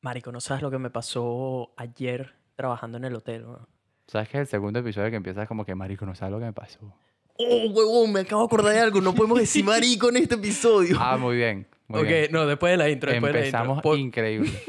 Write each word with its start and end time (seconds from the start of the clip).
Marico, 0.00 0.32
no 0.32 0.40
sabes 0.40 0.62
lo 0.62 0.70
que 0.70 0.78
me 0.78 0.90
pasó 0.90 1.72
ayer 1.76 2.34
trabajando 2.54 2.98
en 2.98 3.04
el 3.04 3.14
hotel, 3.14 3.44
weón. 3.44 3.68
¿Sabes 4.06 4.28
que 4.28 4.36
es 4.38 4.42
el 4.42 4.46
segundo 4.46 4.78
episodio 4.78 5.10
que 5.10 5.16
empiezas 5.16 5.48
como 5.48 5.64
que, 5.64 5.74
marico, 5.74 6.06
no 6.06 6.14
sabes 6.14 6.32
lo 6.32 6.38
que 6.38 6.44
me 6.44 6.52
pasó? 6.52 6.94
Oh, 7.38 7.66
huevón, 7.70 8.12
me 8.12 8.20
acabo 8.20 8.42
de 8.42 8.46
acordar 8.46 8.72
de 8.74 8.80
algo. 8.80 9.00
No 9.00 9.14
podemos 9.14 9.38
decir 9.38 9.64
marico 9.64 10.08
en 10.10 10.18
este 10.18 10.36
episodio. 10.36 10.96
Ah, 11.00 11.16
muy 11.16 11.36
bien. 11.36 11.66
Muy 11.88 12.00
ok, 12.00 12.06
bien. 12.06 12.28
no, 12.32 12.46
después 12.46 12.70
de 12.72 12.76
la 12.76 12.88
intro, 12.88 13.10
después 13.10 13.34
Empezamos 13.34 13.82
de 13.82 13.88
la 13.88 13.96
intro. 13.96 13.96
Increíble. 13.96 14.50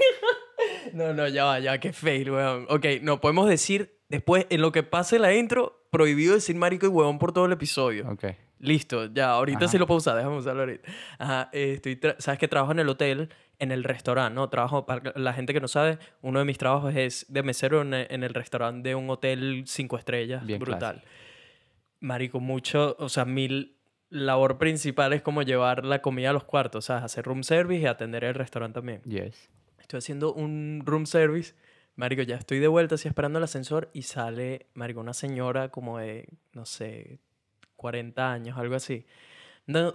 No, 0.93 1.13
no, 1.13 1.27
ya 1.27 1.45
va, 1.45 1.59
ya, 1.59 1.79
qué 1.79 1.93
fail, 1.93 2.31
weón. 2.31 2.65
Ok, 2.69 2.85
no, 3.01 3.21
podemos 3.21 3.47
decir 3.47 3.99
después, 4.09 4.47
en 4.49 4.61
lo 4.61 4.71
que 4.71 4.81
pase 4.81 5.19
la 5.19 5.35
intro, 5.35 5.85
prohibido 5.91 6.33
decir 6.33 6.55
marico 6.55 6.85
y 6.87 6.89
huevón 6.89 7.19
por 7.19 7.33
todo 7.33 7.45
el 7.45 7.51
episodio. 7.51 8.09
Ok. 8.09 8.25
Listo, 8.59 9.05
ya, 9.13 9.31
ahorita 9.31 9.65
Ajá. 9.65 9.67
sí 9.67 9.77
lo 9.77 9.85
puedo 9.85 9.99
usar, 9.99 10.15
déjame 10.15 10.37
usarlo 10.37 10.61
ahorita. 10.61 10.89
Ajá, 11.19 11.49
eh, 11.53 11.73
estoy 11.75 11.99
sabes 12.17 12.39
que 12.39 12.47
trabajo 12.47 12.71
en 12.71 12.79
el 12.79 12.89
hotel, 12.89 13.29
en 13.59 13.71
el 13.71 13.83
restaurante, 13.83 14.35
¿no? 14.35 14.49
Trabajo, 14.49 14.85
para 14.85 15.13
la 15.15 15.33
gente 15.33 15.53
que 15.53 15.59
no 15.59 15.67
sabe, 15.67 15.99
uno 16.21 16.39
de 16.39 16.45
mis 16.45 16.57
trabajos 16.57 16.95
es 16.95 17.25
de 17.29 17.43
mesero 17.43 17.81
en, 17.81 17.93
en 17.93 18.23
el 18.23 18.33
restaurante 18.33 18.89
de 18.89 18.95
un 18.95 19.09
hotel 19.09 19.63
cinco 19.65 19.97
estrellas, 19.97 20.45
Bien 20.45 20.59
brutal. 20.59 21.03
Marico, 21.99 22.39
mucho, 22.39 22.95
o 22.99 23.09
sea, 23.09 23.25
mi 23.25 23.75
labor 24.09 24.57
principal 24.57 25.13
es 25.13 25.21
como 25.21 25.41
llevar 25.41 25.83
la 25.83 26.01
comida 26.01 26.29
a 26.29 26.33
los 26.33 26.43
cuartos, 26.43 26.85
¿sabes? 26.85 27.03
Hacer 27.03 27.25
room 27.25 27.43
service 27.43 27.81
y 27.81 27.85
atender 27.85 28.23
el 28.23 28.35
restaurante 28.35 28.75
también. 28.79 29.01
Yes. 29.03 29.49
Estoy 29.79 29.99
haciendo 29.99 30.33
un 30.33 30.83
room 30.85 31.05
service. 31.05 31.55
Marico, 31.95 32.21
ya 32.21 32.35
estoy 32.35 32.59
de 32.59 32.67
vuelta, 32.67 32.95
así 32.95 33.07
esperando 33.07 33.39
el 33.39 33.43
ascensor 33.43 33.89
y 33.93 34.03
sale, 34.03 34.67
Marico, 34.75 34.99
una 34.99 35.13
señora 35.13 35.69
como 35.69 35.97
de, 35.97 36.27
no 36.53 36.65
sé, 36.65 37.19
40 37.75 38.31
años, 38.31 38.57
algo 38.57 38.75
así. 38.75 39.05
No, 39.65 39.91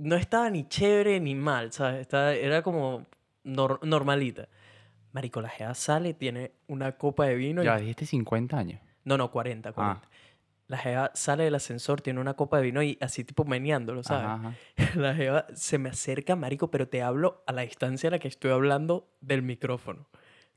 no 0.00 0.16
estaba 0.16 0.50
ni 0.50 0.66
chévere 0.68 1.20
ni 1.20 1.34
mal, 1.34 1.72
¿sabes? 1.72 2.00
Estaba, 2.00 2.32
era 2.34 2.62
como 2.62 3.06
nor- 3.44 3.80
normalita. 3.82 4.48
Marico, 5.12 5.40
la 5.40 5.48
jeva 5.48 5.74
sale, 5.74 6.14
tiene 6.14 6.52
una 6.68 6.92
copa 6.92 7.26
de 7.26 7.34
vino. 7.34 7.62
y- 7.62 7.66
Ya, 7.66 7.76
dijiste 7.76 8.06
50 8.06 8.58
años. 8.58 8.80
No, 9.04 9.16
no, 9.18 9.30
40, 9.30 9.72
40. 9.72 10.00
Ah. 10.06 10.10
La 10.68 10.78
jeva 10.78 11.10
sale 11.14 11.44
del 11.44 11.54
ascensor, 11.56 12.00
tiene 12.00 12.20
una 12.20 12.34
copa 12.34 12.58
de 12.58 12.62
vino 12.62 12.80
y 12.82 12.96
así 13.00 13.24
tipo 13.24 13.44
meneándolo, 13.44 14.04
¿sabes? 14.04 14.24
Ajá, 14.26 14.48
ajá. 14.48 14.54
La 15.00 15.14
jeva 15.14 15.46
se 15.52 15.78
me 15.78 15.88
acerca, 15.88 16.36
marico, 16.36 16.70
pero 16.70 16.86
te 16.88 17.02
hablo 17.02 17.42
a 17.46 17.52
la 17.52 17.62
distancia 17.62 18.06
a 18.08 18.12
la 18.12 18.18
que 18.20 18.28
estoy 18.28 18.52
hablando 18.52 19.08
del 19.20 19.42
micrófono. 19.42 20.06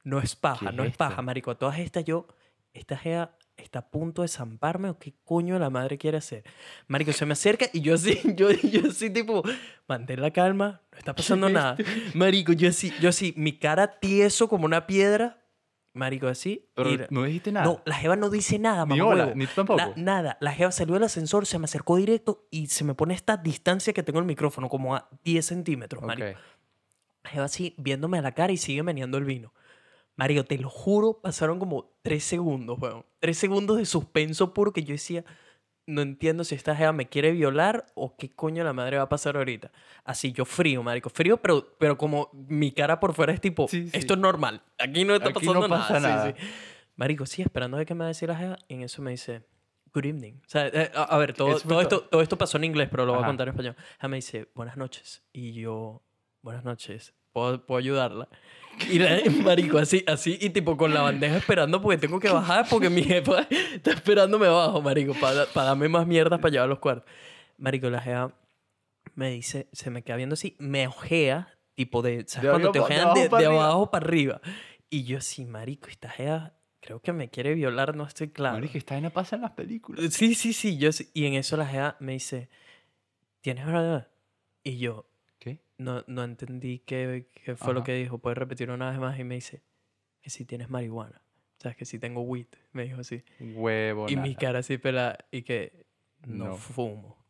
No 0.03 0.19
es 0.19 0.35
paja, 0.35 0.69
¿Qué 0.69 0.75
no 0.75 0.83
es 0.83 0.91
es 0.91 0.97
paja, 0.97 1.21
marico. 1.23 1.49
A 1.49 1.55
todas 1.57 1.79
estas 1.79 2.03
yo, 2.05 2.27
esta 2.75 2.95
jeva 2.95 3.31
está 3.57 3.79
a 3.79 3.89
punto 3.89 4.21
de 4.23 4.27
zamparme 4.27 4.89
o 4.89 4.97
qué 4.97 5.13
coño 5.23 5.57
la 5.59 5.69
madre 5.69 5.97
quiere 5.97 6.17
hacer. 6.17 6.43
Marico, 6.87 7.13
se 7.13 7.25
me 7.25 7.33
acerca 7.33 7.67
y 7.73 7.81
yo 7.81 7.95
así, 7.95 8.19
yo, 8.35 8.49
yo 8.51 8.89
así 8.89 9.09
tipo, 9.09 9.43
mantén 9.87 10.21
la 10.21 10.31
calma, 10.31 10.81
no 10.91 10.97
está 10.97 11.15
pasando 11.15 11.49
nada. 11.49 11.77
Marico, 12.13 12.53
yo 12.53 12.69
así, 12.69 12.91
yo 12.99 13.09
así, 13.09 13.33
mi 13.37 13.57
cara 13.57 13.99
tieso 13.99 14.47
como 14.49 14.65
una 14.65 14.85
piedra. 14.87 15.39
Marico, 15.95 16.27
así. 16.27 16.67
Pero 16.73 16.89
no 17.11 17.21
dijiste 17.23 17.51
nada. 17.51 17.67
no, 17.67 17.81
la 17.85 17.93
jeva 17.95 18.15
no 18.15 18.31
dice 18.31 18.57
nada, 18.57 18.83
Ni 18.85 18.97
mamá 18.97 19.11
hola, 19.11 19.23
huevo. 19.25 19.35
ni 19.37 19.45
tú 19.45 19.51
tampoco. 19.57 19.77
Na- 19.79 19.93
nada. 19.95 20.37
La 20.41 20.51
jeva 20.51 20.71
salió 20.71 20.95
del 20.95 21.03
ascensor, 21.03 21.45
se 21.45 21.59
me 21.59 21.65
acercó 21.65 21.97
directo 21.97 22.47
y 22.49 22.65
se 22.65 22.83
me 22.83 22.95
pone 22.95 23.13
esta 23.13 23.37
distancia 23.37 23.93
que 23.93 24.01
tengo 24.01 24.17
el 24.17 24.25
micrófono, 24.25 24.69
como 24.69 24.95
a 24.95 25.07
10 25.23 25.45
centímetros, 25.45 26.01
marico. 26.01 26.39
La 27.23 27.29
jeva 27.29 27.45
así, 27.45 27.75
viéndome 27.77 28.17
a 28.17 28.23
la 28.23 28.31
cara 28.31 28.51
y 28.51 28.57
sigue 28.57 28.81
meneando 28.81 29.19
el 29.19 29.23
vino. 29.25 29.53
Mario, 30.15 30.45
te 30.45 30.57
lo 30.57 30.69
juro, 30.69 31.19
pasaron 31.21 31.59
como 31.59 31.91
3 32.03 32.23
segundos, 32.23 32.77
weón. 32.79 33.05
3 33.19 33.37
segundos 33.37 33.77
de 33.77 33.85
suspenso 33.85 34.53
puro 34.53 34.71
que 34.71 34.83
yo 34.83 34.91
decía, 34.93 35.25
no 35.87 36.01
entiendo 36.01 36.43
si 36.43 36.55
esta 36.55 36.75
jeva 36.75 36.93
me 36.93 37.09
quiere 37.09 37.31
violar 37.31 37.87
o 37.95 38.15
qué 38.15 38.29
coño 38.29 38.63
la 38.63 38.73
madre 38.73 38.97
va 38.97 39.03
a 39.03 39.09
pasar 39.09 39.35
ahorita. 39.37 39.71
Así 40.05 40.31
yo 40.31 40.45
frío, 40.45 40.83
marico. 40.83 41.09
Frío, 41.09 41.37
pero, 41.37 41.75
pero 41.79 41.97
como 41.97 42.29
mi 42.33 42.71
cara 42.71 42.99
por 42.99 43.13
fuera 43.13 43.33
es 43.33 43.41
tipo, 43.41 43.67
Sí, 43.67 43.89
sí. 43.89 43.97
esto 43.97 44.13
es 44.13 44.19
normal. 44.19 44.61
Aquí 44.77 45.03
no 45.03 45.15
está 45.15 45.29
Aquí 45.29 45.45
pasando 45.45 45.67
no 45.67 45.75
pasa 45.75 45.99
nada. 45.99 46.15
Nada. 46.27 46.35
sí. 46.37 46.45
Marico, 46.95 47.25
sí, 47.25 47.41
esperando 47.41 47.75
a 47.75 47.79
ver 47.79 47.87
qué 47.87 47.95
me 47.95 48.01
va 48.01 48.05
a 48.05 48.07
decir 48.09 48.29
la 48.29 48.35
jeva. 48.35 48.57
Y 48.67 48.75
en 48.75 48.83
eso 48.83 49.01
me 49.01 49.11
dice, 49.11 49.41
good 49.93 50.05
evening. 50.05 50.33
O 50.45 50.47
sea, 50.49 50.67
eh, 50.67 50.91
a, 50.93 51.03
a 51.03 51.17
ver, 51.17 51.33
todo, 51.33 51.59
todo, 51.59 51.81
esto, 51.81 52.01
todo. 52.03 52.21
esto 52.21 52.37
pasó 52.37 52.57
en 52.57 52.65
inglés, 52.65 52.87
pero 52.91 53.03
lo 53.05 53.13
voy 53.13 53.17
a 53.19 53.23
Ajá. 53.23 53.29
contar 53.29 53.47
en 53.47 53.53
español. 53.55 53.75
Ella 53.99 54.07
me 54.09 54.17
dice, 54.17 54.47
buenas 54.53 54.77
noches. 54.77 55.23
Y 55.33 55.53
yo, 55.53 56.03
buenas 56.43 56.63
noches. 56.63 57.13
¿Puedo, 57.33 57.65
puedo 57.65 57.79
ayudarla? 57.79 58.29
Y 58.89 58.99
la, 58.99 59.19
marico, 59.43 59.77
así, 59.77 60.03
así, 60.07 60.37
y 60.39 60.49
tipo 60.51 60.77
con 60.77 60.93
la 60.93 61.01
bandeja 61.01 61.37
esperando 61.37 61.81
porque 61.81 61.97
tengo 61.97 62.19
que 62.19 62.29
bajar 62.29 62.65
porque 62.69 62.89
mi 62.89 63.03
jefa 63.03 63.47
está 63.73 63.91
esperándome 63.91 64.47
abajo, 64.47 64.81
marico, 64.81 65.13
para 65.19 65.45
darme 65.53 65.89
más 65.89 66.07
mierdas 66.07 66.39
para 66.39 66.51
llevar 66.51 66.65
a 66.65 66.69
los 66.69 66.79
cuartos. 66.79 67.11
Marico, 67.57 67.89
la 67.89 68.01
jefa 68.01 68.33
me 69.15 69.29
dice, 69.31 69.67
se 69.71 69.89
me 69.89 70.03
queda 70.03 70.15
viendo 70.17 70.33
así, 70.33 70.55
me 70.59 70.87
ojea, 70.87 71.57
tipo 71.75 72.01
de, 72.01 72.23
¿sabes? 72.27 72.43
De 72.43 72.49
Cuando 72.49 72.71
te 72.71 72.79
pa- 72.79 72.87
de 72.87 72.93
ojean 73.03 73.13
de, 73.13 73.29
de 73.37 73.45
abajo 73.45 73.91
para 73.91 74.05
arriba. 74.05 74.41
Y 74.89 75.03
yo 75.05 75.17
así, 75.19 75.45
marico, 75.45 75.87
esta 75.89 76.09
jefa 76.09 76.53
creo 76.79 76.99
que 76.99 77.13
me 77.13 77.29
quiere 77.29 77.53
violar, 77.53 77.95
no 77.95 78.03
estoy 78.05 78.29
claro. 78.29 78.55
Marico, 78.57 78.77
esta 78.77 78.95
vaina 78.95 79.09
pasa 79.11 79.35
en 79.37 79.43
las 79.43 79.51
películas. 79.51 80.13
Sí, 80.13 80.35
sí, 80.35 80.51
sí, 80.53 80.77
yo 80.77 80.91
sí. 80.91 81.09
Y 81.13 81.25
en 81.25 81.33
eso 81.35 81.57
la 81.57 81.65
jefa 81.67 81.95
me 81.99 82.13
dice, 82.13 82.49
¿tienes 83.41 83.65
verdad? 83.65 84.07
Y 84.63 84.77
yo. 84.77 85.05
No, 85.77 86.03
no 86.07 86.23
entendí 86.23 86.79
qué, 86.79 87.29
qué 87.43 87.55
fue 87.55 87.73
lo 87.73 87.83
que 87.83 87.93
dijo. 87.95 88.17
¿Puedes 88.19 88.37
repetir 88.37 88.69
una 88.71 88.89
vez 88.91 88.99
más? 88.99 89.19
Y 89.19 89.23
me 89.23 89.35
dice, 89.35 89.63
que 90.21 90.29
si 90.29 90.45
tienes 90.45 90.69
marihuana. 90.69 91.21
¿Sabes? 91.57 91.77
Que 91.77 91.85
si 91.85 91.97
tengo 91.99 92.21
weed. 92.21 92.47
Me 92.71 92.83
dijo 92.83 92.99
así. 93.01 93.23
Huevo. 93.39 94.09
Y 94.09 94.17
mi 94.17 94.35
cara 94.35 94.59
así 94.59 94.77
pela 94.77 95.17
y 95.31 95.43
que 95.43 95.85
no, 96.25 96.45
No. 96.49 96.55
fumo. 96.57 97.25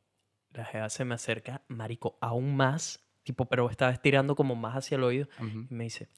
La 0.51 0.65
jefa 0.65 0.89
se 0.89 1.05
me 1.05 1.15
acerca, 1.15 1.63
marico, 1.67 2.17
aún 2.21 2.55
más. 2.55 3.03
Tipo, 3.23 3.45
pero 3.45 3.69
estaba 3.69 3.91
estirando 3.91 4.35
como 4.35 4.55
más 4.55 4.75
hacia 4.75 4.95
el 4.95 5.03
oído. 5.03 5.27
Y 5.39 5.73
me 5.73 5.85
dice, 5.85 6.09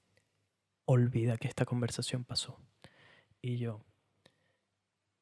olvida 0.85 1.37
que 1.37 1.47
esta 1.47 1.65
conversación 1.65 2.23
pasó. 2.23 2.59
Y 3.41 3.57
yo, 3.57 3.85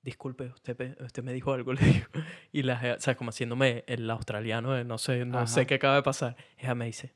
disculpe, 0.04 0.48
usted, 0.50 0.98
usted 1.02 1.24
me 1.24 1.34
dijo 1.34 1.54
algo, 1.54 1.74
le 1.74 1.82
digo. 1.86 2.08
Y 2.52 2.64
la 2.64 3.00
sea, 3.00 3.16
como 3.16 3.30
haciéndome 3.30 3.84
el 3.88 4.10
australiano 4.10 4.74
de 4.74 4.84
no 4.84 4.98
sé, 4.98 5.26
no 5.26 5.48
sé 5.48 5.66
qué 5.66 5.76
acaba 5.76 5.96
de 5.96 6.04
pasar. 6.04 6.36
Ella 6.58 6.76
me 6.76 6.86
dice, 6.86 7.14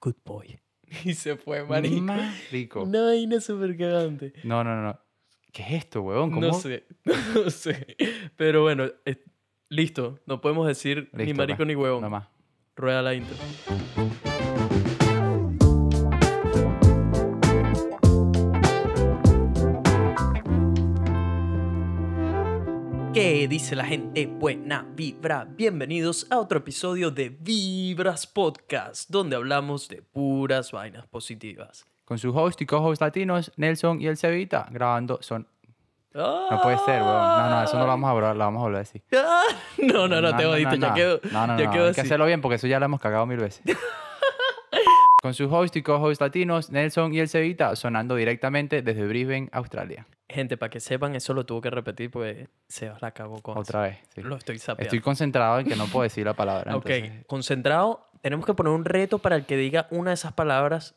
good 0.00 0.16
boy. 0.24 0.58
Y 1.04 1.12
se 1.14 1.36
fue, 1.36 1.64
marico. 1.66 2.00
Marico. 2.00 2.82
Una 2.82 3.02
vaina 3.02 3.40
súper 3.42 3.76
cagante. 3.76 4.32
No, 4.42 4.64
no, 4.64 4.80
no. 4.82 4.98
¿Qué 5.52 5.62
es 5.62 5.72
esto, 5.84 6.00
huevón? 6.02 6.30
¿Cómo? 6.30 6.46
No 6.46 6.54
sé, 6.54 6.86
no 7.34 7.50
sé. 7.50 7.96
Pero 8.36 8.62
bueno, 8.62 8.86
es- 9.04 9.18
listo. 9.68 10.18
No 10.26 10.40
podemos 10.40 10.66
decir 10.66 11.10
ni 11.12 11.34
marico 11.34 11.58
pues. 11.58 11.66
ni 11.68 11.74
huevón. 11.74 12.00
No 12.02 12.08
más. 12.10 12.28
Rueda 12.74 13.02
la 13.02 13.14
intro. 13.14 13.36
¿Qué 23.38 23.46
dice 23.46 23.76
la 23.76 23.84
gente? 23.84 24.26
Buena 24.26 24.84
vibra. 24.96 25.46
Bienvenidos 25.48 26.26
a 26.28 26.40
otro 26.40 26.58
episodio 26.58 27.12
de 27.12 27.28
Vibras 27.28 28.26
Podcast, 28.26 29.08
donde 29.10 29.36
hablamos 29.36 29.88
de 29.88 30.02
puras 30.02 30.72
vainas 30.72 31.06
positivas. 31.06 31.86
Con 32.04 32.18
su 32.18 32.36
host 32.36 32.60
y 32.62 32.66
co-host 32.66 33.00
latinos, 33.00 33.52
Nelson 33.56 34.00
y 34.00 34.08
el 34.08 34.16
Cevita, 34.16 34.66
grabando 34.72 35.22
son... 35.22 35.46
No 36.12 36.60
puede 36.64 36.78
ser, 36.78 37.00
huevón. 37.00 37.14
No, 37.14 37.50
no, 37.50 37.62
eso 37.62 37.74
no 37.78 37.84
lo 37.84 37.86
vamos 37.86 38.08
a 38.08 38.10
hablar, 38.10 38.34
lo 38.34 38.44
vamos 38.44 38.58
a 38.58 38.62
volver 38.64 38.76
a 38.76 38.80
decir. 38.80 39.02
No, 39.86 40.08
no, 40.08 40.20
no, 40.20 40.36
te 40.36 40.44
jodiste, 40.44 40.76
ya 40.76 40.88
no. 40.88 40.94
quedó. 40.94 41.20
No, 41.30 41.46
no, 41.46 41.58
ya 41.60 41.66
no, 41.66 41.84
hay 41.84 41.92
que 41.92 42.00
hacerlo 42.00 42.26
bien 42.26 42.40
porque 42.40 42.56
eso 42.56 42.66
ya 42.66 42.80
lo 42.80 42.86
hemos 42.86 43.00
cagado 43.00 43.24
mil 43.24 43.38
veces. 43.38 43.62
Con 45.22 45.32
su 45.34 45.44
host 45.44 45.76
y 45.76 45.82
co-host 45.84 46.20
latinos, 46.20 46.70
Nelson 46.70 47.14
y 47.14 47.20
el 47.20 47.28
Cevita, 47.28 47.76
sonando 47.76 48.16
directamente 48.16 48.82
desde 48.82 49.06
Brisbane, 49.06 49.48
Australia. 49.52 50.08
Gente, 50.30 50.56
para 50.58 50.68
que 50.70 50.78
sepan, 50.80 51.14
eso 51.14 51.32
lo 51.32 51.46
tuvo 51.46 51.60
que 51.62 51.70
repetir 51.70 52.10
porque 52.10 52.48
Sebas 52.68 53.00
la 53.00 53.12
cagó 53.12 53.40
con 53.40 53.56
Otra 53.56 53.82
vez. 53.82 53.98
sí. 54.14 54.20
Lo 54.22 54.36
estoy 54.36 54.58
sapeando. 54.58 54.82
Estoy 54.82 55.00
concentrado 55.00 55.58
en 55.60 55.66
que 55.66 55.74
no 55.76 55.86
puedo 55.86 56.02
decir 56.02 56.26
la 56.26 56.34
palabra. 56.34 56.76
ok, 56.76 56.86
entonces- 56.90 57.26
concentrado. 57.26 58.04
Tenemos 58.20 58.44
que 58.44 58.52
poner 58.52 58.72
un 58.72 58.84
reto 58.84 59.20
para 59.20 59.36
el 59.36 59.46
que 59.46 59.56
diga 59.56 59.86
una 59.90 60.10
de 60.10 60.14
esas 60.14 60.32
palabras. 60.32 60.96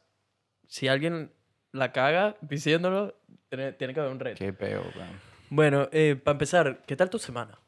Si 0.68 0.88
alguien 0.88 1.32
la 1.72 1.92
caga 1.94 2.36
diciéndolo, 2.42 3.16
tiene, 3.48 3.72
tiene 3.74 3.94
que 3.94 4.00
haber 4.00 4.12
un 4.12 4.20
reto. 4.20 4.38
Qué 4.40 4.52
peo, 4.52 4.82
weón. 4.96 5.32
Bueno, 5.50 5.88
eh, 5.92 6.16
para 6.22 6.34
empezar, 6.34 6.82
¿qué 6.86 6.96
tal 6.96 7.10
tu 7.10 7.20
semana? 7.20 7.60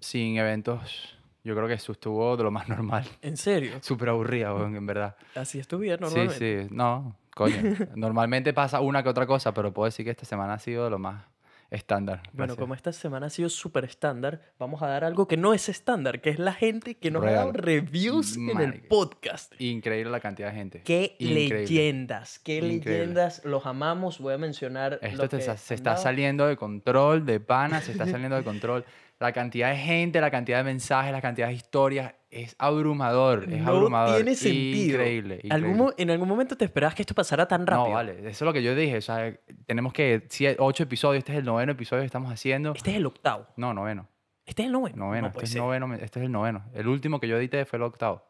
Sin 0.00 0.36
eventos, 0.36 1.16
yo 1.44 1.54
creo 1.54 1.66
que 1.66 1.74
eso 1.74 1.92
estuvo 1.92 2.36
de 2.36 2.42
lo 2.44 2.50
más 2.50 2.68
normal. 2.68 3.04
¿En 3.22 3.36
serio? 3.36 3.78
Súper 3.82 4.10
aburrida, 4.10 4.50
en 4.50 4.86
verdad. 4.86 5.16
Así 5.34 5.58
es 5.58 5.66
tu 5.66 5.78
vida 5.78 5.96
Sí, 5.96 6.00
normalmente. 6.02 6.68
sí. 6.68 6.68
No, 6.74 7.16
coño. 7.34 7.56
Normalmente 7.96 8.52
pasa 8.52 8.80
una 8.80 9.02
que 9.02 9.08
otra 9.08 9.26
cosa, 9.26 9.52
pero 9.54 9.72
puedo 9.72 9.86
decir 9.86 10.04
que 10.04 10.10
esta 10.10 10.24
semana 10.24 10.54
ha 10.54 10.58
sido 10.58 10.88
lo 10.90 10.98
más 10.98 11.24
estándar. 11.70 12.22
Bueno, 12.32 12.56
como 12.56 12.74
esta 12.74 12.92
semana 12.92 13.26
ha 13.26 13.30
sido 13.30 13.48
súper 13.48 13.84
estándar, 13.84 14.40
vamos 14.58 14.82
a 14.82 14.88
dar 14.88 15.04
algo 15.04 15.28
que 15.28 15.36
no 15.36 15.54
es 15.54 15.68
estándar, 15.68 16.20
que 16.20 16.30
es 16.30 16.38
la 16.40 16.52
gente 16.52 16.96
que 16.96 17.12
nos 17.12 17.22
ha 17.22 17.26
Real. 17.26 17.36
dado 17.36 17.52
reviews 17.52 18.36
en 18.36 18.60
el 18.60 18.82
podcast. 18.82 19.52
Increíble 19.60 20.10
la 20.10 20.18
cantidad 20.18 20.48
de 20.50 20.54
gente. 20.56 20.82
Qué 20.82 21.14
Increíble. 21.20 21.60
leyendas, 21.60 22.40
qué 22.40 22.56
Increíble. 22.56 22.98
leyendas, 22.98 23.44
los 23.44 23.66
amamos. 23.66 24.18
Voy 24.18 24.34
a 24.34 24.38
mencionar. 24.38 24.98
Esto 25.00 25.22
lo 25.22 25.28
que 25.28 25.40
se 25.40 25.74
está 25.74 25.96
saliendo 25.96 26.46
de 26.48 26.56
control, 26.56 27.24
de 27.24 27.38
pana, 27.38 27.80
se 27.80 27.92
está 27.92 28.04
saliendo 28.06 28.34
de 28.36 28.42
control. 28.42 28.84
La 29.20 29.32
cantidad 29.32 29.70
de 29.70 29.76
gente, 29.76 30.20
la 30.20 30.30
cantidad 30.30 30.58
de 30.58 30.64
mensajes, 30.64 31.12
la 31.12 31.20
cantidad 31.20 31.48
de 31.48 31.52
historias, 31.54 32.14
es 32.30 32.56
abrumador, 32.58 33.44
es 33.52 33.60
no 33.62 33.68
abrumador. 33.70 34.16
tiene 34.16 34.34
sentido. 34.34 34.94
Increíble, 34.98 35.34
¿Algún 35.50 35.70
increíble. 35.72 35.74
mo- 35.82 35.92
¿En 35.98 36.10
algún 36.10 36.28
momento 36.28 36.56
te 36.56 36.64
esperabas 36.64 36.94
que 36.94 37.02
esto 37.02 37.14
pasara 37.14 37.46
tan 37.46 37.66
rápido? 37.66 37.88
No, 37.88 37.94
vale, 37.94 38.12
eso 38.20 38.28
es 38.28 38.40
lo 38.42 38.52
que 38.52 38.62
yo 38.62 38.74
dije, 38.74 38.96
o 38.96 39.00
sea, 39.02 39.36
tenemos 39.66 39.92
que, 39.92 40.24
siete, 40.30 40.56
ocho 40.58 40.84
episodios, 40.84 41.18
este 41.18 41.32
es 41.32 41.38
el 41.38 41.44
noveno 41.44 41.72
episodio 41.72 42.00
que 42.02 42.06
estamos 42.06 42.32
haciendo. 42.32 42.72
Este 42.74 42.92
es 42.92 42.96
el 42.96 43.04
octavo. 43.06 43.46
No, 43.56 43.74
noveno, 43.74 44.08
Este 44.46 44.62
es 44.62 44.66
el 44.66 44.72
noveno. 44.72 44.96
noveno, 44.96 45.22
No 45.28 45.32
este, 45.34 45.44
es 45.44 45.54
noveno 45.56 45.94
este 45.94 46.18
es 46.20 46.24
el 46.24 46.32
noveno. 46.32 46.64
El 46.72 46.88
último 46.88 47.20
que 47.20 47.28
yo 47.28 47.36
edité 47.36 47.64
fue 47.66 47.76
el 47.76 47.82
octavo, 47.82 48.24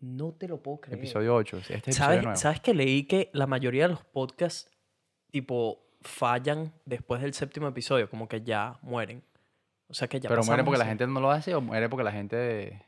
No 0.00 0.32
te 0.32 0.48
lo 0.48 0.62
puedo 0.62 0.82
creer. 0.82 0.98
episodio 0.98 1.34
8, 1.34 1.60
este 1.70 1.90
es 1.90 1.96
¿Sabes. 1.96 2.38
¿Sabes 2.40 2.60
que 2.60 2.74
leí 2.74 3.04
que 3.04 3.30
la 3.32 3.46
mayoría 3.46 3.84
de 3.84 3.88
los 3.94 4.04
podcasts, 4.04 4.70
tipo, 5.30 5.86
fallan 6.02 6.72
después 6.84 7.22
del 7.22 7.32
séptimo 7.32 7.68
episodio? 7.68 8.10
Como 8.10 8.28
que 8.28 8.42
ya 8.42 8.78
mueren. 8.82 9.22
O 9.88 9.94
sea 9.94 10.08
que 10.08 10.20
ya 10.20 10.28
Pero 10.28 10.42
muere 10.44 10.64
porque 10.64 10.78
la 10.78 10.86
gente 10.86 11.06
no 11.06 11.20
lo 11.20 11.30
hace 11.30 11.54
o 11.54 11.60
muere 11.60 11.88
porque 11.88 12.04
la 12.04 12.12
gente... 12.12 12.84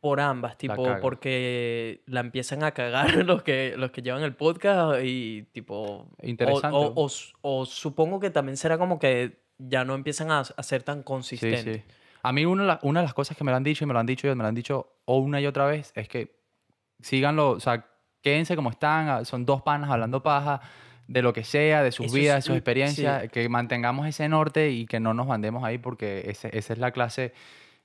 Por 0.00 0.20
ambas, 0.20 0.58
tipo, 0.58 0.84
porque 1.00 2.02
la 2.06 2.20
empiezan 2.20 2.62
a 2.62 2.72
cagar 2.72 3.14
los 3.24 3.42
que, 3.42 3.74
los 3.78 3.90
que 3.90 4.02
llevan 4.02 4.22
el 4.22 4.34
podcast 4.34 5.00
y 5.02 5.44
tipo... 5.52 6.06
Interesante. 6.20 6.76
O, 6.76 7.08
o 7.40 7.64
supongo 7.64 8.20
que 8.20 8.28
también 8.28 8.58
será 8.58 8.76
como 8.76 8.98
que 8.98 9.42
ya 9.56 9.84
no 9.84 9.94
empiezan 9.94 10.30
a, 10.30 10.40
a 10.40 10.62
ser 10.62 10.82
tan 10.82 10.98
Sí, 10.98 11.04
consistentes. 11.04 11.76
sí. 11.76 11.82
A 12.22 12.32
mí 12.32 12.44
una, 12.44 12.78
una 12.82 13.00
de 13.00 13.06
las 13.06 13.14
cosas 13.14 13.36
que 13.36 13.44
me 13.44 13.50
lo 13.50 13.56
han 13.56 13.64
dicho 13.64 13.84
y 13.84 13.86
me 13.86 13.94
lo 13.94 14.00
han 14.00 14.06
dicho 14.06 14.26
ellos, 14.26 14.36
me 14.36 14.42
lo 14.42 14.48
han 14.48 14.54
dicho 14.54 14.94
o 15.06 15.18
una 15.18 15.40
y 15.40 15.46
otra 15.46 15.66
vez, 15.66 15.92
es 15.94 16.08
que 16.08 16.36
síganlo, 17.00 17.50
o 17.50 17.60
sea, 17.60 17.86
quédense 18.22 18.56
como 18.56 18.70
están, 18.70 19.24
son 19.24 19.44
dos 19.44 19.62
panas 19.62 19.90
hablando 19.90 20.22
paja 20.22 20.60
de 21.06 21.22
lo 21.22 21.32
que 21.32 21.44
sea, 21.44 21.82
de 21.82 21.92
sus 21.92 22.06
Eso 22.06 22.14
vidas, 22.14 22.36
de 22.36 22.42
sus 22.42 22.52
sí. 22.54 22.58
experiencias, 22.58 23.30
que 23.30 23.48
mantengamos 23.48 24.06
ese 24.08 24.28
norte 24.28 24.70
y 24.70 24.86
que 24.86 25.00
no 25.00 25.12
nos 25.14 25.26
mandemos 25.26 25.62
ahí 25.64 25.78
porque 25.78 26.24
ese- 26.30 26.56
esa 26.56 26.72
es 26.72 26.78
la 26.78 26.90
clase, 26.92 27.32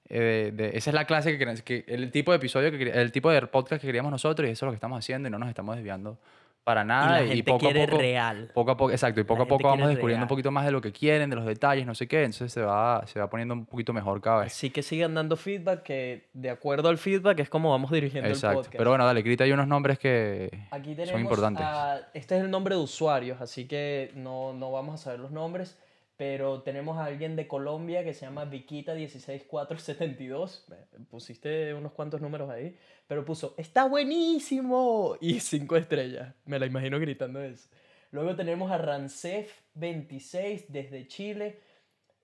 eh, 0.10 0.52
de, 0.54 0.70
esa 0.78 0.90
es 0.90 0.94
la 0.94 1.06
clase 1.06 1.38
que, 1.38 1.62
que 1.64 1.84
el 1.88 2.12
tipo 2.12 2.32
de 2.32 2.38
episodio, 2.38 2.72
que, 2.72 2.90
el 2.90 3.12
tipo 3.12 3.30
de 3.30 3.42
podcast 3.48 3.82
que 3.82 3.88
queríamos 3.88 4.12
nosotros 4.12 4.48
y 4.48 4.52
eso 4.52 4.66
es 4.66 4.68
lo 4.68 4.72
que 4.72 4.76
estamos 4.76 4.98
haciendo 5.00 5.28
y 5.28 5.32
no 5.32 5.38
nos 5.40 5.50
estamos 5.50 5.76
desviando 5.76 6.18
para 6.64 6.84
Y 6.84 6.86
nada 6.86 7.22
la 7.22 7.28
gente 7.28 7.44
poco 7.44 7.60
quiere 7.60 7.84
a 7.84 7.86
poco 7.88 7.98
real. 7.98 8.52
poco 8.54 8.72
a 8.72 8.78
poco, 8.78 8.92
exacto, 8.92 9.20
y 9.20 9.24
poco 9.24 9.42
a 9.44 9.48
poco 9.48 9.68
vamos 9.70 9.88
descubriendo 9.90 10.24
un 10.26 10.28
poquito 10.30 10.52
más 10.52 10.66
de 10.66 10.72
lo 10.72 10.82
que 10.82 10.92
quieren, 10.92 11.30
de 11.30 11.36
los 11.36 11.46
detalles, 11.46 11.86
no 11.88 11.96
sé 11.96 12.08
qué, 12.08 12.20
entonces 12.24 12.52
se 12.54 12.62
va, 12.62 13.02
se 13.08 13.20
va 13.20 13.30
poniendo 13.30 13.54
un 13.56 13.66
poquito 13.66 13.92
mejor 13.92 14.22
cada 14.22 14.42
vez. 14.42 14.54
Así 14.54 14.70
que 14.70 14.84
sigan 14.84 15.16
dando 15.16 15.36
feedback, 15.36 15.82
que 15.84 16.28
de 16.34 16.50
acuerdo 16.52 16.90
al 16.90 16.98
feedback 17.00 17.40
es 17.40 17.50
como 17.50 17.72
vamos 17.72 17.90
dirigiendo 17.92 18.28
el 18.28 18.34
Exacto. 18.36 18.58
podcast. 18.58 18.76
Pero 18.78 18.92
bueno, 18.92 19.06
dale, 19.06 19.22
grita 19.24 19.44
ahí 19.46 19.52
unos 19.52 19.68
nombres 19.68 19.98
que 19.98 20.50
Aquí 20.70 20.96
son 21.06 21.20
importantes. 21.22 21.66
a- 21.66 22.02
este 22.14 22.38
es 22.38 22.44
el 22.44 22.52
nombre 22.52 22.76
de 22.76 22.82
usuarios, 22.82 23.42
así 23.42 23.66
que 23.66 24.12
no, 24.16 24.54
no 24.54 24.72
vamos 24.72 24.94
a 24.96 24.98
saber 25.04 25.20
los 25.20 25.32
nombres, 25.32 25.76
pero 26.20 26.62
tenemos 26.64 26.98
a 26.98 27.06
alguien 27.06 27.38
de 27.38 27.48
Colombia 27.48 28.04
que 28.04 28.14
se 28.14 28.26
llama 28.26 28.44
Viquita16472. 28.44 30.66
Eh, 30.70 30.76
Pusiste 31.10 31.74
unos 31.74 31.94
cuantos 31.94 32.20
números 32.20 32.50
ahí, 32.50 32.78
pero 33.08 33.24
puso, 33.24 33.56
está 33.58 33.86
buenísimo, 33.86 35.16
y 35.22 35.40
cinco 35.56 35.78
estrellas. 35.78 36.36
Me 36.44 36.60
la 36.60 36.66
imagino 36.66 37.00
gritando 37.00 37.42
eso. 37.42 37.70
Luego 38.12 38.36
tenemos 38.36 38.70
a 38.70 38.80
Rancef26 38.80 40.66
desde 40.68 41.08
Chile. 41.08 41.62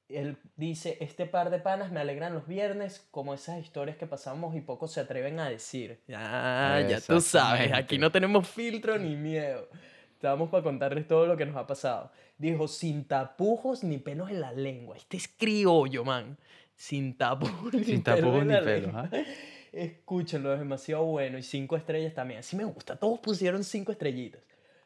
Él 0.10 0.36
dice, 0.58 0.98
este 1.00 1.26
par 1.26 1.50
de 1.50 1.60
panas 1.60 1.90
me 1.90 2.02
alegran 2.02 2.34
los 2.34 2.48
viernes, 2.48 3.08
como 3.12 3.34
esas 3.34 3.62
historias 3.62 3.96
que 3.96 4.08
pasamos 4.08 4.58
y 4.58 4.62
pocos 4.62 4.92
se 4.92 5.00
atreven 5.00 5.40
a 5.40 5.50
decir. 5.50 6.02
Ah, 6.14 6.82
ya 6.86 7.00
tú 7.00 7.22
sabes, 7.22 7.72
aquí 7.72 7.98
no 7.98 8.12
tenemos 8.12 8.46
filtro 8.46 8.98
ni 8.98 9.16
miedo. 9.16 9.70
Estamos 10.12 10.50
para 10.50 10.64
contarles 10.64 11.08
todo 11.08 11.28
lo 11.28 11.38
que 11.38 11.46
nos 11.46 11.56
ha 11.56 11.66
pasado. 11.66 12.12
Dijo, 12.38 12.68
sin 12.68 13.06
tapujos 13.06 13.84
ni 13.84 13.98
pelos 13.98 14.30
en 14.30 14.42
la 14.42 14.52
lengua. 14.52 14.98
Este 14.98 15.18
es 15.18 15.28
criollo, 15.28 16.04
man. 16.04 16.38
Sin 16.76 17.18
tapujos 17.18 17.74
ni 17.74 17.84
Sin 17.84 18.04
pelos 18.04 18.20
tapujos 18.20 18.42
en 18.42 18.48
ni 18.48 18.54
la 18.54 18.62
pelos, 18.62 18.94
lengua. 18.94 19.10
¿ah? 19.12 19.24
Escúchenlo, 19.72 20.54
es 20.54 20.60
demasiado 20.60 21.04
bueno. 21.06 21.38
Y 21.38 21.44
cinco 21.44 21.78
estrellas 21.78 22.14
también. 22.14 22.40
Así 22.40 22.56
me 22.56 22.66
gusta. 22.66 22.96
Todos 22.98 23.20
pusieron 23.20 23.64
cinco 23.64 23.92
estrellitas. 23.92 24.42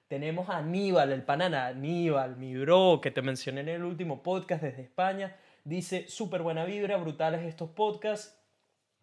Tenemos 0.07 0.49
a 0.49 0.57
Aníbal, 0.57 1.11
el 1.11 1.23
panana 1.23 1.67
Aníbal, 1.67 2.35
mi 2.35 2.55
bro, 2.55 2.99
que 2.99 3.11
te 3.11 3.21
mencioné 3.21 3.61
en 3.61 3.69
el 3.69 3.83
último 3.83 4.23
podcast 4.23 4.63
desde 4.63 4.81
España. 4.81 5.35
Dice, 5.63 6.07
súper 6.07 6.41
buena 6.41 6.65
vibra, 6.65 6.97
brutales 6.97 7.45
estos 7.45 7.69
podcasts. 7.69 8.38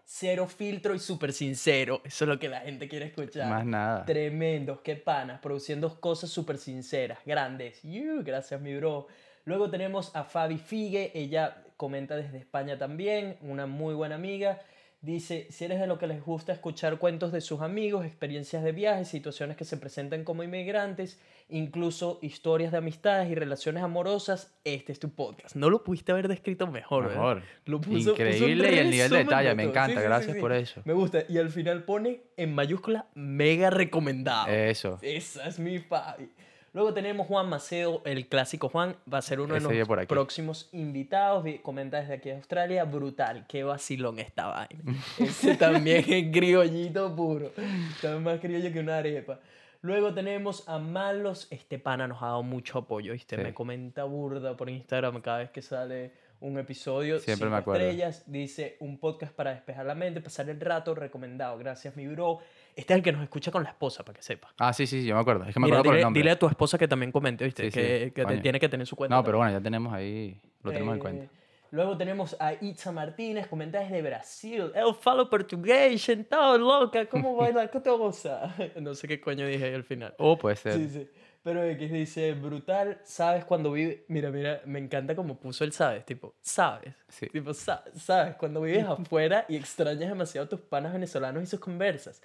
Cero 0.09 0.47
filtro 0.47 0.95
y 0.95 1.01
súper 1.01 1.33
sincero. 1.33 2.01
Eso 2.05 2.25
es 2.25 2.29
lo 2.29 2.39
que 2.39 2.49
la 2.49 2.61
gente 2.61 2.89
quiere 2.89 3.07
escuchar. 3.07 3.49
Más 3.49 3.67
nada. 3.67 4.05
Tremendos, 4.05 4.81
qué 4.81 4.95
panas, 4.95 5.41
produciendo 5.41 6.01
cosas 6.01 6.31
súper 6.31 6.59
sinceras, 6.59 7.19
grandes. 7.27 7.83
You, 7.83 8.23
gracias, 8.23 8.61
mi 8.61 8.77
bro. 8.77 9.09
Luego 9.45 9.69
tenemos 9.69 10.15
a 10.15 10.23
Fabi 10.23 10.59
Figue, 10.59 11.11
ella 11.13 11.65
comenta 11.77 12.15
desde 12.15 12.39
España 12.39 12.79
también, 12.79 13.37
una 13.41 13.67
muy 13.67 13.95
buena 13.95 14.15
amiga. 14.15 14.61
Dice, 15.03 15.47
si 15.51 15.65
eres 15.67 15.79
de 15.79 15.87
lo 15.87 15.99
que 15.99 16.07
les 16.07 16.25
gusta 16.25 16.53
escuchar 16.53 16.99
cuentos 16.99 17.31
de 17.31 17.41
sus 17.41 17.61
amigos, 17.61 18.05
experiencias 18.05 18.65
de 18.65 18.73
viajes, 18.73 19.07
situaciones 19.07 19.57
que 19.57 19.65
se 19.65 19.77
presentan 19.77 20.25
como 20.25 20.43
inmigrantes, 20.43 21.21
incluso 21.49 22.19
historias 22.23 22.73
de 22.73 22.79
amistades 22.79 23.31
y 23.31 23.35
relaciones 23.37 23.83
amorosas, 23.85 24.53
este 24.65 24.93
es 24.93 24.99
tu 24.99 25.11
podcast. 25.11 25.55
No 25.55 25.71
lo 25.71 25.85
pudiste 25.85 26.11
haber 26.11 26.27
descrito 26.27 26.67
mejor. 26.67 27.09
Mejor. 27.09 27.43
Lo 27.67 27.81
puso- 27.81 28.11
Increíble 28.13 28.75
y 28.75 28.79
el 28.79 28.91
nivel 28.91 29.11
de 29.11 29.19
detalle, 29.19 29.55
me 29.55 29.65
encanta, 29.65 29.87
Sí, 29.87 29.93
sí, 29.93 29.99
sí, 29.99 30.05
gracias 30.05 30.35
sí. 30.35 30.41
por 30.41 30.53
eso. 30.53 30.83
Me 30.85 30.93
gusta. 30.95 31.23
Y 31.29 31.39
al 31.39 31.51
final 31.51 31.85
pone 31.85 32.23
en 32.37 32.55
mayúscula 32.55 33.07
mega 33.15 33.71
recomendado. 33.71 34.49
Eso. 34.49 34.99
Esa 35.03 35.47
es 35.47 35.59
mi 35.61 35.79
Fabi. 35.79 36.31
Luego 36.77 36.93
tenemos 36.93 37.27
Juan 37.27 37.49
Macedo, 37.49 38.03
el 38.05 38.29
clásico 38.29 38.69
Juan, 38.69 38.97
va 39.11 39.17
a 39.17 39.23
ser 39.23 39.41
uno 39.41 39.55
de 39.55 39.61
Ese 39.61 39.75
los 39.79 39.99
aquí. 39.99 40.07
próximos 40.09 40.69
invitados. 40.73 41.43
Vi- 41.43 41.61
Comenta 41.61 41.99
desde 42.03 42.13
aquí 42.13 42.29
de 42.29 42.35
Australia, 42.37 42.85
brutal, 42.85 43.47
qué 43.49 43.65
vacilón 43.65 44.19
esta 44.19 44.49
vaina. 44.49 44.83
Ese 45.19 45.57
también 45.57 46.05
es 46.07 46.31
criollito 46.31 47.17
puro, 47.17 47.51
está 47.95 48.19
más 48.19 48.41
criollo 48.41 48.71
que 48.75 48.81
una 48.81 48.99
arepa. 48.99 49.41
Luego 49.81 50.13
tenemos 50.13 50.69
a 50.69 50.79
Malos, 50.79 51.47
este 51.51 51.79
pana 51.79 52.07
nos 52.09 52.23
ha 52.23 52.27
dado 52.27 52.43
mucho 52.43 52.81
apoyo, 52.81 53.15
¿viste? 53.15 53.37
Sí. 53.37 53.43
Me 53.43 53.55
comenta 53.55 54.05
burda 54.05 54.55
por 54.55 54.69
Instagram 54.69 55.23
cada 55.23 55.39
vez 55.39 55.51
que 55.51 55.63
sale 55.63 56.13
un 56.41 56.59
episodio. 56.59 57.19
Siempre 57.21 57.49
me 57.49 57.57
acuerdo. 57.57 57.83
estrellas, 57.85 58.25
dice 58.27 58.77
un 58.81 58.99
podcast 58.99 59.33
para 59.33 59.53
despejar 59.55 59.87
la 59.87 59.95
mente, 59.95 60.21
pasar 60.21 60.51
el 60.51 60.61
rato, 60.61 60.95
recomendado. 60.95 61.57
Gracias, 61.57 61.97
mi 61.97 62.07
bro. 62.07 62.41
Este 62.77 62.93
es 62.93 62.99
el 62.99 63.03
que 63.03 63.11
nos 63.11 63.23
escucha 63.23 63.51
con 63.51 63.63
la 63.65 63.71
esposa, 63.71 64.05
para 64.05 64.17
que 64.17 64.23
sepa. 64.23 64.53
Ah, 64.59 64.73
sí, 64.73 64.87
sí, 64.87 65.01
sí, 65.01 65.07
yo 65.07 65.15
me 65.15 65.21
acuerdo. 65.23 65.45
Es 65.45 65.55
que 65.55 65.59
me 65.61 65.65
Mira, 65.67 65.79
acuerdo 65.79 65.85
por 65.89 65.95
el 65.95 65.99
dile, 65.99 66.05
nombre. 66.05 66.21
dile 66.21 66.31
a 66.33 66.39
tu 66.39 66.47
esposa 66.47 66.77
que 66.77 66.87
también 66.87 67.11
comente, 67.11 67.45
¿viste? 67.45 67.63
Sí, 67.65 67.71
sí, 67.71 67.81
que 67.81 68.13
que 68.15 68.23
te- 68.23 68.25
coño. 68.25 68.43
tiene 68.43 68.61
que 68.61 68.69
tener 68.69 68.87
su 68.87 68.95
cuenta. 68.95 69.17
No, 69.17 69.25
pero 69.25 69.39
bueno, 69.39 69.51
ya 69.53 69.61
tenemos 69.63 69.93
ahí, 69.95 70.39
lo 70.63 70.71
tenemos 70.73 70.93
en 70.93 70.99
Eh, 70.99 71.01
cuenta. 71.01 71.33
Luego 71.73 71.97
tenemos 71.97 72.37
a 72.39 72.53
Itza 72.53 72.93
Martínez, 72.93 73.49
comenta 73.49 73.81
desde 73.81 74.01
Brasil. 74.01 74.71
Eu 74.75 74.95
falo 74.95 75.29
portugués, 75.29 76.09
então, 76.11 76.57
loca, 76.59 77.07
¿cómo 77.07 77.35
baila? 77.37 77.69
¿Qué 77.71 77.81
te 77.81 77.91
goza? 77.91 78.55
No 78.81 78.95
sé 78.95 79.09
qué 79.09 79.21
coño 79.21 79.47
dije 79.47 79.65
ahí 79.65 79.75
al 79.75 79.83
final. 79.85 80.15
O 80.19 80.37
puede 80.39 80.57
ser. 80.57 80.75
Sí, 80.75 80.89
sí. 80.89 81.09
Pero 81.43 81.63
X 81.65 81.91
dice, 81.93 82.33
brutal, 82.35 83.01
sabes 83.05 83.45
cuando 83.45 83.71
vive... 83.73 84.05
Mira, 84.09 84.31
mira, 84.31 84.61
me 84.67 84.81
encanta 84.81 85.15
como 85.15 85.39
puso 85.39 85.65
el 85.65 85.73
sabes, 85.73 86.05
tipo, 86.05 86.35
sabes. 86.43 86.93
Sí. 87.09 87.27
Tipo, 87.29 87.55
sa- 87.55 87.85
sabes, 87.95 88.35
cuando 88.37 88.61
vives 88.63 88.85
afuera 88.85 89.45
y 89.49 89.57
extrañas 89.57 90.09
demasiado 90.09 90.47
a 90.47 90.49
tus 90.49 90.61
panas 90.61 90.93
venezolanos 90.93 91.43
y 91.43 91.47
sus 91.47 91.61
conversas. 91.61 92.21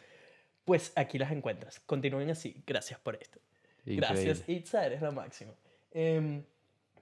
Pues 0.66 0.94
aquí 0.96 1.18
las 1.18 1.32
encuentras. 1.32 1.80
Continúen 1.82 2.30
así. 2.30 2.62
Gracias 2.66 3.00
por 3.00 3.16
esto. 3.16 3.40
Gracias. 3.86 4.44
Itza, 4.48 4.86
eres 4.86 5.02
la 5.02 5.12
máxima. 5.12 5.54
Em, 5.92 6.44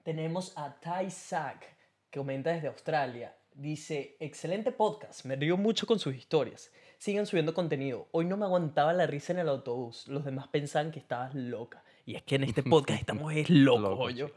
tenemos 0.03 0.53
a 0.57 0.73
Tai 0.79 1.09
Sack, 1.11 1.65
que 2.09 2.19
comenta 2.19 2.51
desde 2.51 2.67
Australia. 2.67 3.35
Dice, 3.53 4.15
excelente 4.19 4.71
podcast, 4.71 5.25
me 5.25 5.35
río 5.35 5.57
mucho 5.57 5.85
con 5.85 5.99
sus 5.99 6.15
historias. 6.15 6.71
Sigan 6.97 7.25
subiendo 7.25 7.53
contenido. 7.53 8.07
Hoy 8.11 8.25
no 8.25 8.37
me 8.37 8.45
aguantaba 8.45 8.93
la 8.93 9.05
risa 9.07 9.33
en 9.33 9.39
el 9.39 9.49
autobús. 9.49 10.07
Los 10.07 10.23
demás 10.23 10.47
pensaban 10.47 10.91
que 10.91 10.99
estabas 10.99 11.35
loca. 11.35 11.83
Y 12.05 12.15
es 12.15 12.23
que 12.23 12.35
en 12.35 12.43
este 12.45 12.63
podcast 12.63 13.01
estamos 13.01 13.33
es 13.33 13.49
locos, 13.49 13.81
Locos, 13.81 13.99
oye. 14.05 14.33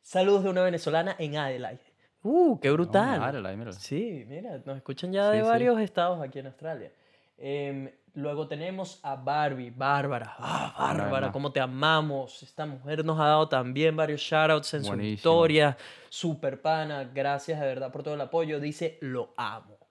Saludos 0.00 0.44
de 0.44 0.50
una 0.50 0.62
venezolana 0.62 1.14
en 1.18 1.36
Adelaide. 1.36 1.80
Uh, 2.22 2.58
qué 2.60 2.70
brutal. 2.70 3.18
mira, 3.18 3.28
Adelaide, 3.28 3.56
mira. 3.56 3.72
Sí, 3.72 4.24
mira, 4.26 4.60
nos 4.64 4.76
escuchan 4.78 5.12
ya 5.12 5.30
de 5.30 5.38
Sí, 5.38 5.44
sí. 5.44 5.48
varios 5.48 5.80
estados 5.80 6.20
aquí 6.22 6.38
en 6.38 6.46
Australia. 6.46 6.90
Em, 7.38 7.90
luego 8.14 8.48
tenemos 8.48 8.98
a 9.02 9.16
Barbie, 9.16 9.70
Bárbara. 9.70 10.34
Ah, 10.38 10.74
Bárbara, 10.78 11.32
cómo 11.32 11.52
te 11.52 11.60
amamos. 11.60 12.42
Esta 12.42 12.66
mujer 12.66 13.04
nos 13.04 13.18
ha 13.20 13.26
dado 13.26 13.48
también 13.48 13.96
varios 13.96 14.20
shoutouts 14.20 14.74
en 14.74 14.84
su 14.84 15.00
historia. 15.00 15.76
Super 16.08 16.60
pana, 16.60 17.04
gracias 17.04 17.60
de 17.60 17.66
verdad 17.66 17.92
por 17.92 18.02
todo 18.02 18.14
el 18.14 18.20
apoyo. 18.20 18.58
Dice, 18.60 18.98
lo 19.00 19.32
amo. 19.36 19.85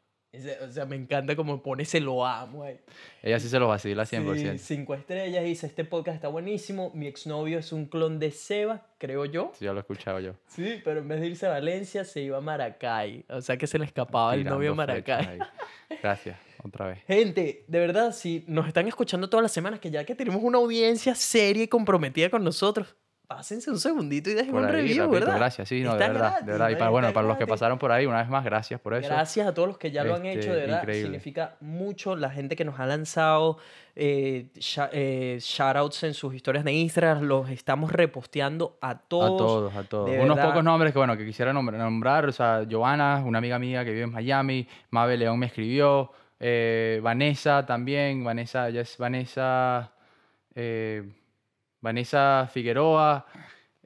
O 0.68 0.72
sea, 0.72 0.86
me 0.86 0.96
encanta 0.96 1.36
como 1.36 1.62
pone 1.62 1.84
ese 1.84 2.00
lo 2.00 2.26
amo 2.26 2.64
ahí. 2.64 2.80
Ella 3.22 3.40
sí 3.40 3.50
se 3.50 3.60
lo 3.60 3.68
vacila 3.68 4.04
100%. 4.04 4.58
Sí, 4.58 4.58
cinco 4.60 4.94
estrellas. 4.94 5.44
Dice, 5.44 5.68
este 5.68 5.86
podcast 5.86 6.16
está 6.16 6.28
buenísimo. 6.28 6.92
Mi 6.94 7.08
exnovio 7.08 7.60
es 7.60 7.72
un 7.72 7.86
clon 7.86 8.20
de 8.20 8.32
Seba, 8.32 8.86
creo 8.98 9.26
yo. 9.26 9.52
Sí, 9.56 9.66
ya 9.66 9.72
lo 9.72 9.80
he 9.80 9.82
escuchado 9.82 10.20
yo. 10.20 10.34
Sí, 10.48 10.82
pero 10.84 11.00
en 11.00 11.08
vez 11.08 11.22
de 11.22 11.28
irse 11.28 11.46
a 11.46 11.50
Valencia, 11.50 12.04
se 12.06 12.22
iba 12.22 12.38
a 12.38 12.42
Maracay. 12.42 13.26
O 13.30 13.42
sea 13.42 13.58
que 13.58 13.68
se 13.68 13.80
le 13.80 13.86
escapaba 13.86 14.36
el 14.36 14.44
novio 14.44 14.72
a 14.72 14.76
Maracay. 14.76 15.40
Gracias, 16.02 16.38
otra 16.64 16.88
vez. 16.88 17.00
Gente, 17.06 17.64
de 17.68 17.80
verdad, 17.80 18.12
si 18.12 18.44
nos 18.48 18.68
están 18.68 18.88
escuchando 18.88 19.30
todas 19.30 19.44
las 19.44 19.52
semanas, 19.52 19.80
que 19.80 19.92
ya 19.92 20.04
que 20.04 20.16
tenemos 20.16 20.42
una 20.44 20.58
audiencia 20.58 21.16
seria 21.16 21.64
y 21.64 21.68
comprometida 21.68 22.30
con 22.30 22.44
nosotros, 22.44 22.96
pásense 23.28 23.70
un 23.72 23.80
segundito 23.80 24.30
y 24.30 24.34
dejen 24.34 24.54
un 24.56 24.64
review, 24.64 25.04
rapidito, 25.06 25.10
¿verdad? 25.10 25.36
Gracias, 25.38 25.68
sí, 25.70 25.82
no, 25.82 25.94
de 25.94 26.00
verdad, 26.00 26.14
gratis, 26.20 26.46
de 26.46 26.52
verdad. 26.52 26.70
Y 26.70 26.76
para, 26.76 26.90
bueno, 26.90 27.14
para 27.14 27.28
los 27.28 27.38
que 27.38 27.48
pasaron 27.48 27.78
por 27.78 27.92
ahí, 27.92 28.06
una 28.06 28.20
vez 28.20 28.30
más, 28.30 28.44
gracias 28.46 28.80
por 28.80 28.94
eso. 28.94 29.10
Gracias 29.10 29.48
a 29.48 29.54
todos 29.54 29.68
los 29.68 29.78
que 29.78 29.92
ya 29.92 30.04
lo 30.04 30.16
han 30.16 30.26
hecho, 30.26 30.52
de 30.52 30.60
Este, 30.60 30.62
verdad. 30.62 30.80
increíble. 30.82 31.04
Significa 31.08 31.56
mucho 31.62 32.16
la 32.16 32.30
gente 32.30 32.56
que 32.56 32.64
nos 32.66 32.80
ha 32.80 32.86
lanzado 32.86 33.58
eh, 33.96 34.48
eh, 34.92 35.38
shoutouts 35.40 36.04
en 36.04 36.14
sus 36.14 36.34
historias 36.36 36.64
de 36.66 36.74
Instagram. 36.74 37.22
Los 37.24 37.50
estamos 37.50 37.92
reposteando 37.92 38.78
a 38.82 38.98
todos. 39.00 39.26
A 39.26 39.38
todos, 39.38 39.76
a 39.76 39.84
todos. 39.84 40.10
de 40.12 40.20
Unos 40.20 40.36
verdad. 40.36 40.50
pocos 40.50 40.64
nombres 40.64 40.92
que, 40.94 41.00
bueno, 41.00 41.18
que 41.18 41.26
quisiera 41.26 41.54
nombrar, 41.54 41.80
nombrar, 41.80 42.26
o 42.28 42.32
sea, 42.32 42.64
Giovanna, 42.64 43.24
una 43.26 43.38
amiga 43.40 43.58
mía 43.60 43.84
que 43.86 43.92
vive 43.92 44.04
en 44.04 44.12
Miami, 44.12 44.68
Mabe 44.92 45.18
León 45.18 45.40
me 45.40 45.46
escribió, 45.48 46.12
eh, 46.40 47.00
Vanessa 47.02 47.66
también, 47.66 48.24
Vanessa, 48.24 48.70
ya 48.70 48.82
es 48.82 48.98
Vanessa, 48.98 49.92
eh, 50.54 51.04
Vanessa 51.86 52.50
Figueroa, 52.52 53.26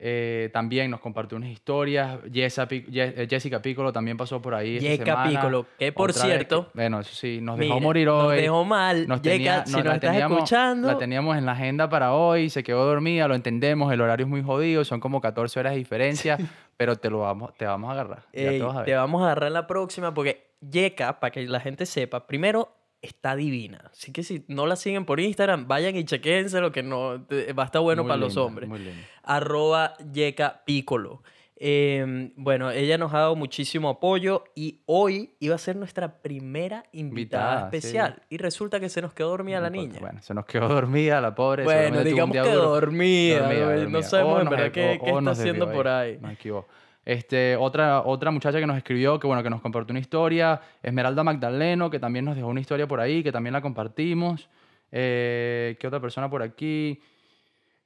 eh, 0.02 0.50
también 0.54 0.90
nos 0.90 1.02
compartió 1.02 1.38
unas 1.38 1.50
historias, 1.50 2.20
eh, 2.34 3.28
Jessica 3.30 3.62
Piccolo 3.62 3.92
también 3.92 4.16
pasó 4.16 4.42
por 4.42 4.56
ahí 4.56 4.80
semana. 4.80 5.24
Piccolo, 5.30 5.66
que 5.78 5.92
por 5.92 6.12
Otra 6.12 6.24
vez 6.24 6.32
cierto, 6.38 6.70
bueno, 6.74 7.02
eso 7.02 7.14
sí, 7.14 7.40
nos 7.42 7.58
dejó 7.60 7.74
mira, 7.76 7.84
morir 7.86 8.08
hoy. 8.08 8.36
Nos 8.36 8.42
dejó 8.42 8.64
mal. 8.64 9.08
Nos 9.10 9.22
tenía- 9.22 9.66
si 9.66 9.74
nos- 9.74 9.80
nos 9.84 9.86
la 9.90 9.96
estás 9.96 10.12
teníamos- 10.12 10.38
escuchando. 10.38 10.88
La 10.88 10.98
teníamos 10.98 11.38
en 11.38 11.46
la 11.46 11.52
agenda 11.52 11.90
para 11.90 12.14
hoy, 12.14 12.50
se 12.50 12.64
quedó 12.64 12.86
dormida, 12.86 13.28
lo 13.28 13.36
entendemos, 13.36 13.92
el 13.92 14.00
horario 14.00 14.26
es 14.26 14.30
muy 14.30 14.42
jodido, 14.42 14.86
son 14.86 15.02
como 15.02 15.20
14 15.20 15.60
horas 15.60 15.74
de 15.74 15.80
diferencia, 15.80 16.38
pero 16.78 16.96
te 16.96 17.10
lo 17.10 17.20
vamos, 17.20 17.54
te 17.58 17.66
vamos 17.66 17.90
a 17.90 17.94
agarrar. 17.94 18.20
Ya 18.32 18.50
te 18.52 18.62
vas 18.64 18.76
a 18.76 18.80
ver. 18.80 18.86
te 18.86 18.96
vamos 18.96 19.22
a 19.22 19.26
agarrar 19.26 19.52
la 19.52 19.68
próxima 19.68 20.14
porque 20.14 20.48
Yeka, 20.62 21.20
para 21.20 21.32
que 21.32 21.46
la 21.46 21.60
gente 21.60 21.86
sepa, 21.86 22.26
primero 22.26 22.70
está 23.02 23.36
divina. 23.36 23.90
Así 23.92 24.12
que 24.12 24.24
si 24.24 24.44
no 24.48 24.66
la 24.66 24.76
siguen 24.76 25.06
por 25.06 25.20
Instagram, 25.20 25.68
vayan 25.68 25.96
y 25.96 26.04
chequense 26.06 26.60
lo 26.62 26.72
que 26.72 26.84
no 26.84 27.24
te- 27.26 27.54
va 27.54 27.64
a 27.64 27.66
estar 27.68 27.82
bueno 27.82 28.04
Muy 28.04 28.10
para 28.10 28.20
los 28.20 28.36
hombres. 28.38 28.68
Muy 28.70 28.82
arroba 29.24 29.96
Yeka 30.12 30.64
Piccolo. 30.66 31.24
Eh, 31.62 32.32
bueno, 32.38 32.72
ella 32.72 32.98
nos 32.98 33.14
ha 33.14 33.18
dado 33.20 33.36
muchísimo 33.36 33.90
apoyo 33.90 34.46
y 34.56 34.80
hoy 34.86 35.36
iba 35.40 35.56
a 35.56 35.58
ser 35.58 35.76
nuestra 35.76 36.22
primera 36.22 36.86
invitada, 36.94 37.64
Invitada, 37.66 37.72
sí. 37.72 37.78
especial. 37.78 38.22
Y 38.30 38.38
resulta 38.38 38.80
que 38.80 38.88
se 38.88 39.02
nos 39.02 39.14
quedó 39.14 39.30
dormida 39.32 39.60
la 39.60 39.70
No 39.70 39.76
niña. 39.76 40.00
Bueno, 40.00 40.22
se 40.22 40.34
nos 40.34 40.46
quedó 40.46 40.70
dormida 40.70 41.20
la 41.20 41.36
pobre. 41.36 41.66
Bueno, 41.66 42.02
digamos 42.02 42.34
que 42.34 42.50
dormida, 42.50 43.40
Dormida, 43.40 43.66
güey, 43.66 43.76
no 43.78 43.82
dormida. 43.82 44.04
sabemos 44.04 44.38
O 44.38 44.42
en 44.42 44.50
verdad 44.50 44.72
qué, 44.72 44.94
está 44.94 45.32
haciendo 45.32 45.70
por 45.70 45.88
ahí. 45.90 46.18
Me 46.22 46.32
equivoco. 46.34 46.70
Este, 47.12 47.56
otra, 47.56 48.02
otra 48.04 48.30
muchacha 48.30 48.60
que 48.60 48.68
nos 48.68 48.78
escribió, 48.78 49.20
que 49.20 49.26
bueno, 49.26 49.42
que 49.42 49.50
nos 49.50 49.62
compartió 49.62 49.94
una 49.94 50.00
historia, 50.00 50.62
Esmeralda 50.84 51.24
Magdaleno, 51.24 51.90
que 51.90 51.98
también 51.98 52.24
nos 52.24 52.36
dejó 52.36 52.50
una 52.50 52.60
historia 52.60 52.88
por 52.88 53.00
ahí, 53.00 53.24
que 53.24 53.32
también 53.32 53.54
la 53.54 53.62
compartimos. 53.62 54.48
Eh, 54.92 55.76
¿Qué 55.80 55.88
otra 55.88 56.00
persona 56.00 56.30
por 56.30 56.44
aquí? 56.44 57.02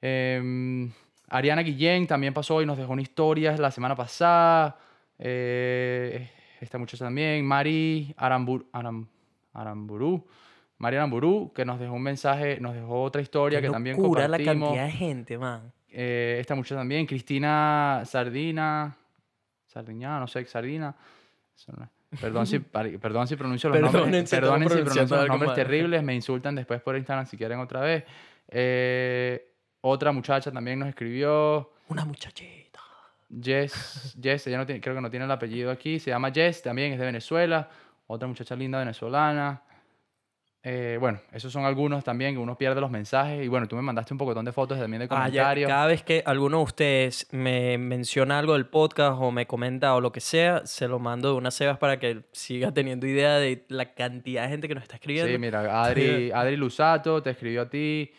Em, 0.01 0.91
Ariana 1.29 1.61
Guillén 1.63 2.05
también 2.05 2.33
pasó 2.33 2.61
y 2.61 2.65
nos 2.65 2.77
dejó 2.77 2.91
una 2.91 3.01
historia 3.01 3.55
la 3.57 3.71
semana 3.71 3.95
pasada. 3.95 4.77
Eh, 5.17 6.29
esta 6.59 6.77
muchacha 6.77 7.05
también, 7.05 7.45
Mari 7.45 8.13
Arambur, 8.17 8.65
Aram- 8.73 9.07
Aramburu. 9.53 10.27
Mari 10.79 10.97
Aramburu, 10.97 11.53
que 11.55 11.63
nos 11.63 11.79
dejó 11.79 11.93
un 11.93 12.03
mensaje, 12.03 12.59
nos 12.59 12.73
dejó 12.75 13.01
otra 13.03 13.21
historia 13.21 13.61
Qué 13.61 13.67
que 13.67 13.71
también 13.71 13.95
locura 13.95 14.27
la 14.27 14.37
compartimos. 14.37 14.67
cantidad 14.69 14.85
de 14.85 14.91
gente, 14.91 15.37
man. 15.37 15.71
Eh, 15.89 16.37
esta 16.41 16.55
muchacha 16.55 16.75
también, 16.75 17.05
Cristina 17.05 18.01
Sardina. 18.05 18.97
Sardiña, 19.73 20.19
no 20.19 20.27
sé, 20.27 20.45
Sardina. 20.45 20.95
Perdón 22.21 22.45
si, 22.45 22.59
perdón 22.59 23.27
si 23.27 23.35
pronuncio 23.35 23.69
los 23.69 23.77
Perdonen 23.77 24.01
nombres, 24.01 24.29
si 24.29 24.35
si 24.35 24.41
pronuncio 24.41 25.17
los 25.17 25.27
nombres 25.27 25.53
terribles, 25.55 26.03
me 26.03 26.13
insultan 26.13 26.55
después 26.55 26.81
por 26.81 26.95
Instagram 26.95 27.25
si 27.25 27.37
quieren 27.37 27.59
otra 27.59 27.81
vez. 27.81 28.03
Eh, 28.49 29.51
otra 29.81 30.11
muchacha 30.11 30.51
también 30.51 30.79
nos 30.79 30.89
escribió, 30.89 31.73
Una 31.89 32.05
muchachita. 32.05 32.79
Jess, 33.41 34.15
Jess, 34.21 34.45
ella 34.45 34.57
no 34.57 34.65
tiene, 34.65 34.79
creo 34.79 34.93
que 34.93 35.01
no 35.01 35.09
tiene 35.09 35.25
el 35.25 35.31
apellido 35.31 35.71
aquí, 35.71 35.99
se 35.99 36.11
llama 36.11 36.31
Jess, 36.31 36.61
también 36.61 36.93
es 36.93 36.99
de 36.99 37.05
Venezuela, 37.05 37.67
otra 38.05 38.27
muchacha 38.27 38.55
linda 38.55 38.77
venezolana. 38.77 39.63
Eh, 40.65 40.97
bueno, 40.97 41.19
esos 41.33 41.51
son 41.51 41.65
algunos 41.65 42.05
también 42.05 42.33
que 42.35 42.39
uno 42.39 42.57
pierde 42.57 42.79
los 42.79 42.89
mensajes. 42.89 43.43
Y 43.43 43.49
bueno, 43.49 43.67
tú 43.67 43.75
me 43.75 43.81
mandaste 43.81 44.13
un 44.13 44.17
pocotón 44.17 44.45
de 44.45 44.53
fotos 44.53 44.79
también 44.79 45.01
de 45.01 45.07
Ah, 45.09 45.27
ya, 45.27 45.43
comentarios. 45.43 45.67
cada 45.69 45.87
vez 45.87 46.03
que 46.03 46.23
alguno 46.25 46.59
de 46.59 46.63
ustedes 46.63 47.27
me 47.31 47.77
menciona 47.77 48.39
algo 48.39 48.53
del 48.53 48.65
podcast 48.67 49.17
o 49.19 49.29
me 49.31 49.45
comenta 49.45 49.93
o 49.93 49.99
lo 49.99 50.13
que 50.13 50.21
sea, 50.21 50.65
se 50.65 50.87
lo 50.87 50.99
mando 50.99 51.31
de 51.31 51.35
unas 51.37 51.53
cebas 51.53 51.77
para 51.79 51.99
que 51.99 52.21
siga 52.31 52.71
teniendo 52.71 53.05
idea 53.05 53.39
de 53.39 53.65
la 53.67 53.93
cantidad 53.93 54.43
de 54.43 54.49
gente 54.49 54.67
que 54.69 54.75
nos 54.75 54.83
está 54.83 54.95
escribiendo. 54.95 55.29
Sí, 55.33 55.37
mira, 55.37 55.83
Adri, 55.83 56.31
Adri 56.33 56.55
Lusato 56.55 57.21
te 57.21 57.31
escribió 57.31 57.63
a 57.63 57.69
ti. 57.69 58.11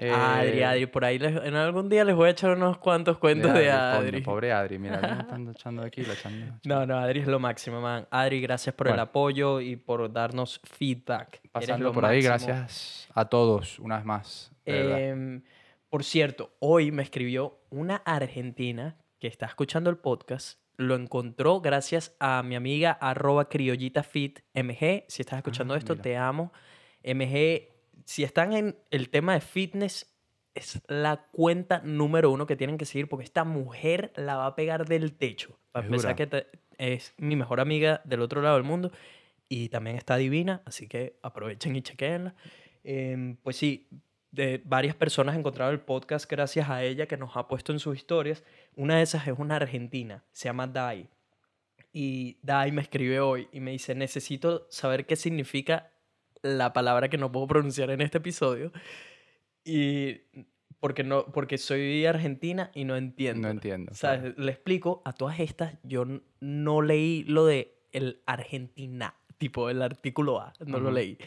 Eh, 0.00 0.10
Adri, 0.10 0.62
Adri, 0.62 0.86
por 0.86 1.04
ahí 1.04 1.18
les- 1.18 1.44
en 1.44 1.54
algún 1.54 1.88
día 1.88 2.04
les 2.04 2.14
voy 2.16 2.28
a 2.28 2.30
echar 2.30 2.56
unos 2.56 2.78
cuantos 2.78 3.18
cuentos 3.18 3.52
de 3.54 3.70
Adri. 3.70 4.20
pobre 4.22 4.50
Adri, 4.52 4.78
mira, 4.78 5.00
me 5.16 5.20
están 5.20 5.48
echando 5.48 5.82
aquí, 5.82 6.02
la 6.02 6.14
echando. 6.14 6.54
No, 6.64 6.86
no, 6.86 6.98
Adri 6.98 7.20
es 7.20 7.26
lo 7.26 7.38
máximo, 7.38 7.80
man. 7.80 8.06
Adri, 8.10 8.40
gracias 8.40 8.74
por 8.74 8.88
el 8.88 8.98
apoyo 8.98 9.60
y 9.60 9.76
por 9.76 10.10
darnos 10.12 10.60
feedback. 10.64 11.40
Pasando 11.52 11.92
por 11.92 12.04
ahí, 12.06 12.22
gracias 12.22 13.08
a 13.14 13.26
todos, 13.26 13.78
una 13.78 13.96
vez 13.96 14.04
más. 14.04 14.52
Em, 14.64 15.42
por 15.88 16.04
cierto, 16.04 16.50
hoy 16.60 16.92
me 16.92 17.02
escribió 17.02 17.58
una 17.70 17.96
argentina 17.96 18.96
que 19.18 19.26
está 19.28 19.46
escuchando 19.46 19.90
el 19.90 19.96
podcast. 19.98 20.58
Lo 20.76 20.94
encontró 20.94 21.60
gracias 21.60 22.16
a 22.20 22.42
mi 22.42 22.54
amiga 22.56 22.92
arroba 22.92 23.48
criollitafit 23.50 24.38
MG. 24.54 25.04
Si 25.08 25.20
estás 25.20 25.36
escuchando 25.38 25.74
Ah, 25.74 25.78
esto, 25.78 25.92
mira. 25.92 26.02
te 26.02 26.16
amo. 26.16 26.52
MG, 27.04 27.68
si 28.04 28.24
están 28.24 28.52
en 28.52 28.76
el 28.90 29.10
tema 29.10 29.34
de 29.34 29.40
fitness, 29.40 30.14
es 30.54 30.80
la 30.88 31.26
cuenta 31.30 31.80
número 31.84 32.30
uno 32.30 32.46
que 32.46 32.56
tienen 32.56 32.76
que 32.76 32.84
seguir 32.84 33.08
porque 33.08 33.24
esta 33.24 33.44
mujer 33.44 34.12
la 34.16 34.36
va 34.36 34.46
a 34.46 34.54
pegar 34.56 34.86
del 34.86 35.12
techo. 35.14 35.58
Para 35.72 35.86
Es 35.86 35.90
empezar, 35.92 36.16
que 36.16 36.26
te- 36.26 36.46
es 36.78 37.14
mi 37.18 37.36
mejor 37.36 37.60
amiga 37.60 38.00
del 38.04 38.20
otro 38.20 38.42
lado 38.42 38.56
del 38.56 38.64
mundo 38.64 38.90
y 39.48 39.68
también 39.68 39.96
está 39.96 40.16
divina, 40.16 40.62
así 40.64 40.88
que 40.88 41.18
aprovechen 41.22 41.76
y 41.76 41.82
chequenla. 41.82 42.34
Em, 42.82 43.36
pues 43.36 43.56
sí, 43.56 43.88
de 44.32 44.60
varias 44.64 44.94
personas 44.94 45.36
encontraron 45.36 45.74
el 45.74 45.80
podcast 45.80 46.28
gracias 46.30 46.68
a 46.70 46.82
ella 46.84 47.06
que 47.06 47.16
nos 47.16 47.36
ha 47.36 47.46
puesto 47.48 47.72
en 47.72 47.78
sus 47.80 47.96
historias. 47.96 48.42
Una 48.76 48.96
de 48.96 49.02
esas 49.02 49.26
es 49.28 49.38
una 49.38 49.56
argentina, 49.56 50.24
se 50.32 50.48
llama 50.48 50.66
Dai. 50.66 51.08
Y 51.92 52.38
Dai 52.42 52.70
me 52.72 52.82
escribe 52.82 53.20
hoy 53.20 53.48
y 53.52 53.60
me 53.60 53.72
dice, 53.72 53.94
necesito 53.94 54.66
saber 54.70 55.06
qué 55.06 55.16
significa 55.16 55.89
la 56.42 56.72
palabra 56.72 57.08
que 57.08 57.18
no 57.18 57.30
puedo 57.32 57.46
pronunciar 57.46 57.90
en 57.90 58.00
este 58.00 58.18
episodio. 58.18 58.72
Y 59.64 60.20
porque, 60.80 61.04
no, 61.04 61.26
porque 61.26 61.58
soy 61.58 62.06
argentina 62.06 62.70
y 62.74 62.84
no 62.84 62.96
entiendo. 62.96 63.42
No 63.42 63.50
entiendo. 63.50 63.94
¿Sabes? 63.94 64.36
Le 64.38 64.50
explico, 64.52 65.02
a 65.04 65.12
todas 65.12 65.38
estas 65.40 65.74
yo 65.82 66.04
no 66.40 66.82
leí 66.82 67.24
lo 67.24 67.44
de 67.46 67.74
el 67.92 68.22
Argentina, 68.26 69.14
tipo 69.36 69.68
el 69.68 69.82
artículo 69.82 70.40
A, 70.40 70.52
no 70.64 70.80
lo 70.80 70.90
leí. 70.90 71.18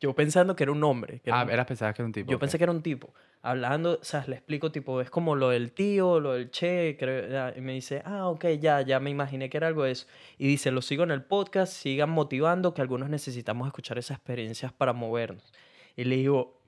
Yo 0.00 0.14
pensando 0.14 0.56
que 0.56 0.64
era 0.64 0.72
un 0.72 0.82
hombre. 0.84 1.20
que 1.20 1.30
era 1.30 1.40
Ah, 1.40 1.44
un- 1.44 1.50
eras 1.50 1.66
pensabas 1.66 1.94
que 1.94 2.02
era 2.02 2.06
un 2.06 2.12
tipo. 2.12 2.30
yo 2.30 2.36
ok. 2.36 2.40
pensé 2.40 2.58
que 2.58 2.64
era 2.64 2.72
un 2.72 2.82
tipo. 2.82 3.14
Hablando, 3.42 4.00
¿sabes? 4.02 4.26
Le 4.28 4.36
explico, 4.36 4.72
tipo, 4.72 5.00
es 5.00 5.08
como 5.08 5.36
lo 5.36 5.50
del 5.50 5.70
tío, 5.72 6.18
lo 6.18 6.32
del 6.32 6.50
che, 6.50 6.96
creo, 6.98 7.52
y 7.56 7.60
me 7.60 7.74
dice, 7.74 8.02
ah, 8.04 8.28
ok, 8.28 8.44
ya, 8.60 8.80
ya 8.80 8.98
me 8.98 9.10
imaginé 9.10 9.48
que 9.48 9.56
era 9.56 9.68
algo 9.68 9.84
de 9.84 9.92
eso. 9.92 10.06
Y 10.36 10.48
dice, 10.48 10.72
lo 10.72 10.82
sigo 10.82 11.04
en 11.04 11.12
el 11.12 11.22
podcast, 11.22 11.72
sigan 11.72 12.10
motivando, 12.10 12.74
que 12.74 12.82
algunos 12.82 13.08
necesitamos 13.08 13.66
escuchar 13.68 13.98
esas 13.98 14.16
experiencias 14.16 14.72
para 14.72 14.92
movernos. 14.92 15.52
Y 15.96 16.04
le 16.04 16.16
digo, 16.16 16.60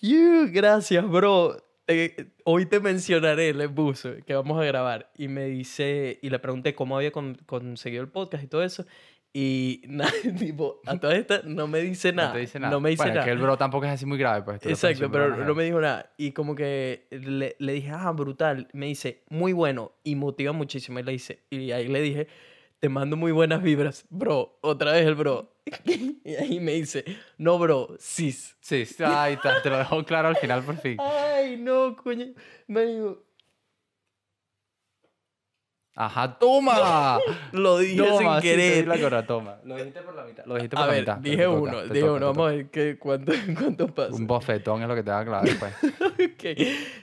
"You, 0.00 0.48
gracias, 0.52 1.08
bro. 1.08 1.56
Eh, 1.88 2.32
hoy 2.44 2.66
te 2.66 2.80
mencionaré, 2.80 3.54
le 3.54 3.68
puso, 3.68 4.10
que 4.26 4.34
vamos 4.34 4.60
a 4.60 4.64
grabar. 4.64 5.12
Y 5.16 5.28
me 5.28 5.44
dice, 5.44 6.18
y 6.20 6.30
le 6.30 6.40
pregunté 6.40 6.74
cómo 6.74 6.96
había 6.96 7.12
con- 7.12 7.36
conseguido 7.46 8.02
el 8.02 8.08
podcast 8.08 8.42
y 8.42 8.48
todo 8.48 8.64
eso. 8.64 8.84
Y 9.38 9.82
nada, 9.88 10.10
tipo, 10.38 10.80
a 10.86 10.96
todas 10.98 11.18
estas 11.18 11.44
no 11.44 11.68
me 11.68 11.80
dice 11.80 12.10
nada. 12.10 12.28
No 12.28 12.34
te 12.34 12.40
dice 12.40 12.58
nada. 12.58 12.72
No 12.72 12.80
me 12.80 12.88
dice 12.88 13.02
bueno, 13.02 13.16
nada. 13.16 13.26
que 13.26 13.32
el 13.32 13.38
bro 13.38 13.58
tampoco 13.58 13.84
es 13.84 13.92
así 13.92 14.06
muy 14.06 14.16
grave, 14.16 14.40
pues. 14.40 14.64
Exacto, 14.64 15.10
pero 15.10 15.44
no 15.44 15.54
me 15.54 15.64
dijo 15.64 15.78
nada. 15.78 16.10
Y 16.16 16.32
como 16.32 16.54
que 16.54 17.06
le, 17.10 17.54
le 17.58 17.72
dije, 17.74 17.90
ah, 17.92 18.10
brutal. 18.12 18.66
Me 18.72 18.86
dice, 18.86 19.24
muy 19.28 19.52
bueno 19.52 19.92
y 20.04 20.14
motiva 20.14 20.52
muchísimo. 20.52 21.00
Y 21.00 21.02
le 21.02 21.12
dice, 21.12 21.40
y 21.50 21.70
ahí 21.70 21.86
le 21.86 22.00
dije, 22.00 22.28
te 22.80 22.88
mando 22.88 23.18
muy 23.18 23.30
buenas 23.30 23.62
vibras, 23.62 24.06
bro. 24.08 24.56
Otra 24.62 24.92
vez 24.92 25.06
el 25.06 25.16
bro. 25.16 25.52
y 25.84 26.34
ahí 26.34 26.58
me 26.58 26.72
dice, 26.72 27.04
no, 27.36 27.58
bro, 27.58 27.94
cis. 28.00 28.56
Sí, 28.60 28.86
ahí 29.04 29.34
está, 29.34 29.60
te 29.60 29.68
lo 29.68 29.76
dejó 29.76 30.02
claro 30.06 30.28
al 30.28 30.36
final 30.36 30.62
por 30.62 30.78
fin. 30.78 30.96
Ay, 30.98 31.58
no, 31.58 31.94
coño. 31.94 32.28
Me 32.68 32.86
dijo, 32.86 33.22
Ajá, 35.98 36.38
toma. 36.38 37.18
Lo 37.52 37.78
dije 37.78 37.96
Toma, 37.96 38.40
sin 38.40 38.50
sí, 38.50 38.56
querer. 38.56 38.86
la 38.86 38.98
gorra, 38.98 39.26
toma. 39.26 39.56
Lo 39.64 39.76
dijiste 39.76 40.02
por 40.02 40.14
la 40.14 40.24
mitad. 40.24 40.44
Lo 40.44 40.54
dijiste 40.56 40.76
por 40.76 40.82
a 40.84 40.86
la 40.88 40.92
ver, 40.92 41.00
mitad. 41.00 41.16
Dije 41.16 41.44
toca, 41.44 41.58
uno, 41.58 41.82
dije 41.84 42.00
toca, 42.00 42.12
uno. 42.12 42.26
Vamos 42.26 42.48
a 42.48 42.50
ver 42.54 42.66
qué, 42.70 42.98
cuánto, 42.98 43.32
cuánto 43.58 43.86
pasa. 43.94 44.14
Un 44.14 44.26
bofetón 44.26 44.82
es 44.82 44.88
lo 44.88 44.94
que 44.94 45.02
te 45.02 45.10
va 45.10 45.20
a 45.20 45.24
clavar 45.24 45.44
después. 45.44 45.72
Ok. 46.16 46.58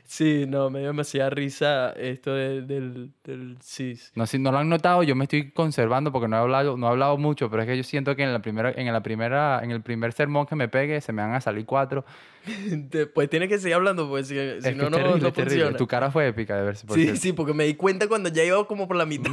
Sí, 0.05 0.45
no, 0.47 0.69
me 0.71 0.79
dio 0.79 0.87
demasiada 0.89 1.29
risa 1.29 1.91
esto 1.91 2.33
de- 2.33 2.61
del, 2.63 3.11
del 3.23 3.57
cis. 3.61 4.11
No, 4.15 4.25
si 4.27 4.37
no 4.39 4.51
lo 4.51 4.57
han 4.59 4.69
notado, 4.69 5.03
yo 5.03 5.15
me 5.15 5.25
estoy 5.25 5.51
conservando 5.51 6.11
porque 6.11 6.27
no 6.27 6.35
he 6.35 6.39
hablado, 6.39 6.77
no 6.77 6.87
he 6.87 6.89
hablado 6.89 7.17
mucho, 7.17 7.49
pero 7.49 7.61
es 7.63 7.67
que 7.67 7.77
yo 7.77 7.83
siento 7.83 8.15
que 8.15 8.23
en 8.23 8.33
la 8.33 8.41
primera, 8.41 8.71
en 8.75 8.91
la 8.91 9.01
primera, 9.03 9.59
en 9.63 9.71
el 9.71 9.81
primer 9.81 10.13
sermón 10.13 10.45
que 10.47 10.55
me 10.55 10.67
pegue 10.67 10.99
se 11.01 11.13
me 11.13 11.21
van 11.21 11.33
a 11.33 11.41
salir 11.41 11.65
cuatro. 11.65 12.05
Después 12.45 13.29
tienes 13.29 13.49
que 13.49 13.57
seguir 13.59 13.75
hablando 13.75 14.07
porque 14.09 14.23
si, 14.25 14.35
si 14.61 14.75
no, 14.75 14.89
no, 14.89 14.97
terrible, 14.97 15.21
no 15.21 15.31
funciona. 15.33 15.77
Tu 15.77 15.87
cara 15.87 16.11
fue 16.11 16.27
épica 16.27 16.57
de 16.57 16.63
verse 16.63 16.85
por 16.85 16.97
Sí, 16.97 17.03
cierto. 17.03 17.21
sí, 17.21 17.33
porque 17.33 17.53
me 17.53 17.65
di 17.65 17.75
cuenta 17.75 18.07
cuando 18.07 18.29
ya 18.29 18.43
iba 18.43 18.65
como 18.67 18.82
por 18.87 18.97
la 18.97 19.05
mitad. 19.05 19.31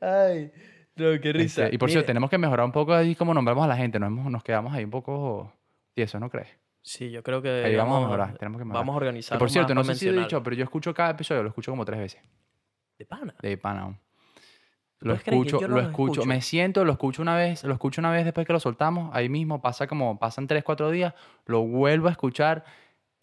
Ay, 0.00 0.50
no, 0.96 1.20
qué 1.20 1.32
risa. 1.32 1.64
Este, 1.64 1.74
y 1.74 1.78
por 1.78 1.90
cierto, 1.90 2.06
tenemos 2.06 2.28
que 2.30 2.38
mejorar 2.38 2.66
un 2.66 2.72
poco 2.72 2.92
ahí 2.94 3.14
cómo 3.14 3.32
nombramos 3.34 3.64
a 3.64 3.68
la 3.68 3.76
gente. 3.76 3.98
Nos, 3.98 4.08
hemos- 4.08 4.30
nos 4.30 4.42
quedamos 4.42 4.72
ahí 4.74 4.84
un 4.84 4.90
poco 4.90 5.52
tiesos, 5.94 6.20
¿no 6.20 6.28
crees? 6.30 6.48
Sí, 6.82 7.10
yo 7.10 7.22
creo 7.22 7.42
que 7.42 7.48
Ahí 7.64 7.76
vamos 7.76 7.98
a 7.98 8.00
mejorar, 8.06 8.38
tenemos 8.38 8.58
que 8.58 8.64
mejorar. 8.64 8.80
Vamos 8.82 8.94
a 8.94 8.96
organizar. 8.96 9.38
por 9.38 9.50
cierto, 9.50 9.74
no 9.74 9.84
sé 9.84 9.94
si 9.94 10.10
lo 10.10 10.20
he 10.20 10.24
dicho, 10.24 10.42
pero 10.42 10.56
yo 10.56 10.64
escucho 10.64 10.94
cada 10.94 11.10
episodio, 11.10 11.42
lo 11.42 11.48
escucho 11.48 11.70
como 11.72 11.84
tres 11.84 11.98
veces. 12.00 12.22
De 12.98 13.04
pana. 13.04 13.34
De 13.42 13.56
Panam. 13.56 13.98
Lo 15.00 15.14
escucho, 15.14 15.60
yo 15.60 15.68
no 15.68 15.76
lo 15.76 15.82
escucho? 15.82 16.24
me 16.24 16.40
siento, 16.42 16.84
lo 16.84 16.90
escucho 16.90 17.22
una 17.22 17.36
vez, 17.36 17.62
lo 17.62 17.72
escucho 17.72 18.00
una 18.00 18.10
vez 18.10 18.24
después 18.24 18.44
que 18.44 18.52
lo 18.52 18.58
soltamos, 18.58 19.14
ahí 19.14 19.28
mismo 19.28 19.60
pasa 19.60 19.86
como, 19.86 20.18
pasan 20.18 20.48
tres, 20.48 20.64
cuatro 20.64 20.90
días, 20.90 21.14
lo 21.46 21.60
vuelvo 21.62 22.08
a 22.08 22.10
escuchar 22.10 22.64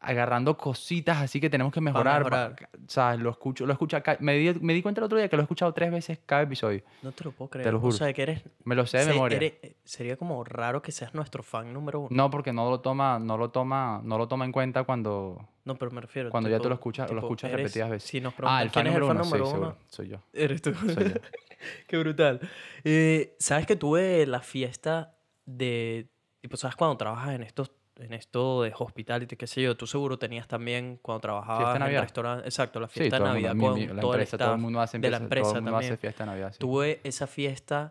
agarrando 0.05 0.55
cositas 0.57 1.17
así 1.21 1.41
que 1.41 1.49
tenemos 1.49 1.73
que 1.73 1.81
mejorar. 1.81 2.19
mejorar. 2.19 2.55
O 2.73 2.89
sea, 2.89 3.15
lo 3.15 3.29
escucho, 3.31 3.65
lo 3.65 3.73
escucho, 3.73 3.97
me 4.19 4.33
di, 4.37 4.53
me 4.61 4.73
di 4.73 4.81
cuenta 4.81 5.01
el 5.01 5.05
otro 5.05 5.17
día 5.17 5.27
que 5.27 5.35
lo 5.35 5.41
he 5.41 5.45
escuchado 5.45 5.73
tres 5.73 5.91
veces 5.91 6.19
cada 6.25 6.43
episodio. 6.43 6.83
No 7.01 7.11
te 7.11 7.23
lo 7.23 7.31
puedo 7.31 7.49
creer. 7.49 7.71
lo 7.71 7.79
O 7.79 7.81
juro. 7.81 7.91
sea, 7.93 8.13
que 8.13 8.21
eres... 8.21 8.41
Me 8.63 8.75
lo 8.75 8.85
sé 8.85 8.99
de 8.99 9.03
se- 9.05 9.09
memoria. 9.11 9.37
eres- 9.37 9.53
eh, 9.61 9.75
sería 9.83 10.15
como 10.17 10.43
raro 10.43 10.81
que 10.81 10.91
seas 10.91 11.13
nuestro 11.13 11.41
fan 11.43 11.73
número 11.73 11.99
uno. 12.01 12.09
No, 12.11 12.29
porque 12.29 12.53
no 12.53 12.69
lo 12.69 12.79
toma, 12.81 13.19
no 13.19 13.37
lo 13.37 13.49
toma, 13.49 14.01
no 14.03 14.17
lo 14.17 14.27
toma 14.27 14.45
en 14.45 14.51
cuenta 14.51 14.83
cuando, 14.83 15.47
No, 15.65 15.75
pero 15.75 15.91
me 15.91 16.01
refiero. 16.01 16.29
cuando 16.29 16.49
ya 16.49 16.59
tú 16.59 16.69
lo 16.69 16.75
escuchas, 16.75 17.09
lo 17.11 17.19
escuchas 17.19 17.49
eres- 17.51 17.63
repetidas 17.63 17.89
veces. 17.89 18.09
Si 18.09 18.21
nos 18.21 18.33
ah, 18.43 18.61
el 18.61 18.69
quién 18.69 18.85
fan 18.85 18.87
es 18.87 18.93
el 18.95 18.99
número 19.01 19.07
fan 19.07 19.17
uno, 19.17 19.23
sí, 19.25 19.31
número 19.53 19.67
uno, 19.69 19.77
soy 19.89 20.07
yo. 20.09 20.17
eres 20.33 20.61
tú. 20.61 20.73
Soy 20.73 21.03
yo. 21.09 21.15
Qué 21.87 21.97
brutal. 21.97 22.39
Eh, 22.83 23.35
¿Sabes 23.39 23.65
que 23.65 23.75
tuve 23.75 24.25
la 24.27 24.41
fiesta 24.41 25.15
de... 25.45 26.09
Tipo, 26.41 26.57
¿sabes 26.57 26.75
cuando 26.75 26.95
trabajas 26.97 27.33
en 27.33 27.41
estos 27.41 27.71
en 27.97 28.13
esto 28.13 28.63
de 28.63 28.73
hospitality, 28.77 29.35
qué 29.37 29.47
sé 29.47 29.61
yo, 29.61 29.75
tú 29.77 29.87
seguro 29.87 30.17
tenías 30.19 30.47
también 30.47 30.99
cuando 31.01 31.21
trabajabas 31.21 31.75
en 31.75 31.79
Navidad. 31.79 32.01
restaurante, 32.01 32.45
exacto, 32.45 32.79
la 32.79 32.87
Sí, 32.87 32.99
fiesta 32.99 33.15
de 33.15 33.19
todo 33.19 33.27
el 33.27 33.33
Navidad 33.33 33.55
mundo, 33.55 33.67
con 33.71 33.79
mi- 33.79 33.87
mi- 33.87 33.93
la 33.93 34.01
todo 34.01 34.13
el 34.13 34.19
empresa, 34.19 34.37
todo 34.37 34.53
el 34.53 34.59
mundo 34.61 34.81
hace 34.81 34.99
de 34.99 35.09
la 35.09 35.17
empresa, 35.17 35.23
empresa 35.23 35.43
todo 35.49 35.57
el 35.57 35.63
mundo 35.63 35.77
hace 35.77 35.97
fiesta 35.97 36.23
de 36.23 36.29
Navidad. 36.31 36.51
sí. 36.51 36.59
Tuve 36.59 36.99
esa 37.03 37.27
fiesta 37.27 37.89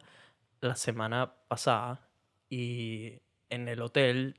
la 0.61 0.77
semana 0.77 1.33
pasada 1.49 2.09
y 2.51 3.19
en 3.51 3.69
el 3.69 3.81
hotel 3.83 4.37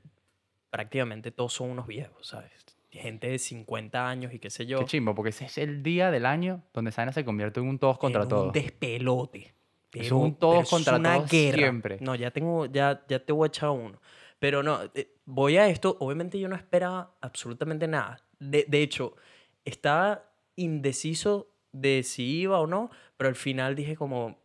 prácticamente 0.70 1.30
todos 1.30 1.52
son 1.52 1.70
unos 1.70 1.86
viejos, 1.86 2.26
¿sabes? 2.28 2.52
Gente 2.90 3.28
de 3.28 3.38
50 3.38 4.08
años 4.08 4.32
y 4.32 4.38
qué 4.38 4.48
sé 4.50 4.66
yo. 4.66 4.78
Qué 4.78 4.84
chimbo, 4.86 5.14
porque 5.14 5.30
ese 5.30 5.44
es 5.46 5.58
el 5.58 5.82
día 5.82 6.10
del 6.10 6.24
año 6.26 6.62
donde 6.72 6.92
Saina 6.92 7.12
se 7.12 7.24
convierte 7.24 7.60
en 7.60 7.68
un 7.68 7.78
todos 7.78 7.98
contra 7.98 8.22
en 8.22 8.28
todos. 8.28 8.46
Un 8.46 8.52
despelote. 8.52 9.54
Pero- 9.90 10.04
es 10.04 10.12
un 10.12 10.34
todos 10.34 10.68
contra 10.68 10.94
es 10.94 10.98
una 11.00 11.14
todos 11.16 11.30
guerra. 11.30 11.56
siempre. 11.58 11.98
No, 12.00 12.14
ya 12.14 12.30
tengo, 12.30 12.66
ya, 12.66 13.04
ya 13.08 13.18
te 13.18 13.32
voy 13.32 13.46
a 13.46 13.48
echar 13.48 13.70
uno. 13.70 14.00
Pero 14.38 14.62
no, 14.62 14.80
eh, 14.94 15.14
voy 15.24 15.56
a 15.56 15.68
esto. 15.68 15.96
Obviamente 16.00 16.38
yo 16.38 16.48
no 16.48 16.56
esperaba 16.56 17.16
absolutamente 17.20 17.88
nada. 17.88 18.20
De, 18.38 18.66
de 18.68 18.82
hecho, 18.82 19.16
estaba 19.64 20.30
indeciso 20.56 21.48
de 21.72 22.02
si 22.02 22.40
iba 22.40 22.58
o 22.58 22.66
no, 22.66 22.90
pero 23.16 23.28
al 23.28 23.36
final 23.36 23.74
dije 23.74 23.96
como, 23.96 24.38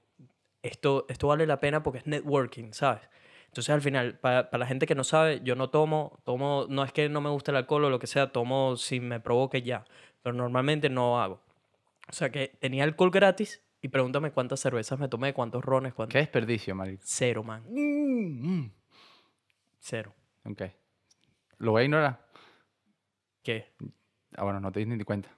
esto, 0.64 1.06
esto 1.10 1.28
vale 1.28 1.46
la 1.46 1.60
pena 1.60 1.84
porque 1.84 2.00
es 2.00 2.08
networking, 2.08 2.74
¿sabes? 2.74 3.02
Entonces 3.48 3.70
al 3.70 3.82
final, 3.82 4.18
para, 4.20 4.50
la 4.58 4.66
gente 4.66 4.86
que 4.86 4.96
no 4.96 5.04
sabe, 5.04 5.42
yo 5.44 5.56
no 5.56 5.70
tomo, 5.70 6.20
tomo, 6.24 6.66
no 6.70 6.84
es 6.84 6.94
que 6.94 7.10
no 7.10 7.20
me 7.22 7.30
guste 7.30 7.52
el 7.52 7.58
alcohol 7.58 7.86
o 7.86 7.90
lo 7.90 8.00
que 8.00 8.08
sea, 8.08 8.32
tomo 8.32 8.78
si 8.78 9.00
me 9.00 9.20
provoque 9.20 9.62
ya, 9.62 9.86
pero 10.22 10.36
normalmente 10.36 10.90
no 10.90 11.22
hago. 11.22 11.42
O 12.10 12.14
sea 12.14 12.30
que 12.30 12.58
tenía 12.60 12.84
alcohol 12.84 13.12
gratis 13.12 13.62
y 13.82 13.90
pregúntame 13.90 14.32
cuántas 14.32 14.60
cervezas 14.60 15.00
me 15.00 15.08
tomé, 15.08 15.34
cuántos 15.34 15.64
rones, 15.64 15.94
cuántos... 15.94 16.14
Qué 16.14 16.20
desperdicio, 16.20 16.76
marico. 16.76 17.04
Cero, 17.06 17.44
man. 17.44 17.64
Mm, 17.70 18.72
Cero. 19.82 20.14
Ok. 20.46 20.62
Lo 21.58 21.72
voy 21.72 21.82
a 21.82 21.86
ignorar. 21.86 22.26
¿Qué? 23.44 23.74
Ah, 24.38 24.44
bueno, 24.44 24.60
no 24.60 24.72
te 24.72 24.80
diste 24.80 24.96
ni 24.96 25.04
cuenta. 25.04 25.30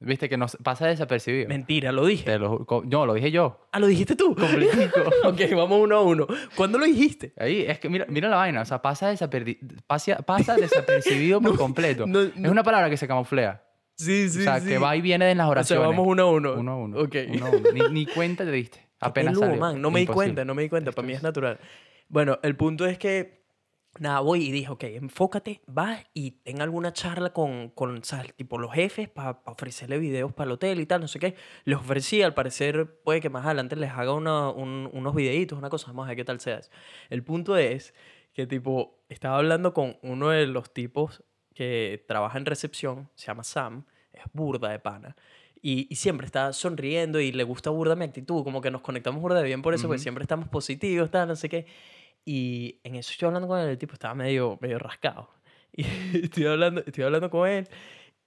Viste 0.00 0.28
que 0.28 0.36
nos 0.36 0.56
pasa 0.56 0.86
desapercibido. 0.88 1.48
Mentira, 1.48 1.90
lo 1.92 2.04
dije. 2.04 2.24
Te 2.24 2.38
lo 2.38 2.66
no, 2.84 3.06
lo 3.06 3.14
dije 3.14 3.30
yo. 3.30 3.68
Ah, 3.72 3.78
lo 3.78 3.86
dijiste 3.86 4.16
tú. 4.16 4.34
Completico. 4.34 5.00
ok, 5.24 5.40
vamos 5.56 5.80
uno 5.80 5.96
a 5.96 6.02
uno. 6.02 6.26
¿Cuándo 6.56 6.78
lo 6.78 6.84
dijiste? 6.84 7.32
Ahí, 7.38 7.62
es 7.62 7.78
que 7.78 7.88
mira, 7.88 8.04
mira 8.08 8.28
la 8.28 8.36
vaina. 8.36 8.60
O 8.62 8.64
sea, 8.64 8.82
pasa, 8.82 9.10
desaperdi- 9.12 9.58
pasa, 9.86 10.16
pasa 10.18 10.56
desapercibido 10.56 11.40
por 11.40 11.56
completo. 11.56 12.06
no, 12.06 12.20
Es 12.20 12.36
una 12.36 12.62
palabra 12.64 12.90
que 12.90 12.96
se 12.96 13.06
camuflea. 13.08 13.64
Sí, 13.96 14.28
sí, 14.28 14.40
o 14.40 14.42
sea, 14.42 14.60
sí. 14.60 14.68
que 14.68 14.78
va 14.78 14.96
y 14.96 15.00
viene 15.00 15.30
en 15.30 15.38
las 15.38 15.44
O 15.46 15.48
sea, 15.48 15.52
oraciones. 15.52 15.86
vamos 15.88 16.06
uno 16.08 16.22
a 16.24 16.30
uno. 16.32 16.54
Uno 16.54 16.72
a 16.72 16.76
uno. 16.76 16.98
Ok. 17.00 17.14
Uno 17.32 17.46
a 17.46 17.50
uno. 17.50 17.70
Ni, 17.72 17.80
ni 18.00 18.06
cuenta 18.06 18.44
te 18.44 18.50
diste. 18.50 18.86
Apenas 19.00 19.32
peludo, 19.34 19.46
salió. 19.46 19.60
man. 19.60 19.80
No 19.80 19.90
me 19.90 20.00
di 20.00 20.06
cuenta, 20.06 20.44
no 20.44 20.54
me 20.54 20.62
di 20.64 20.68
cuenta. 20.68 20.90
Esto 20.90 21.00
Para 21.00 21.06
mí 21.06 21.14
es- 21.14 21.22
natural. 21.22 21.58
Bueno, 22.08 22.38
el 22.42 22.56
punto 22.56 22.84
es 22.84 22.98
que, 22.98 23.43
nada, 23.98 24.20
voy 24.20 24.44
y 24.46 24.50
dije, 24.50 24.70
ok, 24.70 24.84
enfócate, 24.84 25.60
vas 25.66 26.04
y 26.14 26.32
ten 26.42 26.60
alguna 26.60 26.92
charla 26.92 27.32
con, 27.32 27.70
con 27.70 28.02
¿sabes? 28.04 28.34
tipo 28.34 28.58
los 28.58 28.72
jefes 28.72 29.08
para 29.08 29.40
ofrecerle 29.46 29.98
videos 29.98 30.32
para 30.32 30.46
el 30.46 30.52
hotel 30.52 30.80
y 30.80 30.86
tal, 30.86 31.00
no 31.00 31.08
sé 31.08 31.18
qué. 31.18 31.34
Les 31.64 31.78
ofrecí, 31.78 32.22
al 32.22 32.34
parecer, 32.34 33.00
puede 33.04 33.20
que 33.20 33.30
más 33.30 33.44
adelante 33.46 33.76
les 33.76 33.90
haga 33.92 34.12
una- 34.12 34.50
un- 34.50 34.90
unos 34.92 35.14
videitos, 35.14 35.58
una 35.58 35.70
cosa, 35.70 35.88
vamos 35.88 36.04
a 36.06 36.08
ver 36.08 36.16
qué 36.16 36.24
tal 36.24 36.40
sea 36.40 36.58
eso. 36.58 36.70
El 37.10 37.22
punto 37.22 37.56
es 37.56 37.94
que, 38.32 38.46
tipo, 38.46 38.98
estaba 39.08 39.36
hablando 39.38 39.72
con 39.74 39.96
uno 40.02 40.30
de 40.30 40.46
los 40.46 40.72
tipos 40.72 41.22
que 41.54 42.04
trabaja 42.08 42.36
en 42.38 42.46
recepción, 42.46 43.08
se 43.14 43.26
llama 43.26 43.44
Sam, 43.44 43.84
es 44.12 44.22
burda 44.32 44.70
de 44.70 44.80
pana. 44.80 45.14
Y, 45.62 45.86
y 45.88 45.96
siempre 45.96 46.26
está 46.26 46.52
sonriendo 46.52 47.20
y 47.20 47.32
le 47.32 47.42
gusta 47.44 47.70
burda 47.70 47.94
mi 47.96 48.04
actitud, 48.04 48.42
como 48.44 48.60
que 48.60 48.70
nos 48.70 48.82
conectamos 48.82 49.22
burda 49.22 49.38
de 49.38 49.44
bien 49.44 49.62
por 49.62 49.72
eso, 49.72 49.86
porque 49.86 49.96
Ujú. 49.98 50.02
siempre 50.02 50.22
estamos 50.22 50.48
positivos, 50.48 51.10
tal, 51.10 51.28
no 51.28 51.36
sé 51.36 51.48
qué. 51.48 51.64
Y 52.24 52.80
en 52.84 52.94
eso 52.96 53.10
estoy 53.12 53.26
hablando 53.26 53.48
con 53.48 53.60
él, 53.60 53.68
el 53.68 53.78
tipo 53.78 53.92
estaba 53.94 54.14
medio, 54.14 54.58
medio 54.60 54.78
rascado. 54.78 55.30
Y 55.76 55.84
estoy 56.24 56.46
hablando, 56.46 56.82
estoy 56.86 57.02
hablando 57.04 57.28
con 57.30 57.48
él 57.48 57.68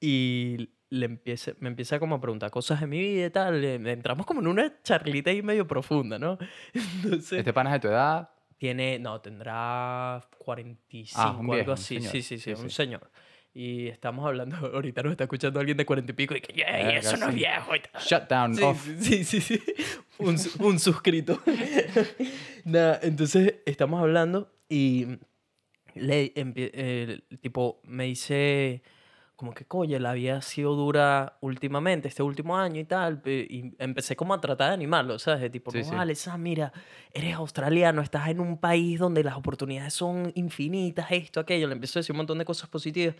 y 0.01 0.69
le 0.89 1.05
empieza, 1.05 1.53
me 1.59 1.69
empieza 1.69 1.97
como 1.97 2.15
a 2.15 2.21
preguntar 2.21 2.51
cosas 2.51 2.81
de 2.81 2.87
mi 2.87 2.99
vida 2.99 3.25
y 3.27 3.29
tal. 3.29 3.63
eh, 3.63 3.75
Entramos 3.75 4.25
como 4.25 4.41
en 4.41 4.47
una 4.47 4.81
charlita 4.83 5.29
ahí 5.31 5.41
medio 5.41 5.65
profunda, 5.65 6.19
¿no? 6.19 6.37
Entonces, 6.73 7.39
Este 7.39 7.53
pana 7.53 7.69
es 7.69 7.81
de 7.81 7.87
tu 7.87 7.93
edad. 7.93 8.29
tiene, 8.57 8.99
no, 8.99 9.21
tendrá 9.21 10.27
45 10.37 11.21
Ah, 11.21 11.31
un 11.31 11.37
algo 11.39 11.53
viejo, 11.53 11.71
un 11.71 11.73
así. 11.75 11.95
señor. 11.95 12.11
Sí, 12.11 12.21
sí, 12.21 12.37
sí, 12.37 12.53
Sí, 12.55 12.61
un 12.61 12.69
sí. 12.69 12.75
señor. 12.75 13.09
Y 13.59 13.87
estamos 13.87 14.23
hablando, 14.23 14.55
ahorita 14.73 15.01
nos 15.01 15.13
está 15.13 15.23
escuchando 15.23 15.59
alguien 15.59 15.77
de 15.77 15.85
40 15.85 16.11
y 16.11 16.15
pico 16.15 16.35
y 16.35 16.41
que, 16.41 16.53
"Ey, 16.61 16.83
Verga, 16.85 16.99
eso 16.99 17.17
no 17.17 17.29
es 17.29 17.33
viejo. 17.33 17.75
y 17.75 17.79
tal". 17.79 18.01
Shut 18.03 18.29
down. 18.29 18.55
Sí, 18.55 18.63
off. 18.63 18.87
sí, 18.99 19.23
sí, 19.23 19.41
sí. 19.41 19.61
Un, 20.19 20.37
un 20.59 20.79
suscrito. 20.79 21.41
Nada, 22.65 22.99
entonces 23.01 23.55
estamos 23.65 23.99
hablando 23.99 24.53
y 24.69 25.07
le 25.95 26.33
el 26.35 27.23
tipo 27.41 27.81
me 27.83 28.03
dice 28.03 28.83
como 29.37 29.53
que 29.53 29.65
coño, 29.65 29.97
la 29.99 30.11
vida 30.13 30.37
ha 30.37 30.41
sido 30.41 30.73
dura 30.75 31.37
últimamente, 31.41 32.07
este 32.09 32.23
último 32.23 32.57
año 32.57 32.81
y 32.81 32.85
tal, 32.85 33.21
y 33.25 33.73
empecé 33.79 34.15
como 34.17 34.33
a 34.33 34.41
tratar 34.41 34.69
de 34.69 34.73
animarlo, 34.73 35.17
¿sabes? 35.19 35.41
De 35.41 35.49
tipo, 35.49 35.71
Sí, 35.71 35.77
no 35.77 35.83
sí. 35.85 35.95
vale, 35.95 36.15
Sam, 36.15 36.41
mira, 36.41 36.73
eres 37.13 37.35
australiano, 37.35 38.01
estás 38.01 38.27
en 38.29 38.39
un 38.41 38.57
país 38.57 38.99
donde 38.99 39.23
las 39.23 39.37
oportunidades 39.37 39.93
son 39.93 40.31
infinitas, 40.35 41.07
esto, 41.11 41.39
aquello, 41.39 41.67
le 41.67 41.73
empiezo 41.73 41.99
a 41.99 42.01
decir 42.01 42.13
un 42.13 42.17
montón 42.17 42.39
de 42.39 42.45
cosas 42.45 42.67
positivas 42.67 43.15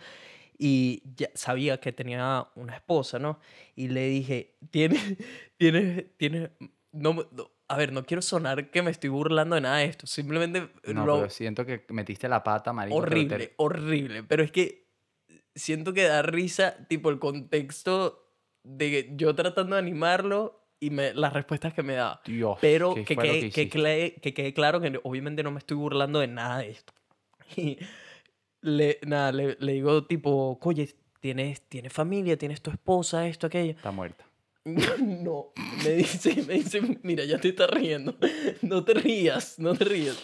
y 0.58 1.02
ya 1.16 1.28
sabía 1.34 1.78
que 1.80 1.92
tenía 1.92 2.48
una 2.56 2.74
esposa, 2.74 3.18
¿no? 3.18 3.38
Y 3.76 3.88
le 3.88 4.08
dije, 4.08 4.56
tienes, 4.70 5.00
tienes, 5.56 6.04
tienes, 6.16 6.50
no, 6.92 7.14
no- 7.14 7.50
a 7.70 7.76
ver, 7.76 7.92
no 7.92 8.04
quiero 8.04 8.22
sonar 8.22 8.70
que 8.70 8.80
me 8.82 8.90
estoy 8.90 9.10
burlando 9.10 9.54
de 9.54 9.60
nada 9.60 9.76
de 9.76 9.84
esto, 9.84 10.06
simplemente 10.06 10.70
No, 10.86 11.04
lo 11.06 11.16
pero 11.18 11.30
siento 11.30 11.66
que 11.66 11.84
metiste 11.90 12.26
la 12.28 12.42
pata, 12.42 12.72
marico. 12.72 12.96
pero 12.96 13.06
te- 13.08 13.12
horrible, 13.14 13.52
horrible, 13.58 14.22
pero 14.24 14.42
es 14.42 14.50
que 14.50 14.87
siento 15.58 15.92
que 15.92 16.04
da 16.04 16.22
risa, 16.22 16.86
tipo, 16.88 17.10
el 17.10 17.18
contexto 17.18 18.24
de 18.62 19.12
yo 19.16 19.34
tratando 19.34 19.76
de 19.76 19.80
animarlo 19.80 20.68
y 20.80 20.90
me, 20.90 21.12
las 21.14 21.32
respuestas 21.32 21.74
que 21.74 21.82
me 21.82 21.94
da. 21.94 22.20
Dios, 22.24 22.58
Pero 22.60 22.94
¿qué 22.94 23.04
que, 23.04 23.16
quede, 23.16 23.50
que 23.50 23.68
que, 23.68 24.20
que 24.20 24.34
quede 24.34 24.54
claro 24.54 24.80
que 24.80 25.00
obviamente 25.02 25.42
no 25.42 25.50
me 25.50 25.58
estoy 25.58 25.76
burlando 25.76 26.20
de 26.20 26.28
nada 26.28 26.58
de 26.58 26.70
esto. 26.70 26.92
Y 27.56 27.78
le, 28.60 28.98
nada, 29.06 29.32
le, 29.32 29.56
le 29.60 29.72
digo 29.72 30.04
tipo, 30.04 30.58
oye, 30.62 30.94
¿tienes, 31.20 31.62
tienes 31.62 31.92
familia, 31.92 32.36
tienes 32.36 32.60
tu 32.60 32.70
esposa, 32.70 33.26
esto, 33.26 33.46
aquello. 33.46 33.72
Está 33.72 33.90
muerta. 33.90 34.24
No, 34.98 35.52
me 35.82 35.90
dice, 35.90 36.42
me 36.46 36.54
dice, 36.54 36.80
mira, 37.02 37.24
ya 37.24 37.38
te 37.38 37.48
estás 37.48 37.70
riendo. 37.70 38.16
No 38.62 38.84
te 38.84 38.94
rías, 38.94 39.58
no 39.58 39.74
te 39.74 39.84
rías. 39.84 40.20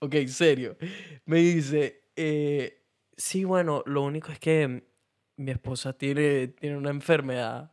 Ok, 0.00 0.16
serio. 0.26 0.76
Me 1.24 1.38
dice, 1.38 2.02
eh, 2.16 2.83
sí, 3.16 3.44
bueno, 3.44 3.82
lo 3.86 4.02
único 4.02 4.32
es 4.32 4.38
que 4.38 4.84
mi 5.36 5.50
esposa 5.50 5.92
tiene, 5.92 6.48
tiene 6.48 6.76
una 6.76 6.90
enfermedad. 6.90 7.70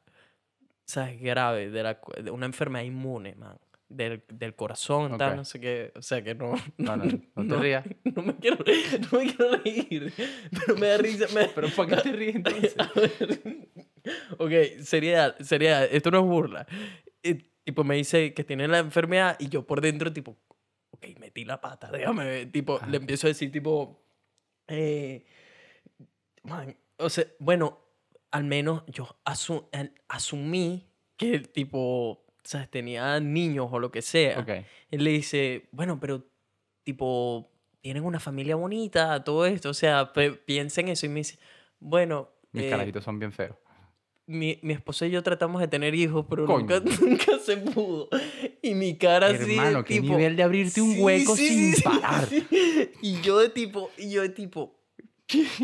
¿sabes? 0.86 1.22
Grave, 1.22 1.70
de, 1.70 1.84
la, 1.84 2.02
de 2.22 2.32
una 2.32 2.46
enfermedad 2.46 2.84
inmune, 2.84 3.36
man. 3.36 3.58
Del, 3.88 4.24
del 4.28 4.56
corazón, 4.56 5.18
tal, 5.18 5.32
Ok. 5.32 5.36
no 5.38 5.46
sé 5.46 5.60
qué. 5.60 5.92
O 5.96 6.02
sea, 6.02 6.22
que 6.24 6.34
no... 6.36 6.54
No, 6.78 6.96
no, 6.98 7.06
no 7.36 7.48
te 7.48 7.62
rías. 7.62 7.86
No 8.16 8.22
me 8.24 8.36
quiero, 8.36 8.58
no 8.58 9.20
me 9.20 9.26
quiero 9.34 9.58
reír, 9.58 10.14
pero 10.52 10.78
me 10.78 10.88
da 10.88 10.98
risa. 10.98 11.28
Me, 11.34 11.48
Pero 11.56 11.70
¿por 11.70 11.88
qué 11.88 11.96
te 11.98 12.12
ríes 12.12 12.36
entonces? 12.36 12.76
A 12.78 12.90
ver, 12.96 13.68
ok, 14.38 14.82
seriedad, 14.82 15.38
seriedad, 15.40 15.88
esto 15.92 16.12
no 16.12 16.20
es 16.20 16.26
burla. 16.26 16.68
Y, 17.24 17.36
tipo, 17.64 17.84
me 17.84 17.96
dice 17.96 18.34
que 18.34 18.44
tiene 18.44 18.68
la 18.68 18.80
enfermedad 18.80 19.38
y 19.40 19.48
yo 19.50 19.66
por 19.66 19.80
dentro, 19.82 20.12
tipo, 20.12 20.38
ok, 20.92 21.08
metí 21.20 21.46
la 21.46 21.62
pata, 21.62 21.90
déjame 21.92 22.26
ver. 22.26 22.52
Tipo, 22.52 22.78
Ajá. 22.78 22.88
le 22.88 22.98
empiezo 22.98 23.28
a 23.28 23.30
decir, 23.30 23.52
tipo, 23.52 24.02
eh, 24.72 25.26
man, 26.44 26.76
o 26.98 27.10
sea, 27.10 27.26
bueno, 27.40 27.80
al 28.32 28.44
menos 28.44 28.84
yo 28.88 29.08
asu- 29.26 29.68
al- 29.72 29.94
asumí 30.08 30.88
que, 31.18 31.40
tipo, 31.40 32.26
¿sabes? 32.44 32.70
Tenía 32.70 33.20
niños 33.20 33.68
o 33.72 33.80
lo 33.80 33.92
que 33.92 34.02
sea. 34.02 34.40
Ok. 34.40 34.50
Él 34.90 35.04
le 35.04 35.12
dice, 35.12 35.68
bueno, 35.72 36.00
pero 36.00 36.26
tipo, 36.84 37.52
tienen 37.82 38.04
una 38.06 38.20
familia 38.20 38.56
bonita, 38.56 39.24
todo 39.24 39.46
esto, 39.46 39.70
o 39.70 39.74
sea, 39.74 40.12
piensa 40.46 40.82
en 40.82 40.90
eso 40.90 41.06
y 41.06 41.10
me 41.10 41.20
dice, 41.22 41.38
bueno, 41.80 42.30
Mis 42.52 42.66
eh, 42.66 42.70
carajitos 42.70 43.04
son 43.04 43.20
bien 43.20 43.32
feos. 43.32 43.56
Mi, 44.32 44.60
mi 44.64 44.74
esposa 44.74 45.06
y 45.06 45.12
yo 45.12 45.22
tratamos 45.24 45.62
de 45.62 45.68
tener 45.68 45.94
hijos, 45.96 46.26
pero 46.30 46.48
nunca, 46.48 46.80
nunca 47.02 47.38
se 47.40 47.58
pudo. 47.58 48.10
Y 48.62 48.74
mi 48.74 48.98
cara 48.98 49.28
así 49.28 49.38
de 49.46 49.56
Hermano, 49.56 49.84
qué 49.84 49.96
tipo, 50.00 50.14
nivel 50.14 50.36
de 50.36 50.44
abrirte 50.44 50.82
un 50.82 50.94
"Sí, 50.94 51.02
hueco 51.02 51.36
sí, 51.36 51.48
sin 51.48 51.76
sí, 51.76 51.82
parar. 51.84 52.28
sí". 52.28 52.46
Y 53.02 53.22
yo 53.22 53.40
de 53.40 53.50
tipo, 53.50 53.92
y 53.98 54.10
yo 54.12 54.22
de 54.22 54.30
tipo, 54.30 54.80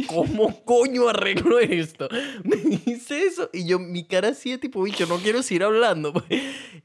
¿cómo 0.07 0.63
coño 0.65 1.09
arreglo 1.09 1.59
esto? 1.59 2.07
Me 2.43 2.55
dice 2.57 3.23
eso 3.23 3.49
y 3.53 3.67
yo, 3.67 3.79
mi 3.79 4.05
cara 4.05 4.29
así 4.29 4.51
de 4.51 4.57
tipo, 4.57 4.81
bicho, 4.83 5.05
no 5.07 5.17
quiero 5.17 5.41
seguir 5.43 5.63
hablando. 5.63 6.13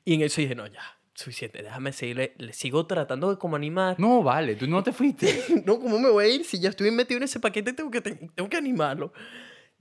Y 0.04 0.14
en 0.14 0.22
eso 0.22 0.40
dije, 0.40 0.56
no, 0.56 0.66
ya, 0.66 0.80
suficiente, 1.14 1.62
déjame 1.62 1.92
seguirle, 1.92 2.34
le 2.38 2.52
sigo 2.52 2.86
tratando 2.86 3.30
de 3.30 3.38
como 3.38 3.54
animar. 3.54 4.00
No, 4.00 4.20
vale, 4.24 4.56
tú 4.56 4.66
no 4.66 4.82
te 4.82 4.90
fuiste. 4.92 5.62
No, 5.64 5.78
¿cómo 5.78 6.00
me 6.00 6.10
voy 6.10 6.24
a 6.24 6.28
ir? 6.28 6.44
Si 6.44 6.58
ya 6.58 6.70
estoy 6.70 6.90
metido 6.90 7.18
en 7.18 7.22
ese 7.22 7.38
paquete, 7.38 7.72
tengo 7.72 7.88
que, 7.92 8.00
tengo 8.00 8.48
que 8.50 8.56
animarlo. 8.56 9.12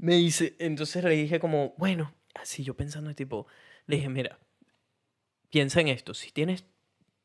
Me 0.02 0.16
dice, 0.16 0.56
entonces 0.58 1.04
le 1.04 1.12
dije 1.12 1.40
como, 1.40 1.76
bueno, 1.78 2.12
así 2.34 2.64
yo 2.64 2.74
pensando, 2.76 3.14
tipo, 3.14 3.46
le 3.86 3.98
dije, 3.98 4.10
mira, 4.10 4.40
piensa 5.52 5.80
en 5.80 5.90
esto, 5.90 6.14
si 6.16 6.32
tienes 6.32 6.66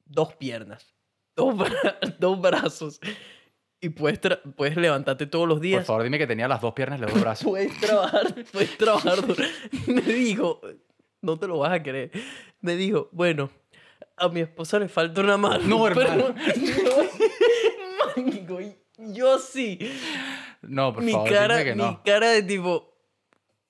dos 0.04 0.34
piernas, 0.34 0.94
dos, 1.34 1.54
bra- 1.54 2.16
dos 2.18 2.38
brazos 2.40 3.00
y 3.80 3.88
puedes, 3.88 4.20
puedes 4.56 4.76
levantarte 4.76 5.26
todos 5.26 5.48
los 5.48 5.56
Por 5.56 5.62
días, 5.62 5.86
favor, 5.86 6.02
dime 6.02 6.18
que 6.18 6.26
tenía 6.26 6.48
las 6.48 6.60
dos 6.60 6.74
piernas 6.74 6.98
y 6.98 7.02
los 7.02 7.12
dos 7.12 7.20
brazos. 7.22 7.44
puedes 7.48 7.80
trabajar, 7.80 8.34
puedes 8.52 8.76
trabajar. 8.76 9.26
duro". 9.26 9.42
Me 9.86 10.02
dijo, 10.02 10.60
no 11.22 11.38
te 11.38 11.46
lo 11.46 11.58
vas 11.58 11.72
a 11.72 11.82
creer, 11.82 12.10
me 12.60 12.76
dijo, 12.76 13.08
bueno, 13.12 13.50
a 14.18 14.28
mi 14.28 14.40
esposa 14.40 14.78
le 14.78 14.88
falta 14.88 15.22
una 15.22 15.38
mano. 15.38 15.64
No, 15.66 15.84
pero- 15.84 16.02
hermano. 16.02 16.34
Marico, 18.16 18.60
y 18.60 18.76
yo 19.14 19.38
sí. 19.38 19.78
No, 20.68 20.92
por 20.92 21.02
mi 21.02 21.12
favor, 21.12 21.30
cara, 21.30 21.56
dime 21.58 21.70
que 21.70 21.74
mi 21.76 21.82
no. 21.82 22.02
cara 22.04 22.30
de 22.30 22.42
tipo, 22.42 22.94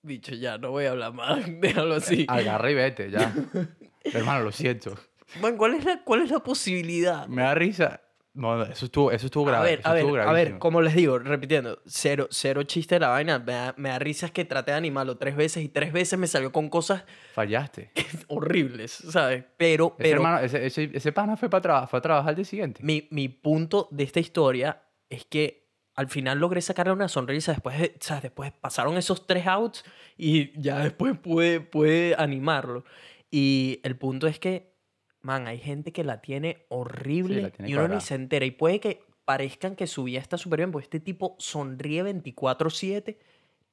bicho, 0.02 0.34
ya, 0.34 0.58
no 0.58 0.70
voy 0.70 0.86
a 0.86 0.90
hablar 0.92 1.12
más, 1.12 1.44
déjalo 1.60 1.94
así. 1.96 2.24
Agarra 2.28 2.70
y 2.70 2.74
vete, 2.74 3.10
ya. 3.10 3.34
Hermano, 4.04 4.44
lo 4.44 4.52
siento. 4.52 4.94
Man, 5.40 5.56
¿cuál 5.56 5.74
es 5.74 5.84
la, 5.84 6.02
cuál 6.04 6.22
es 6.22 6.30
la 6.30 6.38
posibilidad? 6.40 7.26
Me 7.26 7.42
da 7.42 7.54
risa. 7.54 8.00
No, 8.32 8.62
eso 8.64 8.84
estuvo, 8.84 9.10
eso 9.10 9.26
estuvo 9.26 9.48
A 9.48 9.52
grave. 9.52 9.70
ver, 9.70 9.78
eso 9.80 9.88
a 9.88 9.92
ver, 9.94 10.20
a 10.20 10.32
ver, 10.32 10.58
como 10.58 10.82
les 10.82 10.94
digo, 10.94 11.18
repitiendo, 11.18 11.80
cero, 11.86 12.28
cero 12.30 12.64
chiste 12.64 12.96
de 12.96 13.00
la 13.00 13.08
vaina, 13.08 13.38
me 13.38 13.52
da, 13.52 13.74
me 13.78 13.88
da 13.88 13.98
risas 13.98 14.30
que 14.30 14.44
traté 14.44 14.72
de 14.72 14.76
animarlo 14.76 15.16
tres 15.16 15.34
veces 15.36 15.64
y 15.64 15.70
tres 15.70 15.90
veces 15.90 16.18
me 16.18 16.26
salió 16.26 16.52
con 16.52 16.68
cosas 16.68 17.04
Fallaste. 17.32 17.92
horribles, 18.28 18.92
¿sabes? 18.92 19.42
Pero, 19.56 19.86
Ese, 19.98 20.02
pero 20.02 20.16
hermano, 20.16 20.38
ese, 20.40 20.66
ese, 20.66 20.90
ese 20.92 21.12
pana 21.12 21.38
fue, 21.38 21.48
para 21.48 21.86
fue 21.86 21.98
a 21.98 22.02
trabajar 22.02 22.28
al 22.28 22.36
día 22.36 22.44
siguiente. 22.44 22.80
mi, 22.82 23.08
mi 23.10 23.30
punto 23.30 23.88
de 23.90 24.04
esta 24.04 24.20
historia 24.20 24.82
es 25.08 25.24
que 25.24 25.65
al 25.96 26.08
final 26.08 26.38
logré 26.38 26.60
sacarle 26.60 26.92
una 26.92 27.08
sonrisa 27.08 27.52
después, 27.52 27.78
de- 27.78 27.96
¿sabes? 28.00 28.24
Después 28.24 28.52
pasaron 28.52 28.96
esos 28.96 29.26
tres 29.26 29.46
outs 29.46 29.84
y 30.16 30.58
ya 30.60 30.78
después 30.80 31.18
pude, 31.18 31.60
pude 31.60 32.14
animarlo. 32.18 32.84
Y 33.30 33.80
el 33.82 33.96
punto 33.96 34.26
es 34.26 34.38
que, 34.38 34.74
man, 35.22 35.46
hay 35.46 35.58
gente 35.58 35.92
que 35.92 36.04
la 36.04 36.20
tiene 36.20 36.66
horrible 36.68 37.36
Sí, 37.36 37.40
la 37.42 37.50
tiene 37.50 37.70
y 37.70 37.74
uno 37.74 37.88
ni 37.88 38.00
se 38.00 38.14
entera. 38.14 38.44
Y 38.44 38.50
puede 38.50 38.78
que 38.78 39.02
parezcan 39.24 39.74
que 39.74 39.86
su 39.86 40.04
vida 40.04 40.20
está 40.20 40.38
súper 40.38 40.60
bien, 40.60 40.70
porque 40.70 40.84
este 40.84 41.00
tipo 41.00 41.34
sonríe 41.38 42.02
24-7 42.02 43.18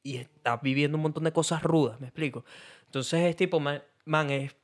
y 0.02 0.18
está 0.18 0.58
viviendo 0.58 0.98
un 0.98 1.04
montón 1.04 1.26
de 1.26 1.32
cosas 1.34 1.62
rudas, 1.62 2.00
¿me 2.00 2.08
explico? 2.08 2.44
Entonces 2.86 3.22
es 3.22 3.36
tipo, 3.36 3.60
man, 3.60 3.84
man, 4.06 4.30
es, 4.32 4.56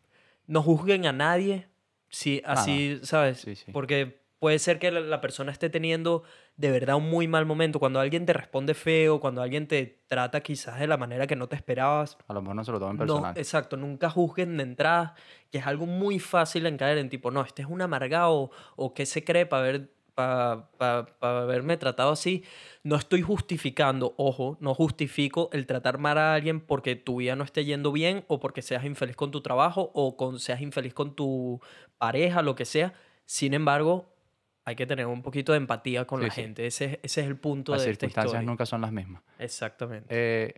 no 0.47 0.63
juzguen 0.63 1.05
a 1.05 1.11
nadie, 1.11 1.67
si 2.09 2.41
Ah, 2.45 2.53
así, 2.53 2.99
¿sabes? 3.03 3.39
Sí, 3.41 3.55
sí. 3.55 3.71
Porque 3.71 4.18
puede 4.39 4.57
ser 4.59 4.79
que 4.79 4.89
la, 4.91 5.21
persona 5.21 5.51
esté 5.51 5.69
teniendo 5.69 6.23
de 6.55 6.71
verdad 6.71 6.95
un 6.95 7.09
muy 7.09 7.27
mal 7.27 7.45
momento. 7.45 7.79
Cuando 7.79 7.99
alguien 7.99 8.25
te 8.25 8.33
responde 8.33 8.73
feo, 8.73 9.19
cuando 9.19 9.41
alguien 9.41 9.67
te 9.67 9.99
trata 10.07 10.41
quizás 10.41 10.79
de 10.79 10.87
la 10.87 10.97
manera 10.97 11.27
que 11.27 11.35
no 11.35 11.47
te 11.47 11.55
esperabas. 11.55 12.17
A 12.27 12.33
lo 12.33 12.41
mejor 12.41 12.55
no 12.55 12.63
se 12.63 12.71
lo 12.71 12.79
tomen 12.79 12.97
No, 12.97 13.05
personal. 13.05 13.37
exacto, 13.37 13.77
nunca 13.77 14.09
juzguen 14.09 14.57
de 14.57 14.63
entrada, 14.63 15.15
que 15.51 15.59
es 15.59 15.67
algo 15.67 15.85
muy 15.85 16.19
fácil 16.19 16.65
en 16.65 16.77
caer 16.77 16.97
en 16.97 17.09
tipo, 17.09 17.31
no, 17.31 17.41
este 17.41 17.61
es 17.61 17.67
un 17.67 17.81
amargado 17.81 18.49
o 18.75 18.93
qué 18.93 19.05
se 19.05 19.23
cree 19.23 19.45
para 19.45 19.63
ver 19.63 19.99
para 20.19 21.07
haberme 21.21 21.77
tratado 21.77 22.11
así. 22.11 22.43
No 22.83 22.95
estoy 22.95 23.21
justificando, 23.21 24.15
ojo, 24.17 24.57
no 24.59 24.73
justifico 24.73 25.49
el 25.53 25.65
tratar 25.65 25.97
mal 25.97 26.17
a 26.17 26.33
alguien 26.33 26.59
porque 26.59 26.95
tu 26.95 27.17
vida 27.17 27.35
no 27.35 27.43
esté 27.43 27.65
yendo 27.65 27.91
bien 27.91 28.25
o 28.27 28.39
porque 28.39 28.61
seas 28.61 28.83
infeliz 28.83 29.15
con 29.15 29.31
tu 29.31 29.41
trabajo 29.41 29.91
o 29.93 30.17
con, 30.17 30.39
seas 30.39 30.61
infeliz 30.61 30.93
con 30.93 31.15
tu 31.15 31.61
pareja, 31.97 32.41
lo 32.41 32.55
que 32.55 32.65
sea. 32.65 32.93
Sin 33.25 33.53
embargo, 33.53 34.09
hay 34.69 34.75
que 34.75 34.85
tener 34.85 35.07
un 35.07 35.21
poquito 35.21 35.51
de 35.51 35.57
empatía 35.57 36.05
con 36.05 36.19
Sí, 36.21 36.27
la 36.27 36.31
sí. 36.33 36.41
gente. 36.41 36.65
Ese, 36.67 36.85
es- 36.85 36.99
ese 37.03 37.21
es 37.21 37.27
el 37.27 37.37
punto 37.37 37.71
Las 37.73 37.83
de 37.83 37.91
esta 37.91 38.01
circunstancias 38.05 38.33
historia. 38.33 38.45
nunca 38.49 38.65
son 38.65 38.81
las 38.81 38.91
mismas. 38.91 39.23
Exactamente. 39.39 40.05
Eh, 40.09 40.53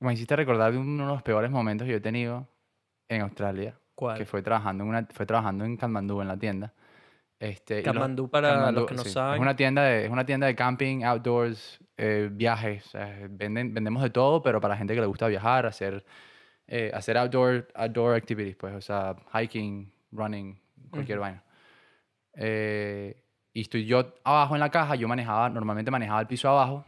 me 0.00 0.12
hiciste 0.14 0.34
recordar 0.36 0.74
uno 0.76 1.04
de 1.06 1.12
los 1.12 1.22
peores 1.22 1.50
momentos 1.50 1.84
que 1.84 1.90
yo 1.92 1.98
he 1.98 2.00
tenido 2.00 2.48
en 3.08 3.20
Australia, 3.22 3.78
¿Cuál? 3.94 4.16
que 4.16 4.24
fue 4.24 4.42
trabajando 4.42 4.84
en 4.84 4.90
una, 4.90 5.06
fue 5.12 5.26
trabajando 5.26 5.64
en 5.64 5.76
Katmandú 5.76 6.20
en 6.22 6.28
la 6.28 6.38
tienda. 6.38 6.72
Este, 7.38 7.82
los- 7.82 8.30
para 8.30 8.70
los 8.72 8.86
que 8.86 8.94
no 8.94 9.02
sí. 9.02 9.10
saben. 9.10 9.34
Es 9.36 9.40
una 9.40 9.56
tienda 9.56 9.82
de, 9.84 10.04
es 10.04 10.10
una 10.10 10.24
tienda 10.26 10.46
de 10.46 10.54
camping, 10.54 11.04
outdoors, 11.04 11.78
eh, 11.96 12.28
viajes. 12.32 12.84
sea, 12.84 13.26
venden, 13.30 13.72
vendemos 13.74 14.02
de 14.02 14.10
todo, 14.10 14.42
pero 14.42 14.60
para 14.60 14.74
la 14.74 14.78
gente 14.78 14.94
que 14.94 15.00
le 15.00 15.06
gusta 15.06 15.26
viajar, 15.28 15.66
hacer, 15.66 16.04
eh, 16.66 16.90
hacer 16.94 17.16
outdoor, 17.18 17.68
outdoor 17.74 18.14
activities, 18.14 18.56
pues, 18.56 18.74
o 18.74 18.80
sea, 18.80 19.16
hiking, 19.34 19.90
running, 20.12 20.58
cualquier 20.90 21.18
vaina. 21.18 21.42
Eh, 22.42 23.22
y 23.52 23.60
estoy 23.60 23.84
yo 23.84 24.14
abajo 24.24 24.54
en 24.54 24.60
la 24.60 24.70
caja, 24.70 24.94
yo 24.94 25.06
manejaba, 25.06 25.50
normalmente 25.50 25.90
manejaba 25.90 26.20
el 26.20 26.26
piso 26.26 26.48
abajo 26.48 26.84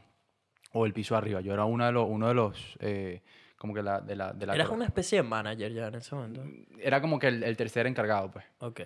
o 0.73 0.87
el 0.87 0.93
piso 0.95 1.15
arriba. 1.15 1.41
Yo 1.43 1.53
era 1.53 1.65
uno 1.67 1.85
de 1.85 1.93
los, 1.93 2.07
uno 2.09 2.29
de 2.29 2.35
los 2.35 2.77
eh, 2.81 3.21
como 3.59 3.75
que 3.75 3.83
la, 3.83 4.01
de 4.01 4.17
la, 4.17 4.33
de 4.33 4.47
la 4.47 4.55
Eras 4.55 4.71
una 4.71 4.87
especie 4.87 5.19
de 5.19 5.29
manager 5.29 5.73
ya 5.73 5.88
en 5.88 5.95
ese 5.97 6.15
momento. 6.15 6.43
Era 6.81 7.01
como 7.01 7.19
que 7.19 7.29
el, 7.29 7.43
el 7.43 7.57
tercer 7.57 7.87
encargado, 7.87 8.31
pues. 8.31 8.45
Ok. 8.61 8.81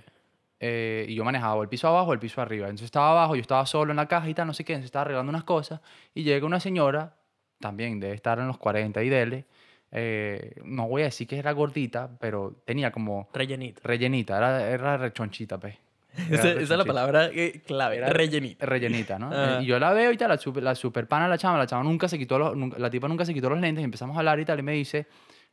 Eh, 0.58 1.06
y 1.08 1.14
yo 1.14 1.22
manejaba 1.22 1.62
el 1.62 1.68
piso 1.68 1.86
abajo 1.86 2.10
o 2.10 2.12
el 2.14 2.18
piso 2.18 2.40
arriba. 2.40 2.66
Entonces 2.66 2.86
estaba 2.86 3.10
abajo, 3.12 3.36
yo 3.36 3.42
estaba 3.42 3.64
solo 3.66 3.92
en 3.92 3.96
la 3.96 4.08
caja 4.08 4.28
y 4.28 4.34
tal, 4.34 4.46
no 4.46 4.54
sé 4.54 4.64
qué, 4.64 4.72
entonces 4.72 4.88
estaba 4.88 5.02
arreglando 5.02 5.30
unas 5.30 5.44
cosas 5.44 5.80
y 6.14 6.22
llega 6.24 6.46
una 6.46 6.60
señora, 6.60 7.14
también 7.60 8.00
debe 8.00 8.14
estar 8.14 8.38
en 8.38 8.46
los 8.48 8.58
40 8.58 9.02
y 9.02 9.08
dele, 9.08 9.44
eh, 9.92 10.54
no 10.64 10.88
voy 10.88 11.02
a 11.02 11.06
decir 11.06 11.28
que 11.28 11.38
era 11.38 11.52
gordita, 11.52 12.10
pero 12.18 12.54
tenía 12.64 12.90
como 12.90 13.28
Rellenita. 13.32 13.80
rellenita, 13.84 14.36
era, 14.38 14.68
era 14.68 14.96
rechonchita, 14.96 15.58
pues. 15.58 15.76
Esa, 16.30 16.50
esa 16.52 16.60
es 16.60 16.70
la 16.70 16.84
palabra 16.84 17.26
eh, 17.32 17.62
clave. 17.66 17.96
Era 17.98 18.08
rellenita. 18.08 18.64
rellenita, 18.66 19.18
¿no? 19.18 19.30
Eh, 19.32 19.62
Y 19.62 19.66
yo 19.66 19.78
la 19.78 19.92
veo 19.92 20.10
y 20.12 20.16
tal, 20.16 20.28
la 20.30 20.38
super, 20.38 20.62
la 20.62 20.74
super 20.74 21.06
pana, 21.06 21.28
la 21.28 21.38
chama, 21.38 21.58
la 21.58 21.66
chama 21.66 21.84
nunca 21.84 22.08
se 22.08 22.18
quitó 22.18 22.38
los, 22.38 22.56
nunca- 22.56 22.78
la 22.78 22.90
tipa 22.90 23.08
nunca 23.08 23.24
se 23.24 23.34
quitó 23.34 23.48
los 23.50 23.60
lentes 23.60 23.82
y 23.82 23.84
empezamos 23.84 24.16
a 24.16 24.20
hablar 24.20 24.38
y 24.40 24.44
tal, 24.44 24.58
y 24.58 24.62
me 24.62 24.72
dice, 24.72 25.06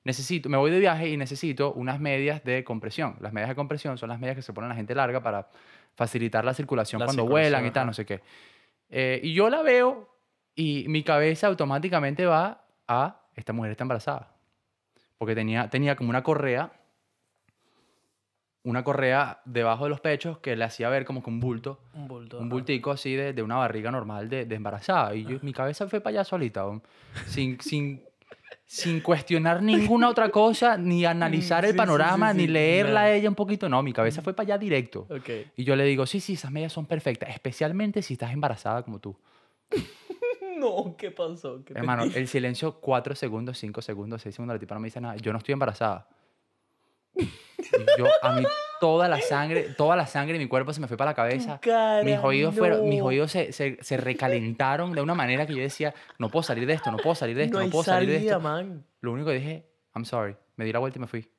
necesito, 0.03 0.49
me 0.49 0.57
voy 0.57 0.71
de 0.71 0.79
viaje 0.79 1.09
y 1.09 1.17
necesito 1.17 1.73
unas 1.73 1.99
medias 1.99 2.43
de 2.43 2.63
compresión. 2.63 3.15
Las 3.19 3.33
medias 3.33 3.49
de 3.49 3.55
compresión 3.55 3.97
son 3.97 4.09
las 4.09 4.19
medias 4.19 4.35
que 4.35 4.41
se 4.41 4.53
ponen 4.53 4.69
la 4.69 4.75
gente 4.75 4.95
larga 4.95 5.21
para 5.21 5.47
facilitar 5.95 6.43
la 6.45 6.53
circulación 6.53 6.99
La 6.99 7.05
cuando 7.05 7.23
circulación, 7.23 7.51
vuelan 7.51 7.65
y 7.67 7.71
tal, 7.71 7.81
ajá. 7.81 7.87
no 7.87 7.93
sé 7.93 8.05
qué. 8.05 8.21
Eh, 8.89 9.19
y 9.23 9.33
yo 9.33 9.49
la 9.49 9.61
veo 9.61 10.09
y 10.55 10.85
mi 10.87 11.03
cabeza 11.03 11.47
automáticamente 11.47 12.25
va 12.25 12.63
a, 12.87 13.21
esta 13.35 13.53
mujer 13.53 13.71
está 13.71 13.83
embarazada. 13.83 14.29
Porque 15.17 15.35
tenía, 15.35 15.69
tenía 15.69 15.95
como 15.95 16.09
una 16.09 16.21
correa, 16.23 16.71
una 18.63 18.83
correa 18.83 19.41
debajo 19.45 19.83
de 19.83 19.89
los 19.89 19.99
pechos 19.99 20.37
que 20.39 20.55
le 20.55 20.63
hacía 20.63 20.87
ver 20.89 21.03
como 21.05 21.21
que 21.21 21.29
un 21.29 21.39
bulto 21.41 21.79
Un 21.93 22.07
bulto. 22.07 22.39
un 22.39 22.47
bultico 22.49 22.91
así 22.91 23.13
de, 23.13 23.33
de 23.33 23.43
una 23.43 23.55
barriga 23.57 23.91
normal 23.91 24.29
de, 24.29 24.45
de 24.45 24.55
embarazada. 24.55 25.13
Y 25.15 25.25
yo, 25.25 25.37
mi 25.41 25.51
cabeza 25.53 25.87
fue 25.87 25.99
para 25.99 26.15
allá 26.19 26.23
solita, 26.23 26.63
sin, 27.27 27.59
sin, 27.61 28.01
sin 28.65 29.01
cuestionar 29.01 29.61
ninguna 29.61 30.07
otra 30.09 30.29
cosa, 30.29 30.77
ni 30.77 31.05
analizar 31.05 31.63
Sí, 31.65 31.71
el 31.71 31.75
panorama, 31.75 32.31
sí, 32.31 32.37
ni 32.37 32.43
sí, 32.45 32.49
leerla 32.51 32.93
nada. 32.93 33.05
a 33.07 33.11
ella 33.13 33.27
un 33.29 33.35
poquito. 33.35 33.67
No, 33.67 33.83
mi 33.83 33.91
cabeza 33.91 34.21
fue 34.21 34.33
para 34.33 34.45
allá 34.47 34.57
directo. 34.57 35.07
Ok. 35.09 35.29
Y 35.57 35.65
yo 35.65 35.75
le 35.75 35.83
digo, 35.83 36.05
sí, 36.05 36.19
sí, 36.21 36.33
esas 36.33 36.51
medias 36.51 36.71
son 36.71 36.85
perfectas, 36.85 37.29
especialmente 37.31 38.01
si 38.01 38.13
estás 38.13 38.31
embarazada 38.31 38.83
como 38.83 38.99
tú. 38.99 39.15
No, 40.57 40.95
¿qué 40.97 41.11
pasó? 41.11 41.61
¿Qué 41.65 41.73
Hermano, 41.73 42.03
el 42.03 42.27
silencio, 42.27 42.79
cuatro 42.79 43.15
segundos, 43.15 43.57
cinco 43.57 43.81
segundos, 43.81 44.21
seis 44.21 44.35
segundos, 44.35 44.55
la 44.55 44.59
tipa 44.59 44.75
no 44.75 44.81
me 44.81 44.87
dice 44.87 45.01
nada. 45.01 45.17
Yo 45.17 45.33
no 45.33 45.39
estoy 45.39 45.51
embarazada. 45.53 46.07
Yo, 47.97 48.07
a 48.21 48.33
mí, 48.33 48.43
toda 48.79 49.07
la 49.07 49.21
sangre, 49.21 49.69
toda 49.77 49.95
la 49.95 50.05
sangre 50.05 50.33
de 50.33 50.39
mi 50.39 50.47
cuerpo 50.49 50.73
se 50.73 50.81
me 50.81 50.87
fue 50.87 50.97
para 50.97 51.11
la 51.11 51.15
cabeza. 51.15 51.59
mis 52.03 52.19
oídos, 52.19 52.55
fueron, 52.55 52.87
mis 52.89 53.01
oídos 53.01 53.31
se, 53.31 53.51
se, 53.53 53.77
se 53.81 53.97
recalentaron 53.97 54.91
de 54.93 55.01
una 55.01 55.13
manera 55.15 55.45
que 55.45 55.55
yo 55.55 55.61
decía, 55.61 55.93
no 56.19 56.29
puedo 56.29 56.43
salir 56.43 56.65
de 56.65 56.73
esto, 56.73 56.91
no 56.91 56.97
puedo 56.97 57.15
salir 57.15 57.35
de 57.37 57.45
esto, 57.45 57.57
no, 57.57 57.63
hay 57.63 57.69
puedo 57.69 57.83
salir 57.83 58.09
de 58.09 58.17
esto. 58.17 58.39
man. 58.39 58.85
Lo 59.01 59.11
único 59.13 59.29
que 59.29 59.35
dije, 59.35 59.65
I'm 59.95 60.05
sorry. 60.05 60.35
Me 60.55 60.65
di 60.65 60.73
la 60.73 60.79
vuelta 60.79 60.99
y 60.99 61.01
me 61.01 61.07
fui. 61.07 61.29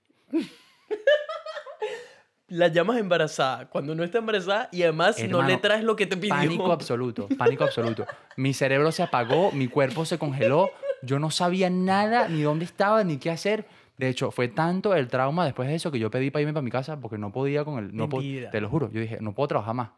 La 2.49 2.69
llamas 2.69 2.99
embarazada 2.99 3.69
cuando 3.71 3.95
no 3.95 4.05
está 4.05 4.19
embarazada 4.19 4.69
y 4.71 4.83
además 4.83 5.19
no 5.19 5.25
Hermano, 5.25 5.49
le 5.49 5.57
traes 5.57 5.83
lo 5.83 5.97
que 5.97 6.07
te 6.07 6.17
pidió. 6.17 6.35
Pánico 6.35 6.73
absoluto, 6.73 7.27
pánico 7.39 7.65
absoluto. 7.65 8.07
Mi 8.37 8.53
cerebro 8.53 8.93
se 8.93 9.03
apagó, 9.03 9.51
mi 9.53 9.67
cuerpo 9.67 10.05
se 10.05 10.19
congeló. 10.19 10.71
Yo 11.03 11.19
no 11.19 11.31
sabía 11.31 11.71
nada, 11.71 12.29
ni 12.29 12.43
dónde 12.43 12.65
estaba, 12.67 13.03
ni 13.03 13.17
qué 13.17 13.31
hacer. 13.31 13.67
De 13.99 14.09
hecho, 14.09 14.31
fue 14.31 14.49
tanto 14.49 14.95
el 14.95 15.09
trauma 15.09 15.45
después 15.45 15.69
de 15.69 15.75
eso 15.77 15.91
que 15.93 15.99
yo 15.99 16.11
pedí 16.11 16.31
para 16.31 16.41
irme 16.43 16.53
para 16.53 16.63
mi 16.63 16.71
casa 16.71 17.01
porque 17.01 17.17
no 17.19 17.31
podía 17.31 17.65
con 17.65 17.79
el... 17.79 17.95
No 17.95 18.09
po- 18.09 18.21
te 18.21 18.61
lo 18.61 18.69
juro, 18.69 18.91
yo 18.91 19.01
dije, 19.01 19.19
no 19.21 19.33
puedo 19.33 19.49
trabajar 19.49 19.75
más. 19.75 19.91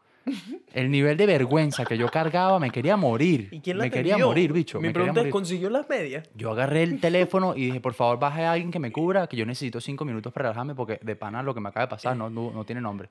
El 0.73 0.91
nivel 0.91 1.15
de 1.17 1.25
vergüenza 1.25 1.85
que 1.85 1.97
yo 1.97 2.09
cargaba 2.09 2.59
me 2.59 2.69
quería 2.69 2.97
morir. 2.97 3.47
¿Y 3.51 3.61
quién 3.61 3.77
la 3.77 3.85
me 3.85 3.91
quería 3.91 4.17
morir, 4.17 4.51
bicho. 4.51 4.79
Mi 4.79 4.89
me 4.89 4.93
pregunta 4.93 5.21
es. 5.21 5.29
¿consiguió 5.29 5.69
las 5.69 5.87
medias? 5.87 6.29
Yo 6.35 6.51
agarré 6.51 6.83
el 6.83 6.99
teléfono 6.99 7.55
y 7.55 7.67
dije, 7.67 7.79
por 7.79 7.93
favor, 7.93 8.19
baje 8.19 8.43
a 8.43 8.51
alguien 8.51 8.69
que 8.69 8.77
me 8.79 8.91
cubra, 8.91 9.27
que 9.27 9.37
yo 9.37 9.45
necesito 9.45 9.79
cinco 9.79 10.03
minutos 10.05 10.33
para 10.33 10.49
relajarme 10.49 10.75
porque 10.75 10.99
de 11.01 11.15
pana 11.15 11.41
lo 11.43 11.53
que 11.53 11.61
me 11.61 11.69
acaba 11.69 11.85
de 11.85 11.89
pasar 11.89 12.17
no, 12.17 12.29
no, 12.29 12.51
no 12.51 12.65
tiene 12.65 12.81
nombre. 12.81 13.09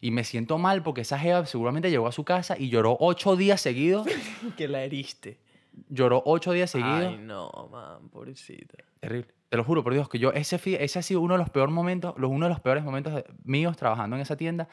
Y 0.00 0.10
me 0.10 0.22
siento 0.24 0.58
mal 0.58 0.82
porque 0.82 1.00
esa 1.00 1.18
jeva 1.18 1.44
seguramente 1.46 1.90
llegó 1.90 2.06
a 2.06 2.12
su 2.12 2.22
casa 2.24 2.54
y 2.58 2.68
lloró 2.68 2.96
ocho 3.00 3.34
días 3.34 3.60
seguidos. 3.60 4.06
que 4.56 4.68
la 4.68 4.84
heriste. 4.84 5.38
Lloró 5.88 6.22
ocho 6.26 6.52
días 6.52 6.70
seguidos. 6.70 7.06
Ay, 7.08 7.18
no, 7.18 7.50
man, 7.70 8.08
pobrecita. 8.10 8.76
Terrible. 9.00 9.28
Te 9.48 9.56
lo 9.56 9.64
juro, 9.64 9.82
por 9.82 9.94
Dios, 9.94 10.08
que 10.08 10.18
yo, 10.18 10.30
ese, 10.32 10.60
ese 10.84 10.98
ha 10.98 11.02
sido 11.02 11.20
uno 11.20 11.34
de 11.34 11.38
los 11.38 11.50
peores 11.50 11.72
momentos, 11.74 12.14
uno 12.18 12.46
de 12.46 12.50
los 12.50 12.60
peores 12.60 12.84
momentos 12.84 13.24
míos 13.44 13.76
trabajando 13.76 14.16
en 14.16 14.22
esa 14.22 14.36
tienda, 14.36 14.68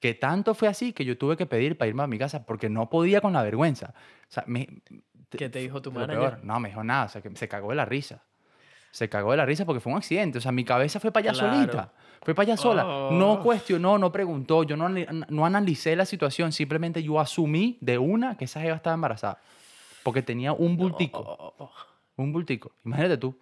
que 0.00 0.14
tanto 0.14 0.54
fue 0.54 0.68
así 0.68 0.92
que 0.92 1.04
yo 1.04 1.16
tuve 1.16 1.36
que 1.36 1.46
pedir 1.46 1.76
para 1.78 1.88
irme 1.88 2.02
a 2.02 2.06
mi 2.06 2.18
casa 2.18 2.44
porque 2.44 2.68
no 2.68 2.88
podía 2.90 3.20
con 3.20 3.32
la 3.32 3.42
vergüenza. 3.42 3.94
O 3.96 4.30
sea, 4.32 4.44
me, 4.46 4.68
¿Qué 5.30 5.48
te 5.48 5.58
dijo 5.60 5.80
tu 5.82 5.90
manager? 5.92 6.40
no 6.44 6.60
me 6.60 6.68
dijo 6.68 6.84
nada, 6.84 7.06
o 7.06 7.08
sea, 7.08 7.22
que 7.22 7.34
se 7.36 7.48
cagó 7.48 7.70
de 7.70 7.76
la 7.76 7.84
risa. 7.84 8.22
Se 8.90 9.08
cagó 9.08 9.30
de 9.32 9.36
la 9.36 9.44
risa 9.46 9.64
porque 9.66 9.80
fue 9.80 9.92
un 9.92 9.98
accidente. 9.98 10.38
O 10.38 10.40
sea, 10.40 10.50
mi 10.52 10.64
cabeza 10.64 10.98
fue 11.00 11.12
para 11.12 11.30
allá 11.30 11.38
Claro. 11.38 11.54
solita. 11.54 11.92
Fue 12.22 12.34
para 12.34 12.44
allá 12.52 12.56
sola. 12.56 12.82
No 12.84 13.32
Oh. 13.34 13.42
cuestionó, 13.42 13.98
no 13.98 14.10
preguntó. 14.10 14.62
Yo 14.64 14.76
no, 14.76 14.88
no 14.88 15.46
analicé 15.46 15.94
la 15.94 16.04
situación. 16.06 16.52
Simplemente 16.52 17.02
yo 17.02 17.20
asumí 17.20 17.76
de 17.82 17.98
una 17.98 18.36
que 18.36 18.46
esa 18.46 18.60
jeva 18.60 18.76
estaba 18.76 18.94
embarazada. 18.94 19.38
Porque 20.02 20.22
tenía 20.22 20.52
un 20.52 20.76
bultico. 20.76 21.20
Oh, 21.20 21.36
oh, 21.58 21.64
oh. 21.64 21.70
Un 22.16 22.32
bultico. 22.32 22.72
Imagínate 22.84 23.16
tú. 23.18 23.34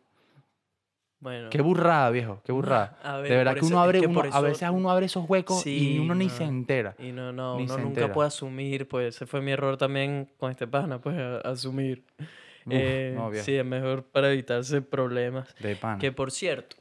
Bueno. 1.19 1.49
Qué 1.51 1.61
burrada, 1.63 2.11
viejo. 2.11 2.41
Qué 2.45 2.53
burrada. 2.53 2.99
A 3.03 3.17
ver, 3.19 3.31
de 3.31 3.37
verdad 3.37 3.53
que 3.55 3.61
eso- 3.61 3.69
uno 3.69 3.77
es 3.79 3.85
abre, 3.85 4.01
que 4.01 4.07
uno- 4.07 4.21
por 4.23 4.33
a 4.35 4.41
veces 4.41 4.69
uno 4.71 4.91
abre 4.91 5.07
esos 5.07 5.29
huecos 5.29 5.63
Sí, 5.63 5.95
y 5.95 5.99
uno 5.99 6.15
ni 6.15 6.29
se 6.29 6.45
entera. 6.45 6.95
Y 6.99 7.11
no, 7.13 7.33
no, 7.33 7.57
uno 7.57 7.79
nunca 7.79 8.13
puede 8.13 8.29
asumir, 8.29 8.87
pues 8.87 9.17
ese 9.17 9.27
fue 9.27 9.41
mi 9.41 9.53
error 9.53 9.77
también 9.79 10.31
con 10.37 10.51
este 10.51 10.67
pana, 10.67 11.01
pues 11.01 11.17
a- 11.19 11.39
asumir. 11.39 12.05
Uf, 12.19 12.27
Eh, 12.73 13.13
no, 13.17 13.33
sí, 13.33 13.55
es 13.55 13.65
mejor 13.65 14.05
para 14.05 14.31
evitarse 14.33 14.83
problemas. 14.83 15.55
De 15.61 15.75
pan. 15.77 15.99
Que 15.99 16.13
por 16.13 16.31
cierto, 16.31 16.77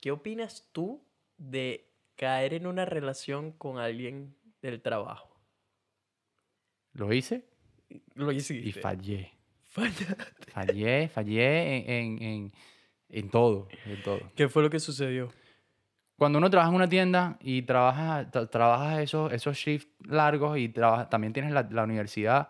¿qué 0.00 0.10
opinas 0.12 0.68
tú 0.72 1.02
de 1.38 1.88
caer 2.16 2.54
en 2.54 2.66
una 2.68 2.84
relación 2.84 3.50
con 3.52 3.78
alguien 3.78 4.36
del 4.60 4.80
trabajo? 4.80 5.28
Lo 6.92 7.12
hice 7.12 7.44
Lo 8.14 8.30
hiciste. 8.32 8.68
y 8.68 8.72
fallé. 8.72 9.30
Falla. 9.64 10.16
Fallé, 10.52 11.08
fallé 11.08 11.76
en, 11.78 11.90
en, 11.90 12.22
en, 12.22 12.52
en 13.08 13.30
todo. 13.30 13.68
En 13.86 14.02
todo. 14.02 14.20
¿Qué 14.36 14.48
fue 14.48 14.62
lo 14.62 14.70
que 14.70 14.78
sucedió? 14.80 15.30
Cuando 16.16 16.38
uno 16.38 16.50
trabaja 16.50 16.68
en 16.70 16.76
una 16.76 16.88
tienda 16.88 17.38
y 17.40 17.62
trabajas, 17.62 18.30
tra- 18.30 18.48
trabajas 18.50 18.98
esos, 19.00 19.32
esos 19.32 19.56
shifts 19.56 19.88
largos 20.06 20.58
y 20.58 20.68
trabajas, 20.68 21.08
también 21.10 21.32
tienes 21.32 21.52
la, 21.52 21.62
la 21.70 21.84
universidad, 21.84 22.48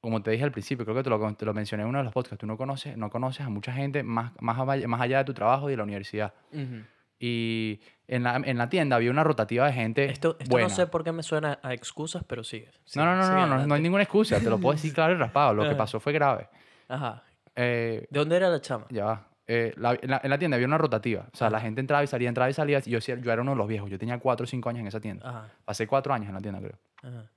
como 0.00 0.22
te 0.22 0.30
dije 0.30 0.44
al 0.44 0.52
principio, 0.52 0.84
creo 0.84 0.96
que 0.96 1.02
te 1.02 1.10
lo, 1.10 1.34
te 1.34 1.44
lo 1.44 1.54
mencioné 1.54 1.82
en 1.82 1.88
uno 1.88 1.98
de 1.98 2.04
los 2.04 2.12
podcasts, 2.12 2.38
tú 2.38 2.46
no 2.46 2.56
conoces, 2.56 2.96
no 2.96 3.10
conoces 3.10 3.44
a 3.46 3.48
mucha 3.48 3.72
gente 3.72 4.02
más, 4.02 4.32
más, 4.40 4.58
ava- 4.58 4.86
más 4.86 5.00
allá 5.00 5.18
de 5.18 5.24
tu 5.24 5.34
trabajo 5.34 5.68
y 5.68 5.72
de 5.72 5.76
la 5.78 5.82
universidad. 5.84 6.34
Ujú. 6.52 6.84
Y 7.18 7.80
en 8.08 8.22
la, 8.24 8.36
en 8.36 8.58
la 8.58 8.68
tienda 8.68 8.96
había 8.96 9.10
una 9.10 9.22
rotativa 9.22 9.66
de 9.66 9.72
gente 9.72 10.04
Esto, 10.06 10.36
esto 10.40 10.50
buena. 10.50 10.68
no 10.68 10.74
sé 10.74 10.86
por 10.86 11.04
qué 11.04 11.12
me 11.12 11.22
suena 11.22 11.58
a 11.62 11.72
excusas, 11.74 12.24
pero 12.26 12.42
sigue. 12.42 12.70
no, 12.96 13.04
no, 13.04 13.14
no, 13.16 13.28
no, 13.28 13.46
no, 13.46 13.66
no 13.66 13.74
hay 13.74 13.80
ninguna 13.82 14.02
excusa, 14.02 14.40
te 14.40 14.48
lo 14.50 14.58
puedo 14.58 14.72
decir 14.74 14.92
claro 14.92 15.12
y 15.14 15.16
raspado. 15.16 15.54
Lo 15.54 15.62
que 15.62 15.68
Ajá. 15.68 15.76
pasó 15.78 16.00
fue 16.00 16.12
grave. 16.12 16.48
Ajá. 16.88 17.22
Eh, 17.54 18.06
¿De 18.10 18.18
dónde 18.18 18.36
era 18.36 18.48
la 18.48 18.60
chama? 18.60 18.86
ya 18.90 19.04
va. 19.04 19.24
Eh, 19.50 19.72
la- 19.76 19.98
en, 20.00 20.10
la, 20.10 20.20
en 20.22 20.28
la 20.30 20.38
tienda 20.38 20.56
había 20.56 20.66
una 20.66 20.76
rotativa. 20.78 21.26
O 21.32 21.36
sea, 21.36 21.48
la 21.48 21.60
gente 21.60 21.80
entraba 21.80 22.04
y 22.04 22.06
salía, 22.06 22.28
entraba 22.28 22.50
y 22.50 22.52
salía. 22.54 22.80
y 22.84 22.90
Yo, 22.90 22.98
yo 22.98 23.32
era 23.32 23.40
uno 23.42 23.52
de 23.52 23.56
los 23.56 23.66
viejos. 23.66 23.88
Yo 23.90 23.98
tenía 23.98 24.18
cuatro 24.18 24.44
o 24.44 24.46
cinco 24.46 24.68
años 24.68 24.80
en 24.80 24.88
esa 24.88 25.00
tienda. 25.00 25.26
Ajá. 25.28 25.48
Pasé 25.64 25.86
cuatro 25.86 26.12
años 26.12 26.28
en 26.28 26.34
la 26.34 26.40
tienda, 26.40 26.60
creo. 26.60 26.78
Ajá. 27.02 27.30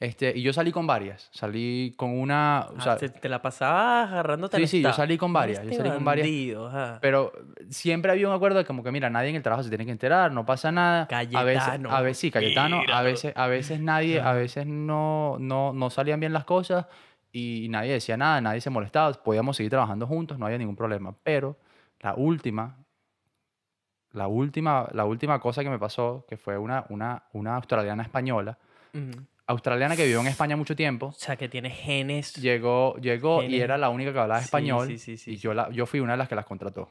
Este, 0.00 0.32
y 0.36 0.42
yo 0.42 0.52
salí 0.52 0.70
con 0.70 0.86
varias. 0.86 1.28
Salí 1.32 1.92
con 1.96 2.10
una. 2.16 2.66
O 2.70 2.74
Ah, 2.78 2.80
sea, 2.82 2.96
te, 2.96 3.08
te 3.08 3.28
la 3.28 3.42
pasabas 3.42 4.08
agarrándote 4.12 4.56
Sí, 4.58 4.66
sí, 4.68 4.80
yo 4.82 4.90
staff. 4.90 4.96
salí 5.04 5.18
con 5.18 5.32
varias, 5.32 5.58
yo 5.64 5.70
este 5.70 5.76
salí 5.82 5.90
con 5.90 6.04
varias. 6.04 6.28
ajá. 6.68 6.98
pero 7.02 7.32
siempre 7.68 8.12
había 8.12 8.28
un 8.28 8.34
acuerdo 8.34 8.58
de 8.58 8.64
como 8.64 8.84
que, 8.84 8.92
mira, 8.92 9.10
nadie 9.10 9.30
en 9.30 9.36
el 9.36 9.42
trabajo 9.42 9.64
se 9.64 9.68
tiene 9.70 9.84
que 9.84 9.90
enterar, 9.90 10.30
no 10.32 10.46
pasa 10.46 10.70
nada. 10.70 11.08
A 11.10 11.42
veces, 11.42 11.64
Cayetano, 11.64 11.90
a 11.90 12.00
veces 12.02 12.18
sí, 12.18 12.30
Cayetano. 12.30 12.80
A 12.92 13.02
veces, 13.02 13.32
a 13.36 13.46
veces 13.48 13.80
nadie, 13.80 14.20
a 14.20 14.32
veces 14.34 14.66
no, 14.66 15.36
no, 15.40 15.72
no 15.72 15.90
salían 15.90 16.20
bien 16.20 16.32
las 16.32 16.44
cosas 16.44 16.86
y 17.32 17.66
nadie 17.68 17.92
decía 17.92 18.16
nada, 18.16 18.40
nadie 18.40 18.60
se 18.60 18.70
molestaba. 18.70 19.12
Podíamos 19.14 19.56
seguir 19.56 19.70
trabajando 19.70 20.06
juntos, 20.06 20.38
no 20.38 20.46
había 20.46 20.58
ningún 20.58 20.76
problema. 20.76 21.12
Pero 21.24 21.56
la 22.00 22.14
última, 22.14 22.76
la 24.12 24.28
última, 24.28 24.88
la 24.92 25.04
última 25.04 25.40
cosa 25.40 25.64
que 25.64 25.70
me 25.70 25.78
pasó, 25.80 26.24
que 26.28 26.36
fue 26.36 26.56
una, 26.56 26.84
una, 26.88 27.24
una 27.32 27.56
australiana 27.56 28.04
española. 28.04 28.56
Australiana 29.48 29.96
que 29.96 30.04
vivió 30.04 30.20
en 30.20 30.28
España 30.28 30.56
mucho 30.56 30.76
tiempo, 30.76 31.06
O 31.06 31.12
sea, 31.12 31.36
que 31.36 31.48
tiene 31.48 31.70
genes. 31.70 32.34
llegó, 32.34 32.96
llegó 32.98 33.42
y 33.42 33.46
Genes. 33.46 33.60
era 33.62 33.78
la 33.78 33.88
única 33.88 34.12
que 34.12 34.18
hablaba 34.20 34.40
español 34.40 34.86
sí, 34.86 34.98
sí, 34.98 35.16
sí, 35.16 35.32
y 35.32 35.36
yo, 35.36 35.52
la, 35.54 35.68
yo 35.70 35.86
fui 35.86 36.00
una 36.00 36.12
de 36.12 36.18
las 36.18 36.28
que 36.28 36.34
las 36.36 36.46
contrató. 36.46 36.88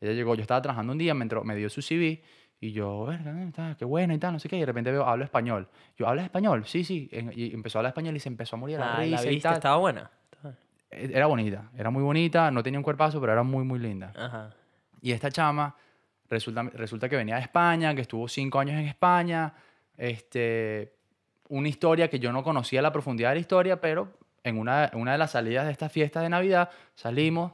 Ella 0.00 0.12
llegó, 0.12 0.34
yo 0.34 0.42
estaba 0.42 0.60
trabajando 0.60 0.92
un 0.92 0.98
día, 0.98 1.14
me, 1.14 1.22
entró, 1.22 1.44
me 1.44 1.54
dio 1.54 1.68
su 1.70 1.80
CV 1.82 2.22
y 2.60 2.72
yo, 2.72 3.04
"Verga, 3.04 3.32
eh, 3.42 3.74
qué 3.78 3.84
bueno 3.84 4.12
y 4.14 4.18
tal, 4.18 4.32
no 4.32 4.38
sé 4.40 4.48
qué, 4.48 4.56
y 4.56 4.60
de 4.60 4.66
repente 4.66 4.90
veo, 4.90 5.04
hablo 5.06 5.24
español. 5.24 5.68
Yo, 5.96 6.08
¿hablas 6.08 6.24
español? 6.24 6.64
Sí, 6.66 6.84
sí, 6.84 7.08
y 7.34 7.52
empezó 7.54 7.78
a 7.78 7.80
hablar 7.80 7.90
español 7.90 8.16
y 8.16 8.20
se 8.20 8.28
empezó 8.28 8.56
a 8.56 8.58
morir 8.58 8.78
la 8.78 8.94
Ah, 8.96 8.98
la 8.98 9.16
risa 9.18 9.26
y 9.26 9.28
viste, 9.30 9.42
tal. 9.48 9.54
estaba 9.56 9.76
buena. 9.76 10.10
Estaba- 10.32 10.54
E- 10.90 11.10
Era 11.12 11.26
bonita, 11.26 11.70
era 11.76 11.90
muy 11.90 12.02
bonita, 12.02 12.50
no 12.50 12.62
tenía 12.62 12.78
un 12.78 12.84
cuerpazo, 12.84 13.20
pero 13.20 13.32
era 13.32 13.42
muy, 13.42 13.64
muy 13.64 13.78
linda. 13.78 14.12
Ajá. 14.16 14.54
Y 15.02 15.12
esta 15.12 15.30
chama 15.30 15.76
resulta, 16.30 16.62
resulta 16.74 17.08
que 17.10 17.16
venía 17.16 17.34
de 17.36 17.42
España, 17.42 17.94
que 17.94 18.00
estuvo 18.00 18.26
cinco 18.28 18.58
años 18.58 18.80
en 18.80 18.86
España. 18.86 19.52
Este, 19.96 20.92
una 21.48 21.68
historia 21.68 22.08
que 22.08 22.18
yo 22.18 22.32
no 22.32 22.42
conocía 22.42 22.82
la 22.82 22.92
profundidad 22.92 23.30
de 23.30 23.36
la 23.36 23.40
historia, 23.40 23.80
pero 23.80 24.08
en 24.42 24.58
una, 24.58 24.90
una 24.94 25.12
de 25.12 25.18
las 25.18 25.32
salidas 25.32 25.66
de 25.66 25.72
estas 25.72 25.90
fiestas 25.92 26.22
de 26.22 26.28
Navidad 26.28 26.70
salimos, 26.94 27.52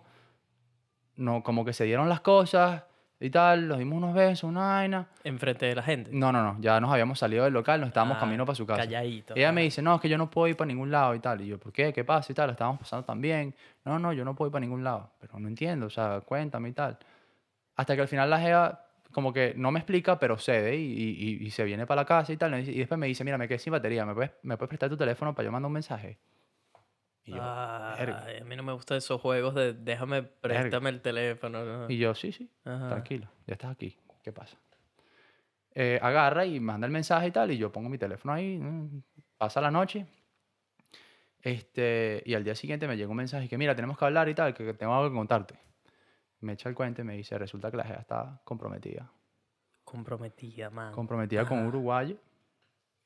no, 1.16 1.42
como 1.42 1.64
que 1.64 1.72
se 1.72 1.84
dieron 1.84 2.08
las 2.08 2.20
cosas 2.20 2.84
y 3.22 3.28
tal, 3.28 3.68
nos 3.68 3.78
dimos 3.78 3.98
unos 3.98 4.14
besos, 4.14 4.44
una 4.44 4.60
vaina. 4.60 5.06
Enfrente 5.24 5.66
de 5.66 5.74
la 5.74 5.82
gente. 5.82 6.10
No, 6.12 6.32
no, 6.32 6.42
no, 6.42 6.56
ya 6.60 6.80
nos 6.80 6.90
habíamos 6.90 7.18
salido 7.18 7.44
del 7.44 7.52
local, 7.52 7.80
nos 7.80 7.88
estábamos 7.88 8.16
Ah, 8.16 8.20
camino 8.20 8.46
para 8.46 8.56
su 8.56 8.66
casa. 8.66 8.80
Calladito. 8.80 9.34
Ella 9.36 9.52
me 9.52 9.62
dice, 9.62 9.82
no, 9.82 9.94
es 9.94 10.00
que 10.00 10.08
yo 10.08 10.16
no 10.16 10.30
puedo 10.30 10.48
ir 10.48 10.56
para 10.56 10.68
ningún 10.68 10.90
lado 10.90 11.14
y 11.14 11.20
tal. 11.20 11.42
Y 11.42 11.48
yo, 11.48 11.58
¿por 11.58 11.70
qué? 11.72 11.92
¿Qué 11.92 12.02
pasa 12.02 12.32
y 12.32 12.34
tal? 12.34 12.48
Estábamos 12.50 12.80
pasando 12.80 13.04
tan 13.04 13.20
bien. 13.20 13.54
No, 13.84 13.98
no, 13.98 14.14
yo 14.14 14.24
no 14.24 14.34
puedo 14.34 14.48
ir 14.48 14.52
para 14.52 14.60
ningún 14.60 14.82
lado. 14.82 15.10
Pero 15.20 15.38
no 15.38 15.48
entiendo, 15.48 15.86
o 15.86 15.90
sea, 15.90 16.22
cuéntame 16.22 16.70
y 16.70 16.72
tal. 16.72 16.98
Hasta 17.76 17.94
que 17.94 18.00
al 18.02 18.08
final 18.08 18.30
la 18.30 18.40
Jeva 18.40 18.86
como 19.12 19.32
que 19.32 19.54
no 19.56 19.70
me 19.72 19.80
explica, 19.80 20.18
pero 20.18 20.38
cede 20.38 20.76
y, 20.76 20.82
y- 20.92 21.38
y- 21.42 21.46
y 21.46 21.50
se 21.50 21.64
viene 21.64 21.86
para 21.86 22.02
la 22.02 22.06
casa 22.06 22.32
y 22.32 22.36
tal. 22.36 22.58
Y 22.68 22.78
después 22.78 22.98
me 22.98 23.06
dice, 23.06 23.24
mira, 23.24 23.38
me 23.38 23.48
quedé 23.48 23.58
sin 23.58 23.72
batería, 23.72 24.04
¿me 24.06 24.14
puedes, 24.14 24.32
¿me 24.42 24.56
puedes 24.56 24.68
prestar 24.68 24.88
tu 24.88 24.96
teléfono 24.96 25.34
para 25.34 25.46
yo 25.46 25.52
mandar 25.52 25.66
un 25.68 25.72
mensaje? 25.74 26.18
Y 27.24 27.32
yo. 27.32 27.42
Ay, 27.42 28.38
a 28.40 28.44
mí 28.44 28.56
no 28.56 28.62
me 28.62 28.72
gustan 28.72 28.98
esos 28.98 29.20
juegos 29.20 29.54
de 29.54 29.74
déjame, 29.74 30.22
préstame 30.22 30.90
el 30.90 31.00
teléfono. 31.00 31.64
¿no? 31.64 31.90
Y 31.90 31.98
yo, 31.98 32.14
sí, 32.14 32.32
sí, 32.32 32.50
Ajá. 32.64 32.88
tranquilo, 32.88 33.28
ya 33.46 33.54
estás 33.54 33.70
aquí, 33.72 33.96
¿qué 34.22 34.32
pasa? 34.32 34.56
Eh, 35.74 35.98
agarra 36.02 36.46
y 36.46 36.58
manda 36.58 36.86
el 36.86 36.92
mensaje 36.92 37.28
y 37.28 37.30
tal, 37.30 37.50
y 37.52 37.58
yo 37.58 37.70
pongo 37.70 37.88
mi 37.88 37.98
teléfono 37.98 38.32
ahí, 38.34 38.60
pasa 39.38 39.60
la 39.60 39.70
noche, 39.70 40.06
este, 41.42 42.22
y 42.26 42.34
al 42.34 42.44
día 42.44 42.54
siguiente 42.54 42.86
me 42.88 42.96
llega 42.96 43.08
un 43.10 43.16
mensaje 43.16 43.48
que, 43.48 43.56
mira, 43.56 43.74
tenemos 43.74 43.96
que 43.96 44.04
hablar 44.04 44.28
y 44.28 44.34
tal, 44.34 44.52
que 44.54 44.74
tengo 44.74 44.94
algo 44.94 45.08
que 45.10 45.16
contarte. 45.16 45.58
Me 46.40 46.52
echa 46.54 46.68
el 46.68 46.74
cuento 46.74 47.02
y 47.02 47.04
me 47.04 47.16
dice, 47.16 47.36
resulta 47.38 47.70
que 47.70 47.76
la 47.76 47.84
jefa 47.84 48.00
está 48.00 48.40
comprometida, 48.44 49.10
Comprometida, 49.84 50.70
man. 50.70 50.92
comprometida 50.92 51.44
con 51.44 51.58
un 51.58 51.64
Ajá. 51.64 51.68
uruguayo. 51.68 52.16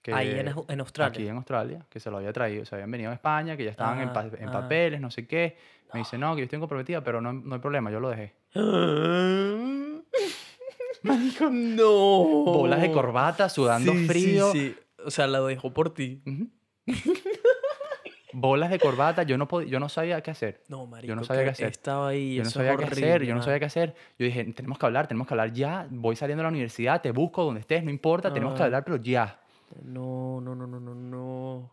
Que, 0.02 0.12
Ahí 0.12 0.38
en, 0.38 0.48
en 0.68 0.80
Australia. 0.80 1.08
Aquí 1.18 1.26
en 1.26 1.36
Australia, 1.36 1.86
que 1.88 1.98
se 1.98 2.10
lo 2.10 2.18
había 2.18 2.32
traído, 2.32 2.64
se 2.66 2.74
habían 2.74 2.90
venido 2.90 3.10
a 3.10 3.14
España, 3.14 3.56
que 3.56 3.64
ya 3.64 3.70
estaban 3.70 4.00
en, 4.00 4.12
pa- 4.12 4.20
Ajá, 4.20 4.36
en 4.36 4.48
ajá. 4.50 4.60
papeles, 4.62 5.00
no 5.00 5.10
sé 5.10 5.26
qué. 5.26 5.56
Me 5.94 6.00
dice, 6.00 6.18
no, 6.18 6.34
que 6.34 6.40
yo 6.40 6.44
estoy 6.44 6.58
comprometida, 6.58 7.02
pero 7.02 7.20
no, 7.22 7.32
no 7.32 7.54
hay 7.54 7.60
problema, 7.60 7.90
yo 7.90 8.00
lo 8.00 8.10
dejé. 8.10 8.34
Marico, 11.02 11.48
no. 11.50 12.44
Bolas 12.44 12.80
de 12.82 12.90
corbata, 12.92 13.48
sudando 13.48 13.92
Sí, 13.92 13.98
sí, 14.00 14.06
frío. 14.06 14.52
sí. 14.52 14.76
O 15.04 15.10
sea, 15.10 15.26
la 15.26 15.40
dejó 15.40 15.72
por 15.72 15.92
ti. 15.94 16.22
Ujú. 16.26 16.48
bolas 18.34 18.70
de 18.70 18.78
corbata, 18.78 19.22
yo 19.22 19.38
no, 19.38 19.48
pod- 19.48 19.66
yo 19.66 19.80
no 19.80 19.88
sabía 19.88 20.20
qué 20.20 20.30
hacer. 20.30 20.62
No, 20.68 20.86
marico, 20.86 21.14
no 21.14 21.24
sabía 21.24 21.44
qué 21.44 21.50
hacer. 21.50 21.68
Estaba 21.68 22.08
ahí, 22.08 22.34
Yo 22.36 22.42
no 22.44 22.50
sabía 22.50 22.76
qué 22.76 22.84
hacer, 22.84 23.22
yo 23.24 23.34
no 23.34 23.42
sabía 23.42 23.58
qué 23.60 23.64
hacer. 23.66 23.94
Yo 24.18 24.26
dije, 24.26 24.44
tenemos 24.52 24.78
que 24.78 24.86
hablar, 24.86 25.06
tenemos 25.06 25.26
que 25.26 25.34
hablar 25.34 25.52
ya. 25.52 25.86
Voy 25.90 26.16
saliendo 26.16 26.40
de 26.42 26.44
la 26.44 26.50
universidad, 26.50 27.00
te 27.00 27.10
busco 27.12 27.44
donde 27.44 27.60
estés, 27.60 27.82
no 27.84 27.90
importa, 27.90 28.32
tenemos 28.32 28.54
que 28.54 28.62
hablar, 28.64 28.84
pero 28.84 28.96
ya. 28.96 29.40
No, 29.82 30.40
no, 30.40 30.54
no, 30.54 30.66
no, 30.66 30.78
no, 30.80 30.94
no. 30.94 31.70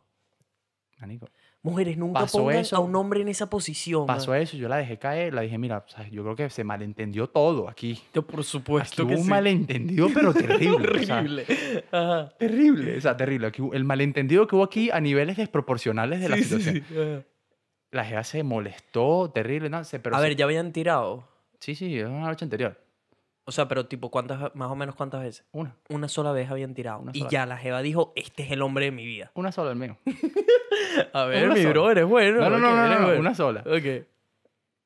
Manico. 0.99 1.27
Mujeres, 1.63 1.95
nunca 1.95 2.21
Pasó 2.21 2.39
pongan 2.39 2.55
eso, 2.57 2.75
a 2.75 2.79
un 2.79 2.95
hombre 2.95 3.21
en 3.21 3.27
esa 3.27 3.47
posición. 3.47 4.07
Pasó 4.07 4.33
eso, 4.33 4.57
yo 4.57 4.67
la 4.67 4.77
dejé 4.77 4.97
caer, 4.97 5.31
la 5.33 5.41
dije, 5.41 5.59
mira, 5.59 5.85
o 5.85 5.89
sea, 5.89 6.07
yo 6.09 6.23
creo 6.23 6.35
que 6.35 6.49
se 6.49 6.63
malentendió 6.63 7.27
todo 7.29 7.69
aquí. 7.69 8.01
Yo, 8.15 8.23
por 8.23 8.39
Aquí 8.39 8.49
supuesto 8.49 9.03
hubo 9.03 9.09
que 9.09 9.15
un 9.17 9.23
sí. 9.25 9.29
malentendido, 9.29 10.07
pero 10.11 10.33
terrible. 10.33 10.99
o 11.01 11.03
sea, 11.03 11.17
Horrible. 11.19 11.45
Ajá. 11.91 12.29
terrible, 12.39 12.97
o 12.97 13.01
sea, 13.01 13.15
terrible. 13.15 13.47
Aquí 13.47 13.61
el 13.73 13.83
malentendido 13.83 14.47
que 14.47 14.55
hubo 14.55 14.63
aquí 14.63 14.89
a 14.89 14.99
niveles 14.99 15.37
desproporcionales 15.37 16.19
de 16.19 16.29
la 16.29 16.37
Sí, 16.37 16.43
situación. 16.45 16.83
sí. 16.89 17.25
La 17.91 18.05
jeva 18.05 18.23
se 18.23 18.41
molestó, 18.41 19.29
terrible, 19.31 19.69
no 19.69 19.83
sé, 19.83 19.99
pero 19.99 20.15
a 20.15 20.19
sí- 20.19 20.23
ver, 20.23 20.35
ya 20.35 20.45
habían 20.45 20.71
tirado. 20.73 21.27
sí, 21.59 21.75
sí, 21.75 21.99
es 21.99 22.05
una 22.07 22.21
noche 22.27 22.43
anterior. 22.45 22.79
O 23.43 23.51
sea, 23.51 23.67
pero 23.67 23.85
tipo, 23.85 24.09
¿cuántas, 24.09 24.55
más 24.55 24.71
o 24.71 24.75
menos 24.75 24.95
cuántas 24.95 25.21
veces? 25.21 25.45
Una, 25.51 25.75
Una 25.89 26.07
sola 26.07 26.31
vez 26.31 26.49
habían 26.49 26.73
tirado. 26.73 27.01
Una 27.01 27.11
y 27.13 27.27
ya 27.29 27.45
la 27.45 27.57
jeva 27.57 27.81
dijo, 27.81 28.13
este 28.15 28.43
es 28.43 28.51
el 28.51 28.61
hombre 28.63 28.85
de 28.85 28.91
mi 28.91 29.05
vida. 29.05 29.31
una 29.35 29.51
sola 29.51 29.69
al 29.71 29.75
menos. 29.77 29.97
A 31.13 31.25
ver, 31.25 31.49
mi 31.49 31.57
sola. 31.57 31.69
bro, 31.69 31.91
eres 31.91 32.05
bueno. 32.05 32.39
No, 32.41 32.49
no, 32.49 32.57
no, 32.59 32.75
no, 32.75 32.99
no, 32.99 33.05
bueno. 33.05 33.19
una 33.19 33.35
sola. 33.35 33.61
Ok, 33.65 34.05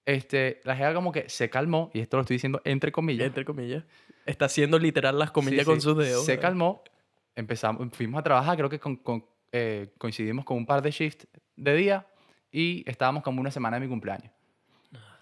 Este, 0.05 0.61
la 0.63 0.75
jeva 0.75 0.93
como 0.93 1.11
que 1.11 1.29
se 1.29 1.49
calmó, 1.49 1.89
y 1.93 1.99
esto 1.99 2.17
lo 2.17 2.21
estoy 2.21 2.35
diciendo 2.35 2.61
entre 2.63 2.91
comillas. 2.91 3.25
entre 3.27 3.43
comillas. 3.45 3.83
Está 4.25 4.45
haciendo 4.45 4.77
literal 4.79 5.17
las 5.17 5.31
comillas 5.31 5.61
Sí, 5.61 5.65
con 5.65 5.75
sí. 5.75 5.81
sus 5.81 5.97
dedos. 5.97 6.25
Se 6.25 6.37
calmó, 6.39 6.83
empezamos, 7.35 7.87
fuimos 7.93 8.19
a 8.19 8.23
trabajar, 8.23 8.55
creo 8.57 8.69
que 8.69 8.79
con- 8.79 8.97
con- 8.97 9.25
eh, 9.51 9.93
coincidimos 9.97 10.45
con 10.45 10.57
un 10.57 10.65
par 10.65 10.81
de 10.81 10.91
shifts 10.91 11.27
de 11.55 11.75
día 11.75 12.05
y 12.51 12.83
estábamos 12.89 13.23
como 13.23 13.41
una 13.41 13.51
semana 13.51 13.77
de 13.77 13.81
mi 13.85 13.89
cumpleaños. 13.89 14.31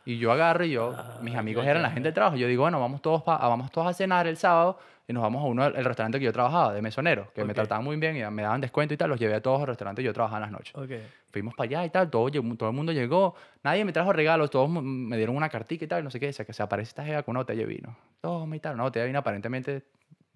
Y 0.06 0.18
yo 0.18 0.32
agarro 0.34 0.66
y 0.66 0.72
yo, 0.72 0.94
mis 1.22 1.34
Ah, 1.36 1.40
amigos 1.40 1.64
ya, 1.64 1.72
eran 1.72 1.84
la 1.84 1.90
gente 1.92 2.08
del 2.08 2.14
trabajo. 2.14 2.36
Yo 2.36 2.48
digo, 2.48 2.64
bueno, 2.64 2.78
vamos 2.80 3.02
todos, 3.02 3.24
pa- 3.24 3.38
vamos 3.38 3.72
todos 3.72 3.88
a 3.88 3.94
cenar 3.94 4.28
el 4.28 4.36
sábado 4.36 4.78
y 5.08 5.14
nos 5.14 5.22
vamos 5.22 5.44
a 5.44 5.48
uno, 5.48 5.66
el 5.66 5.84
restaurante 5.86 6.18
que 6.20 6.26
yo 6.26 6.32
trabajaba, 6.34 6.74
de 6.74 6.82
mesonero, 6.82 7.32
que 7.34 7.44
me 7.44 7.52
Ok. 7.52 7.56
trataban 7.56 7.84
muy 7.84 7.98
bien 7.98 8.16
y 8.16 8.24
me 8.32 8.42
daban 8.42 8.62
descuento 8.62 8.94
y 8.94 8.98
tal. 8.98 9.10
Los 9.10 9.20
llevé 9.20 9.36
a 9.36 9.42
todos 9.42 9.60
al 9.62 9.68
restaurante 9.68 10.02
que 10.02 10.06
yo 10.06 10.14
trabajaba 10.14 10.38
en 10.38 10.42
las 10.44 10.52
noches. 10.52 10.74
Ok. 10.76 10.92
Fuimos 11.32 11.54
para 11.56 11.66
allá 11.66 11.86
y 11.86 11.90
tal, 11.90 12.10
todo, 12.10 12.30
todo 12.32 12.70
el 12.70 12.76
mundo 12.76 12.92
llegó. 12.92 13.36
Nadie 13.64 13.84
me 13.84 13.92
trajo 13.92 14.14
regalos, 14.14 14.50
todos 14.50 14.70
me 14.70 15.18
dieron 15.18 15.36
una 15.36 15.50
cartica 15.50 15.84
y 15.86 15.88
tal, 15.88 16.04
no 16.04 16.10
sé 16.10 16.20
qué. 16.20 16.32
Sea, 16.32 16.46
que 16.46 16.54
se 16.54 16.64
aparece 16.64 16.90
esta 16.90 17.04
jeva 17.04 17.24
con 17.24 17.34
una 17.34 17.42
botella 17.42 17.62
de 17.62 17.68
vino. 17.68 17.98
Toma 18.22 18.56
y 18.56 18.60
tal, 18.60 18.76
una 18.76 18.84
botella 18.84 19.04
de 19.04 19.08
vino 19.10 19.20
aparentemente 19.20 19.84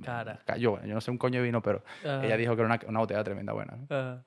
Cara. 0.03 0.39
cayó. 0.45 0.71
Bueno, 0.71 0.85
yo 0.87 0.93
no 0.95 1.01
sé 1.01 1.11
un 1.11 1.17
coño 1.17 1.39
de 1.39 1.45
vino, 1.45 1.61
pero 1.61 1.83
Ajá. 2.03 2.25
ella 2.25 2.35
dijo 2.37 2.55
que 2.55 2.61
era 2.61 2.67
una, 2.73 2.79
una 2.87 2.99
botella 2.99 3.23
tremenda 3.23 3.53
buena. 3.53 3.77
¿no? 3.77 3.85
Ajá. 3.95 4.23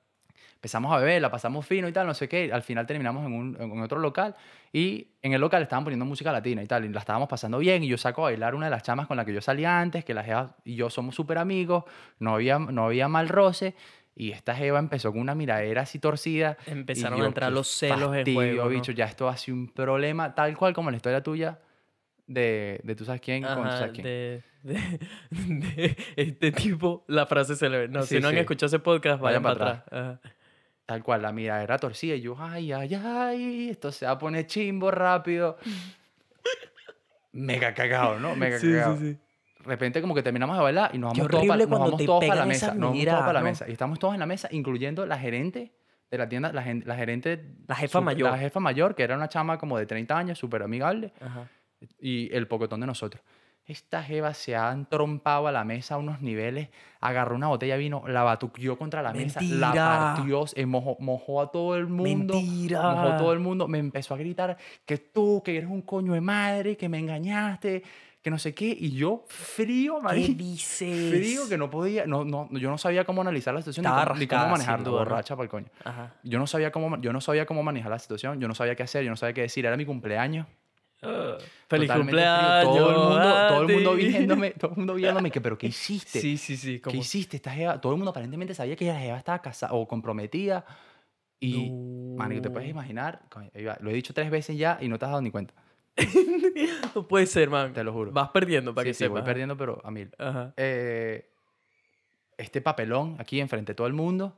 Empezamos 0.61 0.93
a 0.93 0.99
beber, 0.99 1.19
la 1.23 1.31
pasamos 1.31 1.65
fino 1.65 1.87
y 1.87 1.91
tal, 1.91 2.05
no 2.05 2.13
sé 2.13 2.29
qué. 2.29 2.51
Al 2.53 2.61
final 2.61 2.85
terminamos 2.85 3.25
en, 3.25 3.33
un, 3.33 3.57
en 3.59 3.81
otro 3.81 3.97
local 3.97 4.35
y 4.71 5.07
en 5.23 5.33
el 5.33 5.41
local 5.41 5.63
estaban 5.63 5.83
poniendo 5.83 6.05
música 6.05 6.31
latina 6.31 6.61
y 6.61 6.67
tal. 6.67 6.85
Y 6.85 6.89
la 6.89 6.99
estábamos 6.99 7.27
pasando 7.27 7.57
bien 7.57 7.83
y 7.83 7.87
yo 7.87 7.97
saco 7.97 8.21
a 8.21 8.29
bailar 8.29 8.53
una 8.53 8.67
de 8.67 8.69
las 8.69 8.83
chamas 8.83 9.07
con 9.07 9.17
la 9.17 9.25
que 9.25 9.33
yo 9.33 9.41
salía 9.41 9.79
antes, 9.79 10.05
que 10.05 10.13
la 10.13 10.23
jeva 10.23 10.55
y 10.63 10.75
yo 10.75 10.91
somos 10.91 11.15
súper 11.15 11.39
amigos, 11.39 11.85
no 12.19 12.35
había, 12.35 12.59
no 12.59 12.85
había 12.85 13.07
mal 13.07 13.27
roce. 13.27 13.73
Y 14.15 14.33
esta 14.33 14.53
jeva 14.53 14.77
empezó 14.77 15.11
con 15.11 15.21
una 15.21 15.33
miradera 15.33 15.81
así 15.81 15.97
torcida. 15.97 16.57
Empezaron 16.67 17.17
yo, 17.17 17.23
a 17.25 17.27
entrar 17.29 17.51
los 17.51 17.67
celos 17.67 18.09
en 18.09 18.17
fastidio, 18.17 18.35
juego. 18.39 18.63
¿no? 18.65 18.69
bicho, 18.69 18.91
ya 18.91 19.05
esto 19.05 19.27
ha 19.29 19.37
sido 19.37 19.57
un 19.57 19.67
problema, 19.69 20.35
tal 20.35 20.55
cual 20.55 20.73
como 20.75 20.91
la 20.91 20.97
historia 20.97 21.23
tuya 21.23 21.57
de, 22.27 22.81
de 22.83 22.95
tú 22.95 23.03
sabes 23.03 23.19
quién 23.21 23.41
con 23.41 23.55
tú 23.55 23.61
Ajá, 23.61 23.77
sabes 23.79 23.91
quién. 23.93 24.03
de, 24.03 24.43
de- 24.61 24.99
de 25.31 25.97
este 26.17 26.51
tipo, 26.51 27.03
la 27.07 27.25
frase 27.25 27.55
se 27.55 27.67
le 27.67 27.79
ve. 27.79 27.87
No, 27.87 28.03
Sí, 28.03 28.15
si 28.17 28.21
no 28.21 28.27
han 28.27 28.35
sí. 28.35 28.39
escuchado 28.41 28.67
ese 28.67 28.79
podcast, 28.79 29.19
vayan, 29.21 29.41
Vayan 29.41 29.57
para 29.59 29.81
para 29.89 30.09
atrás. 30.11 30.19
Ajá. 30.21 30.31
Tal 30.91 31.03
cual, 31.03 31.21
la 31.21 31.31
miradera 31.31 31.77
torcida. 31.77 32.15
Y 32.15 32.21
yo, 32.21 32.35
ay, 32.37 32.73
ay, 32.73 32.93
ay, 32.95 33.69
esto 33.69 33.93
se 33.93 34.05
va 34.05 34.11
a 34.11 34.17
poner 34.17 34.45
chimbo 34.45 34.91
rápido. 34.91 35.57
Mega 37.31 37.73
cagado, 37.73 38.19
¿no? 38.19 38.35
Mega 38.35 38.59
Sí, 38.59 38.71
cagado. 38.71 38.97
sí, 38.97 39.13
sí. 39.13 39.19
De 39.59 39.65
repente 39.69 40.01
como 40.01 40.13
que 40.15 40.23
terminamos 40.23 40.57
de 40.57 40.63
bailar 40.63 40.91
y 40.93 40.97
nos 40.97 41.11
vamos 41.13 41.17
todos, 41.29 41.45
pa- 41.45 41.53
horrible 41.53 41.67
nos 41.69 41.79
vamos 41.79 42.05
todos 42.05 42.25
para 42.25 42.39
la 42.41 42.45
mesa. 42.45 42.65
esas 42.65 42.75
Nos 42.77 42.89
vamos 42.89 43.05
todos 43.05 43.19
para 43.21 43.33
la 43.33 43.39
¿no? 43.39 43.45
mesa. 43.45 43.69
Y 43.69 43.71
estamos 43.71 43.99
todos 43.99 44.13
en 44.15 44.19
la 44.19 44.25
mesa, 44.25 44.47
incluyendo 44.51 45.05
la 45.05 45.17
gerente 45.17 45.71
de 46.09 46.17
la 46.17 46.27
tienda, 46.27 46.51
la, 46.51 46.65
la 46.83 46.95
gerente... 46.97 47.45
La 47.67 47.75
jefa 47.75 47.99
sup- 47.99 48.03
mayor. 48.03 48.31
La 48.31 48.37
jefa 48.37 48.59
mayor, 48.59 48.95
que 48.95 49.03
era 49.03 49.15
una 49.15 49.29
chama 49.29 49.57
como 49.57 49.77
de 49.77 49.85
30 49.85 50.17
años, 50.17 50.37
súper 50.39 50.61
amigable. 50.63 51.13
Ajá. 51.21 51.47
y 52.01 52.29
el 52.35 52.47
pocotón 52.47 52.81
de 52.81 52.87
nosotros. 52.87 53.23
Esta 53.67 54.03
jeva 54.03 54.33
se 54.33 54.55
ha 54.55 54.71
entrompado 54.71 55.47
a 55.47 55.51
la 55.51 55.63
mesa 55.63 55.95
a 55.95 55.97
unos 55.97 56.21
niveles, 56.21 56.69
agarró 56.99 57.35
una 57.35 57.47
botella 57.47 57.75
de 57.75 57.79
vino, 57.79 58.03
la 58.07 58.23
batuqueó 58.23 58.77
contra 58.77 59.01
la 59.01 59.13
mesa, 59.13 59.39
la 59.41 59.67
Mentira. 59.67 60.13
partió, 60.15 60.45
eh, 60.55 60.65
mojó, 60.65 60.97
mojó 60.99 61.41
a 61.41 61.51
todo 61.51 61.75
el 61.77 61.87
mundo. 61.87 62.33
Mentira. 62.33 62.81
Mojó 62.81 63.07
a 63.13 63.17
todo 63.17 63.33
el 63.33 63.39
mundo. 63.39 63.67
Me 63.67 63.77
empezó 63.77 64.13
a 64.13 64.17
gritar 64.17 64.57
que 64.85 64.97
tú, 64.97 65.41
que 65.45 65.55
eres 65.57 65.69
un 65.69 65.83
coño 65.83 66.13
de 66.13 66.21
madre, 66.21 66.75
que 66.75 66.89
me 66.89 66.97
engañaste, 66.99 67.83
que 68.21 68.29
no 68.29 68.37
sé 68.39 68.53
qué. 68.53 68.75
Y 68.77 68.91
yo, 68.91 69.23
frío, 69.27 69.97
¿Qué 69.97 70.01
marico. 70.03 70.33
dices? 70.37 71.09
Frío, 71.09 71.47
que 71.47 71.57
no 71.57 71.69
podía, 71.69 72.05
no, 72.05 72.25
no, 72.25 72.49
yo 72.51 72.69
no 72.69 72.77
sabía 72.77 73.05
cómo 73.05 73.21
analizar 73.21 73.53
la 73.53 73.61
situación 73.61 73.83
ni 73.85 73.89
Estaba 73.89 74.07
cómo, 74.07 74.19
ni 74.19 74.27
cómo 74.27 74.47
manejarla, 74.47 74.83
duda, 74.83 74.99
¿no? 75.03 75.05
borracha 75.05 75.35
para 75.35 75.43
el 75.45 75.49
coño. 75.49 75.67
Ajá. 75.85 76.13
Yo 76.23 76.39
no, 76.39 76.47
sabía 76.47 76.71
cómo, 76.71 76.99
yo 76.99 77.13
no 77.13 77.21
sabía 77.21 77.45
cómo 77.45 77.63
manejar 77.63 77.91
la 77.91 77.99
situación, 77.99 78.41
yo 78.41 78.47
no 78.47 78.55
sabía 78.55 78.75
qué 78.75 78.83
hacer, 78.83 79.03
yo 79.03 79.11
no 79.11 79.15
sabía 79.15 79.33
qué 79.33 79.41
decir. 79.41 79.65
Era 79.65 79.77
mi 79.77 79.85
cumpleaños. 79.85 80.47
Ah, 81.03 81.37
Feliz 81.67 81.89
frío, 81.89 82.01
cumpleaños. 82.03 82.63
Todo 82.75 82.89
el 82.89 82.95
mundo, 82.97 83.47
todo 83.47 83.61
el 83.63 83.73
mundo 83.75 83.93
viéndome, 83.95 84.51
todo 84.51 84.71
el 84.71 84.77
mundo 84.77 84.93
viéndome 84.93 85.31
que, 85.31 85.41
pero 85.41 85.57
¿qué 85.57 85.67
hiciste? 85.67 86.19
Sí, 86.21 86.37
sí, 86.37 86.57
sí. 86.57 86.73
¿Qué 86.75 86.81
Como... 86.81 87.01
hiciste? 87.01 87.37
Esta 87.37 87.51
jeva, 87.51 87.81
todo 87.81 87.93
el 87.93 87.97
mundo 87.97 88.11
aparentemente 88.11 88.53
sabía 88.53 88.75
que 88.75 88.85
la 88.85 88.99
jeva 88.99 89.17
estaba 89.17 89.41
casada 89.41 89.73
o 89.73 89.87
comprometida. 89.87 90.65
Y, 91.39 91.71
man, 92.15 92.39
te 92.41 92.49
puedes 92.51 92.67
No. 92.67 92.71
imaginar, 92.71 93.23
lo 93.79 93.89
he 93.89 93.93
dicho 93.93 94.13
tres 94.13 94.29
veces 94.29 94.55
ya 94.57 94.77
y 94.79 94.87
no 94.87 94.99
te 94.99 95.05
has 95.05 95.11
dado 95.11 95.21
ni 95.23 95.31
cuenta. 95.31 95.53
No 96.95 97.07
puede 97.07 97.25
ser, 97.25 97.49
man. 97.49 97.73
Te 97.73 97.83
lo 97.83 97.93
juro. 97.93 98.11
Vas 98.11 98.29
perdiendo 98.29 98.73
para 98.75 98.83
sí, 98.83 98.89
que 98.89 98.93
sí, 98.93 99.07
voy 99.07 99.17
sepas. 99.19 99.25
perdiendo, 99.29 99.57
pero 99.57 99.81
a 99.83 99.89
mil. 99.91 100.11
Ajá. 100.19 100.53
Eh, 100.57 101.29
este 102.37 102.61
papelón 102.61 103.15
aquí 103.19 103.39
enfrente 103.39 103.71
de 103.71 103.75
todo 103.75 103.87
el 103.87 103.93
mundo, 103.93 104.37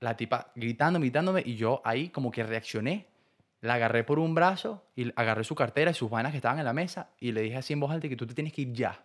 la 0.00 0.16
tipa 0.16 0.52
gritando, 0.54 1.00
gritándome, 1.00 1.42
y 1.44 1.56
yo 1.56 1.80
ahí 1.84 2.10
como 2.10 2.30
que 2.30 2.42
reaccioné. 2.44 3.06
La 3.64 3.74
agarré 3.74 4.04
por 4.04 4.18
un 4.18 4.34
brazo 4.34 4.84
y 4.94 5.10
agarré 5.16 5.42
su 5.42 5.54
cartera 5.54 5.90
y 5.90 5.94
sus 5.94 6.10
vainas 6.10 6.32
que 6.32 6.36
estaban 6.38 6.58
en 6.58 6.66
la 6.66 6.74
mesa 6.74 7.08
y 7.18 7.32
le 7.32 7.40
dije 7.40 7.56
así 7.56 7.72
en 7.72 7.80
voz 7.80 7.90
alta 7.90 8.08
que 8.10 8.16
tú 8.16 8.26
te 8.26 8.34
tienes 8.34 8.52
que 8.52 8.60
ir 8.62 8.72
ya. 8.74 9.02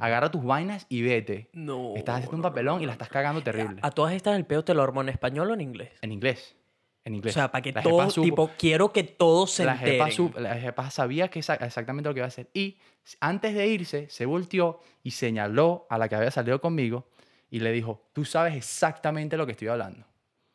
Agarra 0.00 0.30
tus 0.30 0.44
vainas 0.44 0.84
y 0.88 1.00
vete. 1.02 1.48
No. 1.52 1.94
Estás 1.96 2.16
haciendo 2.16 2.36
un 2.36 2.42
papelón 2.42 2.82
y 2.82 2.86
la 2.86 2.92
estás 2.92 3.08
cagando 3.08 3.42
terrible. 3.42 3.78
A 3.82 3.90
todas 3.90 4.12
estas, 4.14 4.36
el 4.36 4.44
peo 4.44 4.62
te 4.64 4.74
lo 4.74 4.82
armó 4.82 5.00
en 5.00 5.08
español 5.08 5.50
o 5.50 5.54
en 5.54 5.60
inglés. 5.62 5.92
En 6.02 6.12
inglés. 6.12 6.56
En 7.04 7.14
O 7.14 7.16
inglés. 7.16 7.32
sea, 7.34 7.50
para 7.50 7.62
que 7.62 7.72
La 7.72 7.82
supo- 7.82 8.22
tipo, 8.22 8.50
quiero 8.58 8.92
que 8.92 9.02
todos 9.04 9.50
se 9.52 9.64
la 9.64 9.72
enteren. 9.72 10.32
la 10.36 10.54
jefa 10.56 10.90
sabía 10.90 11.28
que 11.28 11.40
exa- 11.40 11.64
exactamente 11.64 12.08
lo 12.10 12.14
que 12.14 12.18
iba 12.20 12.26
a 12.26 12.28
hacer. 12.28 12.50
Y 12.52 12.76
antes 13.20 13.54
de 13.54 13.66
irse, 13.66 14.10
se 14.10 14.26
volteó 14.26 14.80
y 15.02 15.12
señaló 15.12 15.86
a 15.88 15.96
la 15.96 16.08
que 16.08 16.16
había 16.16 16.30
salido 16.30 16.60
conmigo 16.60 17.08
y 17.50 17.60
le 17.60 17.72
dijo, 17.72 18.10
tú 18.12 18.26
sabes 18.26 18.54
exactamente 18.54 19.38
lo 19.38 19.46
que 19.46 19.52
estoy 19.52 19.68
hablando. 19.68 20.04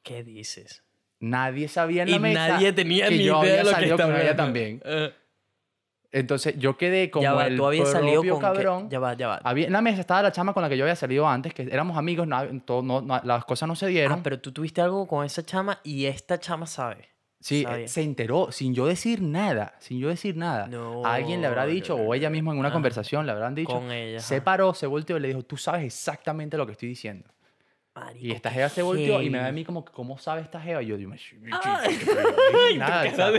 ¿Qué 0.03 0.23
dices? 0.23 0.83
Nadie 1.19 1.67
sabía 1.67 2.03
en 2.03 2.11
la 2.11 2.17
Y 2.17 2.19
mesa 2.19 2.47
nadie 2.49 2.73
tenía 2.73 3.07
que 3.09 3.17
ni 3.17 3.23
yo 3.23 3.23
idea 3.23 3.39
había 3.39 3.51
de 3.57 3.63
lo 3.63 3.69
que 3.69 3.75
salido 3.75 3.97
con 3.97 4.05
estaba 4.07 4.21
ella 4.23 4.35
también. 4.35 4.81
Eh, 4.85 5.13
Entonces 6.21 6.55
yo 6.57 6.77
quedé 6.77 7.11
como 7.11 7.23
ya 7.23 7.33
va, 7.33 7.47
el 7.47 7.57
tú 7.57 7.65
habías 7.65 7.91
salido 7.91 8.21
propio 8.21 8.33
con 8.35 8.39
que- 8.41 8.45
cabrón. 8.45 8.89
Ya 8.89 8.99
va, 8.99 9.13
ya 9.15 9.27
va. 9.27 9.41
Había, 9.43 9.67
en 9.67 9.73
la 9.73 9.81
mesa 9.81 9.99
estaba 9.99 10.21
la 10.21 10.31
chama 10.31 10.53
con 10.53 10.63
la 10.63 10.69
que 10.69 10.77
yo 10.77 10.85
había 10.85 10.95
salido 10.95 11.27
antes, 11.27 11.53
que 11.53 11.63
éramos 11.63 11.97
amigos, 11.97 12.25
no, 12.25 12.61
todo- 12.61 12.81
no- 12.83 13.01
no- 13.01 13.19
las 13.23 13.43
cosas 13.43 13.67
no 13.67 13.75
se 13.75 13.87
dieron. 13.87 14.19
Ah, 14.19 14.21
pero 14.23 14.39
tú 14.39 14.53
tuviste 14.53 14.79
algo 14.81 15.07
con 15.07 15.25
esa 15.25 15.43
chama 15.45 15.79
y 15.83 16.05
esta 16.05 16.39
chama 16.39 16.67
sabe. 16.67 17.09
Sí, 17.41 17.61
eh, 17.61 17.63
sabía. 17.63 17.87
se 17.89 18.01
enteró 18.01 18.51
sin 18.51 18.73
yo 18.73 18.85
decir 18.87 19.21
nada, 19.21 19.75
sin 19.79 19.99
yo 19.99 20.07
decir 20.07 20.37
nada. 20.37 20.67
No, 20.67 21.05
Alguien 21.05 21.41
le 21.41 21.47
habrá 21.47 21.65
dicho, 21.65 21.95
o 21.95 22.13
ella 22.13 22.29
misma 22.29 22.53
en 22.53 22.59
una 22.59 22.69
Ah, 22.69 22.73
conversación 22.73 23.25
le 23.25 23.33
habrán 23.33 23.53
dicho. 23.53 23.73
Con 23.73 23.91
ella. 23.91 24.19
Se 24.19 24.41
paró, 24.41 24.73
se 24.73 24.87
volteó 24.87 25.17
y 25.17 25.19
le 25.19 25.27
dijo, 25.27 25.43
tú 25.43 25.57
sabes 25.57 25.83
exactamente 25.83 26.55
lo 26.57 26.65
que 26.65 26.71
estoy 26.71 26.87
diciendo. 26.89 27.27
Marico, 27.95 28.25
Y 28.25 28.31
esta 28.31 28.51
jeva 28.51 28.67
se 28.67 28.81
volteó 28.81 29.21
y 29.21 29.29
me 29.29 29.39
ve 29.39 29.45
a 29.45 29.51
mí 29.53 29.63
como, 29.63 29.85
¿cómo 29.85 30.17
sabe 30.17 30.41
esta 30.41 30.59
jeva? 30.59 30.83
Y 30.83 30.87
yo 30.87 30.97
digo, 30.97 31.13
"Sh- 31.13 31.39
bicho, 31.39 31.57
Ay, 31.63 31.95
bicho, 31.97 32.11
nada, 32.77 33.09
o 33.09 33.15
sea, 33.15 33.31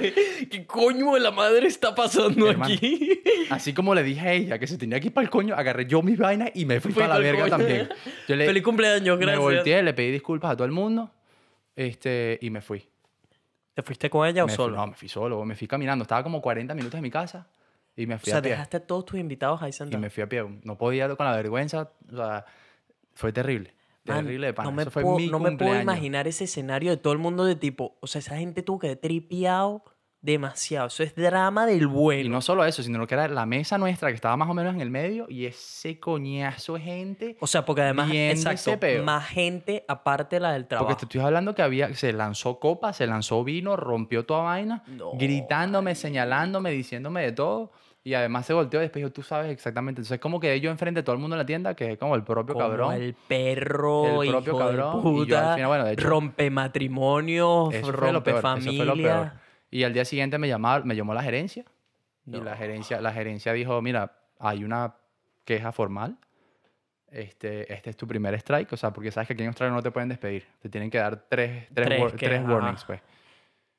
¿Qué 0.50 0.64
coño 0.66 1.12
de 1.12 1.20
la 1.20 1.30
madre 1.30 1.66
está 1.66 1.94
pasando 1.94 2.48
Hermano, 2.50 2.72
aquí? 2.74 3.20
Así 3.50 3.74
como 3.74 3.94
le 3.94 4.02
dije 4.02 4.26
a 4.28 4.32
ella 4.32 4.58
que 4.58 4.66
se 4.66 4.78
tenía 4.78 4.98
que 4.98 5.08
ir 5.08 5.12
para 5.12 5.24
el 5.26 5.30
coño, 5.30 5.54
agarré 5.54 5.84
yo 5.84 6.00
mis 6.02 6.16
vainas 6.18 6.50
y 6.54 6.64
me 6.64 6.80
fui 6.80 6.92
Fui 6.92 7.02
para 7.02 7.14
la 7.14 7.20
verga 7.20 7.42
coño. 7.42 7.50
también. 7.58 7.88
Yo 8.26 8.34
le, 8.34 8.46
Feliz 8.46 8.62
cumpleaños, 8.62 9.18
me 9.18 9.24
gracias. 9.26 9.42
volteé, 9.44 9.82
le 9.82 9.92
pedí 9.92 10.10
disculpas 10.10 10.52
a 10.52 10.56
todo 10.56 10.64
el 10.64 10.72
mundo 10.72 11.10
este, 11.74 12.38
y 12.40 12.48
me 12.50 12.62
fui. 12.62 12.88
¿Te 13.74 13.82
fuiste 13.82 14.08
con 14.08 14.26
ella 14.26 14.42
o 14.42 14.46
Me 14.46 14.52
fui- 14.54 14.56
solo? 14.56 14.76
no, 14.78 14.86
me 14.86 14.94
fui 14.94 15.08
solo, 15.08 15.44
me 15.44 15.54
fui 15.54 15.68
caminando. 15.68 16.02
Estaba 16.04 16.22
como 16.22 16.40
40 16.40 16.74
minutos 16.74 16.96
de 16.96 17.02
mi 17.02 17.10
casa 17.10 17.46
y 17.94 18.06
me 18.06 18.14
o 18.14 18.18
fui 18.18 18.30
sea, 18.30 18.38
a 18.38 18.42
pie. 18.42 18.52
dejaste 18.52 18.78
a 18.78 18.80
todos 18.80 19.04
tus 19.04 19.20
invitados 19.20 19.60
ahí 19.62 19.68
Y 19.68 19.72
sentados. 19.74 20.00
me 20.00 20.08
fui 20.08 20.22
a 20.22 20.28
pie. 20.30 20.44
No 20.64 20.78
podía 20.78 21.14
con 21.14 21.26
la 21.26 21.36
vergüenza. 21.36 21.90
O 22.10 22.16
sea, 22.16 22.46
fue 23.12 23.32
terrible. 23.34 23.74
Man, 24.06 24.24
Terrible 24.24 24.46
de 24.48 24.54
pana. 24.54 24.70
No 24.70 24.76
me, 24.76 24.82
Eso 24.82 24.90
fue 24.90 25.02
puedo, 25.02 25.16
mi 25.16 25.28
no 25.28 25.38
me 25.38 25.56
puedo 25.56 25.80
imaginar 25.80 26.26
ese 26.28 26.44
escenario 26.44 26.90
de 26.90 26.96
todo 26.96 27.12
el 27.12 27.18
mundo 27.18 27.44
de 27.44 27.56
tipo, 27.56 27.96
o 28.00 28.06
sea, 28.06 28.18
esa 28.20 28.36
gente 28.36 28.62
tuvo 28.62 28.78
que 28.78 28.88
haber 28.88 28.98
tripeado 28.98 29.84
demasiado. 30.26 30.88
Eso 30.88 31.02
es 31.02 31.14
drama 31.14 31.66
del 31.66 31.86
bueno. 31.86 32.26
Y 32.26 32.28
no 32.28 32.40
solo 32.40 32.64
eso, 32.64 32.82
sino 32.82 33.06
que 33.06 33.14
era 33.14 33.28
la 33.28 33.46
mesa 33.46 33.78
nuestra 33.78 34.08
que 34.08 34.16
estaba 34.16 34.36
más 34.36 34.50
o 34.50 34.54
menos 34.54 34.74
en 34.74 34.80
el 34.80 34.90
medio 34.90 35.26
y 35.28 35.46
ese 35.46 36.00
coñazo 36.00 36.74
de 36.74 36.80
gente. 36.80 37.36
o 37.40 37.46
sea, 37.46 37.64
porque 37.64 37.82
además, 37.82 38.10
exacto, 38.12 38.72
más 39.04 39.26
gente 39.28 39.84
aparte 39.88 40.36
de 40.36 40.40
la 40.40 40.52
del 40.52 40.66
trabajo. 40.66 40.88
Porque 40.88 41.00
te 41.00 41.04
estoy 41.06 41.20
hablando 41.20 41.54
que 41.54 41.62
había, 41.62 41.94
se 41.94 42.12
lanzó 42.12 42.58
copa, 42.58 42.92
se 42.92 43.06
lanzó 43.06 43.44
vino, 43.44 43.76
rompió 43.76 44.26
toda 44.26 44.42
vaina, 44.42 44.82
No, 44.88 45.12
gritándome, 45.12 45.94
señalándome, 45.94 46.72
diciéndome 46.72 47.22
de 47.22 47.32
todo. 47.32 47.70
Y 48.06 48.14
además 48.14 48.46
se 48.46 48.52
volteó 48.52 48.78
y 48.78 48.82
después 48.82 49.00
dijo, 49.02 49.12
tú 49.12 49.24
sabes 49.24 49.50
exactamente. 49.50 50.00
Entonces, 50.00 50.20
como 50.20 50.38
que 50.38 50.60
yo 50.60 50.70
enfrente 50.70 51.00
de 51.00 51.02
todo 51.02 51.14
el 51.16 51.20
mundo 51.20 51.34
en 51.34 51.38
la 51.38 51.44
tienda, 51.46 51.74
que 51.74 51.90
es 51.90 51.98
como 51.98 52.14
el 52.14 52.22
propio 52.22 52.54
Como 52.54 52.64
cabrón. 52.68 52.94
el 52.94 53.14
perro, 53.14 54.22
El 54.22 54.30
propio 54.30 54.52
hijo 54.52 54.58
cabrón, 54.60 55.02
de 55.02 55.08
y 55.08 55.26
yo 55.26 55.38
al 55.38 55.42
puta, 55.42 55.54
final, 55.54 55.66
bueno, 55.68 55.84
de 55.86 55.92
hecho- 55.94 56.08
rompe 56.08 56.46
Eso 56.46 57.82
fue 57.82 57.92
rompe 57.92 58.12
lo 58.12 58.22
peor, 58.22 58.40
familia. 58.42 58.70
eso 58.70 58.76
fue 58.76 58.86
lo 58.86 58.94
peor. 59.02 59.32
Y 59.72 59.82
al 59.82 59.92
día 59.92 60.04
siguiente 60.04 60.38
me, 60.38 60.46
llamaba, 60.46 60.84
me 60.84 60.94
llamó 60.94 61.14
la 61.14 61.22
gerencia. 61.24 61.64
No. 62.26 62.38
Y 62.38 62.40
la 62.42 62.54
gerencia, 62.56 63.00
la 63.00 63.12
gerencia 63.12 63.52
dijo, 63.52 63.82
mira, 63.82 64.12
hay 64.38 64.62
una 64.62 64.94
queja 65.44 65.72
formal. 65.72 66.16
Este, 67.10 67.72
este 67.72 67.90
es 67.90 67.96
tu 67.96 68.06
primer 68.06 68.34
strike. 68.34 68.72
O 68.72 68.76
sea, 68.76 68.92
porque 68.92 69.10
sabes 69.10 69.26
que 69.26 69.32
aquí 69.34 69.42
en 69.42 69.48
Australia 69.48 69.74
no 69.74 69.82
te 69.82 69.90
pueden 69.90 70.08
despedir. 70.08 70.46
Te 70.60 70.68
tienen 70.68 70.90
que 70.90 70.98
dar 70.98 71.24
tres, 71.28 71.66
tres, 71.74 71.88
Tres 71.88 72.12
que- 72.12 72.26
tres 72.26 72.46
warnings, 72.46 72.84
pues. 72.84 73.00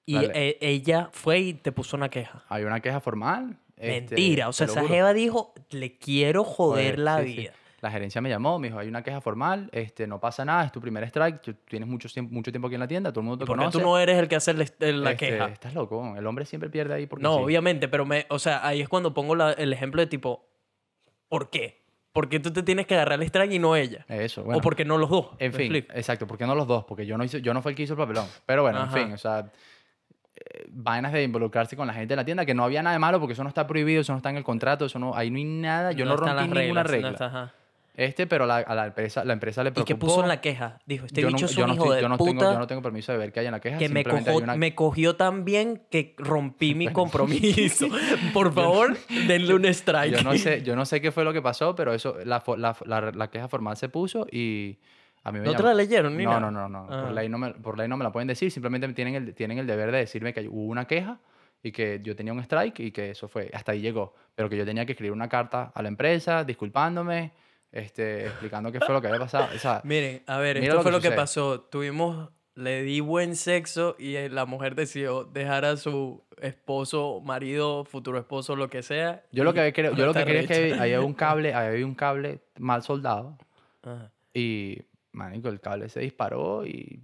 Y 0.05 0.15
Dale. 0.15 0.32
eh, 0.36 0.57
ella 0.61 1.09
fue 1.13 1.39
y 1.39 1.53
te 1.53 1.71
puso 1.71 1.95
una 1.95 2.09
queja. 2.09 2.43
Hay 2.49 2.65
una 2.65 2.82
queja 2.82 2.99
formal. 2.99 3.57
Este, 3.78 4.15
Mentira. 4.15 4.49
O 4.49 4.53
sea, 4.53 4.65
esa 4.67 4.88
jeva 4.88 5.13
dijo, 5.13 5.53
le 5.69 5.97
quiero 5.97 6.43
joder 6.43 6.95
Joder, 6.95 6.99
la 6.99 7.21
sí, 7.21 7.28
sí. 7.30 7.38
vida. 7.38 7.51
La 7.80 7.91
gerencia 7.91 8.19
me 8.21 8.30
llamó, 8.30 8.57
me 8.57 8.69
dijo, 8.69 8.80
hay 8.80 8.88
una 8.88 9.03
queja 9.03 9.21
formal, 9.21 9.69
este, 9.71 10.07
no 10.07 10.19
pasa 10.19 10.43
nada, 10.43 10.65
es 10.65 10.71
tu 10.71 10.82
primer 10.82 11.03
strike, 11.03 11.41
tú 11.43 11.53
tienes 11.69 11.88
mucho 11.88 12.09
tiempo, 12.09 12.34
mucho 12.34 12.51
tiempo 12.51 12.67
aquí 12.67 12.73
en 12.73 12.80
la 12.82 12.88
tienda, 12.88 13.11
todo 13.11 13.19
el 13.21 13.25
mundo 13.28 13.38
te 13.38 13.45
Porque 13.47 13.59
conoce. 13.59 13.78
tú 13.78 13.84
no 13.84 13.99
eres 13.99 14.17
el 14.17 14.28
que 14.28 14.36
hace 14.36 14.49
el- 14.51 15.03
la 15.03 15.11
Este, 15.11 15.15
queja. 15.30 15.45
Estás 15.45 15.75
loco, 15.75 16.15
el 16.17 16.25
hombre 16.25 16.45
siempre 16.45 16.71
pierde 16.71 16.95
ahí 16.95 17.05
porque 17.05 17.21
No, 17.21 17.38
sí. 17.38 17.43
obviamente, 17.43 17.88
pero 17.88 18.03
me, 18.03 18.25
o 18.30 18.39
sea, 18.39 18.65
ahí 18.67 18.82
es 18.82 18.89
cuando 18.89 19.13
pongo 19.13 19.36
la- 19.36 19.51
el 19.53 19.71
ejemplo 19.71 20.01
de 20.01 20.07
tipo, 20.07 20.49
¿por 21.30 21.49
qué? 21.51 21.86
¿Por 22.13 22.30
qué 22.30 22.39
tú 22.39 22.51
te 22.51 22.63
tienes 22.63 22.88
que 22.88 22.95
agarrar 22.95 23.19
el 23.21 23.28
strike 23.28 23.51
y 23.53 23.59
no 23.59 23.75
ella? 23.75 24.03
Eso, 24.09 24.43
bueno. 24.43 24.57
o 24.57 24.61
porque 24.61 24.84
no 24.84 24.97
los 24.97 25.11
dos. 25.11 25.28
En 25.38 25.51
¿me 25.51 25.57
fin, 25.57 25.75
explico? 25.75 25.93
exacto, 25.99 26.25
porque 26.25 26.47
no 26.47 26.55
los 26.55 26.65
dos, 26.67 26.84
porque 26.86 27.05
yo 27.05 27.15
no, 27.15 27.23
hice, 27.23 27.43
yo 27.43 27.53
no 27.53 27.61
fue 27.61 27.73
el 27.73 27.75
que 27.78 27.84
hizo 27.84 27.93
el 27.93 27.99
papelón. 27.99 28.25
Pero 28.47 28.63
bueno, 28.63 28.80
Ajá. 28.80 28.97
en 28.99 29.05
fin, 29.05 29.13
o 29.13 29.17
sea, 29.19 29.51
vainas 30.70 31.14
de 31.14 31.24
involucrarse 31.24 31.76
con 31.76 31.88
la 31.88 31.93
gente 31.93 32.10
de 32.14 32.16
la 32.18 32.26
tienda, 32.26 32.45
que 32.45 32.54
no 32.54 32.64
había 32.64 32.82
nada 32.84 32.93
de 32.93 33.00
malo 33.00 33.20
porque 33.20 33.34
eso 33.34 33.43
no 33.43 33.50
está 33.50 33.66
prohibido, 33.68 34.02
eso 34.02 34.14
no 34.14 34.18
está 34.18 34.30
en 34.30 34.38
el 34.38 34.43
contrato, 34.43 34.86
eso 34.86 35.00
no, 35.00 35.16
ahí 35.16 35.30
no 35.30 35.38
hay 35.38 35.43
nada, 35.45 35.91
yo 35.91 36.06
no, 36.06 36.16
están 36.16 36.36
rompí 36.38 36.54
las 36.56 36.64
ninguna 36.64 36.84
reglas, 36.84 36.91
regla. 36.91 37.08
no 37.10 37.14
está- 37.14 37.26
ajá. 37.28 37.54
Este, 37.95 38.28
pero 38.28 38.45
la, 38.45 38.58
a 38.58 38.76
la 38.76 38.86
empresa, 38.86 39.26
la 39.26 39.34
empresa 39.34 39.64
le 39.64 39.70
¿Y 39.70 39.72
preocupó. 39.72 39.88
qué 39.88 39.95
puso 40.00 40.22
en 40.22 40.28
la 40.28 40.39
queja? 40.39 40.78
Dijo, 40.86 41.08
este 41.08 41.20
yo 41.20 41.30
bicho 41.30 41.39
no, 41.39 41.45
es 41.48 41.56
yo 41.56 41.64
un 41.64 41.68
no 41.70 41.74
hijo 41.74 41.84
estoy- 41.86 41.95
de 41.95 42.02
yo 42.04 42.10
no 42.10 42.18
puta 42.18 42.30
tengo, 42.32 42.54
yo 42.54 42.60
no 42.60 42.68
tengo 42.68 42.82
permiso 42.84 43.12
de 43.12 43.18
ver 43.18 43.32
que 43.34 43.39
haya 43.39 43.50
en 43.50 43.54
la 43.54 43.60
queja. 43.60 43.80
que 43.80 43.89
me, 43.89 44.02
hay 44.02 44.04
cojo- 44.06 44.38
una- 44.38 44.56
me 44.56 44.76
cogió 44.76 45.16
tan 45.16 45.45
bien 45.45 45.82
que 45.89 46.14
rompí 46.20 46.76
mi 46.76 46.88
compromiso. 46.93 47.88
Por 48.36 48.54
favor, 48.54 48.95
denle 49.26 49.56
un 49.56 49.66
strike. 49.66 50.16
Yo 50.16 50.22
no 50.22 50.38
sé, 50.38 50.62
yo 50.62 50.76
no 50.76 50.86
sé 50.86 51.02
qué 51.02 51.12
fue 51.12 51.24
lo 51.24 51.34
que 51.34 51.41
pasó, 51.41 51.74
pero 51.74 51.91
eso, 51.91 52.18
la, 52.24 52.43
la, 52.58 52.78
la, 52.86 53.12
la 53.12 53.32
queja 53.32 53.48
formal 53.48 53.78
se 53.78 53.89
puso 53.89 54.28
y 54.32 54.78
a 55.28 55.32
mí 55.34 55.39
me 55.39 55.45
¿No 55.45 55.55
te 55.55 55.63
la 55.63 55.73
leyeron 55.73 56.15
ni 56.15 56.23
No, 56.23 56.39
nada? 56.39 56.39
no, 56.39 56.51
no, 56.51 56.69
no. 56.69 56.88
Ah. 56.89 57.03
Por, 57.03 57.11
ley 57.11 57.28
no 57.28 57.38
me, 57.38 57.53
por 57.53 57.78
ley 57.78 57.89
no 57.89 57.97
me 57.97 58.05
la 58.05 58.13
pueden 58.13 58.30
decir. 58.30 58.49
Simplemente 58.49 58.88
tienen 58.93 59.15
el, 59.15 59.36
tienen 59.36 59.57
el 59.57 59.67
deber 59.67 59.91
de 59.91 59.97
decirme 59.97 60.34
que 60.34 60.47
hubo 60.47 60.63
una 60.71 60.86
queja 60.88 61.19
y 61.61 61.73
que 61.73 61.99
yo 62.01 62.15
tenía 62.15 62.32
un 62.32 62.39
strike 62.39 62.80
y 62.80 62.91
que 62.91 63.11
eso 63.11 63.28
fue, 63.28 63.51
hasta 63.53 63.73
ahí 63.73 63.82
llegó. 63.82 64.13
Pero 64.36 64.47
que 64.49 64.55
yo 64.55 64.63
tenía 64.63 64.86
que 64.86 64.93
escribir 64.93 65.11
una 65.11 65.28
carta 65.28 65.73
a 65.75 65.82
la 65.82 65.89
empresa 65.89 66.45
disculpándome, 66.45 67.34
este, 67.73 68.28
explicando 68.28 68.71
qué 68.71 68.80
fue 68.80 68.95
lo 68.95 69.01
que 69.01 69.07
había 69.07 69.19
pasado. 69.19 69.49
O 69.53 69.59
sea, 69.59 69.82
Miren, 69.84 70.23
a 70.28 70.38
ver, 70.38 70.57
esto 70.57 70.75
lo 70.75 70.82
fue 70.82 70.91
que 70.91 70.97
lo 70.97 71.01
que 71.01 71.11
pasó. 71.11 71.59
Tuvimos, 71.59 72.30
le 72.55 72.84
di 72.84 73.01
buen 73.01 73.36
sexo 73.36 73.97
y 73.99 74.15
eh, 74.15 74.30
la 74.30 74.45
mujer 74.45 74.75
decidió 74.75 75.25
dejar 75.25 75.65
a 75.65 75.75
su 75.75 76.23
esposo, 76.41 77.19
marido, 77.19 77.84
futuro 77.84 78.17
esposo, 78.17 78.55
lo 78.55 78.69
que 78.69 78.82
sea. 78.82 79.23
yo 79.34 79.43
lo 79.43 79.53
que 79.53 79.73
creo, 79.73 79.93
yo 79.93 80.05
lo 80.05 80.13
que 80.13 80.23
quería 80.23 80.41
es 80.41 80.47
que 80.47 80.73
había 80.80 81.01
un 81.01 81.13
cable, 81.15 81.53
había 81.53 81.86
un 81.86 81.95
cable 81.95 82.39
mal 82.57 82.82
soldado 82.84 83.38
Ajá. 83.84 84.11
y, 84.34 84.84
manico, 85.18 85.49
el 85.49 85.59
cable 85.59 85.89
se 85.89 85.99
disparó 85.99 86.65
y 86.65 87.03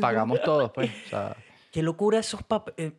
pagamos 0.00 0.42
todos, 0.42 0.70
pues. 0.72 0.90
O 1.06 1.08
sea, 1.08 1.36
Qué 1.72 1.82
locura 1.82 2.18
esos 2.18 2.42
papeles. 2.42 2.94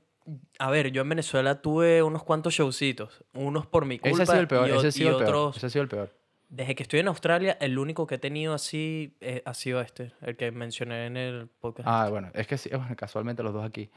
a 0.59 0.69
ver, 0.69 0.91
yo 0.91 1.01
en 1.01 1.09
Venezuela 1.09 1.61
tuve 1.61 2.03
unos 2.03 2.23
cuantos 2.23 2.53
showcitos. 2.53 3.23
Unos 3.33 3.65
por 3.65 3.85
mi 3.85 3.99
culpa 3.99 4.23
ese 4.23 4.23
ha 4.23 4.25
sido 4.27 4.39
el 4.41 4.47
peor, 4.47 4.69
ese 4.69 4.87
ha 4.87 4.91
sido 4.91 5.09
el 5.09 5.15
peor. 5.17 5.27
otros... 5.27 5.57
Ese 5.57 5.65
ha 5.65 5.69
sido 5.69 5.83
el 5.83 5.89
peor. 5.89 6.19
Desde 6.49 6.73
que 6.73 6.81
estoy 6.81 6.99
en 6.99 7.07
Australia, 7.07 7.57
el 7.61 7.77
único 7.77 8.07
que 8.07 8.15
he 8.15 8.17
tenido 8.17 8.55
así 8.55 9.15
eh, 9.21 9.43
ha 9.45 9.53
sido 9.53 9.81
este, 9.81 10.13
el 10.21 10.35
que 10.35 10.51
mencioné 10.51 11.05
en 11.05 11.15
el 11.15 11.47
podcast. 11.47 11.87
Ah, 11.87 12.07
bueno, 12.09 12.31
es 12.33 12.47
que 12.47 12.57
sí, 12.57 12.69
bueno, 12.73 12.95
casualmente 12.95 13.43
los 13.43 13.53
dos 13.53 13.63
aquí. 13.63 13.91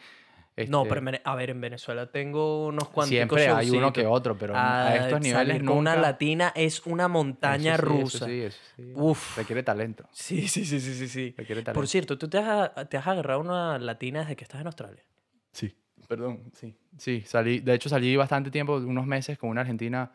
No, 0.68 0.82
Este, 0.82 0.88
pero 0.88 0.98
en 0.98 1.04
Vene- 1.06 1.20
a 1.24 1.34
ver, 1.34 1.50
en 1.50 1.60
Venezuela 1.60 2.10
tengo 2.10 2.66
unos 2.66 2.88
cuantos 2.90 3.08
Siempre 3.08 3.48
hay 3.48 3.70
uno 3.70 3.92
que 3.92 4.06
otro, 4.06 4.36
pero 4.36 4.54
Ah, 4.56 4.88
a 4.88 4.96
estos 4.96 5.20
niveles 5.20 5.62
con 5.62 5.76
una 5.78 5.94
nunca- 5.94 6.08
latina 6.08 6.52
es 6.54 6.84
una 6.86 7.08
montaña 7.08 7.74
Eso 7.74 7.82
sí, 7.82 7.88
rusa. 7.88 8.16
Eso 8.18 8.26
sí, 8.26 8.40
eso 8.42 8.58
sí. 8.76 8.92
Uf. 8.94 9.36
Requiere 9.38 9.62
talento. 9.62 10.08
Sí, 10.12 10.46
sí, 10.48 10.64
sí, 10.64 10.78
sí, 10.80 10.94
sí, 10.94 11.08
sí. 11.08 11.34
Requiere 11.36 11.62
talento. 11.62 11.72
Por 11.78 11.88
cierto, 11.88 12.18
¿tú 12.18 12.28
te 12.28 12.38
has, 12.38 12.88
te 12.88 12.96
has 12.98 13.06
agarrado 13.06 13.40
una 13.40 13.78
latina 13.78 14.20
desde 14.20 14.36
que 14.36 14.44
estás 14.44 14.60
en 14.60 14.66
Australia? 14.66 15.02
Sí, 15.52 15.74
perdón, 16.06 16.50
sí. 16.54 16.76
Sí, 16.98 17.22
salí, 17.26 17.60
de 17.60 17.72
hecho 17.74 17.88
salí 17.88 18.14
bastante 18.16 18.50
tiempo, 18.50 18.76
unos 18.76 19.06
meses 19.06 19.38
con 19.38 19.48
una 19.48 19.62
argentina 19.62 20.12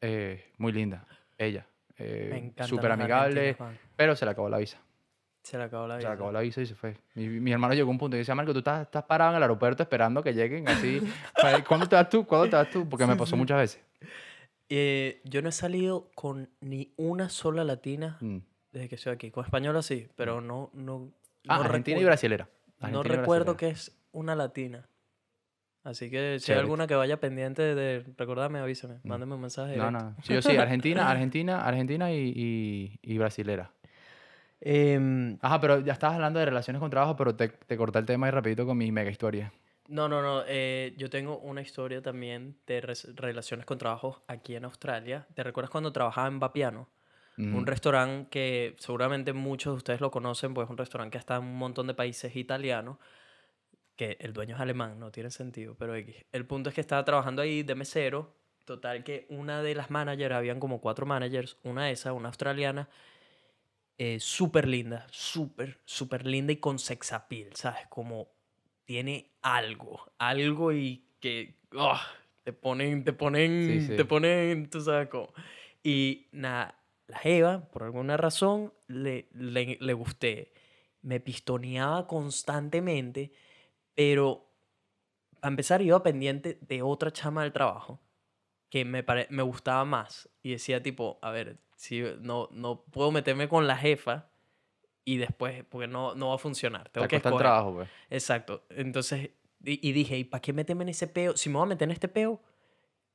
eh, 0.00 0.50
muy 0.58 0.72
linda, 0.72 1.06
ella. 1.38 1.66
eh, 1.98 2.28
Me 2.30 2.38
encanta. 2.38 2.64
Súper 2.64 2.90
amigable, 2.90 3.56
pero 3.94 4.16
se 4.16 4.24
le 4.24 4.30
acabó 4.32 4.48
la 4.48 4.58
visa. 4.58 4.78
Se 5.42 5.56
le 5.56 5.64
acabó 5.64 5.86
la 5.86 5.94
Se 5.94 5.98
vida. 6.00 6.08
le 6.10 6.14
acabó 6.14 6.32
la 6.32 6.40
visa 6.40 6.60
y 6.60 6.66
se 6.66 6.74
fue. 6.74 6.96
Mi, 7.14 7.28
mi 7.28 7.52
hermano 7.52 7.74
llegó 7.74 7.88
a 7.88 7.92
un 7.92 7.98
punto 7.98 8.16
y 8.16 8.18
decía, 8.20 8.34
Marco, 8.34 8.52
tú 8.52 8.58
estás, 8.58 8.82
estás 8.82 9.04
parado 9.04 9.30
en 9.32 9.36
el 9.38 9.42
aeropuerto 9.42 9.82
esperando 9.82 10.22
que 10.22 10.32
lleguen 10.34 10.68
así. 10.68 11.00
¿Cuándo 11.68 11.88
te 11.88 11.96
vas 11.96 12.08
tú? 12.08 12.26
¿Cuándo 12.26 12.48
te 12.50 12.56
vas 12.56 12.68
tú? 12.70 12.88
Porque 12.88 13.06
me 13.06 13.16
pasó 13.16 13.36
muchas 13.36 13.58
veces. 13.58 13.80
Eh, 14.68 15.20
yo 15.24 15.42
no 15.42 15.48
he 15.48 15.52
salido 15.52 16.10
con 16.14 16.48
ni 16.60 16.92
una 16.96 17.28
sola 17.28 17.64
latina 17.64 18.18
Mm. 18.20 18.38
desde 18.72 18.88
que 18.88 18.94
estoy 18.94 19.12
aquí. 19.12 19.30
Con 19.30 19.44
española 19.44 19.82
sí, 19.82 20.08
pero 20.16 20.40
no... 20.40 20.70
no 20.74 21.10
Ah, 21.48 21.56
no 21.56 21.64
Argentina 21.64 21.98
y 21.98 22.04
brasilera. 22.04 22.48
No 22.80 22.86
Argentina 23.00 23.16
recuerdo 23.16 23.56
que 23.56 23.68
es 23.70 23.96
una 24.12 24.34
latina. 24.36 24.86
Así 25.82 26.10
que 26.10 26.36
si 26.38 26.52
hay 26.52 26.58
alguna 26.58 26.86
que 26.86 26.94
vaya 26.94 27.18
pendiente 27.18 27.74
de 27.74 28.04
recordarme, 28.18 28.58
avísame. 28.58 28.98
Mándame 29.04 29.34
un 29.36 29.40
mensaje. 29.40 29.74
No, 29.78 29.86
directo. 29.88 30.04
no. 30.10 30.16
Sí, 30.22 30.34
yo 30.34 30.42
sí, 30.42 30.54
Argentina, 30.58 31.08
Argentina, 31.10 31.64
Argentina 31.66 32.12
y, 32.12 32.30
y, 32.36 32.98
y 33.02 33.16
brasilera. 33.18 33.72
Em, 34.60 35.38
Ajá, 35.42 35.60
pero 35.60 35.80
ya 35.80 35.92
estabas 35.94 36.16
hablando 36.16 36.38
de 36.38 36.46
relaciones 36.46 36.80
con 36.80 36.90
trabajo, 36.90 37.16
pero 37.16 37.34
te, 37.36 37.48
te 37.48 37.76
corté 37.76 37.98
el 37.98 38.06
tema 38.06 38.28
y 38.28 38.30
rapidito 38.30 38.66
con 38.66 38.76
mi 38.78 38.92
mega 38.92 39.10
historia. 39.10 39.52
no, 39.88 40.08
no, 40.08 40.22
no. 40.22 40.44
eh, 40.46 40.94
yo 40.96 41.10
tengo 41.10 41.38
una 41.38 41.62
historia 41.62 42.00
también 42.02 42.58
de 42.66 42.80
res- 42.80 43.14
relaciones 43.16 43.66
con 43.66 43.78
trabajo 43.78 44.22
aquí 44.28 44.54
en 44.54 44.64
Australia. 44.64 45.26
¿Te 45.34 45.42
recuerdas 45.42 45.70
cuando 45.70 45.92
trabajaba 45.92 46.28
en 46.28 46.38
Vapiano? 46.40 46.88
Un 47.50 47.66
restaurante 47.66 48.30
que 48.30 48.76
seguramente 48.78 49.32
muchos 49.32 49.74
de 49.74 49.76
ustedes 49.78 50.00
lo 50.00 50.10
conocen, 50.10 50.54
pues 50.54 50.66
es 50.66 50.70
un 50.70 50.78
restaurante 50.78 51.12
que 51.12 51.18
está 51.18 51.36
en 51.36 51.44
un 51.44 51.56
montón 51.58 51.86
de 51.88 51.94
países 51.94 52.36
italianos, 52.36 52.98
que 53.96 54.16
el 54.20 54.32
dueño 54.32 54.54
es 54.56 54.60
alemán, 54.60 54.98
no 54.98 55.10
tiene 55.12 55.30
sentido, 55.30 55.76
pero 55.78 55.94
X. 55.94 56.24
El 56.32 56.46
punto 56.46 56.70
es 56.70 56.74
que 56.74 56.80
estaba 56.80 57.04
trabajando 57.04 57.42
ahí 57.42 57.62
de 57.62 57.74
mesero, 57.74 58.34
total 58.64 59.04
que 59.04 59.26
una 59.30 59.62
de 59.62 59.74
las 59.74 59.90
managers, 59.90 60.34
habían 60.34 60.60
como 60.60 60.80
cuatro 60.80 61.06
managers, 61.06 61.58
una 61.64 61.86
de 61.86 61.92
esas, 61.92 62.14
una 62.14 62.28
australiana, 62.28 62.88
eh, 64.00 64.18
súper 64.18 64.66
linda, 64.66 65.06
súper, 65.10 65.80
súper 65.84 66.26
linda 66.26 66.52
y 66.52 66.56
con 66.56 66.78
sex 66.78 67.12
appeal, 67.12 67.54
¿sabes? 67.54 67.86
Como 67.88 68.28
tiene 68.86 69.32
algo, 69.42 70.10
algo 70.18 70.72
y 70.72 71.04
que 71.20 71.58
¡ah! 71.76 72.00
te 72.42 72.54
ponen, 72.54 73.04
te 73.04 73.12
ponen, 73.12 73.66
Sí, 73.66 73.86
sí. 73.88 73.96
te 73.96 74.04
ponen, 74.06 74.70
tú 74.70 74.80
sabes 74.80 75.08
cómo. 75.08 75.32
Y 75.82 76.28
nada, 76.32 76.80
la 77.08 77.18
Jeva, 77.18 77.68
por 77.68 77.82
alguna 77.82 78.16
razón, 78.16 78.72
le, 78.88 79.28
le, 79.34 79.76
le 79.78 79.92
gusté. 79.92 80.52
Me 81.02 81.20
pistoneaba 81.20 82.06
constantemente, 82.06 83.32
pero 83.94 84.46
para 85.40 85.50
empezar 85.52 85.82
iba 85.82 86.02
pendiente 86.02 86.58
de 86.60 86.82
otra 86.82 87.10
chama 87.12 87.42
del 87.42 87.52
trabajo 87.52 88.00
que 88.70 88.84
me, 88.84 89.02
pare- 89.02 89.26
me 89.30 89.42
gustaba 89.42 89.84
más. 89.84 90.28
Y 90.42 90.52
decía 90.52 90.82
tipo, 90.82 91.18
a 91.22 91.30
ver, 91.30 91.58
si 91.80 92.02
no, 92.20 92.48
no 92.52 92.82
puedo 92.84 93.10
meterme 93.10 93.48
con 93.48 93.66
la 93.66 93.74
jefa 93.76 94.28
y 95.04 95.16
después, 95.16 95.64
porque 95.64 95.88
no, 95.88 96.14
no 96.14 96.28
va 96.30 96.34
a 96.36 96.38
funcionar. 96.38 96.90
Te 96.90 96.90
Tengo 96.92 97.08
que 97.08 97.16
cuesta 97.16 97.30
el 97.30 97.36
escoger. 97.36 97.46
trabajo, 97.46 97.74
pues. 97.74 97.90
Exacto. 98.10 98.66
Entonces, 98.70 99.30
y, 99.64 99.88
y 99.88 99.92
dije, 99.92 100.18
¿y 100.18 100.24
para 100.24 100.42
qué 100.42 100.52
meterme 100.52 100.84
en 100.84 100.90
ese 100.90 101.08
peo? 101.08 101.36
Si 101.36 101.48
me 101.48 101.56
voy 101.56 101.64
a 101.64 101.68
meter 101.70 101.88
en 101.88 101.92
este 101.92 102.08
peo, 102.08 102.42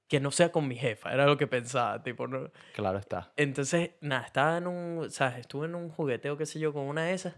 que 0.07 0.19
no 0.19 0.31
sea 0.31 0.51
con 0.51 0.67
mi 0.67 0.75
jefa. 0.75 1.13
Era 1.13 1.25
lo 1.27 1.37
que 1.37 1.47
pensaba, 1.47 2.03
tipo, 2.03 2.27
no. 2.27 2.51
Claro 2.73 2.99
está. 2.99 3.33
Entonces, 3.37 3.91
nada, 4.01 4.25
estaba 4.25 4.57
en 4.57 4.67
un, 4.67 5.11
¿sabes? 5.11 5.39
Estuve 5.39 5.67
en 5.67 5.75
un 5.75 5.89
jugueteo, 5.89 6.37
qué 6.37 6.45
sé 6.45 6.59
yo, 6.59 6.73
con 6.73 6.83
una 6.85 7.05
de 7.05 7.13
esas. 7.13 7.35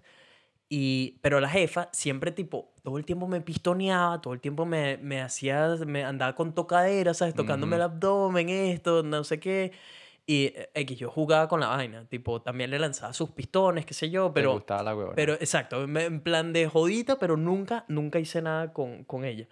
Y, 0.69 1.19
pero 1.21 1.39
la 1.39 1.49
jefa 1.49 1.89
siempre, 1.93 2.31
tipo, 2.31 2.73
todo 2.83 2.97
el 2.97 3.05
tiempo 3.05 3.27
me 3.27 3.41
pistoneaba, 3.41 4.21
todo 4.21 4.33
el 4.33 4.41
tiempo 4.41 4.65
me, 4.65 4.97
me 4.97 5.21
hacía, 5.21 5.75
me 5.85 6.03
andaba 6.03 6.35
con 6.35 6.53
tocadera, 6.55 7.13
¿sabes? 7.13 7.35
Tocándome 7.35 7.77
el 7.77 7.83
Ujú. 7.83 7.91
abdomen, 7.93 8.49
esto, 8.49 9.03
no 9.03 9.23
sé 9.23 9.39
qué. 9.39 9.71
Y 10.29 10.47
eh, 10.47 10.69
X, 10.73 10.99
yo 10.99 11.09
jugaba 11.09 11.47
con 11.47 11.61
la 11.61 11.67
vaina, 11.67 12.05
tipo, 12.09 12.41
también 12.41 12.69
le 12.69 12.77
lanzaba 12.79 13.13
sus 13.13 13.31
pistones, 13.31 13.85
qué 13.85 13.93
sé 13.93 14.09
yo, 14.09 14.33
pero... 14.33 14.51
gustaba 14.51 14.83
la 14.83 14.93
huevona. 14.95 15.15
Pero 15.15 15.33
exacto, 15.35 15.87
me- 15.87 16.03
en 16.03 16.19
plan 16.21 16.51
de 16.51 16.67
jodita, 16.67 17.17
pero 17.17 17.37
nunca, 17.37 17.85
nunca 17.87 18.19
hice 18.19 18.41
nada 18.41 18.73
con, 18.73 19.05
con 19.05 19.23
ella. 19.23 19.47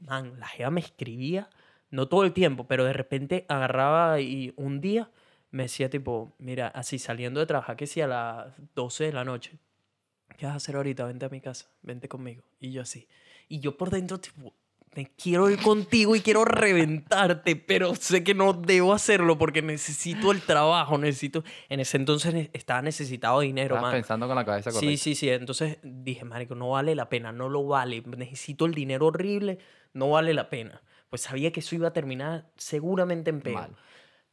man, 0.00 0.34
la 0.40 0.48
jeva 0.48 0.70
me 0.70 0.80
escribía, 0.80 1.48
no 1.90 2.08
todo 2.08 2.24
el 2.24 2.32
tiempo, 2.32 2.66
pero 2.66 2.84
de 2.84 2.92
repente 2.92 3.46
agarraba 3.48 4.20
y 4.20 4.52
un 4.56 4.80
día 4.80 5.10
me 5.52 5.64
decía 5.64 5.88
tipo, 5.90 6.32
mira, 6.38 6.68
así 6.68 6.98
saliendo 6.98 7.38
de 7.40 7.46
trabajar, 7.46 7.76
que 7.76 7.86
sí, 7.86 8.00
a 8.00 8.06
las 8.08 8.52
12 8.74 9.04
de 9.04 9.12
la 9.12 9.24
noche, 9.24 9.58
¿qué 10.36 10.46
vas 10.46 10.54
a 10.54 10.56
hacer 10.56 10.74
ahorita? 10.76 11.04
Vente 11.06 11.26
a 11.26 11.28
mi 11.28 11.40
casa, 11.40 11.66
vente 11.82 12.08
conmigo. 12.08 12.42
Y 12.60 12.72
yo 12.72 12.82
así. 12.82 13.06
Y 13.48 13.60
yo 13.60 13.76
por 13.76 13.90
dentro, 13.90 14.18
tipo, 14.20 14.54
me 14.96 15.06
quiero 15.06 15.48
ir 15.48 15.62
contigo 15.62 16.16
y 16.16 16.20
quiero 16.20 16.44
reventarte, 16.44 17.54
pero 17.54 17.94
sé 17.94 18.24
que 18.24 18.34
no 18.34 18.52
debo 18.52 18.92
hacerlo 18.92 19.38
porque 19.38 19.62
necesito 19.62 20.32
el 20.32 20.42
trabajo, 20.42 20.98
necesito... 20.98 21.44
En 21.68 21.78
ese 21.78 21.96
entonces 21.96 22.50
estaba 22.52 22.82
necesitado 22.82 23.40
de 23.40 23.46
dinero, 23.46 23.76
Estabas 23.76 23.92
man. 23.92 24.00
pensando 24.00 24.26
con 24.26 24.34
la 24.34 24.44
cabeza 24.44 24.70
correcta. 24.70 24.90
Sí, 24.90 24.96
sí, 24.96 25.14
sí. 25.14 25.30
Entonces 25.30 25.78
dije, 25.82 26.24
marico, 26.24 26.56
no 26.56 26.70
vale 26.70 26.96
la 26.96 27.08
pena, 27.08 27.30
no 27.30 27.48
lo 27.48 27.64
vale. 27.66 28.02
Necesito 28.04 28.66
el 28.66 28.74
dinero 28.74 29.06
horrible, 29.06 29.58
no 29.92 30.10
vale 30.10 30.34
la 30.34 30.50
pena. 30.50 30.82
Pues 31.08 31.22
sabía 31.22 31.52
que 31.52 31.60
eso 31.60 31.76
iba 31.76 31.88
a 31.88 31.92
terminar 31.92 32.50
seguramente 32.56 33.30
en. 33.30 33.42
Mal. 33.52 33.76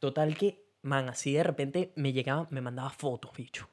Total 0.00 0.36
que, 0.36 0.64
man, 0.82 1.08
así 1.08 1.32
de 1.34 1.44
repente 1.44 1.92
me 1.94 2.12
llegaba, 2.12 2.48
me 2.50 2.60
mandaba 2.60 2.90
fotos, 2.90 3.30
bicho. 3.36 3.68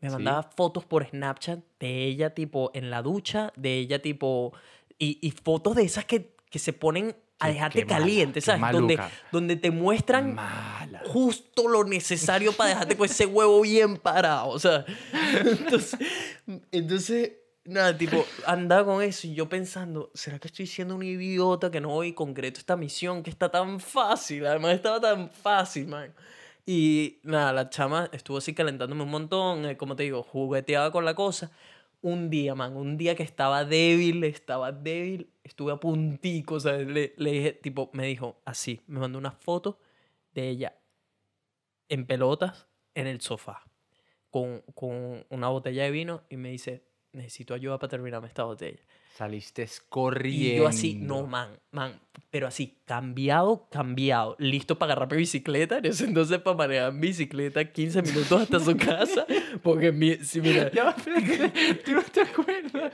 Me 0.00 0.08
¿Sí? 0.08 0.14
mandaba 0.14 0.44
fotos 0.44 0.84
por 0.84 1.04
Snapchat 1.04 1.58
de 1.80 2.04
ella, 2.04 2.30
tipo, 2.32 2.70
en 2.74 2.90
la 2.90 3.02
ducha, 3.02 3.52
de 3.56 3.78
ella, 3.78 4.00
tipo... 4.00 4.52
Y, 4.98 5.18
y 5.20 5.30
fotos 5.30 5.76
de 5.76 5.84
esas 5.84 6.04
que, 6.04 6.34
que 6.50 6.58
se 6.58 6.72
ponen 6.72 7.14
a 7.38 7.48
dejarte 7.48 7.86
caliente, 7.86 8.40
¿sabes? 8.40 8.60
Donde, 8.72 8.96
maluca. 8.96 9.16
donde 9.30 9.56
te 9.56 9.70
muestran 9.70 10.34
Mala. 10.34 11.02
justo 11.06 11.68
lo 11.68 11.84
necesario 11.84 12.52
para 12.52 12.70
dejarte 12.70 12.96
con 12.96 13.06
ese 13.06 13.26
huevo 13.26 13.60
bien 13.60 13.96
parado. 13.96 14.48
O 14.48 14.58
sea, 14.58 14.84
entonces, 15.44 15.98
entonces, 16.72 17.32
nada, 17.64 17.96
tipo, 17.96 18.24
andaba 18.44 18.84
con 18.84 19.02
eso 19.02 19.26
y 19.28 19.34
yo 19.34 19.48
pensando, 19.48 20.10
¿será 20.14 20.38
que 20.38 20.48
estoy 20.48 20.66
siendo 20.66 20.96
un 20.96 21.02
idiota 21.04 21.70
que 21.70 21.80
no 21.80 21.90
voy 21.90 22.12
concreto 22.12 22.58
esta 22.58 22.76
misión 22.76 23.22
que 23.22 23.30
está 23.30 23.48
tan 23.50 23.78
fácil? 23.78 24.44
Además, 24.46 24.74
estaba 24.74 25.00
tan 25.00 25.30
fácil, 25.30 25.86
man. 25.86 26.12
Y 26.66 27.20
nada, 27.22 27.52
la 27.52 27.70
chama 27.70 28.10
estuvo 28.12 28.38
así 28.38 28.52
calentándome 28.52 29.02
un 29.02 29.10
montón, 29.10 29.64
eh, 29.64 29.76
como 29.76 29.96
te 29.96 30.02
digo, 30.02 30.22
jugueteaba 30.22 30.90
con 30.90 31.04
la 31.04 31.14
cosa. 31.14 31.50
Un 32.00 32.30
día, 32.30 32.54
man, 32.54 32.76
un 32.76 32.96
día 32.96 33.16
que 33.16 33.24
estaba 33.24 33.64
débil, 33.64 34.22
estaba 34.24 34.70
débil, 34.72 35.32
estuve 35.42 35.72
a 35.72 35.76
puntico, 35.80 36.54
o 36.56 36.60
sea, 36.60 36.74
le, 36.74 37.12
le 37.16 37.32
dije, 37.32 37.52
tipo, 37.54 37.90
me 37.92 38.06
dijo 38.06 38.40
así, 38.44 38.80
me 38.86 39.00
mandó 39.00 39.18
una 39.18 39.32
foto 39.32 39.80
de 40.32 40.48
ella 40.48 40.78
en 41.88 42.06
pelotas 42.06 42.68
en 42.94 43.06
el 43.06 43.20
sofá 43.20 43.64
con, 44.30 44.62
con 44.74 45.26
una 45.30 45.48
botella 45.48 45.84
de 45.84 45.90
vino 45.90 46.24
y 46.28 46.36
me 46.36 46.50
dice, 46.50 46.84
necesito 47.12 47.54
ayuda 47.54 47.78
para 47.78 47.90
terminarme 47.90 48.28
esta 48.28 48.44
botella. 48.44 48.82
Saliste 49.18 49.66
corriendo. 49.88 50.54
Y 50.54 50.56
yo 50.58 50.68
así, 50.68 50.94
no, 50.94 51.26
man, 51.26 51.48
man, 51.72 51.98
pero 52.30 52.46
así, 52.46 52.76
cambiado, 52.84 53.66
cambiado, 53.68 54.36
listo 54.38 54.78
para 54.78 54.92
agarrar 54.92 55.10
mi 55.10 55.18
bicicleta, 55.18 55.78
en 55.78 55.86
ese 55.86 56.04
entonces 56.04 56.38
para 56.38 56.56
manejar 56.56 56.90
en 56.92 57.00
bicicleta 57.00 57.64
15 57.64 58.02
minutos 58.02 58.42
hasta 58.42 58.60
su 58.60 58.76
casa, 58.76 59.26
porque 59.64 59.90
mi, 59.90 60.14
si 60.18 60.40
mira, 60.40 60.70
Ya, 60.70 60.94
¿tú 61.84 61.92
no 61.94 62.02
te 62.02 62.20
acuerdas? 62.20 62.92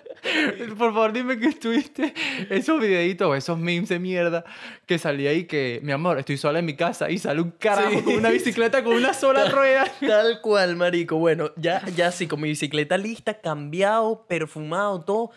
Por 0.79 0.95
favor, 0.95 1.13
dime 1.13 1.39
que 1.39 1.49
estuviste 1.49 2.15
esos 2.49 2.81
videitos 2.81 3.37
esos 3.37 3.59
memes 3.59 3.91
de 3.91 3.99
mierda 3.99 4.45
que 4.87 4.97
salía 4.99 5.29
ahí 5.29 5.45
que, 5.45 5.81
mi 5.83 5.93
amor, 5.93 6.19
estoy 6.19 6.39
sola 6.39 6.61
en 6.61 6.65
mi 6.65 6.75
casa 6.75 7.11
y 7.11 7.19
sale 7.19 7.43
un 7.43 7.51
carajo 7.51 7.91
Sí. 7.99 8.03
con 8.03 8.15
una 8.15 8.31
bicicleta 8.31 8.83
con 8.83 8.95
una 8.97 9.13
sola 9.13 9.51
rueda. 9.51 9.85
Tal 10.01 10.41
cual, 10.41 10.75
marico. 10.77 11.19
Bueno, 11.19 11.51
ya, 11.57 11.85
ya 11.95 12.11
sí, 12.13 12.27
con 12.27 12.41
mi 12.41 12.49
bicicleta 12.49 12.97
lista, 12.97 13.43
cambiado, 13.43 14.25
perfumado, 14.27 15.03
todo. 15.03 15.31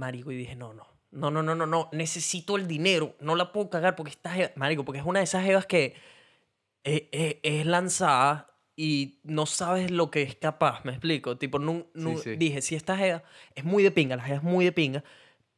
Marico, 0.00 0.32
y 0.32 0.36
dije, 0.36 0.56
no, 0.56 0.72
no, 0.72 0.86
no, 1.10 1.30
no, 1.30 1.42
no, 1.42 1.54
no, 1.54 1.66
no, 1.66 1.88
necesito 1.92 2.56
el 2.56 2.66
dinero, 2.66 3.14
no 3.20 3.36
la 3.36 3.52
puedo 3.52 3.68
cagar 3.68 3.94
porque 3.96 4.10
esta 4.10 4.30
jeva, 4.30 4.50
marico, 4.56 4.84
porque 4.84 5.00
es 5.00 5.04
una 5.06 5.20
de 5.20 5.24
esas 5.24 5.44
jevas 5.44 5.66
que 5.66 5.94
es, 6.84 7.02
es- 7.12 7.36
es 7.42 7.66
lanzada 7.66 8.46
y 8.76 9.20
no 9.24 9.44
sabes 9.44 9.90
lo 9.90 10.10
que 10.10 10.22
es 10.22 10.36
capaz, 10.36 10.82
me 10.84 10.92
explico. 10.92 11.36
Tipo, 11.36 11.58
nu- 11.58 11.86
nu- 11.92 12.16
sí. 12.18 12.36
dije, 12.36 12.62
si 12.62 12.74
esta 12.76 12.96
jeva 12.96 13.22
es 13.54 13.64
muy 13.64 13.82
de 13.82 13.90
pinga, 13.90 14.16
la 14.16 14.22
jeva 14.22 14.38
es 14.38 14.42
muy 14.42 14.64
de 14.64 14.72
pinga, 14.72 15.04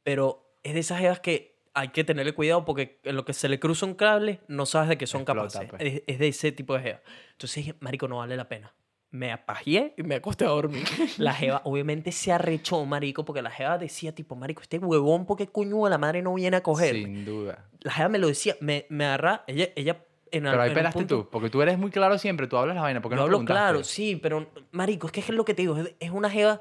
pero 0.03 0.57
es 0.65 0.75
de 0.75 0.81
esas 0.81 0.99
jevas 0.99 1.21
que 1.21 1.53
hay 1.75 1.89
que 1.89 2.03
tenerle 2.05 2.35
cuidado 2.35 2.65
porque 2.65 3.01
en 3.05 3.15
lo 3.17 3.25
que 3.25 3.33
se 3.33 3.49
le 3.49 3.61
cruza 3.61 3.87
un 3.87 3.95
cable 3.95 4.41
no 4.49 4.67
sabes 4.67 4.89
de 4.89 4.99
qué 4.99 5.07
son 5.07 5.21
Explota, 5.23 5.61
capaces. 5.61 5.71
pues. 5.71 5.83
Es, 5.83 6.03
es 6.07 6.19
de 6.19 6.29
ese 6.29 6.51
tipo 6.53 6.75
de 6.75 6.83
jeva. 6.83 7.01
Entonces 7.33 7.55
dije, 7.57 7.75
marico, 7.81 8.09
no 8.09 8.17
vale 8.19 8.37
la 8.37 8.49
pena. 8.49 8.75
Me 9.13 9.31
apagié 9.31 9.95
y 9.97 10.03
me 10.03 10.17
acosté 10.17 10.45
a 10.45 10.49
dormir. 10.49 10.85
La 11.19 11.33
jeva 11.35 11.61
obviamente 11.65 12.11
se 12.13 12.33
arrechó, 12.33 12.85
marico, 12.87 13.25
porque 13.25 13.43
la 13.43 13.51
jeva 13.51 13.79
decía, 13.79 14.15
tipo, 14.15 14.35
marico, 14.35 14.63
este 14.63 14.79
huevón, 14.79 15.27
¿por 15.27 15.37
qué 15.37 15.47
coño 15.47 15.85
de 15.85 15.91
la 15.91 15.99
madre 15.99 16.23
no 16.23 16.35
viene 16.35 16.57
a 16.57 16.63
coger? 16.63 16.95
Sin 16.97 17.25
duda. 17.25 17.65
La 17.83 17.93
jeva 17.93 18.09
me 18.09 18.19
lo 18.19 18.27
decía, 18.29 18.57
me, 18.61 18.87
me 18.89 19.05
agarra, 19.05 19.45
ella, 19.47 19.69
ella 19.77 20.05
en 20.31 20.47
al- 20.47 20.53
Pero 20.53 20.63
ahí 20.63 20.69
en 20.71 20.75
pelaste 20.75 20.99
punto- 20.99 21.25
tú, 21.25 21.29
porque 21.31 21.51
tú 21.51 21.61
eres 21.63 21.79
muy 21.79 21.91
claro 21.91 22.17
siempre, 22.19 22.47
tú 22.47 22.57
hablas 22.57 22.75
la 22.75 22.81
vaina, 22.83 23.03
porque 23.03 23.17
no 23.17 23.23
hablo 23.23 23.45
claro, 23.45 23.85
sí, 23.85 24.17
pero 24.17 24.49
marico, 24.71 25.07
es 25.09 25.13
que 25.13 25.21
es 25.21 25.29
lo 25.29 25.45
que 25.45 25.53
te 25.55 25.61
digo, 25.63 25.77
es, 25.77 25.95
es 26.01 26.11
una 26.11 26.31
jeva 26.31 26.61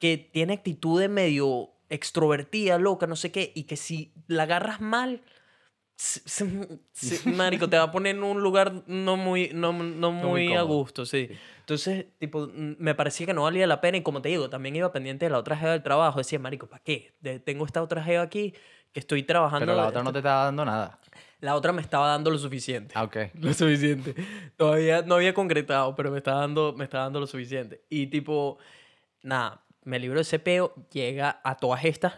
que 0.00 0.18
tiene 0.18 0.54
actitudes 0.54 1.08
medio 1.08 1.70
extrovertida, 1.88 2.78
loca, 2.78 3.06
no 3.06 3.14
sé 3.14 3.30
qué, 3.30 3.52
y 3.54 3.62
que 3.64 3.76
si 3.76 4.12
la 4.26 4.42
agarras 4.42 4.80
mal, 4.80 5.20
se- 6.02 7.30
marico, 7.30 7.68
te 7.68 7.76
va 7.76 7.84
a 7.84 7.90
poner 7.90 8.16
en 8.16 8.22
un 8.22 8.40
lugar 8.42 8.82
no 8.86 9.16
muy, 9.16 9.50
no, 9.54 9.72
no 9.72 10.10
muy 10.12 10.48
muy 10.48 10.54
a 10.56 10.62
gusto, 10.62 11.06
sí. 11.06 11.28
Sí. 11.30 11.38
Entonces, 11.60 12.06
tipo, 12.18 12.48
mm, 12.48 12.76
me 12.78 12.94
parecía 12.94 13.26
que 13.26 13.34
no 13.34 13.42
valía 13.44 13.66
la 13.66 13.80
pena 13.80 13.98
y 13.98 14.02
como 14.02 14.20
te 14.20 14.28
digo, 14.28 14.50
también 14.50 14.74
iba 14.76 14.92
pendiente 14.92 15.26
de 15.26 15.30
la 15.30 15.38
otra 15.38 15.56
jeva 15.56 15.72
del 15.72 15.82
trabajo, 15.82 16.18
decía, 16.18 16.38
marico, 16.38 16.66
¿para 16.66 16.82
qué? 16.82 17.12
De- 17.20 17.38
tengo 17.38 17.64
esta 17.64 17.82
otra 17.82 18.02
jeva 18.02 18.22
aquí 18.22 18.52
que 18.92 19.00
estoy 19.00 19.22
trabajando. 19.22 19.64
Pero 19.66 19.76
la 19.76 19.86
otra 19.86 20.02
no 20.02 20.12
te 20.12 20.18
está 20.18 20.44
dando 20.44 20.64
nada. 20.64 20.98
la 21.40 21.54
otra 21.54 21.72
me 21.72 21.80
estaba 21.82 22.08
dando 22.08 22.30
lo 22.30 22.38
suficiente. 22.38 22.92
Ah, 22.96 23.04
ok. 23.04 23.16
Lo 23.40 23.54
suficiente. 23.54 24.14
Todavía 24.56 25.02
no 25.02 25.14
había 25.14 25.32
concretado, 25.34 25.94
pero 25.94 26.10
me 26.10 26.18
está 26.18 26.34
dando, 26.34 26.74
me 26.76 26.84
está 26.84 26.98
dando 26.98 27.20
lo 27.20 27.26
suficiente. 27.26 27.82
Y 27.88 28.08
tipo, 28.08 28.58
nada, 29.22 29.61
me 29.84 29.98
libro 29.98 30.18
de 30.18 30.22
ese 30.22 30.38
peo, 30.38 30.74
llega 30.92 31.40
a 31.44 31.56
todas 31.56 31.84
estas. 31.84 32.14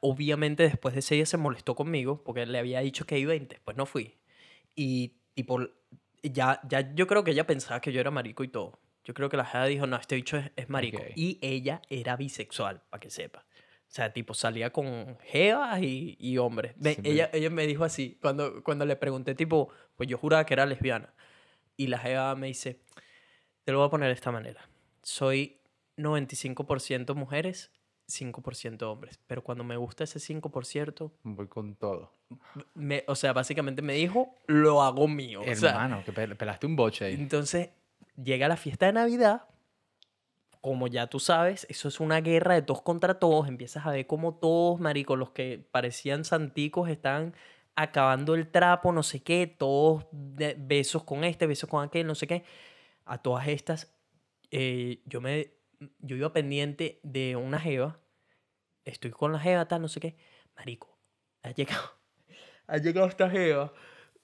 obviamente 0.00 0.62
después 0.62 0.94
de 0.94 1.00
ese 1.00 1.16
día 1.16 1.26
se 1.26 1.36
molestó 1.36 1.74
conmigo 1.74 2.22
porque 2.22 2.46
le 2.46 2.58
había 2.58 2.80
dicho 2.80 3.06
que 3.06 3.18
iba 3.18 3.34
y 3.34 3.40
después 3.40 3.76
no 3.76 3.86
fui. 3.86 4.18
Y 4.74 5.14
tipo, 5.34 5.60
ya, 6.22 6.60
ya 6.68 6.94
yo 6.94 7.06
creo 7.06 7.24
que 7.24 7.32
ella 7.32 7.46
pensaba 7.46 7.80
que 7.80 7.92
yo 7.92 8.00
era 8.00 8.10
marico 8.10 8.44
y 8.44 8.48
todo. 8.48 8.78
Yo 9.04 9.14
creo 9.14 9.28
que 9.28 9.36
la 9.36 9.44
jeva 9.44 9.66
dijo, 9.66 9.86
no, 9.86 9.96
este 9.96 10.14
bicho 10.14 10.36
es, 10.36 10.50
es 10.56 10.68
marico. 10.68 11.02
Y 11.16 11.38
ella 11.42 11.82
era 11.88 12.16
bisexual, 12.16 12.82
para 12.90 13.00
que 13.00 13.10
sepa. 13.10 13.44
O 13.90 13.92
sea, 13.92 14.12
tipo, 14.12 14.34
salía 14.34 14.70
con 14.72 15.18
jevas 15.24 15.82
y, 15.82 16.16
y 16.20 16.38
hombres. 16.38 16.76
Siempre- 16.80 17.10
ella, 17.10 17.30
ella 17.32 17.50
me 17.50 17.66
dijo 17.66 17.82
así, 17.82 18.18
cuando, 18.20 18.62
cuando 18.62 18.84
le 18.84 18.94
pregunté, 18.94 19.34
tipo, 19.34 19.70
pues 19.96 20.08
yo 20.08 20.16
juraba 20.16 20.46
que 20.46 20.54
era 20.54 20.64
lesbiana. 20.66 21.12
Y 21.76 21.88
la 21.88 21.98
jeva 21.98 22.36
me 22.36 22.46
dice, 22.48 22.82
te 23.64 23.72
lo 23.72 23.78
voy 23.78 23.88
a 23.88 23.90
poner 23.90 24.08
de 24.08 24.14
esta 24.14 24.30
manera. 24.30 24.68
Soy 25.02 25.59
95% 26.02 27.14
mujeres, 27.14 27.70
5% 28.08 28.82
hombres. 28.90 29.20
Pero 29.26 29.42
cuando 29.44 29.62
me 29.64 29.76
gusta 29.76 30.04
ese 30.04 30.18
5%, 30.18 31.12
Voy 31.22 31.46
con 31.48 31.74
todo. 31.76 32.12
me, 32.74 33.04
o 33.06 33.14
sea, 33.14 33.32
básicamente 33.32 33.82
me 33.82 33.94
dijo, 33.94 34.34
lo 34.46 34.82
hago 34.82 35.06
mío. 35.08 35.40
O 35.42 35.54
sea, 35.54 35.70
Hermano, 35.70 36.02
que 36.04 36.12
pel- 36.12 36.36
pelaste 36.36 36.66
un 36.66 36.76
boche 36.76 37.04
ahí. 37.06 37.14
entonces, 37.14 37.70
llega 38.22 38.48
la 38.48 38.56
fiesta 38.56 38.86
de 38.86 38.92
Navidad. 38.94 39.44
Como 40.60 40.88
ya 40.88 41.06
tú 41.06 41.20
sabes, 41.20 41.66
eso 41.70 41.88
es 41.88 42.00
una 42.00 42.20
guerra 42.20 42.54
de 42.54 42.60
todos 42.62 42.82
contra 42.82 43.18
todos. 43.18 43.48
Empiezas 43.48 43.86
a 43.86 43.92
ver 43.92 44.06
como 44.06 44.34
todos, 44.34 44.78
marico, 44.78 45.16
los 45.16 45.30
que 45.30 45.64
parecían 45.70 46.24
santicos 46.24 46.90
están 46.90 47.34
acabando 47.76 48.34
el 48.34 48.50
trapo, 48.50 48.92
no 48.92 49.02
sé 49.02 49.22
qué, 49.22 49.46
todos 49.46 50.04
besos 50.12 51.02
con 51.04 51.24
este, 51.24 51.46
besos 51.46 51.70
con 51.70 51.82
aquel, 51.82 52.06
no 52.06 52.14
sé 52.14 52.26
qué. 52.26 52.44
A 53.06 53.16
todas 53.22 53.48
estas, 53.48 53.90
eh, 54.50 55.00
yo 55.06 55.22
me, 55.22 55.50
yo 55.98 56.16
iba 56.16 56.32
pendiente 56.32 57.00
de 57.02 57.36
una 57.36 57.58
jeva. 57.58 58.00
Estoy 58.84 59.10
con 59.10 59.32
la 59.32 59.38
jeva, 59.40 59.66
tal, 59.68 59.82
no 59.82 59.88
sé 59.88 60.00
qué. 60.00 60.16
Marico, 60.56 60.98
ha 61.42 61.50
llegado, 61.52 61.82
ha 62.66 62.76
llegado 62.78 63.06
esta 63.06 63.30
jeva. 63.30 63.72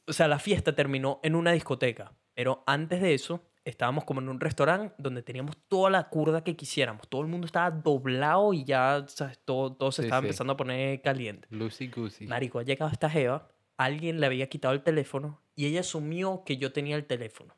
O 0.06 0.12
sea, 0.12 0.28
la 0.28 0.38
fiesta 0.38 0.74
terminó 0.74 1.20
en 1.22 1.34
una 1.34 1.52
discoteca. 1.52 2.12
Pero 2.34 2.62
antes 2.66 3.00
de 3.00 3.14
eso, 3.14 3.42
estábamos 3.64 4.04
como 4.04 4.20
en 4.20 4.28
un 4.28 4.38
restaurante 4.40 4.94
donde 4.98 5.22
teníamos 5.22 5.56
toda 5.68 5.90
la 5.90 6.08
curda 6.10 6.44
que 6.44 6.54
quisiéramos. 6.54 7.08
Todo 7.08 7.22
el 7.22 7.28
mundo 7.28 7.46
estaba 7.46 7.70
doblado 7.70 8.52
y 8.52 8.64
ya, 8.64 9.04
¿sabes? 9.08 9.38
Todo, 9.44 9.74
todo 9.74 9.90
se 9.90 10.02
Sí, 10.02 10.06
estaba 10.06 10.20
sí. 10.20 10.26
empezando 10.26 10.52
a 10.52 10.56
poner 10.56 11.00
caliente. 11.00 11.48
Lucy 11.50 11.88
Goosey. 11.88 12.26
Marico, 12.26 12.58
ha 12.58 12.62
llegado 12.62 12.92
esta 12.92 13.08
jeva, 13.08 13.48
alguien 13.78 14.20
le 14.20 14.26
había 14.26 14.48
quitado 14.48 14.74
el 14.74 14.82
teléfono 14.82 15.42
y 15.54 15.66
ella 15.66 15.80
asumió 15.80 16.44
que 16.44 16.58
yo 16.58 16.72
tenía 16.72 16.96
el 16.96 17.06
teléfono. 17.06 17.56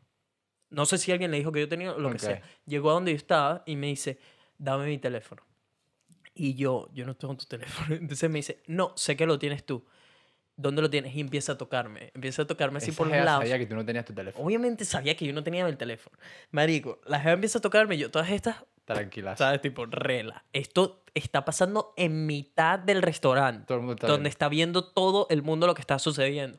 No 0.70 0.86
sé 0.86 0.98
si 0.98 1.12
alguien 1.12 1.30
le 1.30 1.38
dijo 1.38 1.52
que 1.52 1.60
yo 1.60 1.68
tenía, 1.68 1.92
lo 1.92 2.10
que 2.10 2.18
sea. 2.18 2.42
Llegó 2.66 2.90
a 2.90 2.94
donde 2.94 3.12
yo 3.12 3.16
estaba 3.16 3.62
y 3.66 3.76
me 3.76 3.86
dice, 3.88 4.18
dame 4.58 4.86
mi 4.86 4.98
teléfono. 4.98 5.42
Y 6.34 6.54
yo, 6.54 6.88
yo 6.92 7.04
no 7.06 7.16
tengo 7.16 7.36
tu 7.36 7.46
teléfono. 7.46 7.94
Entonces 8.00 8.30
me 8.30 8.38
dice, 8.38 8.62
no, 8.66 8.92
sé 8.96 9.16
que 9.16 9.26
lo 9.26 9.38
tienes 9.38 9.64
tú. 9.64 9.84
¿Dónde 10.56 10.82
lo 10.82 10.90
tienes? 10.90 11.14
Y 11.14 11.20
empieza 11.20 11.52
a 11.52 11.58
tocarme. 11.58 12.10
Empieza 12.14 12.42
a 12.42 12.46
tocarme 12.46 12.78
así 12.78 12.90
Esa 12.90 12.98
por 12.98 13.06
los 13.06 13.16
lados. 13.16 13.42
sabía 13.42 13.58
que 13.58 13.66
tú 13.66 13.76
no 13.76 13.84
tenías 13.84 14.04
tu 14.04 14.12
teléfono. 14.12 14.44
Obviamente 14.44 14.84
sabía 14.84 15.16
que 15.16 15.24
yo 15.24 15.32
no 15.32 15.44
tenía 15.44 15.66
el 15.66 15.76
teléfono. 15.76 16.18
Marico, 16.50 17.00
la 17.06 17.20
jeva 17.20 17.34
empieza 17.34 17.58
a 17.58 17.62
tocarme 17.62 17.94
y 17.94 17.98
yo, 17.98 18.10
todas 18.10 18.30
estas 18.30 18.64
Tranquila. 18.94 19.36
¿Sabes? 19.36 19.60
Tipo, 19.60 19.84
rela. 19.84 20.44
Esto 20.52 21.04
está 21.12 21.44
pasando 21.44 21.92
en 21.96 22.26
mitad 22.26 22.78
del 22.78 23.02
restaurante. 23.02 23.66
Todo 23.66 23.78
el 23.78 23.82
mundo 23.82 23.94
está 23.94 24.06
donde 24.06 24.22
viendo. 24.22 24.28
está 24.30 24.48
viendo 24.48 24.84
todo 24.84 25.26
el 25.28 25.42
mundo 25.42 25.66
lo 25.66 25.74
que 25.74 25.82
está 25.82 25.98
sucediendo. 25.98 26.58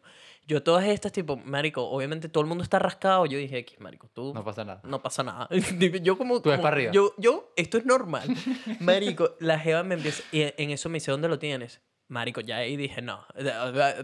Yo 0.49 0.63
todas 0.63 0.83
estas, 0.85 1.11
tipo, 1.11 1.37
marico, 1.37 1.87
obviamente 1.87 2.27
todo 2.27 2.41
el 2.41 2.47
mundo 2.47 2.63
está 2.63 2.79
rascado. 2.79 3.27
Yo 3.27 3.37
dije, 3.37 3.59
X, 3.59 3.79
marico, 3.79 4.09
tú 4.11 4.33
No 4.33 4.43
pasa 4.43 4.65
nada. 4.65 4.81
no 4.83 4.99
pasa 5.01 5.21
nada. 5.21 5.47
yo 6.01 6.17
como... 6.17 6.41
Tú 6.41 6.49
ves 6.49 6.57
como- 6.57 6.63
para 6.63 6.75
arriba. 6.75 6.91
Yo, 6.91 7.13
yo, 7.19 7.53
esto 7.55 7.77
es 7.77 7.85
normal. 7.85 8.27
Marico, 8.79 9.35
la 9.39 9.59
jeva 9.59 9.83
me 9.83 9.93
empieza... 9.95 10.23
Y 10.31 10.41
en 10.57 10.71
eso 10.71 10.89
me 10.89 10.95
dice, 10.95 11.11
¿dónde 11.11 11.27
lo 11.29 11.37
tienes? 11.37 11.81
Marico, 12.07 12.41
ya 12.41 12.57
ahí 12.57 12.75
dije, 12.75 13.03
no. 13.03 13.23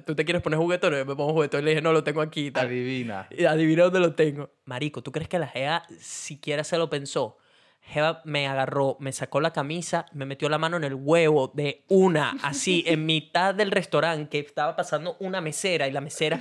¿Tú 0.06 0.14
te 0.14 0.24
quieres 0.24 0.43
poner 0.43 0.60
juguetón? 0.60 0.93
Yo 0.93 1.04
me 1.06 1.16
pongo 1.16 1.34
juguetón. 1.34 1.62
Y 1.62 1.64
le 1.66 1.72
dije, 1.72 1.82
no, 1.82 1.91
lo 1.91 2.04
tengo 2.04 2.22
aquí. 2.22 2.52
tal. 2.52 2.68
Adivina. 2.68 3.28
Adivina 3.50 3.84
dónde 3.86 4.00
lo 4.00 4.14
tengo. 4.14 4.52
Marico, 4.66 5.02
¿tú 5.02 5.12
crees 5.12 5.28
que 5.28 5.39
la 5.39 5.48
Jeva 5.48 5.82
siquiera 6.00 6.64
se 6.64 6.78
lo 6.78 6.88
pensó? 6.91 7.38
Jeva 7.86 8.22
me 8.26 8.48
agarró, 8.48 8.98
me 9.00 9.12
sacó 9.12 9.40
la 9.40 9.54
camisa, 9.54 10.08
me 10.12 10.26
metió 10.26 10.50
la 10.50 10.58
mano 10.58 10.78
en 10.78 10.84
el 10.84 10.96
huevo 10.96 11.52
de 11.54 11.86
una, 11.88 12.36
así, 12.42 12.84
en 12.88 13.06
mitad 13.06 13.54
del 13.54 13.72
restaurante, 13.72 14.30
que 14.30 14.40
estaba 14.40 14.76
pasando 14.76 15.16
una 15.20 15.40
mesera 15.40 15.88
y 15.88 15.92
la 15.92 16.02
mesera 16.02 16.40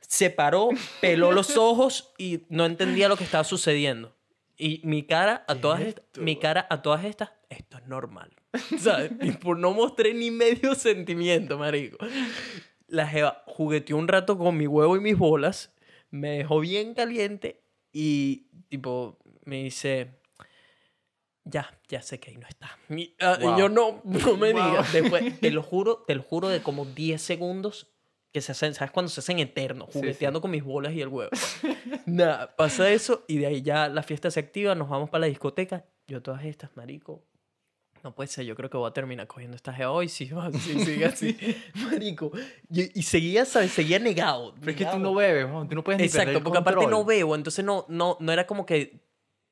se 0.00 0.28
paró, 0.28 0.68
peló 1.00 1.32
los 1.32 1.56
ojos 1.56 2.12
y 2.18 2.42
no 2.50 2.66
entendía 2.66 3.08
lo 3.08 3.16
que 3.16 3.24
estaba 3.24 3.44
sucediendo. 3.44 4.14
Y 4.58 4.82
mi 4.84 5.04
cara 5.04 5.44
a 5.48 5.54
todas 5.54 5.80
estas, 5.80 6.04
mi 6.18 6.36
cara 6.36 6.66
a 6.68 6.82
todas 6.82 7.04
estas, 7.04 7.30
esto 7.48 7.78
es 7.78 7.86
normal. 7.86 8.30
¿Sabes? 8.78 9.12
Y 9.22 9.32
por 9.32 9.58
no 9.58 9.72
mostré 9.72 10.12
ni 10.12 10.30
medio 10.30 10.74
sentimiento, 10.76 11.58
marico. 11.58 11.96
La 12.86 13.08
jeva 13.08 13.42
jugueteó 13.46 13.96
un 13.96 14.08
rato 14.08 14.36
con 14.36 14.56
mi 14.56 14.66
huevo 14.66 14.96
y 14.96 15.00
mis 15.00 15.16
bolas, 15.16 15.74
me 16.10 16.38
dejó 16.38 16.60
bien 16.60 16.92
caliente 16.92 17.62
y 17.90 18.48
tipo 18.68 19.18
me 19.44 19.64
dice, 19.64 20.20
ya, 21.44 21.70
ya 21.88 22.02
sé 22.02 22.20
que 22.20 22.30
ahí 22.30 22.36
no 22.36 22.46
está. 22.48 22.78
Ah, 23.20 23.38
y 23.40 23.44
Wow. 23.44 23.58
yo 23.58 23.68
no, 23.68 24.00
no 24.04 24.36
me 24.36 24.52
Wow. 24.52 24.62
digas. 24.70 24.92
Después, 24.92 25.40
te 25.40 25.50
lo 25.50 25.62
juro, 25.62 26.04
te 26.06 26.14
lo 26.14 26.22
juro 26.22 26.48
de 26.48 26.62
como 26.62 26.84
10 26.86 27.20
segundos 27.20 27.88
que 28.32 28.40
se 28.40 28.52
hacen, 28.52 28.74
¿sabes? 28.74 28.90
Cuando 28.92 29.10
se 29.10 29.20
hacen 29.20 29.38
eternos, 29.40 29.88
Sí, 29.88 29.92
sí. 29.94 29.98
jugueteando 29.98 30.40
con 30.40 30.50
mis 30.50 30.64
bolas 30.64 30.92
y 30.94 31.00
el 31.02 31.08
huevo. 31.08 31.30
Nada, 32.06 32.54
pasa 32.56 32.90
eso 32.90 33.24
y 33.28 33.38
de 33.38 33.46
ahí 33.46 33.62
ya 33.62 33.88
la 33.88 34.02
fiesta 34.02 34.30
se 34.30 34.40
activa, 34.40 34.74
nos 34.74 34.88
vamos 34.88 35.10
para 35.10 35.22
la 35.22 35.26
discoteca. 35.26 35.84
Yo 36.06 36.22
todas 36.22 36.44
estas, 36.44 36.74
marico, 36.76 37.24
no 38.02 38.14
puede 38.14 38.28
ser, 38.28 38.44
yo 38.46 38.56
creo 38.56 38.68
que 38.70 38.76
voy 38.78 38.88
a 38.88 38.92
terminar 38.92 39.26
cogiendo 39.26 39.54
esta 39.56 39.72
jeva 39.72 39.90
hoy 39.92 40.08
si 40.08 40.26
sigue 40.26 41.04
así, 41.04 41.36
marico. 41.74 42.32
Y, 42.70 42.98
y 42.98 43.02
seguía, 43.02 43.44
¿sabes? 43.44 43.72
Seguía 43.72 43.98
negado. 43.98 44.54
Pero 44.58 44.70
es 44.72 44.76
que 44.78 44.84
tú 44.84 44.90
negado. 44.92 45.04
no 45.04 45.14
bebes, 45.14 45.46
Juan, 45.50 45.68
tú 45.68 45.74
no 45.74 45.84
puedes 45.84 46.00
ni 46.00 46.06
perder 46.08 46.20
Exacto, 46.28 46.38
el 46.38 46.44
porque 46.44 46.58
aparte 46.58 46.86
no 46.86 47.04
bebo, 47.04 47.34
entonces 47.36 47.64
no, 47.64 47.84
no, 47.88 48.16
no 48.18 48.32
era 48.32 48.46
como 48.46 48.64
que 48.66 49.00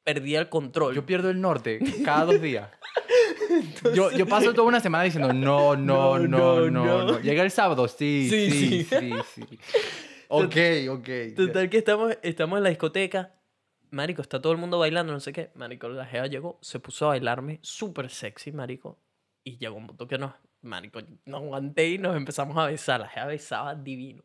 perdía 0.04 0.40
el 0.40 0.48
control. 0.48 0.94
Yo 0.94 1.04
pierdo 1.06 1.30
el 1.30 1.40
norte 1.40 1.78
cada 2.04 2.26
dos 2.26 2.40
días. 2.40 2.68
Yo, 3.94 4.12
yo 4.12 4.26
paso 4.26 4.54
toda 4.54 4.68
una 4.68 4.78
semana 4.78 5.02
diciendo 5.04 5.32
no, 5.32 5.74
no, 5.74 6.18
No, 6.18 6.18
no, 6.18 6.28
no, 6.28 6.70
no, 6.70 6.70
no. 6.70 7.04
no. 7.12 7.20
Llega 7.20 7.42
el 7.42 7.50
sábado, 7.50 7.88
sí, 7.88 8.28
Sí, 8.30 8.50
sí, 8.50 8.84
sí. 8.84 8.88
sí, 9.34 9.42
sí. 9.48 9.58
Ok, 10.28 10.56
ok. 10.88 11.08
Total 11.34 11.68
que 11.68 11.78
estamos, 11.78 12.16
estamos 12.22 12.58
en 12.58 12.62
la 12.62 12.68
discoteca. 12.68 13.34
Marico, 13.90 14.22
está 14.22 14.40
todo 14.40 14.52
el 14.52 14.58
mundo 14.58 14.78
bailando, 14.78 15.12
no 15.12 15.18
sé 15.18 15.32
qué. 15.32 15.50
Marico, 15.56 15.88
la 15.88 16.06
jeva 16.06 16.28
llegó, 16.28 16.58
se 16.62 16.78
puso 16.78 17.06
a 17.06 17.08
bailarme 17.08 17.58
súper 17.62 18.08
sexy, 18.10 18.52
marico. 18.52 19.00
Y 19.42 19.58
llegó 19.58 19.74
un 19.74 19.88
punto 19.88 20.06
que 20.06 20.18
no, 20.18 20.36
marico, 20.62 21.00
no 21.24 21.38
aguanté 21.38 21.88
y 21.88 21.98
nos 21.98 22.16
empezamos 22.16 22.56
a 22.56 22.66
besar. 22.66 23.00
La 23.00 23.08
jeva 23.08 23.26
besaba 23.26 23.74
divino. 23.74 24.22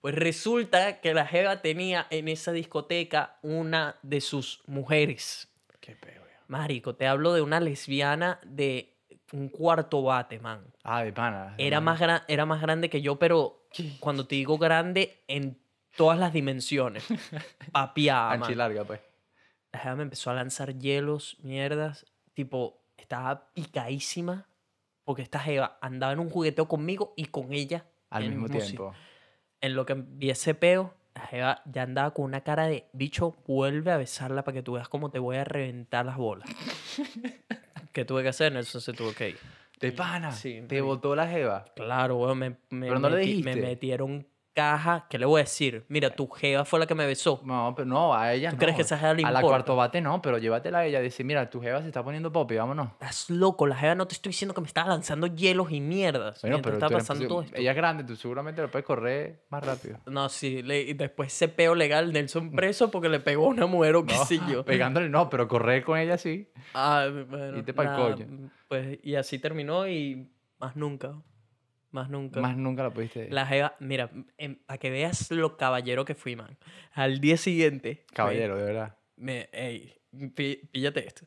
Pues 0.00 0.14
resulta 0.14 1.00
que 1.00 1.12
la 1.14 1.26
jeva 1.26 1.60
tenía 1.60 2.06
en 2.10 2.28
esa 2.28 2.52
discoteca 2.52 3.38
una 3.42 3.96
de 4.02 4.20
sus 4.20 4.62
mujeres. 4.66 5.48
Qué 5.80 5.96
peo, 5.96 6.22
ya. 6.24 6.40
Marico, 6.46 6.94
te 6.94 7.06
hablo 7.06 7.32
de 7.32 7.42
una 7.42 7.58
lesbiana 7.60 8.38
de 8.44 8.96
un 9.32 9.48
cuarto 9.48 10.02
bate, 10.02 10.38
man. 10.38 10.64
Ah, 10.84 11.02
de 11.02 11.12
pana. 11.12 11.54
de 11.56 11.66
Era 11.66 11.78
pana. 11.78 11.80
más, 11.84 12.00
gran- 12.00 12.22
era 12.28 12.46
más 12.46 12.60
grande 12.62 12.88
que 12.88 13.02
yo, 13.02 13.18
pero 13.18 13.66
cuando 14.00 14.26
te 14.26 14.36
digo 14.36 14.56
grande, 14.56 15.22
en 15.26 15.58
todas 15.96 16.18
las 16.18 16.32
dimensiones. 16.32 17.04
Papiada. 17.72 18.32
Anchi 18.32 18.54
larga, 18.54 18.84
pues. 18.84 19.00
La 19.72 19.80
jeva 19.80 19.96
me 19.96 20.02
empezó 20.04 20.30
a 20.30 20.34
lanzar 20.34 20.78
hielos, 20.78 21.36
mierdas. 21.42 22.06
Tipo, 22.34 22.80
estaba 22.96 23.52
picadísima 23.52 24.46
porque 25.04 25.22
esta 25.22 25.40
jeva 25.40 25.76
andaba 25.82 26.12
en 26.12 26.20
un 26.20 26.30
jugueteo 26.30 26.68
conmigo 26.68 27.12
y 27.16 27.26
con 27.26 27.52
ella 27.52 27.84
Al 28.10 28.28
mismo 28.30 28.46
sitio. 28.60 28.94
En 29.60 29.74
lo 29.74 29.84
que 29.86 29.94
vi 29.94 30.30
ese 30.30 30.54
peo, 30.54 30.94
la 31.14 31.22
jeva 31.26 31.62
ya 31.66 31.82
andaba 31.82 32.12
con 32.12 32.24
una 32.24 32.42
cara 32.42 32.66
de 32.66 32.86
bicho, 32.92 33.36
vuelve 33.46 33.90
a 33.90 33.96
besarla 33.96 34.44
para 34.44 34.54
que 34.54 34.62
tú 34.62 34.72
veas 34.74 34.88
cómo 34.88 35.10
te 35.10 35.18
voy 35.18 35.36
a 35.36 35.44
reventar 35.44 36.06
las 36.06 36.16
bolas. 36.16 36.48
¿Qué 37.92 38.04
tuve 38.04 38.22
que 38.22 38.28
hacer? 38.28 38.52
Nelson 38.52 38.80
se 38.80 38.92
tuvo 38.92 39.12
que 39.12 39.30
ir. 39.30 39.38
De 39.80 39.92
pana. 39.92 40.32
Sí, 40.32 40.62
Te 40.68 40.80
botó 40.80 41.14
la 41.16 41.26
jeva. 41.28 41.64
Claro, 41.76 42.16
weón, 42.16 42.38
me, 42.38 42.50
me, 42.70 42.86
Pero 42.88 42.98
no 42.98 43.08
le 43.10 43.16
metí- 43.16 43.18
me 43.44 43.52
dijiste. 43.54 43.56
metieron 43.56 44.26
caja. 44.62 45.06
¿Qué 45.08 45.18
le 45.18 45.26
voy 45.26 45.40
a 45.40 45.44
decir? 45.44 45.84
Mira, 45.88 46.10
tu 46.10 46.26
jeva 46.28 46.64
fue 46.64 46.80
la 46.80 46.86
que 46.86 46.94
me 46.94 47.06
besó. 47.06 47.40
No, 47.44 47.72
pero 47.76 47.86
no, 47.86 48.14
a 48.14 48.32
ella 48.32 48.50
¿Tú 48.50 48.56
no. 48.56 48.60
crees 48.60 48.76
que 48.76 48.82
esa 48.82 48.98
jeva 48.98 49.14
le 49.14 49.22
A 49.24 49.30
la 49.30 49.38
importa? 49.38 49.46
cuarto 49.48 49.76
bate 49.76 50.00
no, 50.00 50.20
pero 50.20 50.38
llévatela 50.38 50.78
a 50.78 50.84
ella. 50.86 51.00
Dice, 51.00 51.22
mira, 51.22 51.48
tu 51.48 51.60
jeva 51.60 51.80
se 51.80 51.86
está 51.86 52.02
poniendo 52.02 52.32
popi, 52.32 52.56
vámonos. 52.56 52.88
Estás 52.92 53.30
loco, 53.30 53.66
la 53.66 53.76
jeva 53.76 53.94
no 53.94 54.06
te 54.06 54.14
estoy 54.14 54.30
diciendo 54.30 54.54
que 54.54 54.60
me 54.60 54.66
estaba 54.66 54.88
lanzando 54.88 55.28
hielos 55.28 55.70
y 55.70 55.80
mierdas. 55.80 56.40
Bueno, 56.42 56.60
pero 56.62 56.74
estaba 56.74 56.88
tú 56.90 56.94
eres- 56.96 57.06
pasando 57.06 57.28
todo 57.28 57.42
esto. 57.42 57.56
ella 57.56 57.70
es 57.70 57.76
grande, 57.76 58.04
tú 58.04 58.16
seguramente 58.16 58.60
lo 58.62 58.70
puedes 58.70 58.84
correr 58.86 59.44
más 59.50 59.64
rápido. 59.64 59.98
No, 60.06 60.28
sí, 60.28 60.62
le- 60.62 60.82
y 60.82 60.94
después 60.94 61.32
ese 61.32 61.48
peo 61.48 61.74
legal, 61.74 62.12
Nelson 62.12 62.50
preso 62.50 62.90
porque 62.90 63.08
le 63.08 63.20
pegó 63.20 63.44
a 63.46 63.48
una 63.48 63.66
mujer 63.66 63.94
o 63.96 64.04
qué 64.04 64.14
No, 64.18 64.24
sé 64.24 64.40
yo. 64.50 64.64
Pegándole 64.64 65.08
no, 65.08 65.30
pero 65.30 65.46
correr 65.46 65.84
con 65.84 65.98
ella 65.98 66.18
sí. 66.18 66.50
Ah, 66.74 67.06
bueno, 67.28 67.64
pa'l 67.74 67.86
nada, 67.86 68.14
coño. 68.14 68.50
Pues, 68.68 68.98
y 69.02 69.14
así 69.14 69.38
terminó 69.38 69.86
y 69.86 70.30
más 70.58 70.74
nunca. 70.76 71.14
Más 71.90 72.10
nunca. 72.10 72.40
Más 72.40 72.56
nunca 72.56 72.82
la 72.82 72.90
pudiste. 72.90 73.30
La 73.30 73.46
jeva, 73.46 73.74
mira, 73.80 74.10
para 74.66 74.78
que 74.78 74.90
veas 74.90 75.30
lo 75.30 75.56
caballero 75.56 76.04
que 76.04 76.14
fui, 76.14 76.36
man. 76.36 76.58
Al 76.92 77.20
día 77.20 77.36
siguiente. 77.36 78.04
me- 78.08 78.14
Caballero, 78.14 78.56
de 78.56 78.64
verdad. 78.64 78.96
me, 79.16 79.48
ey, 79.52 79.94
píllate 80.34 81.06
esto. 81.06 81.26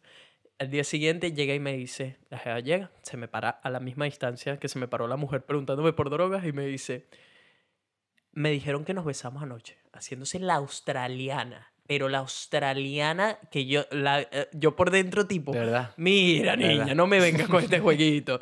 Al 0.60 0.70
día 0.70 0.84
siguiente 0.84 1.34
llega 1.34 1.56
y 1.56 1.60
me 1.60 1.74
dice, 1.74 2.20
la 2.30 2.38
jeva 2.38 2.60
llega, 2.60 2.92
se 3.02 3.18
me 3.18 3.28
para 3.28 3.50
a 3.50 3.70
la 3.72 3.80
misma 3.80 4.06
distancia 4.06 4.60
que 4.60 4.68
se 4.68 4.78
me 4.78 4.88
paró 4.88 5.08
la 5.08 5.18
mujer 5.18 5.44
preguntándome 5.46 5.92
por 5.94 6.12
drogas 6.12 6.46
y 6.46 6.52
me 6.52 6.68
dice, 6.68 7.08
me 8.32 8.52
dijeron 8.52 8.86
que 8.86 8.94
nos 8.94 9.04
besamos 9.06 9.42
anoche, 9.42 9.78
haciéndose 9.92 10.40
la 10.40 10.56
australiana, 10.56 11.71
pero 11.92 12.08
la 12.08 12.20
australiana 12.20 13.38
que 13.52 13.66
yo, 13.66 13.84
la, 13.92 14.22
eh, 14.22 14.48
yo 14.54 14.78
por 14.78 14.92
dentro 14.92 15.28
tipo, 15.28 15.52
verdad. 15.52 15.92
mira 15.98 16.56
¿Verdad? 16.56 16.70
niña, 16.86 16.96
no 16.96 17.06
me 17.06 17.20
vengas 17.20 17.50
con 17.50 17.62
este 17.62 17.80
jueguito. 17.82 18.40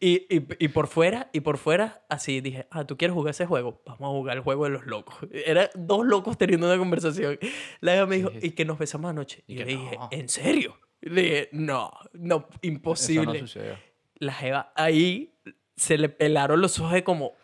Y, 0.00 0.26
y, 0.34 0.44
y 0.58 0.66
por 0.66 0.88
fuera, 0.88 1.30
y 1.32 1.38
por 1.38 1.58
fuera, 1.58 2.02
así 2.08 2.40
dije, 2.40 2.66
ah, 2.72 2.84
¿tú 2.88 2.96
quieres 2.96 3.14
jugar 3.14 3.30
ese 3.30 3.46
juego? 3.46 3.80
Vamos 3.86 4.08
a 4.08 4.18
jugar 4.18 4.36
el 4.38 4.42
juego 4.42 4.64
de 4.64 4.70
los 4.70 4.84
locos. 4.86 5.14
Eran 5.32 5.68
dos 5.76 6.04
locos 6.04 6.36
teniendo 6.36 6.66
una 6.66 6.76
conversación. 6.76 7.38
La 7.80 7.92
jeva 7.92 8.06
me 8.06 8.16
dijo, 8.16 8.32
y 8.42 8.50
que 8.50 8.64
nos 8.64 8.80
besamos 8.80 9.10
anoche. 9.10 9.44
Y, 9.46 9.52
Y 9.54 9.56
yo 9.58 9.64
le 9.64 9.70
dije, 9.76 9.96
no. 9.96 10.08
¿en 10.10 10.28
serio? 10.28 10.76
Y 11.00 11.10
le 11.10 11.22
dije, 11.22 11.48
no, 11.52 11.92
no, 12.14 12.36
Eso 12.38 12.48
no 12.50 12.58
imposible. 12.62 13.38
sucedió. 13.38 13.78
la 14.16 14.32
jeva 14.32 14.72
ahí 14.74 15.34
se 15.76 15.98
le 15.98 16.08
pelaron 16.08 16.60
los 16.60 16.80
ojos 16.80 16.94
de 16.94 17.04
como, 17.04 17.34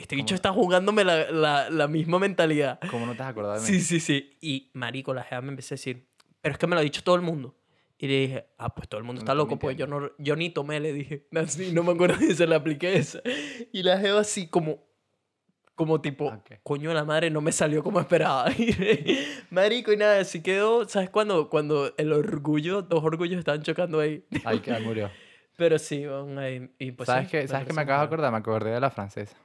este 0.00 0.16
bicho 0.16 0.34
está 0.34 0.52
jugándome 0.52 1.04
la, 1.04 1.30
la, 1.30 1.70
la 1.70 1.88
misma 1.88 2.18
mentalidad. 2.18 2.78
¿Cómo 2.90 3.06
no 3.06 3.14
te 3.14 3.22
has 3.22 3.28
acordado 3.30 3.54
de 3.54 3.60
mí? 3.60 3.66
Sí, 3.66 3.80
sí, 3.80 4.00
sí. 4.00 4.36
Y 4.40 4.70
marico, 4.74 5.12
la 5.14 5.22
jeva 5.24 5.40
me 5.42 5.50
empecé 5.50 5.74
a 5.74 5.76
decir, 5.76 6.08
pero 6.40 6.52
es 6.54 6.58
que 6.58 6.66
me 6.66 6.74
lo 6.74 6.80
ha 6.80 6.84
dicho 6.84 7.02
todo 7.02 7.14
el 7.16 7.22
mundo. 7.22 7.56
Y 7.98 8.06
le 8.08 8.20
dije, 8.20 8.46
ah, 8.56 8.74
pues 8.74 8.88
todo 8.88 8.98
el 8.98 9.04
mundo 9.04 9.20
está 9.20 9.34
loco, 9.34 9.58
pues 9.58 9.76
yo, 9.76 9.86
no, 9.86 10.10
yo 10.18 10.34
ni 10.34 10.48
tomé, 10.48 10.80
le 10.80 10.92
dije. 10.94 11.26
No 11.72 11.82
me 11.82 11.92
acuerdo 11.92 12.16
si 12.20 12.34
se 12.34 12.46
le 12.46 12.54
apliqué 12.54 12.96
esa. 12.96 13.20
Y 13.72 13.82
la 13.82 13.98
jeva 13.98 14.20
así 14.22 14.46
como, 14.48 14.82
como 15.74 16.00
tipo, 16.00 16.26
Ok. 16.28 16.52
coño 16.62 16.88
de 16.90 16.94
la 16.94 17.04
madre, 17.04 17.28
no 17.30 17.42
me 17.42 17.52
salió 17.52 17.82
como 17.82 18.00
esperaba. 18.00 18.46
Marico, 19.50 19.92
y 19.92 19.96
nada, 19.98 20.18
así 20.20 20.42
quedó, 20.42 20.88
¿sabes 20.88 21.10
cuando, 21.10 21.50
cuando 21.50 21.92
el 21.98 22.12
orgullo, 22.12 22.82
dos 22.82 23.04
orgullos 23.04 23.38
estaban 23.38 23.62
chocando 23.62 24.00
ahí? 24.00 24.24
Ahí 24.44 24.60
que 24.60 24.78
murió. 24.80 25.10
Pero 25.56 25.78
sí, 25.78 26.06
van 26.06 26.38
ahí. 26.38 26.70
Y 26.78 26.92
pues 26.92 27.06
¿Sabes 27.06 27.26
sí, 27.26 27.32
qué? 27.32 27.42
me 27.42 27.48
¿Sabes 27.48 27.66
qué 27.66 27.72
me 27.74 27.82
acabo 27.82 28.00
de 28.00 28.06
acordar? 28.06 28.32
Me 28.32 28.38
acordé 28.38 28.70
de 28.70 28.80
la 28.80 28.90
francesa. 28.90 29.36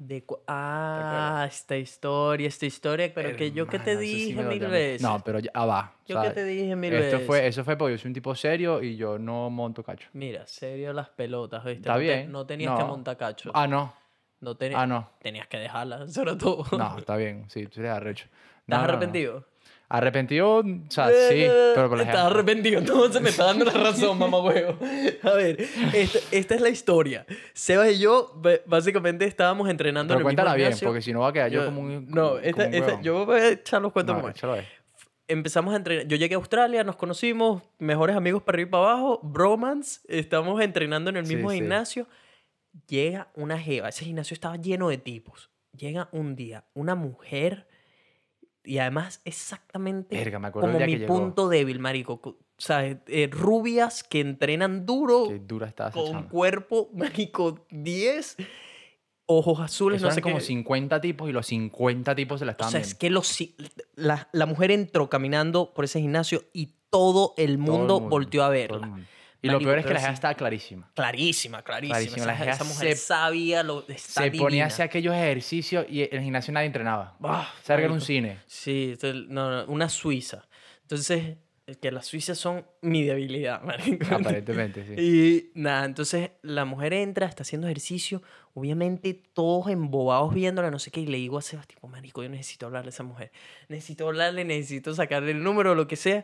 De 0.00 0.24
ah, 0.46 1.44
esta 1.46 1.76
historia, 1.76 2.48
esta 2.48 2.64
historia, 2.64 3.12
pero 3.14 3.36
que 3.36 3.52
yo 3.52 3.66
que 3.66 3.78
te 3.78 3.98
sí 3.98 4.00
dije 4.00 4.42
mil 4.42 4.58
veces. 4.60 5.02
No, 5.02 5.22
pero 5.22 5.40
ya 5.40 5.50
ah, 5.52 5.66
va. 5.66 5.94
yo 6.06 6.18
o 6.18 6.22
que 6.22 6.30
te 6.30 6.44
dije 6.46 6.74
mil 6.74 6.94
esto 6.94 7.16
veces. 7.16 7.26
fue, 7.26 7.46
eso 7.46 7.64
fue 7.64 7.76
porque 7.76 7.92
yo 7.92 7.98
soy 7.98 8.08
un 8.08 8.14
tipo 8.14 8.34
serio 8.34 8.82
y 8.82 8.96
yo 8.96 9.18
no 9.18 9.50
monto 9.50 9.84
cacho. 9.84 10.08
Mira, 10.14 10.46
serio 10.46 10.94
las 10.94 11.10
pelotas, 11.10 11.62
¿viste? 11.66 11.80
Está 11.80 11.92
no, 11.92 11.98
te- 11.98 12.02
bien. 12.04 12.32
no 12.32 12.46
tenías 12.46 12.78
que 12.78 12.84
montar 12.84 13.18
cacho. 13.18 13.50
Ah, 13.52 13.66
no. 13.66 13.92
no 14.40 14.56
Ah, 14.74 14.86
no. 14.86 15.10
Tenías 15.18 15.46
que 15.48 15.58
dejarlas, 15.58 16.10
sobre 16.14 16.34
todo. 16.36 16.64
No, 16.78 16.96
está 16.96 17.16
bien. 17.16 17.44
Sí, 17.50 17.66
tú 17.66 17.80
eres 17.80 17.92
arrecho. 17.92 18.26
No, 18.66 18.76
¿Estás 18.76 18.80
no, 18.80 18.86
no. 18.86 18.88
arrepentido? 18.88 19.44
Arrepentido, 19.92 20.58
o 20.58 20.64
sea, 20.88 21.08
sí, 21.08 21.46
pero 21.74 21.88
por 21.88 22.00
Estás 22.00 22.14
ejemplo. 22.14 22.20
arrepentido, 22.20 22.78
entonces 22.78 23.20
me 23.20 23.28
está 23.30 23.46
dando 23.46 23.64
la 23.64 23.72
razón, 23.90 24.16
mamá 24.20 24.40
huevo. 24.40 24.78
A 25.24 25.30
ver, 25.32 25.60
esta, 25.92 26.18
esta 26.30 26.54
es 26.54 26.60
la 26.60 26.68
historia. 26.68 27.26
Sebas 27.54 27.90
y 27.90 27.98
yo, 27.98 28.40
básicamente, 28.66 29.24
estábamos 29.24 29.68
entrenando 29.68 30.14
Pero 30.14 30.20
en 30.20 30.20
el 30.20 30.24
mismo 30.30 30.36
cuéntala 30.44 30.54
bien, 30.54 30.68
gimnasio. 30.68 30.86
porque 30.88 31.02
si 31.02 31.12
no 31.12 31.20
va 31.20 31.28
a 31.30 31.32
quedar 31.32 31.50
yo, 31.50 31.60
Yo- 31.62 31.66
como 31.66 31.80
un. 31.80 32.08
No, 32.08 32.28
como 32.28 32.38
esta, 32.40 32.66
un 32.68 32.74
esta- 32.74 33.00
yo 33.02 33.26
voy 33.26 33.40
a 33.40 33.48
echar 33.48 33.82
los 33.82 33.92
cuentos 33.92 34.16
No, 34.16 34.52
ahí. 34.52 34.64
empezamos 35.26 35.74
a 35.74 35.76
entrenar. 35.78 36.06
Yo 36.06 36.16
llegué 36.16 36.36
a 36.36 36.38
Australia, 36.38 36.84
nos 36.84 36.94
conocimos, 36.94 37.60
mejores 37.80 38.14
amigos 38.14 38.44
para 38.44 38.56
arriba 38.56 38.68
y 38.68 38.70
para 38.70 38.84
abajo, 38.92 39.18
bromance, 39.24 40.02
estamos 40.06 40.60
entrenando 40.62 41.10
en 41.10 41.16
el 41.16 41.26
mismo 41.26 41.50
sí. 41.50 41.56
gimnasio. 41.56 42.06
Llega 42.86 43.28
una 43.34 43.58
jeva, 43.58 43.88
ese 43.88 44.04
gimnasio 44.04 44.34
estaba 44.34 44.56
lleno 44.56 44.88
de 44.88 44.98
tipos. 44.98 45.50
Llega 45.76 46.08
un 46.12 46.36
día 46.36 46.64
una 46.74 46.94
mujer 46.94 47.66
y 48.64 48.78
además 48.78 49.20
exactamente 49.24 50.16
Verga, 50.16 50.38
me 50.38 50.48
acuerdo 50.48 50.68
el 50.68 50.72
como 50.74 50.78
día 50.78 50.86
mi 50.86 50.92
que 50.94 50.98
llegó. 51.00 51.14
punto 51.14 51.48
débil, 51.48 51.78
marico. 51.78 52.20
Co- 52.20 52.38
¿Sabes? 52.58 52.98
Eh, 53.06 53.28
rubias 53.32 54.02
que 54.02 54.20
entrenan 54.20 54.84
duro, 54.84 55.24
Qué 55.28 55.38
dura 55.38 55.66
estaba 55.66 55.88
esa 55.90 55.98
con 55.98 56.10
chama. 56.12 56.28
cuerpo, 56.28 56.90
marico, 56.94 57.66
10, 57.70 58.36
ojos 59.26 59.60
azules, 59.60 59.96
Eso 59.98 60.06
no 60.06 60.08
eran 60.08 60.14
sé 60.16 60.20
como 60.22 60.38
qué. 60.40 60.44
50 60.44 61.00
tipos 61.00 61.28
y 61.30 61.32
los 61.32 61.46
50 61.46 62.14
tipos 62.14 62.40
se 62.40 62.44
la 62.44 62.52
O 62.52 62.54
estaban 62.54 62.72
sea, 62.72 62.80
es 62.80 62.94
que 62.94 63.08
los, 63.10 63.34
la, 63.94 64.28
la 64.32 64.46
mujer 64.46 64.70
entró 64.72 65.08
caminando 65.08 65.72
por 65.72 65.84
ese 65.84 66.00
gimnasio 66.00 66.44
y 66.52 66.74
todo 66.90 67.34
el 67.36 67.52
el 67.52 67.58
mundo, 67.58 68.00
volteó 68.00 68.42
a 68.44 68.48
el 68.48 68.52
verla. 68.52 68.98
Y 69.42 69.46
lo 69.48 69.54
Marico, 69.54 69.68
peor 69.68 69.78
es 69.78 69.86
que 69.86 69.94
la 69.94 70.00
jeva 70.00 70.10
sí. 70.12 70.14
estaba 70.14 70.34
clarísima. 70.34 70.90
Clarísima, 70.94 71.62
clarísima. 71.62 71.96
Clarísima, 71.98 72.26
la 72.26 72.32
Esa, 72.34 72.42
jeva 72.44 72.54
esa 72.56 72.64
mujer 72.64 72.96
se- 72.96 73.06
sabía 73.06 73.62
lo 73.62 73.80
está 73.88 74.22
Se 74.22 74.30
ponía 74.32 74.44
a 74.44 74.48
divina. 74.48 74.66
hacer 74.66 74.84
aquellos 74.86 75.14
ejercicios 75.14 75.86
y 75.88 76.02
en 76.02 76.08
el 76.12 76.22
gimnasio 76.22 76.52
nadie 76.52 76.66
entrenaba. 76.66 77.16
Ah, 77.22 77.52
O 77.60 77.64
sea, 77.64 77.76
era 77.78 77.90
un 77.92 78.00
cine. 78.00 78.38
Sí, 78.46 78.96
no, 79.28 79.50
no, 79.50 79.72
una 79.72 79.88
suiza. 79.88 80.46
Entonces, 80.82 81.36
que 81.78 81.90
las 81.90 82.06
suizas 82.06 82.38
son 82.38 82.66
mi 82.82 83.04
debilidad, 83.04 83.62
marico. 83.64 84.14
Aparentemente, 84.14 84.84
sí. 84.84 84.94
Y 84.98 85.50
nada, 85.54 85.84
entonces 85.84 86.30
la 86.42 86.64
mujer 86.64 86.92
entra, 86.92 87.26
está 87.26 87.42
haciendo 87.42 87.66
ejercicio, 87.66 88.22
obviamente 88.54 89.14
todos 89.14 89.68
embobados 89.68 90.34
viéndola, 90.34 90.70
no 90.70 90.78
sé 90.78 90.90
qué, 90.90 91.00
y 91.00 91.06
le 91.06 91.18
digo 91.18 91.38
a 91.38 91.42
Sebas, 91.42 91.66
tipo, 91.66 91.88
marico, 91.88 92.22
yo 92.22 92.28
necesito 92.28 92.66
hablarle 92.66 92.88
a 92.88 92.90
esa 92.90 93.02
mujer, 93.02 93.32
necesito 93.68 94.06
hablarle, 94.06 94.44
necesito 94.44 94.94
sacarle 94.94 95.32
el 95.32 95.42
número 95.42 95.72
o 95.72 95.74
lo 95.74 95.86
que 95.86 95.96
sea, 95.96 96.22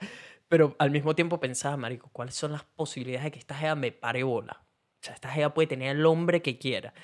pero 0.48 0.76
al 0.78 0.90
mismo 0.90 1.14
tiempo 1.14 1.40
pensaba, 1.40 1.76
marico, 1.76 2.08
¿cuáles 2.12 2.34
son 2.34 2.52
las 2.52 2.64
posibilidades 2.64 3.24
de 3.24 3.30
que 3.32 3.38
esta 3.38 3.54
jeva 3.54 3.74
me 3.74 3.92
pare 3.92 4.22
bola? 4.22 4.62
O 5.00 5.04
sea, 5.04 5.14
esta 5.14 5.30
jeva 5.30 5.54
puede 5.54 5.66
tener 5.66 5.96
el 5.96 6.06
hombre 6.06 6.42
que 6.42 6.58
quiera. 6.58 6.94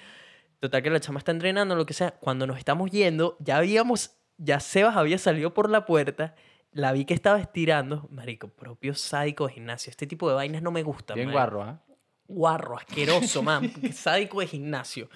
Total 0.61 0.82
que 0.82 0.90
la 0.90 1.01
chama 1.01 1.18
está 1.18 1.32
entrenando, 1.32 1.74
lo 1.74 1.86
que 1.86 1.95
sea, 1.95 2.12
cuando 2.12 2.47
nos 2.47 2.59
estamos 2.59 2.90
yendo, 2.90 3.36
ya 3.40 3.57
habíamos, 3.57 4.16
ya 4.38 4.61
Sebas 4.61 4.97
había 4.97 5.18
salido 5.18 5.55
por 5.55 5.68
la 5.68 5.86
puerta, 5.86 6.36
la 6.73 6.93
vi 6.93 7.05
que 7.05 7.14
estaba 7.14 7.39
estirando, 7.39 8.09
marico, 8.11 8.49
propio 8.49 8.95
sádico 8.95 9.47
de 9.47 9.55
gimnasio, 9.55 9.91
este 9.91 10.07
tipo 10.07 10.29
de 10.29 10.35
vainas 10.35 10.62
no 10.62 10.70
me 10.70 10.83
gustan. 10.83 11.14
Bien 11.14 11.29
marico 11.29 11.39
guarro, 11.39 11.62
¿ah? 11.62 11.83
guarro, 12.29 12.77
asqueroso, 12.77 13.43
man. 13.43 13.70
Sádico 13.93 14.41
de 14.41 14.47
gimnasio. 14.47 15.09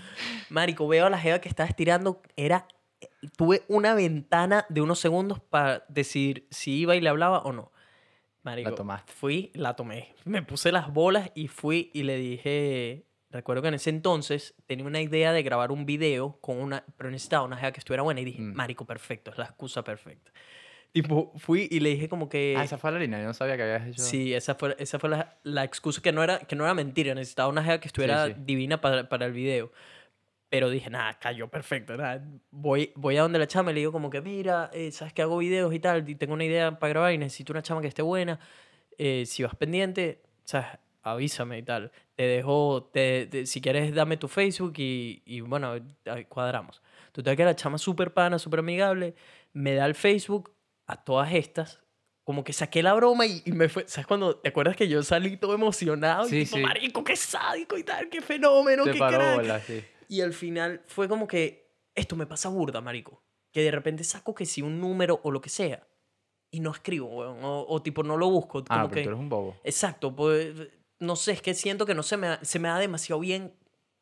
Marico, 0.50 0.86
veo 0.86 1.06
a 1.06 1.10
la 1.10 1.18
jeva 1.18 1.40
que 1.40 1.48
estaba 1.48 1.68
estirando. 1.68 2.22
Era. 2.36 2.66
Tuve 3.36 3.62
una 3.68 3.94
ventana 3.94 4.64
de 4.68 4.80
unos 4.80 4.98
segundos 4.98 5.40
para 5.40 5.84
decidir 5.88 6.46
si 6.50 6.78
iba 6.78 6.96
y 6.96 7.00
le 7.00 7.08
hablaba 7.08 7.40
o 7.40 7.52
no. 7.52 7.72
Marico, 8.42 8.74
tomaste. 8.74 9.12
Fui, 9.12 9.50
la 9.54 9.74
tomé. 9.74 10.14
Me 10.24 10.42
puse 10.42 10.72
las 10.72 10.92
bolas 10.92 11.30
y 11.34 11.48
fui 11.48 11.90
y 11.94 12.04
le 12.04 12.16
dije. 12.16 13.06
Recuerdo 13.30 13.60
que 13.62 13.68
en 13.68 13.74
ese 13.74 13.90
entonces 13.90 14.54
tenía 14.66 14.86
una 14.86 15.00
idea 15.00 15.32
de 15.32 15.42
grabar 15.42 15.72
un 15.72 15.84
video 15.84 16.38
con 16.40 16.58
una. 16.58 16.84
Pero 16.96 17.10
necesitaba 17.10 17.44
una 17.44 17.56
jeva 17.56 17.72
que 17.72 17.80
estuviera 17.80 18.02
buena 18.02 18.20
y 18.20 18.24
dije, 18.24 18.40
Mm. 18.40 18.54
Marico, 18.54 18.84
perfecto, 18.86 19.30
es 19.30 19.38
la 19.38 19.46
excusa 19.46 19.82
perfecta. 19.82 20.30
Tipo, 20.96 21.30
fui 21.36 21.68
y 21.70 21.80
le 21.80 21.90
dije 21.90 22.08
como 22.08 22.26
que. 22.26 22.54
Ah, 22.56 22.64
esa 22.64 22.78
fue 22.78 22.90
la 22.90 22.98
línea. 22.98 23.20
Yo 23.20 23.26
no 23.26 23.34
sabía 23.34 23.54
que 23.58 23.64
habías 23.64 23.86
hecho. 23.86 24.00
Sí, 24.02 24.32
esa 24.32 24.54
fue, 24.54 24.74
esa 24.78 24.98
fue 24.98 25.10
la, 25.10 25.36
la 25.42 25.62
excusa 25.62 26.00
que 26.00 26.10
no, 26.10 26.22
era, 26.24 26.38
que 26.38 26.56
no 26.56 26.64
era 26.64 26.72
mentira. 26.72 27.14
Necesitaba 27.14 27.50
una 27.50 27.62
jeva 27.62 27.78
que 27.80 27.88
estuviera 27.88 28.28
sí. 28.28 28.34
divina 28.38 28.80
para, 28.80 29.06
para 29.06 29.26
el 29.26 29.32
video. 29.32 29.70
Pero 30.48 30.70
dije, 30.70 30.88
nada, 30.88 31.12
cayó 31.18 31.48
perfecto. 31.48 31.98
Nada. 31.98 32.24
Voy, 32.50 32.92
voy 32.94 33.18
a 33.18 33.20
donde 33.20 33.38
la 33.38 33.46
chama 33.46 33.72
y 33.72 33.74
le 33.74 33.80
digo 33.80 33.92
como 33.92 34.08
que, 34.08 34.22
mira, 34.22 34.70
eh, 34.72 34.90
sabes 34.90 35.12
que 35.12 35.20
hago 35.20 35.36
videos 35.36 35.74
y 35.74 35.80
tal, 35.80 36.08
y 36.08 36.14
tengo 36.14 36.32
una 36.32 36.46
idea 36.46 36.78
para 36.78 36.88
grabar 36.88 37.12
y 37.12 37.18
necesito 37.18 37.52
una 37.52 37.60
chama 37.60 37.82
que 37.82 37.88
esté 37.88 38.00
buena. 38.00 38.40
Eh, 38.96 39.24
si 39.26 39.42
vas 39.42 39.54
pendiente, 39.54 40.22
sabes, 40.44 40.68
avísame 41.02 41.58
y 41.58 41.62
tal. 41.62 41.92
Te 42.14 42.22
dejo, 42.22 42.88
te, 42.90 43.26
te- 43.26 43.44
si 43.44 43.60
quieres, 43.60 43.94
dame 43.94 44.16
tu 44.16 44.28
Facebook 44.28 44.72
y, 44.78 45.20
y 45.26 45.42
bueno, 45.42 45.74
cuadramos. 46.30 46.80
Total 47.12 47.36
que 47.36 47.44
la 47.44 47.54
chama 47.54 47.76
súper 47.76 48.14
pana, 48.14 48.38
súper 48.38 48.60
amigable, 48.60 49.14
me 49.52 49.74
da 49.74 49.84
el 49.84 49.94
Facebook 49.94 50.55
a 50.86 51.02
todas 51.04 51.32
estas. 51.32 51.80
Como 52.24 52.42
que 52.42 52.52
saqué 52.52 52.82
la 52.82 52.92
broma 52.94 53.24
y, 53.26 53.42
y 53.44 53.52
me 53.52 53.68
fue. 53.68 53.86
¿Sabes 53.88 54.06
cuando 54.06 54.36
te 54.36 54.48
acuerdas 54.48 54.74
que 54.76 54.88
yo 54.88 55.02
salí 55.02 55.36
todo 55.36 55.54
emocionado? 55.54 56.24
Sí, 56.24 56.38
y 56.40 56.44
tipo, 56.44 56.56
sí. 56.56 56.62
marico, 56.62 57.04
qué 57.04 57.14
sádico 57.14 57.78
y 57.78 57.84
tal, 57.84 58.08
qué 58.08 58.20
fenómeno, 58.20 58.82
Te 58.84 58.92
qué 58.92 58.98
paró 58.98 59.18
crack. 59.18 59.36
bola, 59.36 59.60
sí. 59.60 59.84
Y 60.08 60.20
al 60.22 60.32
final 60.32 60.82
fue 60.86 61.08
como 61.08 61.26
que 61.28 61.70
esto 61.94 62.16
me 62.16 62.26
pasa 62.26 62.48
burda, 62.48 62.80
marico. 62.80 63.22
Que 63.52 63.62
de 63.62 63.70
repente 63.70 64.02
saco 64.04 64.34
que 64.34 64.44
si 64.44 64.60
un 64.60 64.80
número 64.80 65.20
o 65.22 65.30
lo 65.30 65.40
que 65.40 65.48
sea 65.48 65.86
y 66.50 66.60
no 66.60 66.72
escribo, 66.72 67.08
weón. 67.08 67.38
O, 67.44 67.64
o 67.68 67.82
tipo 67.82 68.02
no 68.02 68.16
lo 68.16 68.28
busco. 68.28 68.64
Ah, 68.68 68.82
Como 68.82 68.88
pero 68.88 68.94
que, 68.94 69.02
tú 69.02 69.08
eres 69.10 69.20
un 69.20 69.28
bobo. 69.28 69.56
Exacto, 69.62 70.14
pues 70.14 70.54
no 70.98 71.14
sé, 71.14 71.32
es 71.32 71.42
que 71.42 71.54
siento 71.54 71.86
que 71.86 71.94
no 71.94 72.02
se 72.02 72.16
me, 72.16 72.38
se 72.42 72.58
me 72.58 72.68
da 72.68 72.78
demasiado 72.78 73.20
bien 73.20 73.54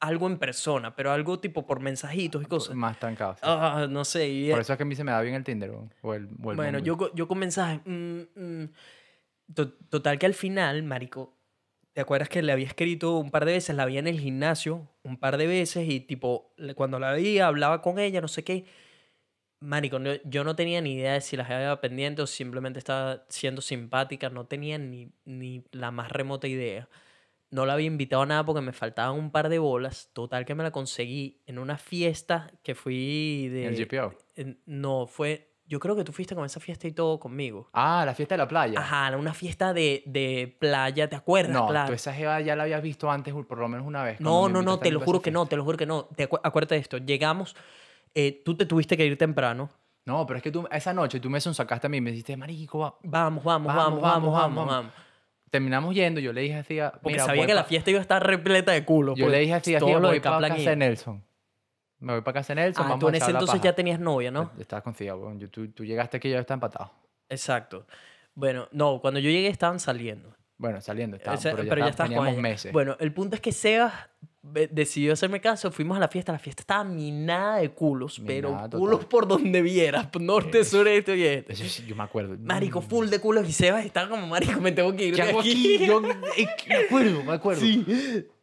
algo 0.06 0.26
en 0.26 0.38
persona, 0.38 0.94
pero 0.94 1.10
algo 1.12 1.38
tipo 1.40 1.66
por 1.66 1.80
mensajitos 1.80 2.42
y 2.42 2.46
cosas. 2.46 2.74
Más 2.76 2.98
trancado. 2.98 3.34
sí. 3.34 3.40
Ah, 3.42 3.86
no 3.88 4.04
sé. 4.04 4.28
y- 4.28 4.50
Por 4.50 4.60
eso 4.60 4.72
es 4.72 4.76
que 4.76 4.82
a 4.82 4.86
mí 4.86 4.94
se 4.94 5.04
me 5.04 5.12
da 5.12 5.20
bien 5.20 5.34
el 5.34 5.44
Tinder 5.44 5.70
o 5.70 6.14
el, 6.14 6.28
o 6.42 6.50
el 6.52 6.56
bueno, 6.56 6.78
yo, 6.78 7.12
yo 7.14 7.28
con 7.28 7.38
mensajes. 7.38 7.80
mm, 7.84 8.20
mm. 8.34 8.68
To- 9.54 9.72
Total 9.90 10.18
que 10.18 10.26
al 10.26 10.34
final, 10.34 10.82
marico, 10.82 11.36
¿te 11.92 12.00
acuerdas 12.00 12.28
que 12.28 12.42
le 12.42 12.50
había 12.52 12.66
escrito 12.66 13.18
un 13.18 13.30
par 13.30 13.44
de 13.44 13.52
veces? 13.52 13.76
La 13.76 13.84
vi 13.86 13.98
en 13.98 14.06
el 14.06 14.18
gimnasio 14.20 14.88
un 15.02 15.16
par 15.18 15.36
de 15.36 15.46
veces 15.46 15.88
y 15.88 16.00
tipo, 16.00 16.54
cuando 16.74 16.98
la 16.98 17.12
veía, 17.12 17.46
hablaba 17.46 17.82
con 17.82 17.98
ella, 17.98 18.20
no 18.20 18.28
sé 18.28 18.42
qué. 18.44 18.64
Marico, 19.60 19.98
no- 19.98 20.14
yo 20.24 20.44
no 20.44 20.54
tenía 20.56 20.80
ni 20.82 20.94
idea 20.94 21.14
de 21.14 21.20
si 21.22 21.36
la 21.36 21.44
había 21.44 21.80
pendiente 21.80 22.20
o 22.20 22.26
simplemente 22.26 22.78
estaba 22.78 23.24
siendo 23.28 23.62
simpática. 23.62 24.28
No 24.28 24.44
tenía 24.46 24.76
ni, 24.78 25.10
ni 25.24 25.64
la 25.72 25.90
más 25.90 26.10
remota 26.12 26.46
idea. 26.48 26.88
No 27.54 27.66
la 27.66 27.74
había 27.74 27.86
invitado 27.86 28.22
a 28.22 28.26
nada 28.26 28.44
porque 28.44 28.60
me 28.60 28.72
faltaban 28.72 29.14
un 29.16 29.30
par 29.30 29.48
de 29.48 29.60
bolas. 29.60 30.10
Total 30.12 30.44
que 30.44 30.56
me 30.56 30.64
la 30.64 30.72
conseguí 30.72 31.40
en 31.46 31.60
una 31.60 31.78
fiesta 31.78 32.50
que 32.64 32.74
fui 32.74 33.48
de... 33.48 33.66
¿En 33.66 33.74
el 33.74 33.86
GPO? 33.88 34.12
en- 34.34 34.60
no, 34.66 35.06
fue. 35.06 35.52
Yo 35.66 35.78
creo 35.78 35.94
que 35.94 36.02
tú 36.02 36.12
fuiste 36.12 36.34
con 36.34 36.44
esa 36.44 36.58
fiesta 36.58 36.88
y 36.88 36.92
todo 36.92 37.20
conmigo. 37.20 37.70
Ah, 37.72 38.02
la 38.04 38.12
fiesta 38.14 38.34
de 38.34 38.38
la 38.38 38.48
playa. 38.48 38.80
Ajá, 38.80 39.16
una 39.16 39.32
fiesta 39.32 39.72
de, 39.72 40.02
de 40.04 40.56
playa, 40.58 41.08
¿te 41.08 41.14
acuerdas? 41.14 41.52
No, 41.54 41.66
claro. 41.68 41.86
tú 41.86 41.92
esa 41.92 42.12
jeva 42.12 42.40
ya 42.40 42.56
la 42.56 42.64
habías 42.64 42.82
visto 42.82 43.08
antes 43.08 43.32
por 43.32 43.58
lo 43.58 43.68
menos 43.68 43.86
una 43.86 44.02
vez. 44.02 44.20
No, 44.20 44.48
no, 44.48 44.60
no, 44.60 44.78
te 44.80 44.90
lo 44.90 44.98
juro 45.00 45.22
que 45.22 45.30
no, 45.30 45.46
te 45.46 45.56
lo 45.56 45.62
juro 45.62 45.78
que 45.78 45.86
no. 45.86 46.06
Te 46.06 46.28
acu- 46.28 46.40
acuérdate 46.42 46.74
de 46.74 46.80
esto. 46.80 46.98
Llegamos, 46.98 47.54
eh, 48.14 48.42
tú 48.44 48.56
te 48.56 48.66
tuviste 48.66 48.96
que 48.96 49.06
ir 49.06 49.16
temprano. 49.16 49.70
No, 50.06 50.26
pero 50.26 50.38
es 50.38 50.42
que 50.42 50.50
tú 50.50 50.66
esa 50.72 50.92
noche 50.92 51.20
tú 51.20 51.30
me 51.30 51.40
sacaste 51.40 51.86
a 51.86 51.90
mí 51.90 51.98
y 51.98 52.00
me 52.00 52.10
dijiste, 52.10 52.36
marico, 52.36 52.80
va". 52.80 52.98
Vamos, 53.04 53.44
vamos, 53.44 53.72
Vamos, 53.72 54.00
vamos, 54.00 54.02
vamos, 54.02 54.32
vamos, 54.32 54.34
vamos, 54.34 54.66
vamos. 54.66 54.92
Terminamos 55.54 55.94
yendo. 55.94 56.18
Yo 56.18 56.32
le 56.32 56.40
dije 56.40 56.56
así, 56.56 56.80
a- 56.80 56.90
Porque 56.90 57.10
mira, 57.12 57.26
sabía 57.26 57.46
que 57.46 57.54
la 57.54 57.62
fiesta 57.62 57.90
iba 57.90 58.00
a 58.00 58.02
estar 58.02 58.26
repleta 58.26 58.72
de 58.72 58.84
culo. 58.84 59.14
Yo 59.14 59.26
pues, 59.26 59.32
le 59.32 59.38
dije 59.38 59.54
así, 59.54 59.72
así, 59.76 59.84
voy 59.84 60.18
para 60.18 60.48
casa 60.48 60.70
de 60.70 60.76
Nelson. 60.76 61.24
Me 62.00 62.12
voy 62.14 62.22
para 62.22 62.32
casa 62.40 62.54
de 62.56 62.62
Nelson, 62.62 62.84
Ah, 62.84 62.88
vamos 62.88 62.98
tú 63.00 63.06
a 63.06 63.10
en 63.10 63.14
ese 63.14 63.30
entonces 63.30 63.60
ya 63.60 63.72
tenías 63.72 64.00
novia, 64.00 64.32
¿no? 64.32 64.50
Estabas 64.58 64.82
confiado, 64.82 65.20
weón. 65.20 65.38
Yo- 65.38 65.48
tú, 65.50 65.68
tú 65.68 65.84
llegaste 65.84 66.16
aquí 66.16 66.26
y 66.26 66.32
yo 66.32 66.40
estaba 66.40 66.56
empatado. 66.56 66.90
Exacto. 67.28 67.86
Bueno, 68.34 68.66
no, 68.72 69.00
cuando 69.00 69.20
yo 69.20 69.30
llegué 69.30 69.46
estaban 69.46 69.78
saliendo. 69.78 70.34
Bueno, 70.58 70.80
saliendo, 70.80 71.16
Ese- 71.16 71.24
pero 71.24 71.62
ya, 71.62 71.70
pero 71.70 71.86
ya 71.86 71.92
con 71.96 72.06
teníamos 72.06 72.28
ella. 72.32 72.42
meses. 72.42 72.72
Bueno, 72.72 72.96
el 72.98 73.12
punto 73.12 73.36
es 73.36 73.40
que 73.40 73.52
Sebas 73.52 73.92
decidió 74.70 75.12
hacerme 75.14 75.40
caso. 75.40 75.70
Fuimos 75.72 75.96
a 75.96 76.00
la 76.00 76.08
fiesta. 76.08 76.32
La 76.32 76.38
fiesta 76.38 76.62
estaba 76.62 76.84
minada 76.84 77.56
de 77.58 77.70
culos, 77.70 78.20
pero 78.26 78.50
Minada 78.50 78.68
total. 78.68 78.80
culos 78.80 79.04
por 79.06 79.26
donde 79.26 79.62
vieras. 79.62 80.08
Norte, 80.20 80.64
sur, 80.64 80.86
este 80.86 81.16
y 81.16 81.22
este. 81.24 81.54
Yo 81.86 81.96
me 81.96 82.02
acuerdo. 82.04 82.36
Marico, 82.40 82.80
Mm. 82.80 82.84
full 82.84 83.08
de 83.08 83.18
culos. 83.20 83.48
Y 83.48 83.52
Sebas 83.52 83.84
estaba 83.84 84.08
como, 84.08 84.26
marico, 84.26 84.60
me 84.60 84.72
tengo 84.72 84.94
que 84.94 85.06
ir 85.06 85.14
¿Qué 85.14 85.22
de 85.22 85.28
hago 85.30 85.40
aquí. 85.40 85.76
aquí? 85.76 85.86
Yo, 85.86 86.00
eh, 86.36 86.46
me 86.68 86.74
acuerdo, 86.76 87.24
me 87.24 87.32
acuerdo. 87.32 87.60
Sí, 87.62 87.84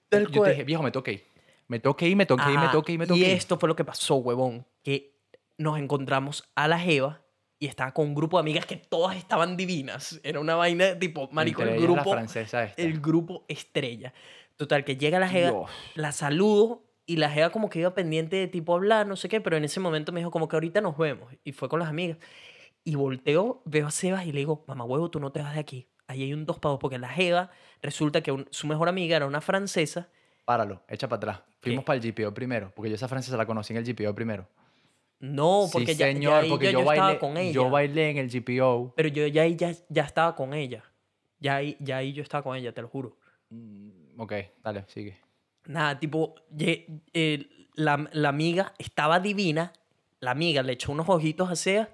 tal 0.10 0.24
Yo 0.26 0.32
te 0.32 0.38
cual. 0.40 0.52
dije, 0.52 0.64
viejo, 0.64 0.84
me 0.84 0.92
toqué. 0.92 1.26
Me 1.68 1.80
toqué 1.80 2.10
y 2.10 2.16
me 2.16 2.26
toqué 2.26 2.52
y 2.52 2.58
me 2.58 2.68
toqué 2.70 2.92
y 2.94 2.98
me 2.98 3.08
toqué. 3.08 3.20
Y 3.20 3.24
esto 3.26 3.58
fue 3.58 3.70
lo 3.70 3.76
que 3.76 3.86
pasó, 3.86 4.16
huevón. 4.16 4.66
Que 4.84 5.14
nos 5.58 5.78
encontramos 5.80 6.44
a 6.56 6.68
la 6.68 6.78
Jeva 6.80 7.22
y 7.60 7.68
estaba 7.68 7.94
con 7.94 8.08
un 8.08 8.16
grupo 8.16 8.38
de 8.38 8.42
amigas 8.42 8.66
que 8.66 8.76
todas 8.76 9.16
estaban 9.16 9.56
divinas. 9.56 10.20
Era 10.24 10.40
una 10.42 10.56
vaina 10.56 10.98
tipo, 11.00 11.30
marico, 11.32 11.62
Entre 11.62 11.78
el 11.78 11.82
grupo, 11.84 12.16
el 12.76 13.00
grupo 13.00 13.46
estrella. 13.48 14.14
Total, 14.62 14.84
que 14.86 14.96
llega 14.96 15.18
la 15.18 15.28
Jeva, 15.28 15.50
Dios. 15.50 15.70
la 15.96 16.12
saludo 16.12 16.84
y 17.08 17.18
la 17.18 17.32
Jeva 17.32 17.50
como 17.50 17.68
que 17.70 17.80
iba 17.80 17.96
pendiente 17.96 18.36
de 18.36 18.48
tipo 18.48 18.76
hablar, 18.76 19.08
no 19.08 19.16
sé 19.16 19.28
qué, 19.28 19.42
pero 19.42 19.58
en 19.58 19.64
ese 19.64 19.80
momento 19.80 20.12
me 20.12 20.20
dijo 20.20 20.30
como 20.30 20.48
que 20.48 20.56
ahorita 20.56 20.82
nos 20.82 20.96
vemos. 21.00 21.34
Y 21.44 21.52
fue 21.52 21.68
con 21.68 21.80
las 21.80 21.90
amigas. 21.90 22.20
Y 22.84 22.94
volteo, 22.94 23.64
veo 23.66 23.88
a 23.88 23.92
Sebas 23.92 24.26
y 24.28 24.32
le 24.32 24.38
digo, 24.40 24.64
mamá 24.68 24.84
huevo, 24.86 25.10
tú 25.10 25.20
no 25.20 25.32
te 25.32 25.42
vas 25.42 25.56
de 25.56 25.60
aquí. 25.60 25.90
Ahí 26.06 26.22
hay 26.22 26.34
un 26.34 26.46
dos 26.46 26.60
pavos 26.60 26.78
porque 26.80 27.00
la 27.00 27.10
Jeva 27.10 27.50
resulta 27.82 28.22
que 28.22 28.32
un- 28.32 28.48
su 28.52 28.68
mejor 28.68 28.88
amiga 28.88 29.16
era 29.18 29.26
una 29.26 29.42
francesa 29.42 30.10
Páralo, 30.46 30.84
echa 30.88 31.08
para 31.10 31.18
atrás. 31.18 31.40
Fuimos 31.60 31.84
¿Qué? 31.84 31.86
para 31.88 31.98
el 31.98 32.04
GPO 32.04 32.34
primero, 32.36 32.72
porque 32.76 32.90
yo 32.90 32.96
esa 32.96 33.08
francesa 33.08 33.36
la 33.38 33.46
conocí 33.48 33.74
en 33.74 33.78
el 33.78 33.86
GPO 33.86 34.14
primero. 34.14 34.48
No, 35.20 35.68
porque 35.72 35.94
sí, 35.94 36.00
ya, 36.00 36.08
señor, 36.08 36.32
ya 36.34 36.40
ahí 36.40 36.50
porque 36.50 36.72
yo, 36.72 36.84
bailé, 36.84 36.94
estaba 37.14 37.20
con 37.20 37.38
ella. 37.38 37.52
yo 37.52 37.70
bailé 37.70 38.10
en 38.10 38.18
el 38.18 38.30
GPO. 38.30 38.94
Pero 38.96 39.10
yo 39.10 39.28
ya 39.28 39.44
ahí 39.44 39.56
ya, 39.56 39.72
ya 39.90 40.04
estaba 40.04 40.36
con 40.36 40.54
ella. 40.54 40.84
Ya 41.40 41.56
ahí, 41.58 41.78
ya 41.80 41.98
ahí 41.98 42.14
yo 42.14 42.24
estaba 42.24 42.44
con 42.44 42.56
ella, 42.58 42.74
te 42.74 42.82
lo 42.82 42.88
juro. 42.88 43.18
Mm, 43.50 43.90
Ok, 44.22 44.34
dale, 44.64 44.86
sigue. 44.88 45.18
Nada, 45.66 46.00
tipo, 46.00 46.36
ye- 46.56 46.86
eh, 47.14 47.68
la, 47.74 48.08
la 48.14 48.30
amiga 48.30 48.74
estaba 48.78 49.20
divina. 49.20 49.74
La 50.20 50.32
amiga 50.32 50.62
le 50.62 50.74
echó 50.74 50.92
unos 50.92 51.10
ojitos 51.10 51.50
a 51.50 51.56
Sebas 51.56 51.88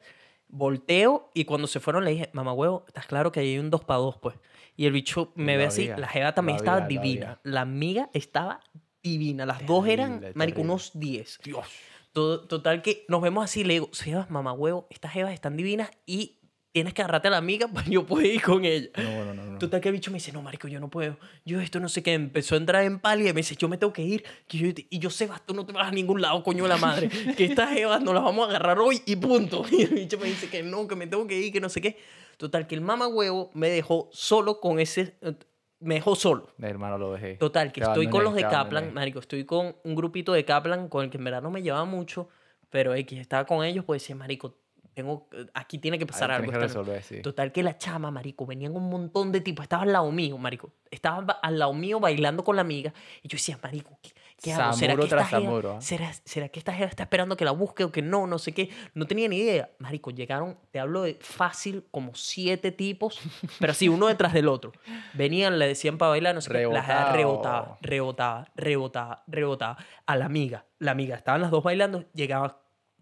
Volteo 0.49 1.31
y 1.33 1.45
cuando 1.45 1.67
se 1.67 1.79
fueron 1.79 2.03
le 2.05 2.11
dije, 2.11 2.29
mamá 2.33 2.53
huevo, 2.53 2.83
estás 2.87 3.05
claro 3.05 3.31
que 3.31 3.39
hay 3.41 3.57
un 3.59 3.69
2 3.69 3.83
para 3.83 3.99
2, 3.99 4.17
pues. 4.17 4.35
Y 4.75 4.85
el 4.85 4.91
bicho 4.93 5.31
me 5.35 5.57
ve 5.57 5.65
así, 5.65 5.87
la 5.87 6.07
jeva 6.07 6.33
también 6.33 6.57
lo 6.57 6.63
estaba 6.63 6.81
lo 6.81 6.87
divina. 6.87 7.39
La 7.43 7.61
amiga 7.61 8.09
estaba 8.13 8.59
divina. 9.03 9.45
Las 9.45 9.65
dos 9.65 9.87
eran, 9.87 10.19
Terrible, 10.19 10.31
marico, 10.35 10.55
terrible. 10.57 10.71
unos 10.73 10.91
10. 10.99 11.39
Dios. 11.43 11.65
To- 12.13 12.41
Total 12.47 12.81
que 12.81 13.05
nos 13.07 13.21
vemos 13.21 13.43
así, 13.43 13.63
le 13.63 13.73
digo, 13.75 13.89
Sebas, 13.91 14.29
mamá 14.29 14.53
huevo, 14.53 14.87
estas 14.89 15.11
jevas 15.11 15.33
están 15.33 15.55
divinas 15.57 15.89
y 16.05 16.39
tienes 16.77 16.93
que 16.93 17.01
agarrarte 17.01 17.27
a 17.27 17.31
la 17.31 17.37
amiga 17.37 17.67
para 17.73 17.87
yo 17.87 18.05
poder 18.05 18.27
ir 18.27 18.41
con 18.41 18.63
ella. 18.65 18.89
No, 18.97 19.25
no, 19.25 19.33
no. 19.33 19.43
no. 19.51 19.57
Total 19.59 19.81
que 19.81 19.89
el 19.89 19.93
bicho 19.93 20.11
me 20.11 20.15
dice, 20.17 20.31
no, 20.31 20.41
marico, 20.41 20.67
yo 20.67 20.79
no 20.79 20.89
puedo. 20.89 21.17
Yo 21.45 21.59
esto 21.59 21.79
no 21.79 21.89
sé 21.89 22.03
qué. 22.03 22.13
Empezó 22.13 22.55
a 22.55 22.59
entrar 22.59 22.83
en 22.83 22.99
pálida 22.99 23.29
y 23.29 23.33
me 23.33 23.39
dice, 23.41 23.55
yo 23.55 23.67
me 23.67 23.77
tengo 23.77 23.91
que 23.93 24.03
ir. 24.03 24.23
Que 24.47 24.57
yo- 24.57 24.67
y 24.89 24.99
yo, 24.99 25.09
Sebas, 25.09 25.45
tú 25.45 25.53
no 25.53 25.65
te 25.65 25.73
vas 25.73 25.87
a 25.87 25.91
ningún 25.91 26.21
lado, 26.21 26.41
coño 26.43 26.63
de 26.63 26.69
la 26.69 26.77
madre. 26.77 27.09
Que 27.37 27.45
estas 27.45 27.71
jevas 27.73 28.01
nos 28.01 28.13
las 28.13 28.23
vamos 28.23 28.45
a 28.47 28.49
agarrar 28.49 28.79
hoy 28.79 29.01
y 29.05 29.15
punto. 29.15 29.63
Y 29.71 29.81
el 29.83 29.89
bicho 29.89 30.17
me 30.19 30.27
dice 30.27 30.49
que 30.49 30.63
no, 30.63 30.87
que 30.87 30.95
me 30.95 31.07
tengo 31.07 31.25
que 31.27 31.37
ir, 31.39 31.51
que 31.51 31.59
no 31.61 31.69
sé 31.69 31.81
qué. 31.81 31.97
Total 32.37 32.67
que 32.67 32.75
el 32.75 32.81
mamá 32.81 33.07
huevo 33.07 33.49
me 33.53 33.69
dejó 33.69 34.09
solo 34.11 34.59
con 34.59 34.79
ese... 34.79 35.15
eh, 35.21 35.33
Me 35.79 35.95
dejó 35.95 36.15
solo. 36.15 36.49
Mi 36.57 36.67
hermano 36.67 36.97
lo 36.99 37.13
dejé. 37.13 37.33
Total, 37.35 37.71
que 37.71 37.81
estoy 37.81 38.07
con 38.09 38.23
los 38.23 38.35
de 38.35 38.41
Kaplan, 38.43 38.93
marico, 38.93 39.19
estoy 39.19 39.43
con 39.45 39.75
un 39.83 39.95
grupito 39.95 40.33
de 40.33 40.45
Kaplan 40.45 40.87
con 40.89 41.03
el 41.03 41.09
que 41.09 41.17
en 41.17 41.23
verdad 41.23 41.41
no 41.41 41.49
me 41.51 41.61
llevaba 41.63 41.85
mucho, 41.85 42.29
pero 42.69 42.93
X, 42.93 43.19
estaba 43.19 43.45
con 43.45 43.63
ellos, 43.65 43.85
pues 43.85 44.01
decía, 44.03 44.15
marico, 44.15 44.55
tengo, 44.97 45.27
aquí 45.53 45.77
tiene 45.77 45.97
que 45.99 46.05
pasar 46.05 46.31
Ahí 46.31 46.37
algo. 46.37 46.51
que 46.51 46.57
esta 46.57 46.67
noche". 46.67 46.79
resolver, 46.79 47.03
sí. 47.03 47.21
Total 47.21 47.51
que 47.51 47.61
la 47.63 47.77
chama, 47.77 48.09
marico, 48.11 48.45
venían 48.45 48.75
un 48.75 48.89
montón 48.89 49.31
de 49.31 49.41
tipos, 49.41 49.63
estaba 49.63 49.83
al 49.83 49.93
lado 49.93 50.11
mío, 50.11 50.37
marico, 50.37 50.71
estaba 50.91 51.21
ba- 51.21 51.39
al 51.41 51.59
lado 51.59 51.73
mío 51.73 51.99
bailando 51.99 52.43
con 52.43 52.55
la 52.55 52.63
amiga, 52.63 52.93
y 53.21 53.27
yo 53.27 53.35
decía, 53.35 53.59
marico, 53.61 53.97
¿qué, 54.01 54.11
qué 54.41 54.53
hago? 54.53 54.73
¿Será 54.73 54.95
que, 54.95 55.03
esta 55.03 55.25
jeva, 55.25 55.75
¿ah? 55.77 55.81
¿será, 55.81 56.11
¿Será 56.25 56.49
que 56.49 56.59
esta 56.59 56.73
jeva 56.73 56.89
está 56.89 57.03
esperando 57.03 57.37
que 57.37 57.45
la 57.45 57.51
busque 57.51 57.83
o 57.83 57.91
que 57.91 58.01
no? 58.01 58.25
No 58.27 58.39
sé 58.39 58.53
qué. 58.53 58.69
No 58.95 59.05
tenía 59.05 59.27
ni 59.29 59.37
idea. 59.37 59.69
Marico, 59.79 60.09
llegaron, 60.11 60.57
te 60.71 60.79
hablo 60.79 61.03
de 61.03 61.17
fácil, 61.21 61.85
como 61.91 62.15
siete 62.15 62.71
tipos, 62.71 63.19
pero 63.59 63.71
así, 63.71 63.87
uno 63.89 64.07
detrás 64.07 64.33
del 64.33 64.47
otro. 64.47 64.71
Venían, 65.13 65.59
le 65.59 65.67
decían 65.67 65.97
para 65.97 66.09
bailar, 66.09 66.33
no 66.35 66.41
sé 66.41 66.51
qué. 66.51 66.65
La 66.65 66.81
jeva 66.83 67.11
Rebotado. 67.13 67.77
rebotaba, 67.81 68.47
rebotaba, 68.55 69.23
rebotaba, 69.23 69.23
rebotaba. 69.27 69.77
A 70.05 70.15
la 70.15 70.25
amiga, 70.25 70.65
la 70.79 70.91
amiga, 70.91 71.15
estaban 71.15 71.41
las 71.41 71.51
dos 71.51 71.63
bailando, 71.63 72.05
llegaban, 72.13 72.53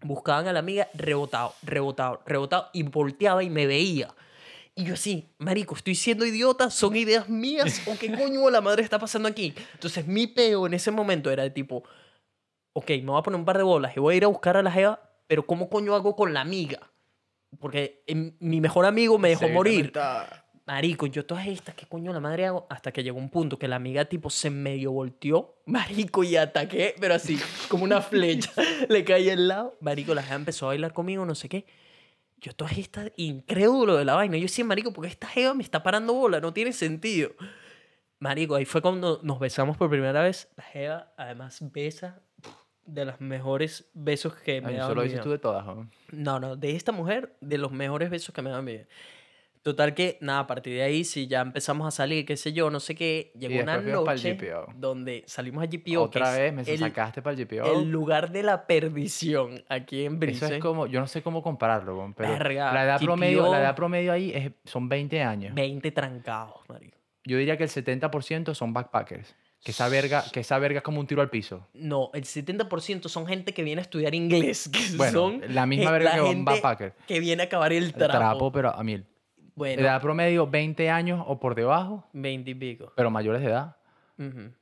buscaban 0.06 0.48
a 0.48 0.52
la 0.52 0.60
amiga, 0.60 0.88
rebotado, 0.94 1.54
rebotado, 1.62 2.20
rebotado, 2.26 2.70
y 2.72 2.82
volteaba 2.82 3.42
y 3.42 3.50
me 3.50 3.66
veía. 3.66 4.08
Y 4.74 4.84
yo 4.84 4.94
así, 4.94 5.28
marico, 5.38 5.74
estoy 5.74 5.94
siendo 5.94 6.26
idiota, 6.26 6.70
son 6.70 6.96
ideas 6.96 7.28
mías, 7.28 7.82
o 7.86 7.96
qué 7.98 8.12
coño 8.16 8.48
la 8.50 8.60
madre 8.60 8.82
está 8.82 8.98
pasando 8.98 9.28
aquí. 9.28 9.54
Entonces 9.74 10.06
mi 10.06 10.26
peo 10.26 10.66
en 10.66 10.74
ese 10.74 10.90
momento 10.90 11.30
era 11.30 11.42
de 11.42 11.50
tipo, 11.50 11.82
ok, 12.74 12.88
me 12.90 13.06
voy 13.06 13.18
a 13.18 13.22
poner 13.22 13.38
un 13.40 13.46
par 13.46 13.56
de 13.56 13.62
bolas 13.64 13.96
y 13.96 14.00
voy 14.00 14.14
a 14.14 14.16
ir 14.18 14.24
a 14.24 14.28
buscar 14.28 14.56
a 14.56 14.62
la 14.62 14.70
jeva, 14.70 15.00
pero 15.26 15.46
¿cómo 15.46 15.68
coño 15.70 15.94
hago 15.94 16.14
con 16.14 16.34
la 16.34 16.42
amiga? 16.42 16.90
Porque 17.58 18.02
em, 18.06 18.36
mi 18.38 18.60
mejor 18.60 18.84
amigo 18.84 19.18
me 19.18 19.30
dejó 19.30 19.48
morir. 19.48 19.86
está- 19.86 20.45
Marico, 20.66 21.06
yo 21.06 21.24
todas 21.24 21.46
estas, 21.46 21.76
¿qué 21.76 21.86
coño 21.86 22.12
la 22.12 22.18
madre 22.18 22.46
hago? 22.46 22.66
Hasta 22.68 22.90
que 22.90 23.04
llegó 23.04 23.18
un 23.18 23.30
punto 23.30 23.56
que 23.56 23.68
la 23.68 23.76
amiga 23.76 24.04
tipo 24.06 24.30
se 24.30 24.50
medio 24.50 24.90
volteó, 24.90 25.62
marico, 25.64 26.24
y 26.24 26.36
ataqué, 26.36 26.96
pero 27.00 27.14
así, 27.14 27.38
como 27.68 27.84
una 27.84 28.00
flecha, 28.00 28.50
le 28.88 29.04
caí 29.04 29.30
al 29.30 29.46
lado. 29.46 29.76
Marico, 29.80 30.12
la 30.12 30.24
jeva 30.24 30.34
empezó 30.34 30.66
a 30.66 30.68
bailar 30.70 30.92
conmigo, 30.92 31.24
no 31.24 31.36
sé 31.36 31.48
qué. 31.48 31.66
Yo 32.38 32.52
todas 32.52 32.76
estas, 32.78 33.12
incrédulo 33.16 33.96
de 33.96 34.04
la 34.04 34.14
vaina. 34.14 34.36
Yo 34.38 34.42
decía, 34.42 34.64
marico, 34.64 34.92
porque 34.92 35.08
esta 35.08 35.28
jeva 35.28 35.54
me 35.54 35.62
está 35.62 35.84
parando 35.84 36.14
bola, 36.14 36.40
no 36.40 36.52
tiene 36.52 36.72
sentido. 36.72 37.30
Marico, 38.18 38.56
ahí 38.56 38.64
fue 38.64 38.82
cuando 38.82 39.20
nos 39.22 39.38
besamos 39.38 39.76
por 39.76 39.88
primera 39.88 40.20
vez. 40.20 40.48
La 40.56 40.64
jeva, 40.64 41.12
además, 41.16 41.60
besa 41.72 42.22
de 42.84 43.04
los 43.04 43.20
mejores 43.20 43.88
besos 43.94 44.34
que 44.34 44.60
me 44.60 44.68
Ay, 44.68 44.74
ha 44.74 44.78
dado 44.78 44.90
Eso 44.90 44.94
lo 44.96 45.02
dices 45.02 45.20
tú 45.20 45.30
de 45.30 45.38
todas, 45.38 45.64
¿no? 45.64 45.88
No, 46.10 46.40
no, 46.40 46.56
de 46.56 46.74
esta 46.74 46.90
mujer, 46.90 47.36
de 47.40 47.58
los 47.58 47.70
mejores 47.70 48.10
besos 48.10 48.34
que 48.34 48.42
me 48.42 48.50
en 48.50 48.64
mi 48.64 48.72
vida. 48.72 48.86
Total 49.66 49.94
que, 49.94 50.16
nada, 50.20 50.38
a 50.38 50.46
partir 50.46 50.74
de 50.74 50.82
ahí, 50.84 51.02
si 51.02 51.26
ya 51.26 51.40
empezamos 51.40 51.88
a 51.88 51.90
salir, 51.90 52.24
qué 52.24 52.36
sé 52.36 52.52
yo, 52.52 52.70
no 52.70 52.78
sé 52.78 52.94
qué, 52.94 53.32
llegó 53.36 53.60
una 53.64 53.78
noche 53.78 54.34
GPO. 54.34 54.72
donde 54.76 55.24
salimos 55.26 55.64
a 55.64 55.66
GPO, 55.66 56.02
Otra 56.02 56.32
que 56.36 56.40
vez 56.40 56.52
me 56.52 56.62
el, 56.62 56.78
sacaste 56.78 57.20
para 57.20 57.34
el 57.36 57.44
GPO. 57.44 57.80
el 57.80 57.90
lugar 57.90 58.30
de 58.30 58.44
la 58.44 58.64
perdición 58.68 59.64
aquí 59.68 60.04
en 60.04 60.12
Eso 60.12 60.18
Brisbane. 60.20 60.54
es 60.58 60.62
como, 60.62 60.86
yo 60.86 61.00
no 61.00 61.08
sé 61.08 61.20
cómo 61.20 61.42
compararlo, 61.42 62.12
pero 62.16 62.30
Verga, 62.30 62.72
la 62.72 62.84
edad, 62.84 62.96
GPO. 62.98 63.06
promedio, 63.06 63.50
la 63.50 63.60
edad 63.60 63.74
promedio 63.74 64.12
ahí 64.12 64.30
es, 64.32 64.52
son 64.64 64.88
20 64.88 65.20
años. 65.22 65.52
20 65.52 65.90
trancados, 65.90 66.60
marico. 66.68 66.96
Yo 67.24 67.36
diría 67.36 67.56
que 67.56 67.64
el 67.64 67.70
70% 67.70 68.54
son 68.54 68.72
backpackers. 68.72 69.34
Que 69.64 69.72
esa 69.72 69.88
verga, 69.88 70.22
que 70.32 70.38
esa 70.40 70.58
verga 70.60 70.78
es 70.78 70.84
como 70.84 71.00
un 71.00 71.08
tiro 71.08 71.22
al 71.22 71.30
piso. 71.30 71.66
No, 71.74 72.10
el 72.14 72.22
70% 72.22 73.08
son 73.08 73.26
gente 73.26 73.52
que 73.52 73.64
viene 73.64 73.80
a 73.80 73.82
estudiar 73.82 74.14
inglés, 74.14 74.68
que 74.72 74.96
Bueno, 74.96 75.12
son 75.12 75.42
la 75.48 75.66
misma 75.66 75.90
verga 75.90 76.10
la 76.10 76.14
que 76.16 76.20
un 76.22 76.28
gente 76.28 76.44
backpacker. 76.52 76.94
que 77.08 77.18
viene 77.18 77.42
a 77.42 77.46
acabar 77.46 77.72
el 77.72 77.82
El 77.86 77.92
trapo. 77.94 78.12
trapo, 78.16 78.52
pero 78.52 78.70
a 78.72 78.84
mil. 78.84 79.04
Bueno, 79.56 79.82
Edad 79.82 80.00
promedio 80.00 80.46
20 80.46 80.88
años 80.90 81.24
o 81.26 81.40
por 81.40 81.54
debajo, 81.56 82.06
20 82.12 82.50
y 82.50 82.54
pico. 82.54 82.92
pero 82.94 83.10
mayores 83.10 83.40
de 83.42 83.48
edad. 83.48 83.76
Ujú. 84.18 84.52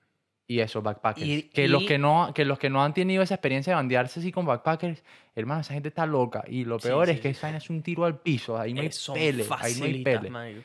Y 0.46 0.60
eso, 0.60 0.82
backpackers. 0.82 1.26
Y- 1.26 1.42
que, 1.44 1.68
los 1.68 1.82
y- 1.82 1.86
que, 1.86 1.98
no, 1.98 2.32
que 2.34 2.44
los 2.44 2.58
que 2.58 2.68
no 2.70 2.82
han 2.84 2.92
tenido 2.94 3.22
esa 3.22 3.34
experiencia 3.34 3.72
de 3.72 3.76
bandearse 3.76 4.20
así 4.20 4.30
con 4.30 4.44
backpackers, 4.46 5.02
hermano, 5.34 5.62
esa 5.62 5.72
gente 5.74 5.88
está 5.88 6.06
loca. 6.06 6.44
Y 6.46 6.64
lo 6.64 6.78
Sí, 6.78 6.88
peor 6.88 7.06
sí, 7.06 7.12
es 7.12 7.20
que 7.20 7.28
sí. 7.34 7.38
esa 7.38 7.56
es 7.56 7.70
un 7.70 7.82
tiro 7.82 8.04
al 8.04 8.18
piso. 8.20 8.58
Ahí 8.58 8.72
no 8.74 8.82
hay 8.82 8.88
Eh, 8.88 8.90
pele. 9.14 9.46
Ahí 9.58 9.74
no 9.78 9.84
hay 9.86 10.02
pele. 10.04 10.64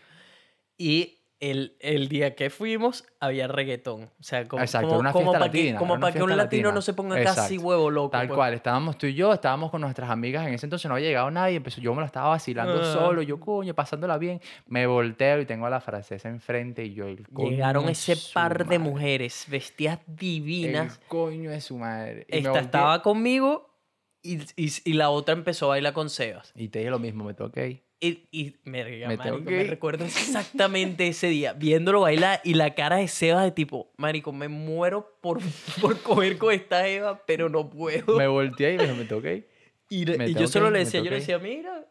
Y 0.78 1.18
el, 1.42 1.78
el 1.80 2.10
día 2.10 2.36
que 2.36 2.50
fuimos 2.50 3.06
había 3.20 3.48
reggaetón. 3.48 4.04
O 4.20 4.24
sea, 4.24 4.46
como, 4.48 4.62
Exacto, 4.62 4.90
como, 4.90 5.00
una 5.00 5.12
como 5.14 5.32
para 5.32 5.50
que, 5.50 5.58
latina, 5.60 5.80
como 5.80 5.94
era 5.94 5.98
una 5.98 6.02
para 6.08 6.14
que 6.14 6.24
un 6.24 6.30
latino 6.30 6.44
latina. 6.44 6.72
no 6.74 6.82
se 6.82 6.94
ponga 6.94 7.16
casi 7.24 7.30
Exacto. 7.56 7.62
huevo 7.68 7.90
loco. 7.90 8.10
Tal 8.10 8.28
pues. 8.28 8.36
cual, 8.38 8.54
estábamos 8.54 8.98
tú 8.98 9.08
y 9.08 9.14
yo, 9.14 9.34
estábamos 9.34 9.72
con 9.72 9.82
nuestras 9.82 10.10
amigas, 10.10 10.46
en 10.48 10.54
ese 10.54 10.66
entonces 10.66 10.90
no 10.90 10.96
había 10.96 11.08
llegado 11.08 11.32
nadie, 11.32 11.56
empezó, 11.58 11.80
yo 11.80 11.94
me 11.94 12.02
lo 12.02 12.06
estaba 12.06 12.30
vacilando 12.30 12.82
Ah. 12.82 12.94
solo, 12.94 13.22
yo 13.22 13.40
coño, 13.40 13.74
pasándola 13.74 14.18
bien, 14.18 14.42
me 14.68 14.86
volteo 14.86 15.40
y 15.40 15.46
tengo 15.46 15.66
a 15.66 15.70
la 15.70 15.80
francesa 15.80 16.28
enfrente 16.28 16.84
y 16.84 16.94
yo 16.94 17.08
el 17.08 17.28
coño 17.30 17.52
Llegaron 17.52 17.86
de 17.86 17.94
ese 17.94 18.18
par 18.34 18.58
de 18.68 18.78
madre, 18.78 18.80
mujeres 18.80 19.46
vestidas 19.48 20.00
divinas. 20.08 21.00
El 21.02 21.08
coño 21.08 21.52
de 21.52 21.62
su 21.62 21.78
madre. 21.78 22.26
Y, 22.30 22.38
Esta 22.40 22.60
estaba 22.60 23.02
conmigo 23.02 23.70
y, 24.22 24.40
y, 24.58 24.70
y 24.84 24.94
la 24.94 25.10
otra 25.10 25.34
empezó 25.34 25.68
a 25.68 25.70
bailar 25.70 25.94
con 25.94 26.10
Sebas. 26.10 26.52
y 26.56 26.68
te 26.68 26.80
dije 26.80 26.92
lo 26.92 27.00
mismo, 27.00 27.24
me 27.24 27.34
toqué. 27.34 27.84
Y, 28.02 28.28
y 28.32 28.56
merga, 28.64 29.10
Me 29.10 29.18
marico, 29.18 29.44
que 29.44 29.64
recuerdo 29.66 30.06
exactamente 30.06 31.08
ese 31.08 31.28
día, 31.28 31.52
viéndolo 31.54 32.02
bailar 32.02 32.40
y 32.46 32.54
la 32.54 32.74
cara 32.74 32.96
de 32.98 33.08
Sebas 33.10 33.44
de 33.44 33.52
tipo, 33.52 33.92
marico, 33.98 34.32
me 34.32 34.48
muero 34.48 35.18
por, 35.22 35.40
por 35.82 36.02
coger 36.02 36.38
con 36.38 36.54
esta 36.54 36.88
Eva, 36.88 37.22
pero 37.26 37.50
no 37.50 37.70
puedo. 37.70 38.16
Me 38.18 38.28
volteé 38.28 38.74
y 38.76 38.78
me 38.78 38.84
dijo, 38.86 38.96
me 38.96 39.06
toqué. 39.06 39.48
y 39.90 40.06
le- 40.06 40.18
me 40.18 40.28
y 40.28 40.34
yo 40.34 40.48
solo 40.48 40.72
le 40.72 40.80
decía, 40.80 41.02
yo 41.02 41.10
le 41.10 41.18
decía, 41.18 41.40
mira, 41.40 41.86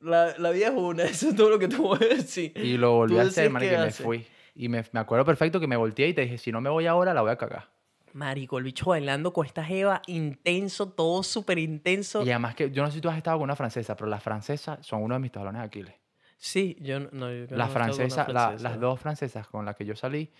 la, 0.00 0.36
la 0.38 0.50
vida 0.50 0.66
es 0.68 0.74
una, 0.76 1.04
eso 1.04 1.30
es 1.30 1.36
todo 1.36 1.48
lo 1.48 1.58
que 1.58 1.68
tú 1.68 1.82
puedes 1.82 2.18
decir. 2.18 2.52
Y 2.56 2.76
lo 2.76 2.92
volví 2.92 3.16
a 3.16 3.22
hacer, 3.22 3.50
man, 3.50 3.62
y 3.62 3.66
¿qué 3.66 3.72
que 3.72 3.78
me 3.80 3.90
fui. 3.90 4.26
Y 4.54 4.68
me, 4.68 4.84
me 4.92 5.00
acuerdo 5.00 5.24
perfecto 5.24 5.58
que 5.60 5.66
me 5.66 5.76
volteé 5.76 6.08
y 6.08 6.14
te 6.14 6.20
dije, 6.20 6.36
si 6.38 6.52
no 6.52 6.60
me 6.60 6.68
voy 6.70 6.86
ahora, 6.86 7.14
la 7.14 7.22
voy 7.22 7.30
a 7.30 7.36
cagar. 7.36 7.70
Marico, 8.14 8.58
el 8.58 8.64
bicho 8.64 8.86
bailando 8.90 9.32
con 9.32 9.44
esta 9.44 9.68
Eva, 9.68 10.00
intenso, 10.06 10.88
todo 10.88 11.22
súper 11.24 11.58
intenso. 11.58 12.22
Y 12.24 12.30
además 12.30 12.54
que, 12.54 12.70
yo 12.70 12.82
no 12.82 12.88
sé 12.88 12.94
si 12.96 13.00
tú 13.00 13.08
has 13.08 13.16
estado 13.16 13.36
con 13.38 13.44
una 13.44 13.56
francesa, 13.56 13.96
pero 13.96 14.08
las 14.08 14.22
francesas 14.22 14.78
son 14.86 15.02
uno 15.02 15.14
de 15.14 15.20
mis 15.20 15.32
talones 15.32 15.60
de 15.60 15.66
Aquiles. 15.66 15.94
Sí, 16.36 16.76
yo 16.80 17.00
no. 17.00 17.08
no, 17.10 17.32
yo 17.32 17.46
no 17.50 17.56
Las 17.56 17.72
francesas, 17.72 18.28
la- 18.28 18.54
las 18.60 18.78
dos 18.78 19.00
francesas 19.00 19.48
con 19.48 19.64
las 19.64 19.74
que 19.74 19.84
yo 19.84 19.96
salí, 19.96 20.30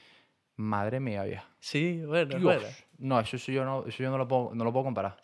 madre 0.57 1.01
mía, 1.01 1.25
vieja. 1.25 1.49
Sí, 1.59 2.03
bueno. 2.07 2.39
No, 2.99 3.19
eso, 3.19 3.39
sí 3.39 3.53
yo 3.53 3.65
no, 3.65 3.85
eso 3.87 4.03
yo 4.05 4.11
no 4.11 4.19
lo 4.19 4.29
puedo, 4.29 4.51
no 4.55 4.63
lo 4.63 4.73
puedo 4.73 4.85
comparar. 4.85 5.17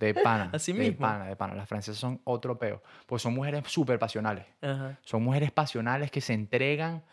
De 0.00 0.14
pana. 0.14 0.50
Así 0.52 0.72
de 0.72 0.80
mismo. 0.80 0.98
pana, 1.06 1.26
de 1.26 1.36
pana. 1.36 1.54
Las 1.54 1.68
francesas 1.68 2.00
son 2.00 2.20
otro 2.24 2.58
peo. 2.58 2.82
Pues 3.06 3.22
son 3.22 3.34
mujeres 3.34 3.62
súper 3.68 4.00
pasionales. 4.00 4.46
Ajá. 4.60 4.98
Son 5.04 5.22
mujeres 5.22 5.52
pasionales 5.52 6.10
que 6.10 6.20
se 6.20 6.32
entregan, 6.32 7.04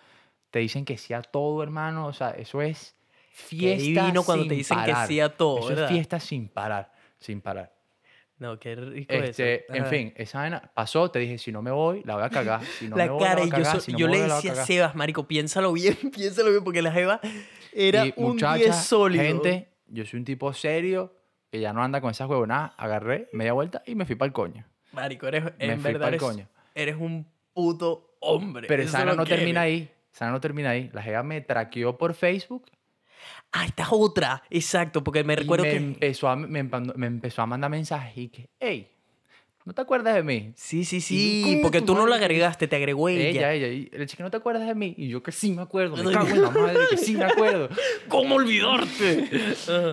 te 0.49 0.57
dicen 0.57 0.86
que 0.86 0.97
sí 0.97 1.13
a 1.13 1.21
todo, 1.21 1.61
hermano. 1.61 2.07
O 2.07 2.13
sea, 2.13 2.32
eso 2.32 2.63
es 2.63 2.95
fiesta 3.32 4.01
divino 4.05 4.23
cuando 4.23 4.43
te 4.45 4.49
sin 4.49 4.57
dicen 4.59 4.77
que 4.86 4.91
parar. 4.91 5.07
sí 5.07 5.19
a 5.19 5.29
todo, 5.29 5.59
Eso 5.59 5.67
¿verdad? 5.69 5.86
es 5.86 5.91
fiesta 5.91 6.19
sin 6.19 6.47
parar, 6.49 6.91
sin 7.19 7.41
parar. 7.41 7.73
No, 8.38 8.59
qué 8.59 8.73
rico 8.75 9.13
Este, 9.13 9.65
eso. 9.65 9.73
en 9.75 9.86
fin, 9.86 10.13
esa 10.17 10.39
vaina 10.39 10.71
pasó, 10.73 11.11
te 11.11 11.19
dije, 11.19 11.38
si 11.38 11.51
no 11.51 11.61
me 11.61 11.69
voy, 11.69 12.01
la 12.05 12.15
voy 12.15 12.23
a 12.23 12.29
cagar. 12.29 12.63
Si 12.65 12.88
no 12.88 12.97
la 12.97 13.03
me 13.05 13.09
voy, 13.11 13.19
cara, 13.23 13.36
la 13.36 13.39
voy 13.41 13.43
a 13.43 13.57
yo, 13.57 13.63
cagar. 13.63 13.75
so- 13.75 13.82
si 13.82 13.91
no 13.91 13.97
yo 13.99 14.07
le 14.07 14.21
voy, 14.21 14.32
a 14.32 14.36
decía 14.36 14.51
a. 14.53 14.65
Sebas, 14.65 14.95
marico, 14.95 15.27
piénsalo 15.27 15.71
bien, 15.73 15.95
piénsalo 16.15 16.49
bien, 16.49 16.63
porque 16.63 16.82
la 16.82 16.91
Jeva 16.91 17.19
era 17.71 18.05
y 18.07 18.13
un 18.17 18.29
muchacha, 18.34 18.55
10 18.55 18.75
sólido. 18.75 19.23
gente, 19.23 19.69
yo 19.88 20.05
soy 20.05 20.17
un 20.19 20.25
tipo 20.25 20.51
serio 20.53 21.13
que 21.51 21.59
ya 21.59 21.71
no 21.71 21.84
anda 21.84 22.01
con 22.01 22.09
esas 22.09 22.27
huevonadas. 22.27 22.71
Agarré 22.77 23.29
media 23.32 23.53
vuelta 23.53 23.84
y 23.86 23.93
me 23.93 24.05
fui 24.07 24.15
para 24.15 24.27
el 24.27 24.34
coño. 24.34 24.65
Marico, 24.93 25.27
eres, 25.27 25.43
Me 25.59 25.65
en 25.73 25.79
fui 25.79 25.91
verdad 25.93 26.07
eres, 26.07 26.21
coño. 26.21 26.47
eres 26.73 26.95
un 26.95 27.27
puto 27.53 28.15
hombre. 28.21 28.67
Pero 28.67 28.82
esa 28.82 29.05
no 29.05 29.23
que 29.23 29.36
termina 29.36 29.67
eres. 29.67 29.82
ahí. 29.82 29.91
Esa 30.11 30.32
no 30.32 30.41
termina 30.41 30.71
ahí. 30.71 30.89
La 30.93 31.03
jeva 31.03 31.21
me 31.21 31.41
traqueó 31.41 31.95
por 31.97 32.13
Facebook 32.15 32.65
Ah, 33.52 33.66
esta 33.66 33.84
es 33.84 33.89
otra. 33.91 34.43
Exacto, 34.49 35.04
porque 35.04 35.24
me 35.24 35.36
recuerdo 35.36 35.66
me 35.66 35.72
que... 35.72 35.78
empezó, 35.78 36.30
a, 36.30 36.36
me, 36.36 36.60
empezó 36.60 37.41
a 37.41 37.45
mandar 37.45 37.70
mensajes 37.70 38.18
y 38.18 38.30
que, 38.30 38.49
hey, 38.60 38.89
¿no 39.66 39.74
te 39.74 39.82
acuerdas 39.82 40.16
de 40.16 40.24
mí? 40.24 40.54
Sí, 40.56 40.86
sí, 40.86 41.02
sí, 41.02 41.41
yo, 41.41 41.47
"Coño, 41.47 41.62
porque 41.62 41.82
tú 41.82 41.93
no 41.93 42.08
la 42.08 42.16
agregaste, 42.16 42.68
te 42.68 42.76
agregó 42.78 43.10
ella. 43.10 43.52
Ella, 43.52 43.54
ella. 43.54 43.68
Y 43.68 43.89
el 43.91 44.08
chico, 44.08 44.24
¿no 44.24 44.32
te 44.32 44.38
acuerdas 44.38 44.66
de 44.68 44.76
mí? 44.76 44.93
Y 44.97 45.10
yo 45.10 45.22
que 45.22 45.32
sí 45.34 45.52
me 45.52 45.62
acuerdo. 45.64 45.97
Me 45.97 46.12
cago 46.14 46.30
en 46.30 46.41
la 46.41 46.49
madre 46.49 46.80
que 46.89 46.97
sí 46.97 47.16
me 47.16 47.26
acuerdo. 47.26 47.70
¿Cómo 48.08 48.36
olvidarte? 48.36 49.28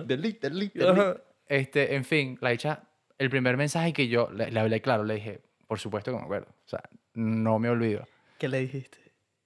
Delete, 0.05 0.49
delete, 0.49 0.87
Ajá. 0.87 1.17
Este, 1.47 1.95
en 1.95 2.05
fin, 2.05 2.37
la 2.41 2.53
hecha, 2.53 2.83
el 3.17 3.29
primer 3.29 3.57
mensaje 3.57 3.91
que 3.91 4.07
yo 4.07 4.29
le, 4.31 4.51
le 4.51 4.59
hablé 4.59 4.81
claro, 4.81 5.03
le 5.03 5.15
dije, 5.15 5.41
Por 5.67 5.79
supuesto 5.79 6.11
que 6.11 6.17
me 6.17 6.23
acuerdo. 6.23 6.47
O 6.65 6.69
sea, 6.69 6.81
no 7.15 7.59
me 7.59 7.69
olvido. 7.69 8.07
¿Qué 8.37 8.47
le 8.47 8.59
dijiste? 8.61 8.98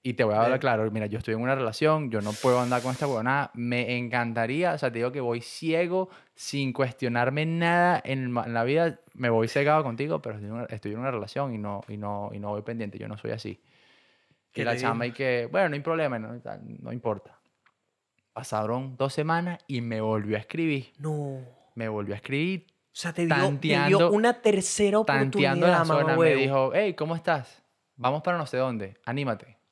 Y 0.06 0.12
te 0.12 0.22
voy 0.22 0.34
a 0.34 0.42
hablar 0.42 0.60
claro, 0.60 0.90
mira, 0.90 1.06
yo 1.06 1.16
estoy 1.16 1.32
en 1.32 1.40
una 1.40 1.54
relación, 1.54 2.10
yo 2.10 2.20
no 2.20 2.32
puedo 2.34 2.60
andar 2.60 2.82
con 2.82 2.92
esta 2.92 3.06
huevonada, 3.06 3.50
me 3.54 3.96
encantaría, 3.96 4.74
o 4.74 4.78
sea, 4.78 4.92
te 4.92 4.98
digo 4.98 5.10
que 5.10 5.22
voy 5.22 5.40
ciego, 5.40 6.10
sin 6.34 6.74
cuestionarme 6.74 7.46
nada 7.46 8.02
en, 8.04 8.34
la 8.34 8.64
vida, 8.64 9.00
me 9.14 9.30
voy 9.30 9.48
cegado 9.48 9.82
contigo, 9.82 10.20
pero 10.20 10.34
estoy 10.34 10.50
en 10.50 10.56
una, 10.56 10.64
estoy 10.66 10.92
en 10.92 10.98
una 10.98 11.10
relación 11.10 11.54
y 11.54 11.58
no, 11.58 11.80
y, 11.88 11.96
no, 11.96 12.28
y 12.34 12.38
no 12.38 12.50
voy 12.50 12.60
pendiente, 12.60 12.98
yo 12.98 13.08
no 13.08 13.16
soy 13.16 13.30
así. 13.30 13.62
¿Qué 14.52 14.60
Y 14.60 14.64
la 14.66 14.76
chama 14.76 15.06
y 15.06 15.12
que, 15.12 15.48
bueno, 15.50 15.70
no 15.70 15.74
hay 15.76 15.80
problema, 15.80 16.18
no, 16.18 16.38
no 16.82 16.92
importa. 16.92 17.40
Pasaron 18.34 18.98
dos 18.98 19.14
semanas 19.14 19.58
y 19.66 19.80
me 19.80 20.02
volvió 20.02 20.36
a 20.36 20.40
escribir, 20.40 20.92
No. 20.98 21.12
O 21.12 21.72
me 21.76 21.88
volvió 21.88 22.12
a 22.12 22.18
escribir, 22.18 22.66
sea, 22.92 23.14
te 23.14 23.24
dio, 23.24 23.34
te 23.34 23.68
dio 23.68 23.98
Tanteando- 23.98 24.10
una 24.10 24.42
tercera 24.42 25.02
tanteando 25.06 25.66
oportunidad, 25.66 25.78
la 25.78 25.84
zona, 25.86 26.18
me 26.18 26.34
dijo, 26.34 26.72
hey, 26.74 26.92
¿cómo 26.92 27.16
estás? 27.16 27.62
Vamos 27.96 28.20
para 28.20 28.36
no 28.36 28.44
sé 28.44 28.58
dónde, 28.58 28.98
anímate. 29.06 29.63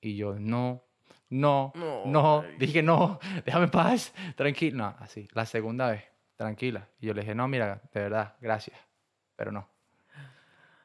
Y 0.00 0.16
yo, 0.16 0.34
no, 0.38 0.84
no, 1.30 1.72
No, 2.06 2.44
dije, 2.58 2.82
no, 2.82 3.18
déjame 3.44 3.64
en 3.66 3.70
paz, 3.70 4.14
tranquilo. 4.36 4.76
No, 4.78 4.96
así, 4.98 5.28
la 5.32 5.44
segunda 5.46 5.90
vez, 5.90 6.04
tranquila. 6.36 6.88
Y 7.00 7.06
yo 7.06 7.14
le 7.14 7.22
dije, 7.22 7.34
no, 7.34 7.48
mira, 7.48 7.82
de 7.92 8.00
verdad, 8.00 8.36
gracias, 8.40 8.78
pero 9.36 9.50
no. 9.52 9.68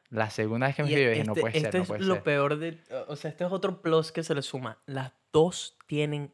La 0.09 0.30
segunda 0.30 0.68
vez 0.68 0.76
que 0.76 0.84
me 0.84 0.89
Y 0.89 0.93
escribió, 0.93 1.11
dije, 1.11 1.24
no 1.24 1.32
este- 1.34 1.41
puede 1.41 1.53
ser, 1.53 1.66
esto 1.66 1.78
no 1.78 1.84
es 1.84 1.88
puede 1.88 2.01
lo 2.03 2.14
ser. 2.16 2.24
peor 2.24 2.57
de... 2.59 2.80
O 3.07 3.16
sea, 3.16 3.32
este 3.32 3.45
es 3.45 3.51
otro 3.51 3.82
plus 3.82 4.11
que 4.11 4.22
se 4.24 4.36
le 4.36 4.41
suma. 4.43 4.78
Las 4.86 5.11
dos 5.32 5.76
tienen 5.88 6.32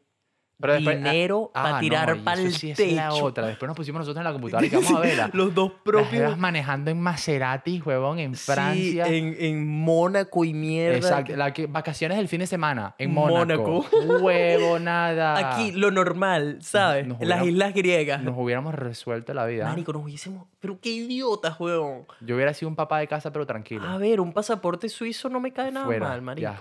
Pero 0.60 0.74
después- 0.74 0.96
ah, 0.96 0.98
dinero 0.98 1.50
para 1.54 1.76
ah, 1.76 1.80
tirar 1.80 2.16
no, 2.16 2.24
para 2.24 2.40
el 2.40 2.52
sí 2.52 2.70
es 2.72 2.92
la 2.92 3.14
otra. 3.14 3.46
Después 3.46 3.66
nos 3.66 3.76
pusimos 3.76 4.00
nosotros 4.00 4.18
en 4.20 4.24
la 4.24 4.32
computadora 4.32 4.66
y 4.66 4.70
que 4.70 4.76
vamos 4.76 4.92
a 4.92 5.00
verla. 5.00 5.30
Los 5.34 5.54
dos 5.54 5.72
propios... 5.84 6.36
manejando 6.38 6.90
en 6.90 7.00
Maserati, 7.00 7.80
huevón, 7.84 8.18
en 8.18 8.34
Sí, 8.34 8.52
Francia. 8.52 9.06
en, 9.06 9.36
en 9.38 9.66
Mónaco 9.66 10.44
y 10.44 10.52
mierda. 10.52 10.96
Exacto, 10.96 11.36
la 11.36 11.52
que, 11.52 11.66
vacaciones 11.66 12.18
del 12.18 12.28
fin 12.28 12.40
de 12.40 12.46
semana 12.46 12.94
en 12.98 13.12
Mónaco. 13.12 13.86
Mónaco. 13.92 14.22
Huevo, 14.22 14.78
nada. 14.80 15.54
Aquí, 15.54 15.72
lo 15.72 15.90
normal, 15.90 16.58
¿sabes? 16.60 17.06
nos 17.06 17.20
En 17.20 17.28
las 17.28 17.44
islas 17.46 17.74
griegas. 17.74 18.22
Nos 18.22 18.36
hubiéramos 18.36 18.74
resuelto 18.74 19.32
la 19.34 19.46
vida. 19.46 19.64
Marico, 19.66 19.92
nos 19.92 20.04
hubiésemos... 20.04 20.46
Pero 20.60 20.78
qué 20.80 20.90
idiotas, 20.90 21.58
weón. 21.58 22.06
Yo 22.20 22.34
hubiera 22.34 22.52
sido 22.52 22.68
un 22.68 22.76
papá 22.76 22.98
de 22.98 23.06
casa, 23.08 23.32
pero 23.32 23.46
tranquilo. 23.46 23.82
A 23.88 23.96
ver, 23.96 24.20
un 24.20 24.32
pasaporte 24.32 24.88
suizo 24.88 25.28
no 25.28 25.40
me 25.40 25.52
cae 25.52 25.72
nada 25.72 25.86
Fuera, 25.86 26.20
mal, 26.20 26.36
ya. 26.36 26.58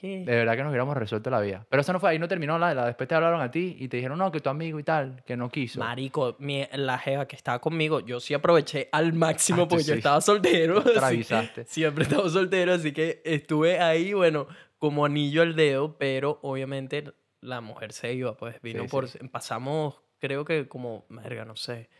¿Qué? 0.00 0.24
De 0.24 0.34
verdad 0.34 0.56
que 0.56 0.62
nos 0.62 0.70
hubiéramos 0.70 0.96
resuelto 0.96 1.28
la 1.28 1.40
vida. 1.40 1.66
Pero 1.68 1.82
eso 1.82 1.92
no 1.92 2.00
fue 2.00 2.08
ahí, 2.10 2.18
no 2.18 2.26
terminó 2.26 2.58
la, 2.58 2.72
la- 2.72 2.86
Después 2.86 3.06
te 3.06 3.14
hablaron 3.14 3.42
a 3.42 3.50
ti 3.50 3.76
y 3.78 3.88
te 3.88 3.98
dijeron, 3.98 4.16
no, 4.18 4.32
que 4.32 4.40
tu 4.40 4.48
amigo 4.48 4.78
y 4.78 4.82
tal, 4.82 5.22
que 5.26 5.36
no 5.36 5.50
quiso. 5.50 5.78
Marico, 5.80 6.36
mi- 6.38 6.66
la 6.72 6.96
jeva 6.98 7.26
que 7.28 7.36
estaba 7.36 7.58
conmigo, 7.58 8.00
yo 8.00 8.18
sí 8.18 8.32
aproveché 8.32 8.88
al 8.92 9.12
máximo 9.12 9.64
Ah, 9.64 9.68
porque 9.68 9.84
yo 9.84 9.92
sí. 9.92 9.98
estaba 9.98 10.20
soltero. 10.22 10.82
Te 10.82 10.90
así- 10.98 11.04
avisaste. 11.16 11.64
siempre 11.66 12.04
estaba 12.04 12.28
soltero, 12.30 12.72
así 12.72 12.92
que 12.92 13.20
estuve 13.26 13.78
ahí, 13.80 14.14
bueno, 14.14 14.46
como 14.78 15.04
anillo 15.04 15.42
al 15.42 15.54
dedo, 15.54 15.98
pero 15.98 16.38
obviamente 16.42 17.04
la 17.42 17.60
mujer 17.60 17.92
se 17.92 18.14
iba, 18.14 18.34
pues 18.38 18.60
vino 18.62 18.84
Sí, 18.84 18.88
por... 18.88 19.08
sí. 19.08 19.18
Pasamos, 19.30 20.00
creo 20.18 20.46
que 20.46 20.66
como, 20.66 21.04
verga, 21.10 21.44
no 21.44 21.56
sé, 21.56 21.90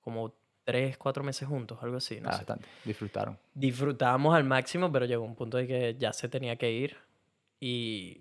como 0.00 0.34
tres, 0.64 0.96
cuatro 0.96 1.22
meses 1.22 1.46
juntos, 1.46 1.78
algo 1.82 1.98
así, 1.98 2.20
no 2.20 2.28
Ah, 2.30 2.32
sé. 2.32 2.38
bastante. 2.38 2.66
Disfrutaron. 2.84 3.38
Disfrutábamos 3.52 4.34
al 4.34 4.44
máximo, 4.44 4.90
pero 4.90 5.04
llegó 5.04 5.24
un 5.24 5.34
punto 5.34 5.58
de 5.58 5.66
que 5.66 5.96
ya 5.98 6.12
se 6.14 6.28
tenía 6.30 6.56
que 6.56 6.70
ir 6.72 6.96
y 7.68 8.20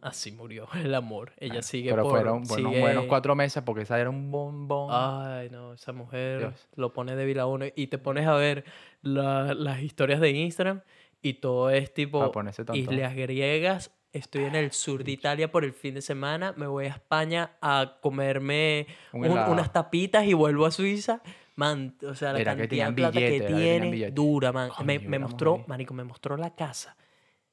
así 0.00 0.30
murió 0.32 0.68
el 0.74 0.94
amor. 0.94 1.32
Ella 1.38 1.54
Bueno, 1.54 1.62
sigue 1.62 1.90
Pero 1.90 2.02
por... 2.04 2.12
fueron 2.12 2.42
buenos, 2.44 2.70
sigue- 2.72 2.80
buenos 2.80 3.04
cuatro 3.06 3.34
meses 3.34 3.62
porque 3.64 3.82
esa 3.82 3.98
era 4.00 4.10
un 4.10 4.30
bombón. 4.30 4.88
Ay, 4.92 5.48
no, 5.50 5.72
esa 5.74 5.92
mujer 5.92 6.38
Dios. 6.38 6.68
lo 6.76 6.92
pone 6.92 7.16
débil 7.16 7.38
a 7.40 7.46
uno 7.46 7.66
y 7.74 7.86
te 7.88 7.98
pones 7.98 8.26
a 8.26 8.34
ver 8.34 8.64
la- 9.02 9.54
las 9.54 9.80
historias 9.82 10.20
de 10.20 10.30
Instagram 10.30 10.82
y 11.22 11.34
todo 11.34 11.70
es 11.70 11.92
tipo 11.92 12.30
islas 12.74 13.14
griegas. 13.14 13.90
Estoy 14.12 14.44
en 14.44 14.56
el 14.56 14.72
sur 14.72 15.04
de 15.04 15.12
Italia 15.12 15.52
por 15.52 15.64
el 15.64 15.72
fin 15.72 15.94
de 15.94 16.02
semana. 16.02 16.52
Me 16.56 16.66
voy 16.66 16.86
a 16.86 16.88
España 16.88 17.52
a 17.62 17.98
comerme 18.00 18.86
Un 19.12 19.20
un- 19.20 19.26
helado. 19.32 19.52
unas 19.52 19.72
tapitas 19.72 20.24
y 20.26 20.32
vuelvo 20.34 20.66
a 20.66 20.70
Suiza. 20.72 21.22
Man, 21.56 21.94
o 22.08 22.14
sea, 22.14 22.32
la 22.32 22.40
Era 22.40 22.56
cantidad 22.56 22.86
de 22.88 22.92
plata 22.94 23.18
billete, 23.20 23.46
que 23.46 23.52
tiene, 23.52 24.10
dura, 24.12 24.50
man. 24.50 24.70
me, 24.84 24.96
Coño, 24.98 25.10
me 25.10 25.18
mostró, 25.18 25.64
marico, 25.68 25.92
me 25.94 26.04
mostró 26.04 26.36
la 26.36 26.54
casa. 26.56 26.96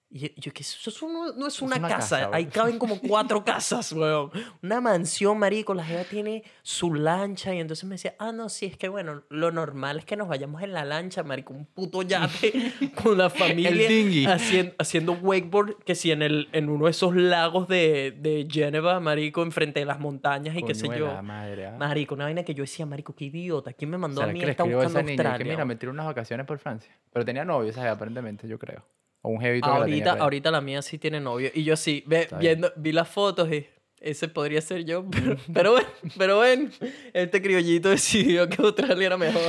Y 0.09 0.39
yo, 0.39 0.53
que 0.53 0.61
eso, 0.61 0.89
eso 0.89 1.09
no, 1.09 1.33
no 1.33 1.47
es 1.47 1.55
Es 1.55 1.61
una, 1.61 1.81
casa. 1.81 1.97
casa, 1.97 2.29
Ahí 2.31 2.45
caben 2.45 2.79
como 2.79 2.99
cuatro 3.07 3.43
casas, 3.43 3.91
weón. 3.91 4.31
Una 4.63 4.79
mansión, 4.79 5.37
marico. 5.37 5.73
La 5.73 5.83
jeva 5.83 6.05
tiene 6.05 6.43
su 6.63 6.93
lancha. 6.93 7.53
Y 7.53 7.59
entonces 7.59 7.83
me 7.83 7.95
decía, 7.95 8.15
ah, 8.17 8.31
no, 8.31 8.47
sí, 8.47 8.67
es 8.67 8.77
que 8.77 8.87
bueno, 8.87 9.23
lo 9.29 9.51
normal 9.51 9.99
es 9.99 10.05
que 10.05 10.15
nos 10.15 10.29
vayamos 10.29 10.61
en 10.63 10.71
la 10.71 10.85
lancha, 10.85 11.23
marico. 11.23 11.53
Un 11.53 11.65
puto 11.65 12.03
yate 12.03 12.73
con 13.03 13.17
la 13.17 13.29
familia. 13.29 14.33
Haciendo, 14.33 14.73
haciendo 14.79 15.13
wakeboard. 15.13 15.83
Que 15.83 15.93
si 15.93 16.11
en, 16.11 16.21
el, 16.21 16.47
en 16.53 16.69
uno 16.69 16.85
de 16.85 16.91
esos 16.91 17.13
lagos 17.13 17.67
de, 17.67 18.15
de 18.17 18.47
Geneva, 18.49 19.01
marico, 19.01 19.43
enfrente 19.43 19.81
de 19.81 19.85
las 19.85 19.99
montañas 19.99 20.55
y 20.55 20.63
qué 20.63 20.73
sé 20.73 20.87
yo. 20.97 21.21
madre, 21.21 21.67
ah. 21.67 21.75
Marico, 21.77 22.15
una 22.15 22.25
vaina 22.25 22.43
que 22.43 22.53
yo 22.53 22.63
decía, 22.63 22.85
marico, 22.85 23.13
qué 23.13 23.25
idiota. 23.25 23.73
¿Quién 23.73 23.91
me 23.91 23.97
mandó 23.97 24.21
a 24.21 24.23
¿Será 24.23 24.33
mí 24.33 24.39
que 24.39 24.51
está 24.51 24.63
escribió 24.63 24.79
a 24.79 24.83
buscando 24.85 24.99
esa 24.99 25.05
niña? 25.05 25.23
Australia? 25.23 25.43
Que 25.45 25.49
mira, 25.51 25.65
me 25.65 25.75
tiró 25.75 25.91
unas 25.91 26.05
vacaciones 26.05 26.45
por 26.45 26.59
Francia. 26.59 26.95
Pero 27.11 27.25
tenía 27.25 27.43
novio 27.43 27.73
aparentemente, 27.91 28.47
yo 28.47 28.57
creo. 28.57 28.85
O 29.21 29.29
un 29.29 29.41
jevito 29.41 29.67
que 29.67 29.79
la 29.79 29.85
tenía 29.85 29.95
Ahorita, 29.95 30.13
ahí. 30.13 30.19
ahorita 30.19 30.51
la 30.51 30.61
mía 30.61 30.81
sí 30.81 30.97
tiene 30.97 31.19
novio. 31.19 31.49
Y 31.53 31.63
yo 31.63 31.75
sí, 31.75 32.03
ve, 32.07 32.27
viendo, 32.39 32.71
vi 32.75 32.91
las 32.91 33.09
fotos 33.09 33.51
y 33.51 33.65
ese 33.99 34.27
podría 34.27 34.61
ser 34.61 34.85
yo. 34.85 35.05
Pero, 35.11 35.37
pero 35.53 35.71
bueno, 35.73 35.87
pero 36.17 36.39
ven, 36.39 36.71
este 37.13 37.41
criollito 37.41 37.89
decidió 37.89 38.47
que 38.47 38.61
Australia 38.61 39.07
era 39.07 39.17
mejor. 39.17 39.41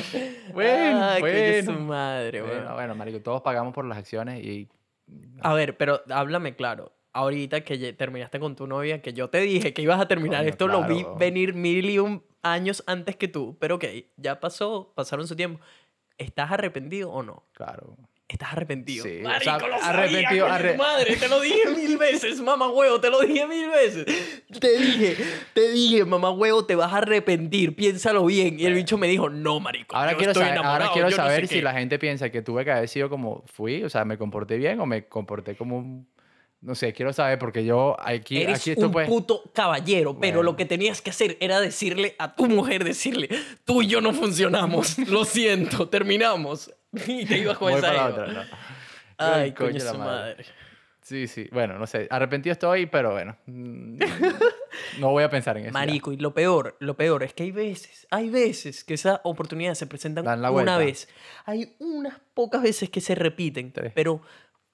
Bueno, 0.55 1.05
Ay, 1.05 1.63
su 1.63 1.73
bueno. 1.73 1.81
madre, 1.87 2.41
Bueno, 2.41 2.57
weón. 2.63 2.75
bueno, 2.75 2.95
marico, 2.95 3.21
todos 3.21 3.43
pagamos 3.43 3.75
por 3.75 3.85
las 3.85 3.99
acciones 3.99 4.43
y... 4.45 4.69
A 5.41 5.53
ver, 5.55 5.77
pero 5.77 6.01
háblame 6.11 6.57
claro. 6.57 6.93
Ahorita 7.13 7.63
que 7.63 7.93
terminaste 7.95 8.39
con 8.41 8.57
tu 8.57 8.67
novia, 8.67 9.03
que 9.03 9.13
yo 9.13 9.29
te 9.29 9.41
dije 9.41 9.73
que 9.75 9.83
ibas 9.83 10.01
a 10.01 10.09
terminar 10.09 10.41
Coño, 10.41 10.51
esto, 10.51 10.69
lo 10.69 10.85
vi 10.85 11.05
venir 11.19 11.53
mil 11.55 11.89
y 11.91 11.99
un 11.99 12.23
años 12.43 12.83
antes 12.87 13.17
que 13.17 13.29
tú. 13.29 13.57
Pero 13.59 13.77
ok, 13.77 13.85
ya 14.17 14.41
pasó, 14.41 14.93
pasaron 14.95 15.27
su 15.27 15.35
tiempo. 15.37 15.61
¿Estás 16.17 16.53
arrepentido 16.53 17.11
o 17.11 17.23
no? 17.23 17.45
Claro. 17.53 17.97
Estás 18.29 18.53
arrepentido. 18.53 19.05
Sí, 19.05 19.21
o 19.21 19.23
Marico, 19.25 19.43
sea, 19.59 19.69
lo 19.69 19.79
sabía, 19.79 19.89
arrepentido, 19.89 20.47
arre- 20.49 20.77
madre, 20.77 21.17
te 21.17 21.29
lo 21.29 21.41
dije 21.41 21.71
mil 21.75 21.97
veces, 21.97 22.41
mamá 22.43 22.69
huevo, 22.71 23.01
te 23.01 23.09
lo 23.09 23.21
dije 23.21 23.47
mil 23.47 23.71
veces. 23.71 24.05
Te 24.61 24.79
dije, 24.79 25.17
te 25.55 25.71
dije, 25.73 26.05
mamá 26.05 26.31
huevo, 26.31 26.67
te 26.67 26.75
vas 26.75 26.93
a 26.93 26.99
arrepentir, 26.99 27.75
piénsalo 27.75 28.27
bien. 28.27 28.61
Y 28.61 28.67
el 28.67 28.75
bicho 28.75 28.99
me 28.99 29.07
dijo, 29.09 29.31
no, 29.31 29.61
marico. 29.61 29.97
Ahora 29.97 30.13
yo 30.13 30.19
quiero 30.19 30.33
estoy 30.33 30.45
saber, 30.45 30.59
ahora 30.59 30.69
enamorado, 30.69 30.93
quiero 30.93 31.09
yo 31.09 31.17
no 31.17 31.23
sé 31.23 31.29
saber 31.29 31.49
si 31.49 31.55
qué". 31.57 31.63
la 31.63 31.73
gente 31.73 31.99
piensa 31.99 32.31
que 32.31 32.43
tuve 32.43 32.65
que 32.67 32.73
haber 32.73 32.89
sido 32.89 33.09
como 33.09 33.45
fui, 33.47 33.83
o 33.83 33.89
sea, 33.89 34.05
me 34.05 34.19
comporté 34.19 34.59
bien 34.59 34.79
o 34.81 34.85
me 34.87 35.07
comporté 35.07 35.57
como 35.57 35.79
un... 35.79 36.07
No 36.61 36.75
sé, 36.75 36.93
quiero 36.93 37.13
saber 37.13 37.39
porque 37.39 37.65
yo 37.65 37.97
aquí, 38.01 38.43
Eres 38.43 38.59
aquí 38.61 38.73
esto 38.73 38.87
un 38.87 38.93
pues... 38.93 39.09
puto 39.09 39.43
caballero, 39.55 40.19
pero 40.19 40.39
Bueno. 40.39 40.43
lo 40.51 40.57
que 40.57 40.65
tenías 40.65 41.01
que 41.01 41.11
hacer 41.11 41.37
era 41.41 41.61
decirle 41.61 42.17
a 42.19 42.35
tu 42.35 42.47
mujer, 42.47 42.83
decirle, 42.83 43.29
tú 43.65 43.83
y 43.83 43.87
yo 43.87 44.01
no 44.01 44.13
funcionamos, 44.13 44.99
lo 45.09 45.25
siento, 45.25 45.89
terminamos. 45.89 46.73
Y 47.07 47.27
te 47.27 47.39
ibas 47.39 47.59
con 47.59 47.71
voy 47.71 47.79
esa 47.79 47.89
para 47.89 48.07
otra, 48.07 48.27
no. 48.27 48.43
Ay, 49.19 49.53
coño, 49.53 49.75
de 49.75 49.85
la 49.85 49.91
su 49.93 49.99
madre. 49.99 50.45
Sí, 51.03 51.27
sí, 51.27 51.49
bueno, 51.53 51.79
no 51.79 51.87
sé, 51.87 52.07
arrepentido 52.11 52.53
estoy, 52.53 52.87
pero 52.87 53.13
bueno, 53.13 53.37
mm, 53.47 53.99
no 54.99 55.11
voy 55.11 55.23
a 55.25 55.31
pensar 55.31 55.57
en 55.57 55.65
eso. 55.65 55.69
ya. 55.69 55.73
Marico, 55.73 56.13
y 56.13 56.17
lo 56.17 56.35
peor, 56.35 56.77
lo 56.81 56.97
peor 56.97 57.23
es 57.23 57.33
que 57.35 57.45
hay 57.45 57.51
veces, 57.51 58.07
hay 58.11 58.29
veces 58.31 58.85
que 58.85 58.95
esas 58.95 59.21
oportunidades 59.25 59.79
se 59.79 59.87
presentan 59.87 60.27
una 60.27 60.51
vuelta. 60.51 60.77
vez. 60.79 61.09
Hay 61.47 61.75
unas 61.79 62.15
pocas 62.35 62.63
veces 62.63 62.91
que 62.91 63.01
se 63.01 63.15
repiten, 63.15 63.73
Tres. 63.73 63.93
pero 63.95 64.21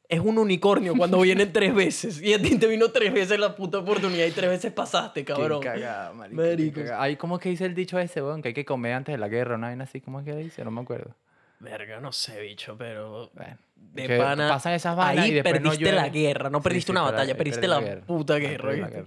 es 0.08 0.20
un 0.20 0.38
unicornio 0.38 0.94
cuando 0.96 1.20
vienen 1.20 1.52
tres 1.52 1.74
veces. 1.74 2.20
Y 2.22 2.34
a 2.34 2.40
ti 2.42 2.58
te 2.58 2.66
vino 2.66 2.90
tres 2.90 3.12
veces 3.12 3.38
la 3.38 3.54
puta 3.56 3.78
oportunidad 3.78 4.26
y 4.26 4.30
tres 4.32 4.50
veces 4.50 4.72
pasaste, 4.72 5.24
Qué 5.24 5.32
cabrón. 5.32 5.60
cagada, 5.62 6.12
marico. 6.12 6.40
qué 6.42 6.48
Marico. 6.48 6.80
cagada. 6.80 7.02
Ay, 7.02 7.16
¿cómo 7.16 7.36
es 7.36 7.42
que 7.42 7.48
dice 7.48 7.64
el 7.64 7.74
dicho 7.74 7.98
ese, 7.98 8.22
weón? 8.22 8.42
Que 8.42 8.48
hay 8.48 8.54
que 8.54 8.64
comer 8.64 8.92
antes 8.92 9.12
de 9.14 9.18
la 9.18 9.28
guerra, 9.28 9.54
una 9.56 9.68
vaina 9.68 9.84
así, 9.84 10.00
¿cómo 10.00 10.20
es 10.20 10.26
que 10.26 10.34
dice? 10.36 10.64
No 10.64 10.70
me 10.70 10.80
acuerdo. 10.82 11.14
Verga, 11.60 12.00
no 12.00 12.12
sé, 12.12 12.40
bicho, 12.42 12.76
pero 12.76 13.30
Bueno, 13.34 13.56
de 13.76 14.18
pana. 14.18 14.48
pasan 14.48 14.74
esas 14.74 14.94
vainas 14.96 15.24
ahí 15.24 15.30
y 15.30 15.34
después 15.34 15.60
no 15.62 15.70
perdiste 15.70 15.92
la 15.92 16.08
guerra, 16.10 16.50
no 16.50 16.58
Sí, 16.58 16.64
perdiste 16.64 16.86
sí, 16.86 16.92
una 16.92 17.00
pero 17.02 17.12
batalla, 17.12 17.32
ahí 17.32 17.38
perdiste 17.38 17.60
perdí 17.62 17.74
la, 17.74 17.80
guerra. 17.80 18.00
puta 18.06 18.34
Ahí 18.34 18.40
guerra. 18.40 18.72
la 18.76 18.88
guerra. 18.90 19.06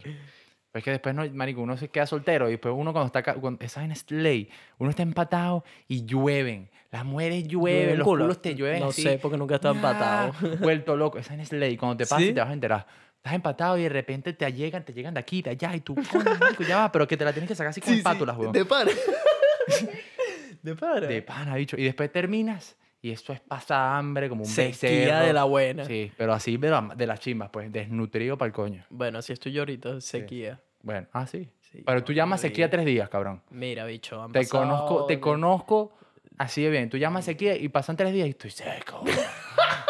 Pero 0.78 0.80
es 0.80 0.84
que 0.84 0.92
después, 0.92 1.16
no, 1.16 1.26
marico, 1.34 1.62
uno 1.62 1.76
se 1.76 1.88
queda 1.90 2.06
soltero 2.06 2.48
y 2.48 2.52
después 2.52 2.72
uno 2.78 2.92
cuando 2.94 3.08
está... 3.08 3.24
Cuando, 3.34 3.64
esa 3.66 3.84
es 3.86 4.12
ley. 4.12 4.48
Uno 4.78 4.92
está 4.92 5.02
empatado 5.02 5.64
y 5.88 6.06
llueven. 6.06 6.70
Las 6.92 7.04
mujeres 7.04 7.48
llueven, 7.48 7.80
Llueven 7.82 7.98
los 7.98 8.06
culo. 8.06 8.24
culos 8.26 8.42
te 8.44 8.54
llueven 8.54 8.82
No 8.82 8.90
así. 8.90 9.02
sé, 9.02 9.18
porque 9.18 9.38
nunca 9.38 9.56
estado 9.56 9.74
empatado. 9.74 10.34
Vuelto 10.60 10.96
loco. 10.96 11.18
Esa 11.18 11.34
es 11.34 11.52
ley. 11.52 11.78
Cuando 11.78 11.98
te 11.98 12.06
pasa 12.06 12.22
¿Sí? 12.22 12.32
te 12.32 12.40
vas 12.40 12.50
a 12.50 12.54
enterar. 12.54 12.86
Estás 13.16 13.34
empatado 13.34 13.76
y 13.80 13.82
de 13.84 13.90
repente 13.90 14.34
te 14.34 14.54
llegan, 14.54 14.86
te 14.86 14.94
llegan 14.94 15.16
de 15.16 15.20
aquí, 15.20 15.42
de 15.42 15.50
allá 15.50 15.76
y 15.76 15.80
tú, 15.82 15.96
marico, 15.96 16.62
ya 16.64 16.78
va, 16.78 16.92
pero 16.92 17.08
que 17.08 17.18
te 17.18 17.26
la 17.26 17.34
tienes 17.34 17.48
que 17.50 17.56
sacar 17.56 17.72
así 17.72 17.82
con 17.82 17.94
espátulas, 17.96 18.38
weón. 18.38 18.52
De 18.54 18.64
para. 18.66 18.92
de 20.62 20.76
para. 20.76 21.08
De 21.08 21.22
pana, 21.22 21.56
bicho. 21.56 21.76
Y 21.78 21.84
después 21.84 22.12
terminas 22.12 22.78
y 23.02 23.12
eso 23.12 23.32
es 23.34 23.40
pasar 23.40 23.98
hambre 23.98 24.28
como 24.30 24.42
un 24.44 24.48
Sequía 24.50 25.20
de 25.22 25.34
la 25.34 25.44
buena. 25.44 25.86
Sí, 25.86 26.12
pero 26.18 26.34
así 26.34 26.58
de, 26.58 26.70
la- 26.70 26.94
de 26.96 27.06
las 27.08 27.20
chimbas, 27.20 27.50
pues, 27.52 27.72
desnutrido 27.72 28.38
para 28.38 28.48
el 28.48 28.54
coño. 28.54 28.86
Bueno, 28.90 29.20
así 29.20 29.34
estoy 29.34 29.52
yo 29.52 29.62
ahorita, 29.62 30.02
sequía. 30.02 30.60
Bueno, 30.88 31.06
ah, 31.12 31.28
sí. 31.28 31.50
Sí, 31.70 31.84
pero 31.86 32.02
tú 32.02 32.14
llamas 32.14 32.40
horrible. 32.40 32.50
sequía 32.56 32.70
tres 32.70 32.86
días, 32.86 33.10
cabrón. 33.10 33.42
Mira, 33.50 33.84
bicho, 33.84 34.24
han 34.24 34.32
Te 34.32 34.40
pasado 34.40 34.64
conozco, 34.64 35.06
te 35.06 35.20
conozco 35.20 35.92
así 36.38 36.64
de 36.64 36.70
bien. 36.70 36.90
Tú 36.90 36.96
llamas 36.96 37.26
sequía 37.26 37.58
y 37.58 37.68
pasan 37.68 37.98
tres 37.98 38.14
días 38.14 38.28
y 38.28 38.32
estoy 38.32 38.52
seco. 38.52 39.04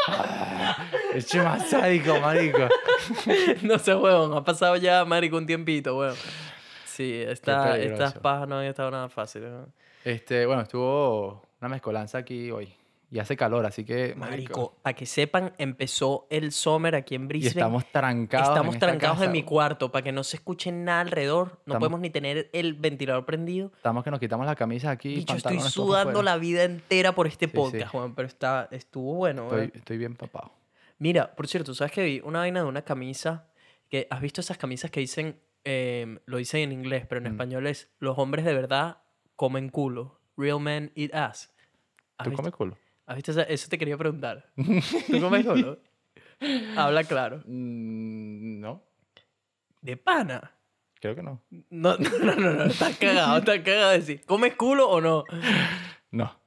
Ah, 0.10 0.88
Es 1.14 1.36
más 1.36 1.70
sádico, 1.70 2.18
marico. 2.22 2.70
no 3.64 3.78
sé, 3.78 3.94
weón. 3.94 4.34
Ha 4.38 4.44
pasado 4.44 4.78
ya, 4.78 5.04
marico, 5.04 5.36
un 5.36 5.46
tiempito, 5.46 5.98
weón. 5.98 6.16
Sí, 6.86 7.14
esta, 7.28 7.78
estas 7.78 8.14
pajas 8.14 8.48
no 8.48 8.60
han 8.60 8.66
estado 8.66 8.90
nada 8.90 9.10
fáciles. 9.10 9.52
Este, 10.06 10.46
bueno, 10.46 10.62
estuvo 10.62 11.44
una 11.60 11.68
mezcolanza 11.70 12.20
aquí 12.20 12.50
hoy. 12.52 12.74
Y 13.10 13.20
hace 13.20 13.38
calor, 13.38 13.66
así 13.66 13.86
que. 13.86 14.16
Marico, 14.16 14.76
para 14.82 14.94
que 14.94 15.06
sepan, 15.06 15.54
empezó 15.58 16.28
el 16.30 16.52
summer 16.52 16.94
aquí 16.94 17.16
en 17.16 17.24
Y 17.24 17.28
Brisbane. 17.28 17.50
estamos 17.52 17.86
trancados. 17.92 18.50
Estamos 18.50 18.76
en 18.76 18.80
trancados 18.82 19.18
en 19.20 19.22
casa. 19.22 19.32
mi 19.32 19.44
cuarto 19.44 19.92
para 19.92 20.04
que 20.04 20.12
no 20.12 20.26
se 20.26 20.36
escuche 20.38 20.74
nada 20.74 21.02
alrededor. 21.02 21.48
No 21.48 21.54
Estamos- 21.54 21.80
podemos 21.80 22.00
ni 22.02 22.10
tener 22.10 22.50
el 22.52 22.74
ventilador 22.74 23.26
prendido. 23.26 23.72
Estamos 23.78 24.04
que 24.04 24.12
nos 24.12 24.20
quitamos 24.20 24.46
la 24.46 24.56
camisa 24.56 24.92
aquí. 24.92 25.10
Bicho, 25.16 25.38
estoy 25.38 25.52
pantalones, 25.54 25.74
todo 25.74 25.86
sudando 25.86 26.22
la 26.22 26.38
vida 26.38 26.64
entera 26.66 27.16
por 27.16 27.28
este 27.28 27.46
Sí, 27.46 27.52
sí. 27.52 27.56
podcast, 27.58 27.94
weón, 27.94 28.14
pero 28.14 28.28
está, 28.28 28.68
estuvo 28.72 29.14
bueno. 29.14 29.44
Estoy, 29.44 29.72
estoy 29.74 29.98
bien 29.98 30.16
papado. 30.16 30.52
Mira, 31.00 31.34
por 31.34 31.48
cierto, 31.48 31.74
¿sabes 31.74 31.94
que 31.94 32.04
vi 32.04 32.22
una 32.26 32.40
vaina 32.40 32.62
de 32.62 32.66
una 32.68 32.82
camisa? 32.82 33.48
que 33.90 34.06
¿Has 34.10 34.20
visto 34.20 34.42
esas 34.42 34.58
camisas 34.58 34.92
que 34.92 35.00
dicen, 35.00 35.40
em, 35.64 36.20
lo 36.26 36.36
dicen 36.40 36.60
en 36.60 36.72
inglés, 36.74 37.06
pero 37.08 37.20
en 37.20 37.24
Mm. 37.32 37.36
español 37.36 37.68
es, 37.68 37.88
los 38.00 38.18
hombres 38.18 38.44
de 38.44 38.54
verdad 38.54 38.98
comen 39.38 39.70
culo. 39.70 40.20
Real 40.36 40.60
men 40.60 40.92
eat 40.96 41.14
ass. 41.16 41.54
¿Has 42.18 42.26
¿Tú 42.26 42.32
visto, 42.32 42.44
comes 42.44 42.54
culo? 42.54 42.78
Has 43.08 43.16
visto 43.16 43.32
esa- 43.32 43.44
Eso 43.44 43.68
te 43.70 43.78
quería 43.78 43.98
preguntar. 43.98 44.46
¿Tú 44.56 45.20
comes 45.22 45.46
culo? 45.46 45.80
Habla 46.76 47.04
claro. 47.06 47.38
Mm, 47.46 48.60
no, 48.60 48.84
De 49.82 49.98
pana. 49.98 50.52
creo 51.00 51.16
que 51.16 51.24
no. 51.24 51.42
No, 51.70 51.98
no, 51.98 52.10
no, 52.20 52.36
no, 52.36 52.54
no, 52.54 52.64
estás 52.66 52.96
cagado, 52.98 53.38
estás 53.40 53.60
cagado 53.62 53.90
de 53.92 53.98
decir, 54.00 54.24
¿comes 54.26 54.54
culo 54.56 54.88
o 54.90 55.02
no? 55.02 55.24
No, 56.12 56.40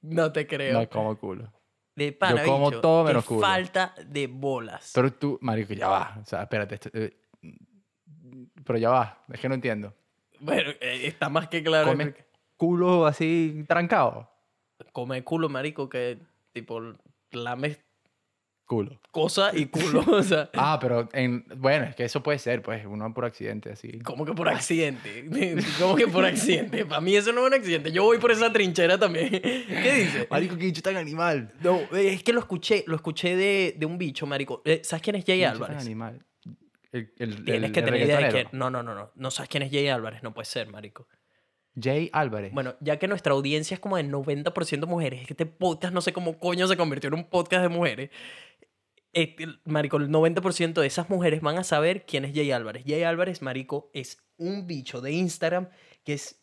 No 0.00 0.32
te 0.32 0.46
creo. 0.46 0.80
no 0.80 0.88
como 0.88 1.16
culo. 1.18 1.52
de 1.94 2.12
pana, 2.12 2.42
Yo 2.44 2.50
como 2.50 2.68
bicho, 2.70 2.80
todo 2.80 3.04
qué 3.04 3.08
menos 3.08 3.24
culo. 3.26 3.40
falta 3.40 3.94
de 4.06 4.26
bolas. 4.26 4.92
Pero 4.94 5.12
tú, 5.12 5.38
marico, 5.42 5.72
ya 5.74 5.88
va. 5.88 6.18
O 6.22 6.24
sea, 6.26 6.42
espérate. 6.42 6.74
esto- 6.76 6.90
eh, 6.94 7.16
pero 8.64 8.78
ya 8.78 8.90
va. 8.90 9.24
Es 9.32 9.40
que 9.40 9.48
no 9.48 9.54
entiendo. 9.54 9.94
Bueno, 10.40 10.70
eh, 10.80 11.06
está 11.06 11.28
más 11.28 11.48
que 11.48 11.62
claro. 11.62 11.88
¿Comes 11.88 12.14
culo 12.56 13.06
así 13.06 13.64
trancado? 13.68 14.30
Come 14.92 15.22
culo, 15.24 15.48
marico, 15.48 15.88
que 15.88 16.18
tipo 16.52 16.80
lames 17.32 17.78
Culo. 18.64 19.00
cosa 19.12 19.52
y 19.54 19.66
culo. 19.66 20.00
o 20.10 20.22
sea, 20.24 20.50
Ah, 20.54 20.78
pero 20.80 21.08
en, 21.12 21.44
bueno, 21.58 21.84
es 21.84 21.94
que 21.94 22.04
eso 22.04 22.22
puede 22.24 22.40
ser, 22.40 22.62
pues, 22.62 22.84
uno 22.84 23.14
por 23.14 23.24
accidente, 23.24 23.70
así. 23.70 24.00
como 24.00 24.24
que 24.26 24.32
por 24.32 24.48
accidente. 24.48 25.24
como 25.78 25.94
que 25.94 26.08
por 26.08 26.24
accidente. 26.24 26.84
Para 26.84 27.00
mí 27.00 27.14
eso 27.14 27.32
no 27.32 27.42
es 27.42 27.46
un 27.46 27.54
accidente. 27.54 27.92
Yo 27.92 28.02
voy 28.02 28.18
por 28.18 28.32
esa 28.32 28.52
trinchera 28.52 28.98
también. 28.98 29.30
¿Qué 29.40 29.92
dice? 30.04 30.26
Marico, 30.30 30.56
qué 30.56 30.64
bicho 30.64 30.82
tan 30.82 30.96
animal. 30.96 31.52
No, 31.60 31.76
eh, 31.96 32.14
es 32.14 32.24
que 32.24 32.32
lo 32.32 32.40
escuché, 32.40 32.82
lo 32.88 32.96
escuché 32.96 33.36
de, 33.36 33.76
de 33.78 33.86
un 33.86 33.98
bicho, 33.98 34.26
marico. 34.26 34.62
Eh, 34.64 34.80
¿Sabes 34.82 35.02
quién 35.02 35.14
es 35.14 35.24
Jay 35.24 35.42
tan 35.42 35.52
Álvarez? 35.52 35.80
animal. 35.80 36.26
El, 36.90 37.12
el, 37.18 37.44
Tienes 37.44 37.64
el- 37.68 37.72
que 37.72 37.80
el 37.80 37.84
tener 37.86 38.00
idea 38.02 38.18
de 38.20 38.28
que... 38.30 38.48
No, 38.50 38.68
no, 38.70 38.82
no, 38.82 38.94
no. 38.96 39.12
No 39.14 39.30
sabes 39.30 39.48
quién 39.48 39.62
es 39.62 39.70
Jay 39.70 39.86
Álvarez. 39.88 40.24
No 40.24 40.34
puede 40.34 40.46
ser, 40.46 40.68
marico. 40.70 41.06
Jay 41.80 42.10
Álvarez. 42.12 42.52
Bueno, 42.52 42.74
ya 42.80 42.98
que 42.98 43.08
nuestra 43.08 43.32
audiencia 43.32 43.74
es 43.74 43.80
como 43.80 43.96
de 43.96 44.04
90% 44.04 44.86
mujeres, 44.86 45.20
es 45.20 45.26
que 45.26 45.32
este 45.34 45.46
podcast 45.46 45.92
no 45.92 46.00
sé 46.00 46.12
cómo 46.12 46.38
coño 46.38 46.66
se 46.66 46.76
convirtió 46.76 47.08
en 47.08 47.14
un 47.14 47.24
podcast 47.28 47.62
de 47.62 47.68
mujeres. 47.68 48.10
Este, 49.12 49.46
marico, 49.64 49.96
el 49.96 50.10
90% 50.10 50.74
de 50.74 50.86
esas 50.86 51.08
mujeres 51.08 51.40
van 51.40 51.56
a 51.58 51.64
saber 51.64 52.04
quién 52.04 52.24
es 52.24 52.34
Jay 52.34 52.50
Álvarez. 52.52 52.84
Jay 52.86 53.02
Álvarez, 53.02 53.40
marico, 53.40 53.90
es 53.94 54.18
un 54.36 54.66
bicho 54.66 55.00
de 55.00 55.12
Instagram 55.12 55.68
que 56.04 56.14
es... 56.14 56.40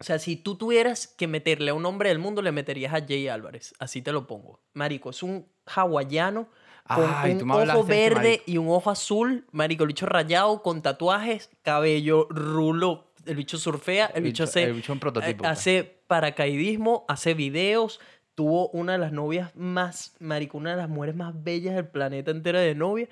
O 0.00 0.04
sea, 0.04 0.18
si 0.18 0.34
tú 0.34 0.56
tuvieras 0.56 1.06
que 1.06 1.28
meterle 1.28 1.70
a 1.70 1.74
un 1.74 1.86
hombre 1.86 2.08
del 2.08 2.18
mundo, 2.18 2.42
le 2.42 2.50
meterías 2.50 2.92
a 2.92 3.06
Jay 3.06 3.28
Álvarez. 3.28 3.72
Así 3.78 4.02
te 4.02 4.10
lo 4.10 4.26
pongo. 4.26 4.60
Marico, 4.72 5.10
es 5.10 5.22
un 5.22 5.46
hawaiano 5.64 6.48
con 6.88 7.04
Ay, 7.08 7.34
un 7.34 7.48
ojo 7.52 7.62
este 7.62 7.82
verde 7.84 8.16
marico. 8.16 8.44
y 8.46 8.58
un 8.58 8.68
ojo 8.68 8.90
azul. 8.90 9.46
Marico, 9.52 9.84
el 9.84 9.88
bicho 9.88 10.06
rayado 10.06 10.60
con 10.62 10.82
tatuajes, 10.82 11.50
cabello 11.62 12.26
rulo. 12.30 13.11
El 13.26 13.36
bicho 13.36 13.58
surfea, 13.58 14.06
el 14.14 14.22
bicho 14.22 14.44
hace... 14.44 14.64
El 14.64 14.74
bicho 14.74 14.92
es 14.92 14.96
un 14.96 15.00
prototipo. 15.00 15.30
Eh, 15.30 15.34
pues. 15.36 15.50
Hace 15.50 16.02
paracaidismo, 16.06 17.04
hace 17.08 17.34
videos. 17.34 18.00
Tuvo 18.34 18.68
una 18.70 18.92
de 18.92 18.98
las 18.98 19.12
novias 19.12 19.54
más, 19.56 20.16
marico, 20.18 20.56
una 20.56 20.70
de 20.70 20.76
las 20.78 20.88
mujeres 20.88 21.14
más 21.14 21.42
bellas 21.42 21.74
del 21.74 21.86
planeta 21.86 22.30
entera 22.30 22.60
de 22.60 22.74
novia. 22.74 23.08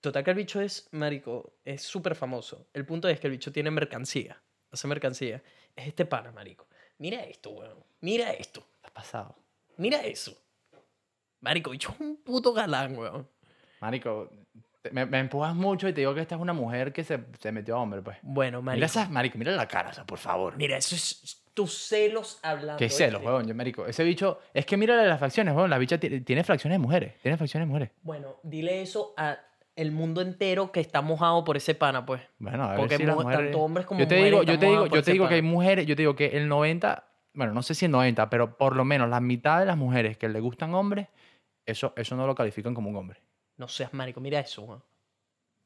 Total 0.00 0.24
que 0.24 0.30
el 0.30 0.36
bicho 0.36 0.60
es, 0.60 0.88
marico, 0.90 1.54
es 1.64 1.82
súper 1.82 2.14
famoso. 2.14 2.66
El 2.74 2.84
punto 2.84 3.08
es 3.08 3.18
que 3.20 3.28
el 3.28 3.32
bicho 3.32 3.52
tiene 3.52 3.70
mercancía. 3.70 4.42
Hace 4.70 4.88
mercancía. 4.88 5.42
Es 5.76 5.86
este 5.86 6.04
pana, 6.04 6.32
marico. 6.32 6.66
Mira 6.98 7.22
esto, 7.24 7.50
weón. 7.50 7.78
Mira 8.00 8.32
esto. 8.32 8.66
¿Qué 8.80 8.88
ha 8.88 8.92
pasado? 8.92 9.36
Mira 9.76 10.02
eso. 10.02 10.36
Marico, 11.40 11.70
el 11.70 11.74
bicho 11.74 11.92
es 11.92 12.00
un 12.00 12.16
puto 12.16 12.52
galán, 12.52 12.96
weón. 12.96 13.28
Marico, 13.80 14.30
me, 14.90 15.06
me 15.06 15.18
empujas 15.20 15.54
mucho 15.54 15.88
y 15.88 15.92
te 15.92 16.00
digo 16.00 16.14
que 16.14 16.20
esta 16.20 16.34
es 16.34 16.40
una 16.40 16.52
mujer 16.52 16.92
que 16.92 17.04
se, 17.04 17.20
se 17.38 17.52
metió 17.52 17.76
a 17.76 17.80
hombre, 17.80 18.02
pues. 18.02 18.18
Bueno, 18.22 18.62
marico. 18.62 18.76
Mira 18.76 18.86
esa, 18.86 19.08
marico, 19.08 19.38
mira 19.38 19.52
la 19.52 19.68
cara, 19.68 19.90
o 19.90 19.92
sea, 19.92 20.04
por 20.04 20.18
favor. 20.18 20.56
Mira, 20.56 20.76
eso 20.76 20.94
es 20.96 21.42
tus 21.54 21.72
celos 21.86 22.40
hablando. 22.42 22.78
Qué 22.78 22.88
celos, 22.88 23.22
weón, 23.22 23.46
yo, 23.46 23.54
marico. 23.54 23.86
Ese 23.86 24.02
bicho, 24.04 24.40
es 24.52 24.66
que 24.66 24.76
mira 24.76 24.96
las 25.04 25.20
facciones, 25.20 25.54
weón. 25.54 25.70
La 25.70 25.78
bicha 25.78 25.98
tiene, 25.98 26.44
fracciones 26.44 26.74
de 26.76 26.82
mujeres. 26.82 27.14
Tiene 27.22 27.36
fracciones 27.36 27.68
de 27.68 27.72
mujeres. 27.72 27.90
Bueno, 28.02 28.36
dile 28.42 28.82
eso 28.82 29.14
a 29.16 29.38
el 29.76 29.92
mundo 29.92 30.20
entero 30.20 30.72
que 30.72 30.80
está 30.80 31.00
mojado 31.00 31.44
por 31.44 31.56
ese 31.56 31.74
pana, 31.74 32.04
pues. 32.04 32.20
Bueno, 32.38 32.64
a 32.64 32.68
ver 32.70 32.76
Porque 32.78 32.96
si 32.96 33.04
las 33.04 33.14
mu- 33.14 33.22
mujeres... 33.22 33.46
tanto 33.46 33.60
hombres 33.60 33.86
como 33.86 34.00
yo 34.00 34.08
te 34.08 34.16
mujeres 34.16 34.30
digo, 34.40 34.42
yo 34.52 34.58
te 34.58 34.66
digo, 34.66 34.86
yo 34.86 35.02
te 35.02 35.12
digo 35.12 35.28
que 35.28 35.34
hay 35.34 35.42
mujeres, 35.42 35.86
yo 35.86 35.94
te 35.96 36.02
digo 36.02 36.16
que 36.16 36.26
el 36.36 36.48
90, 36.48 37.04
bueno, 37.34 37.52
no 37.54 37.62
sé 37.62 37.74
si 37.74 37.84
el 37.86 37.90
90, 37.92 38.28
pero 38.28 38.56
por 38.58 38.74
lo 38.76 38.84
menos 38.84 39.08
la 39.08 39.20
mitad 39.20 39.60
de 39.60 39.66
las 39.66 39.76
mujeres 39.76 40.18
que 40.18 40.28
le 40.28 40.40
gustan 40.40 40.74
hombres, 40.74 41.08
eso, 41.64 41.92
eso 41.96 42.16
no 42.16 42.26
lo 42.26 42.34
califican 42.34 42.74
como 42.74 42.90
un 42.90 42.96
hombre. 42.96 43.20
No 43.62 43.68
seas 43.68 43.94
marico, 43.94 44.20
mira 44.20 44.40
eso, 44.40 44.62
weón. 44.62 44.82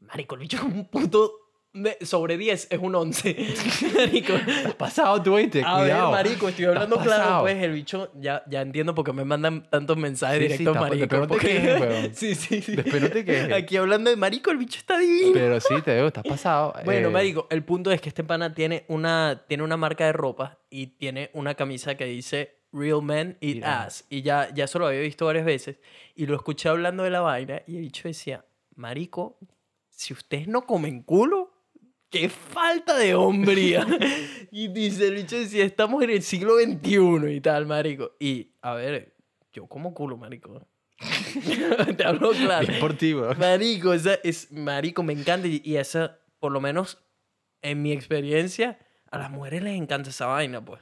Marico, 0.01 0.35
el 0.35 0.43
bicho 0.43 0.59
es 0.59 0.63
un 0.65 0.85
puto 0.85 1.33
de- 1.73 1.97
sobre 2.05 2.37
10 2.37 2.69
es 2.71 2.79
un 2.79 2.95
11. 2.95 3.35
marico. 3.97 4.35
¿Te 4.45 4.53
has 4.69 4.75
pasado 4.75 5.23
tú, 5.23 5.33
oíste? 5.33 5.63
A 5.65 5.81
ver, 5.81 5.97
marico, 5.97 6.47
estoy 6.51 6.67
hablando 6.67 6.97
claro, 6.97 7.23
pasado. 7.23 7.41
pues 7.45 7.63
el 7.63 7.73
bicho 7.73 8.11
ya, 8.17 8.43
ya 8.49 8.61
entiendo 8.61 8.95
por 8.95 9.07
qué 9.07 9.15
me 9.15 9.25
mandan 9.25 9.67
tantos 9.71 9.97
mensajes 9.97 10.37
Sí, 10.43 10.43
sí, 10.45 10.59
directos, 10.59 10.77
marico. 10.79 11.01
después 11.01 11.21
no 11.23 11.27
te 11.27 11.33
porque- 11.33 11.49
quejes, 11.49 11.81
weón. 11.81 12.11
sí, 12.15 12.35
sí, 12.35 12.61
sí. 12.61 12.77
Después 12.77 13.03
no 13.03 13.09
te 13.09 13.25
quejes. 13.25 13.53
Aquí 13.55 13.77
hablando 13.79 14.11
de 14.11 14.17
marico, 14.17 14.51
el 14.51 14.59
bicho 14.59 14.79
está 14.79 14.99
divino. 14.99 15.31
Pero 15.33 15.59
sí, 15.59 15.75
te 15.83 15.95
digo, 15.95 16.09
estás 16.09 16.25
pasado. 16.25 16.75
Bueno, 16.85 17.09
eh, 17.09 17.13
marico, 17.13 17.47
el 17.49 17.65
punto 17.65 17.91
es 17.93 18.03
que 18.03 18.11
este 18.11 18.25
pana 18.25 18.53
tiene 18.55 18.85
una, 18.89 19.43
tiene 19.49 19.63
una 19.63 19.79
marca 19.79 20.05
de 20.05 20.13
ropa 20.13 20.59
y 20.69 20.89
tiene 20.99 21.31
una 21.33 21.55
camisa 21.55 21.95
que 21.95 22.05
dice 22.05 22.59
Real 22.77 23.03
Men 23.03 23.39
Eat 23.41 23.57
Mira. 23.57 23.85
Ass. 23.85 24.05
Y 24.11 24.23
ya, 24.23 24.53
ya 24.55 24.65
eso 24.65 24.79
lo 24.79 24.87
había 24.87 25.01
visto 25.01 25.27
varias 25.27 25.45
veces. 25.45 25.79
Y 26.15 26.27
lo 26.27 26.37
escuché 26.37 26.69
hablando 26.69 27.03
de 27.03 27.11
la 27.11 27.21
vaina 27.21 27.63
y 27.67 27.77
el 27.77 27.83
bicho 27.83 28.09
decía, 28.09 28.45
marico, 28.75 29.39
si 29.91 30.13
ustedes 30.13 30.47
no 30.47 30.67
comen 30.67 31.03
culo, 31.03 31.53
qué 32.11 32.29
falta 32.29 32.97
de 32.97 33.15
hombría. 33.15 33.87
y 34.51 34.69
dice 34.69 35.09
el 35.09 35.15
bicho 35.15 35.39
decía, 35.39 35.65
estamos 35.65 36.03
en 36.03 36.11
el 36.11 36.23
siglo 36.23 36.57
XXI 36.57 37.35
y 37.35 37.41
tal, 37.41 37.67
marico. 37.67 38.13
Y, 38.21 38.53
a 38.61 38.75
ver, 38.75 39.15
yo 39.53 39.67
como 39.67 39.95
culo, 39.95 40.17
marico. 40.17 40.67
Te 41.97 42.05
hablo 42.05 42.31
claro. 42.31 42.67
Bien 42.67 42.81
por 42.81 42.95
ti, 42.95 43.15
weón. 43.15 43.39
Marico, 43.39 43.93
esa 43.93 44.15
es, 44.23 44.53
marico, 44.53 45.03
me 45.03 45.13
encanta. 45.13 45.49
Y, 45.49 45.63
y 45.65 45.77
esa, 45.77 46.19
por 46.39 46.53
lo 46.53 46.61
menos 46.61 47.03
en 47.63 47.83
mi 47.83 47.93
experiencia, 47.93 48.79
a 49.11 49.19
las 49.19 49.31
mujeres 49.31 49.63
les 49.63 49.77
encanta 49.77 50.11
esa 50.11 50.27
vaina, 50.27 50.65
pues. 50.65 50.81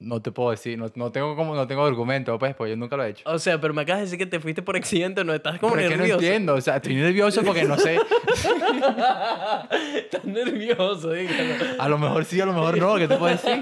No 0.00 0.22
te 0.22 0.30
puedo 0.32 0.50
decir, 0.50 0.78
no, 0.78 0.90
no 0.94 1.12
tengo 1.12 1.36
como, 1.36 1.54
no 1.54 1.66
tengo 1.66 1.84
argumento, 1.84 2.38
pues, 2.38 2.54
pues 2.54 2.70
yo 2.70 2.76
nunca 2.76 2.96
lo 2.96 3.04
he 3.04 3.10
hecho. 3.10 3.28
O 3.28 3.38
sea, 3.38 3.60
pero 3.60 3.74
me 3.74 3.82
acabas 3.82 4.00
de 4.00 4.04
decir 4.06 4.18
que 4.18 4.26
te 4.26 4.40
fuiste 4.40 4.62
por 4.62 4.76
accidente, 4.76 5.24
no 5.24 5.34
estás 5.34 5.58
como 5.58 5.74
Pero 5.74 5.86
es 5.86 5.90
que 5.90 5.96
no 5.96 6.02
nervioso. 6.04 6.24
entiendo, 6.24 6.54
o 6.54 6.60
sea, 6.60 6.76
estoy 6.76 6.94
nervioso 6.94 7.42
porque 7.42 7.64
no 7.64 7.76
sé, 7.76 7.96
estás 9.96 10.24
nervioso, 10.24 11.12
dígalo. 11.12 11.82
a 11.82 11.88
lo 11.88 11.98
mejor 11.98 12.24
sí, 12.24 12.40
a 12.40 12.46
lo 12.46 12.52
mejor 12.52 12.78
no, 12.78 12.96
¿qué 12.96 13.08
te 13.08 13.16
puedo 13.16 13.32
decir? 13.34 13.60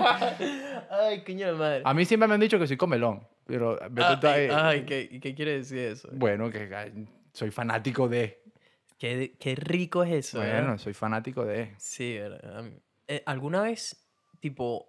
Ay, 0.90 1.22
coño 1.24 1.46
de 1.48 1.52
madre. 1.52 1.82
A 1.84 1.94
mí 1.94 2.04
siempre 2.04 2.28
me 2.28 2.34
han 2.34 2.40
dicho 2.40 2.58
que 2.58 2.66
soy 2.66 2.76
comelón, 2.76 3.26
pero 3.46 3.78
tú 4.20 4.26
Ay, 4.26 4.48
ay, 4.52 4.84
¿qué, 4.84 5.18
¿qué 5.20 5.34
quiere 5.34 5.58
decir 5.58 5.78
eso? 5.78 6.08
bueno, 6.12 6.50
que 6.50 6.70
ay, 6.74 7.06
soy 7.32 7.50
fanático 7.50 8.08
de, 8.08 8.42
Qué, 8.98 9.36
qué 9.38 9.54
rico 9.54 10.02
es 10.04 10.12
eso, 10.12 10.40
¿verdad? 10.40 10.62
bueno, 10.62 10.78
soy 10.78 10.94
fanático 10.94 11.44
de. 11.44 11.74
Sí, 11.78 12.16
¿verdad? 12.18 12.64
Eh, 13.08 13.22
¿Alguna 13.26 13.62
vez, 13.62 14.08
tipo, 14.40 14.88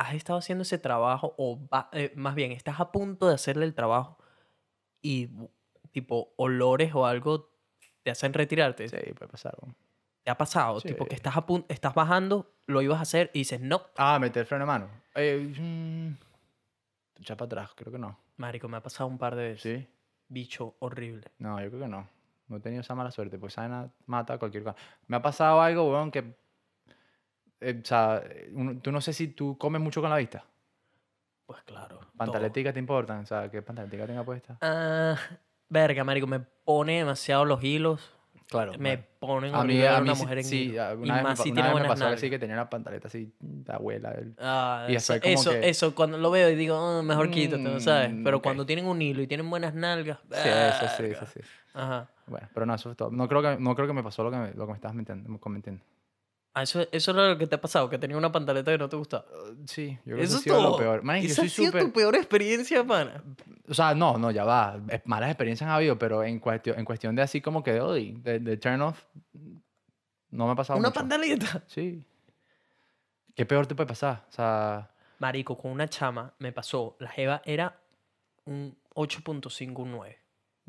has 0.00 0.14
estado 0.14 0.38
haciendo 0.38 0.62
ese 0.62 0.78
trabajo 0.78 1.34
o 1.38 1.58
va- 1.68 1.88
eh, 1.92 2.12
más 2.16 2.34
bien, 2.34 2.52
estás 2.52 2.80
a 2.80 2.90
punto 2.92 3.28
de 3.28 3.34
hacerle 3.34 3.64
el 3.66 3.74
trabajo 3.74 4.18
y, 5.02 5.28
tipo, 5.92 6.32
olores 6.36 6.94
o 6.94 7.06
algo 7.06 7.50
te 8.02 8.10
hacen 8.10 8.32
retirarte? 8.32 8.88
Sí, 8.88 8.96
puede 9.14 9.30
pasar. 9.30 9.56
¿Te 10.22 10.30
ha 10.30 10.36
pasado? 10.36 10.80
Tipo, 10.80 11.04
que 11.04 11.10
Sí. 11.10 11.16
estás, 11.16 11.36
a 11.36 11.44
estás 11.68 11.94
bajando, 11.94 12.54
lo 12.66 12.82
ibas 12.82 12.98
a 12.98 13.02
hacer 13.02 13.30
y 13.34 13.40
dices, 13.40 13.60
no. 13.60 13.82
Ah, 13.96 14.18
meter 14.18 14.46
freno 14.46 14.64
de 14.64 14.66
mano. 14.66 14.88
Eh, 15.14 15.54
mm, 15.58 17.20
echar 17.20 17.36
para 17.36 17.46
atrás, 17.46 17.70
creo 17.74 17.92
que 17.92 17.98
no. 17.98 18.18
Marico, 18.36 18.68
me 18.68 18.76
ha 18.76 18.82
pasado 18.82 19.08
un 19.08 19.18
par 19.18 19.36
de 19.36 19.48
veces. 19.50 19.62
Sí. 19.80 19.88
Bicho 20.28 20.76
horrible. 20.78 21.26
No, 21.38 21.60
yo 21.60 21.68
creo 21.68 21.82
que 21.82 21.88
no. 21.88 22.08
No 22.48 22.56
he 22.56 22.60
tenido 22.60 22.80
esa 22.80 22.94
mala 22.94 23.10
suerte, 23.10 23.38
pues 23.38 23.52
esa 23.54 23.62
vaina 23.62 23.90
mata 24.06 24.34
a 24.34 24.38
cualquier 24.38 24.62
cosa. 24.64 24.76
Me 25.06 25.16
ha 25.16 25.22
pasado 25.22 25.60
algo, 25.60 25.90
weón, 25.90 26.10
que... 26.10 26.36
eh, 27.60 27.80
o 27.82 27.86
sea, 27.86 28.22
uno- 28.52 28.78
tú 28.80 28.90
no 28.92 29.00
sé 29.00 29.12
si 29.12 29.28
tú 29.28 29.56
comes 29.58 29.80
mucho 29.80 30.00
con 30.00 30.10
la 30.10 30.16
vista. 30.16 30.44
Pues 31.46 31.62
claro. 31.64 31.98
todo. 31.98 32.06
¿Pantaletica 32.16 32.72
te 32.72 32.78
importan? 32.78 33.20
O 33.20 33.26
sea, 33.26 33.50
¿qué 33.50 33.60
pantaletica 33.62 34.06
tenga 34.06 34.22
puesta? 34.24 34.56
Ah, 34.60 35.16
verga, 35.68 36.04
marico, 36.04 36.26
me 36.26 36.40
pone 36.40 36.98
demasiado 36.98 37.44
los 37.44 37.62
hilos. 37.62 38.00
Claro. 38.48 38.72
me 38.80 38.98
ponen 38.98 39.54
A 39.54 39.58
mí, 39.62 39.74
horrible 39.74 39.88
a 39.88 40.00
mí 40.00 40.08
una 40.08 40.14
sí- 40.16 40.22
mujer 40.22 40.38
en 40.38 40.44
sí, 40.44 40.68
una 40.70 40.92
y 40.92 40.96
vez 40.96 40.98
me 41.06 41.22
más 41.22 41.38
pa- 41.38 41.44
si 41.44 41.50
una 41.50 41.54
tiene 41.54 41.60
vez 41.62 41.66
me 41.68 41.72
buenas 41.72 41.88
pasó 41.88 42.02
nalgas. 42.02 42.18
así 42.20 42.30
que 42.30 42.38
tenía 42.40 42.56
una 42.56 42.68
pantaleta 42.68 43.06
así, 43.06 43.32
de 43.38 43.72
abuela. 43.72 44.10
el- 44.10 44.34
Ah, 44.40 44.86
Y 44.88 44.96
eso, 44.96 45.12
después 45.12 45.20
como 45.36 45.40
eso, 45.54 45.60
que- 45.60 45.68
eso, 45.70 45.94
cuando 45.94 46.18
lo 46.18 46.32
veo 46.32 46.50
y 46.50 46.56
digo, 46.56 46.74
"Ah, 46.76 47.00
mejor 47.00 47.30
quítate, 47.30 47.62
¿no 47.62 47.78
sabes? 47.78 48.12
Mm, 48.12 48.24
Pero 48.24 48.38
ok. 48.38 48.42
cuando 48.42 48.66
tienen 48.66 48.86
un 48.86 49.00
hilo 49.00 49.22
y 49.22 49.28
tienen 49.28 49.48
buenas 49.48 49.72
nalgas. 49.74 50.18
Sí, 50.32 50.48
eso 50.48 50.88
sí, 50.96 51.02
verga. 51.04 51.16
eso 51.18 51.26
sí. 51.26 51.40
Ajá. 51.74 52.08
Bueno, 52.26 52.48
pero 52.52 52.66
no, 52.66 52.74
eso 52.74 52.90
es 52.90 52.96
todo. 52.96 53.12
No 53.12 53.28
creo 53.28 53.40
que, 53.40 53.56
no 53.60 53.72
creo 53.76 53.86
que 53.86 53.92
me 53.92 54.02
pasó 54.02 54.24
lo 54.24 54.32
que 54.32 54.36
me, 54.38 54.52
lo 54.54 54.66
que 54.66 54.72
me 54.72 54.74
estabas 54.76 54.96
mintiendo- 54.96 55.38
comentando. 55.38 55.84
Ah, 56.52 56.64
eso, 56.64 56.84
eso 56.90 57.10
era 57.12 57.28
lo 57.28 57.38
que 57.38 57.46
te 57.46 57.54
ha 57.54 57.60
pasado, 57.60 57.88
que 57.88 57.96
tenía 57.98 58.16
una 58.16 58.32
pantaleta 58.32 58.72
que 58.72 58.78
no 58.78 58.88
te 58.88 58.96
gustaba. 58.96 59.24
Uh, 59.30 59.56
Sí, 59.66 59.92
yo 59.98 60.02
creo 60.04 60.16
que 60.16 60.22
Eso 60.24 60.36
ha 60.38 60.40
sido 60.40 60.56
todo. 60.56 60.70
lo 60.70 60.76
peor. 60.78 61.02
Man, 61.04 61.20
yo 61.20 61.26
Esa 61.26 61.36
soy 61.36 61.46
ha 61.46 61.50
sido 61.50 61.72
tu 61.84 61.92
peor 61.92 62.16
experiencia, 62.16 62.84
pana. 62.84 63.22
O 63.68 63.74
sea, 63.74 63.94
no, 63.94 64.18
no, 64.18 64.30
ya 64.32 64.44
va. 64.44 64.80
Es- 64.88 65.02
Malas 65.04 65.30
experiencias 65.30 65.68
han 65.68 65.76
habido, 65.76 65.96
pero 65.98 66.24
en 66.24 66.40
cuestión, 66.40 66.76
en 66.78 66.84
cuestión 66.84 67.14
de 67.14 67.22
así 67.22 67.40
como 67.40 67.62
que, 67.62 67.80
uy, 67.80 68.16
de, 68.20 68.40
de 68.40 68.56
turn 68.56 68.82
off, 68.82 69.00
no 70.30 70.46
me 70.46 70.52
ha 70.52 70.56
pasado 70.56 70.78
Una 70.78 70.88
mucho. 70.88 71.00
pantaleta. 71.00 71.62
Sí. 71.68 72.04
¿Qué 73.36 73.46
peor 73.46 73.66
te 73.66 73.74
puede 73.76 73.86
pasar? 73.86 74.24
O 74.28 74.32
sea, 74.32 74.90
Marico, 75.20 75.56
con 75.56 75.70
una 75.70 75.86
chama 75.88 76.34
me 76.40 76.50
pasó. 76.52 76.96
La 76.98 77.08
Jeva 77.10 77.42
era 77.44 77.78
un 78.46 78.76
8.59. 78.94 80.16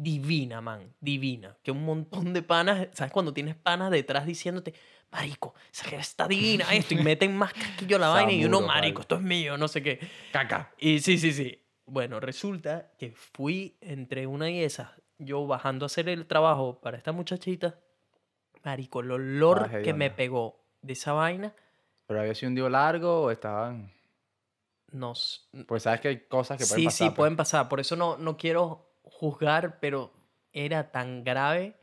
Divina, 0.02 0.61
man. 0.61 0.91
Divina. 0.99 1.56
Que 1.61 1.69
un 1.69 1.86
montón 1.86 2.34
de 2.34 2.41
panas. 2.41 2.88
¿Sabes? 2.94 3.14
Cuando 3.14 3.32
tienes 3.34 3.56
panas 3.56 3.91
detrás 3.91 4.26
diciéndote, 4.26 4.73
Marico, 5.11 5.53
esa 5.72 5.86
Jeva 5.86 6.02
está 6.02 6.28
divina, 6.28 6.65
esto. 6.73 6.95
Y 6.95 6.98
meten 6.98 7.38
más 7.38 7.53
casquillo 7.53 7.98
a 7.98 7.99
la 7.99 8.10
vaina. 8.10 8.32
Y 8.32 8.44
uno, 8.45 8.61
Marico, 8.61 9.02
esto 9.02 9.15
es 9.15 9.22
mío, 9.22 9.57
no 9.57 9.68
sé 9.68 9.84
qué. 9.84 9.99
caca. 10.32 10.72
Y 10.80 10.99
sí, 11.02 11.19
sí, 11.19 11.32
sí. 11.32 11.61
Bueno, 11.86 12.19
resulta 12.19 12.91
que 12.98 13.11
fui 13.11 13.78
entre 13.82 14.26
una 14.26 14.49
y 14.49 14.64
esas. 14.64 14.90
Yo 15.19 15.45
bajando 15.45 15.86
a 15.86 15.88
hacer 15.88 16.10
el 16.10 16.26
trabajo 16.26 16.80
para 16.82 16.98
esta 16.98 17.11
muchachita. 17.11 17.78
Marico, 18.64 19.02
el 19.02 19.11
olor 19.11 19.84
que 19.84 19.94
me 19.94 20.10
pegó 20.10 20.64
de 20.82 20.94
esa 20.94 21.14
vaina. 21.14 21.53
¿Pero 22.07 22.22
había 22.22 22.34
sido 22.34 22.49
un 22.49 22.56
día 22.56 22.69
largo 22.69 23.22
o 23.23 23.30
estaban...? 23.32 23.91
Nos, 24.91 25.48
Pues 25.68 25.84
sabes 25.84 26.02
que 26.02 26.07
hay 26.10 26.19
cosas 26.28 26.57
que 26.57 26.65
pueden 26.65 26.80
sí, 26.82 26.86
pasar. 26.86 26.98
sí, 26.98 27.03
pues. 27.06 27.15
pueden 27.15 27.36
pasar. 27.38 27.69
Por 27.69 27.80
eso 27.80 27.95
no, 27.95 28.18
no 28.18 28.36
quiero 28.36 28.90
juzgar, 29.22 29.80
pero 29.80 30.11
era 30.52 30.91
tan 30.91 31.23
grave 31.23 31.76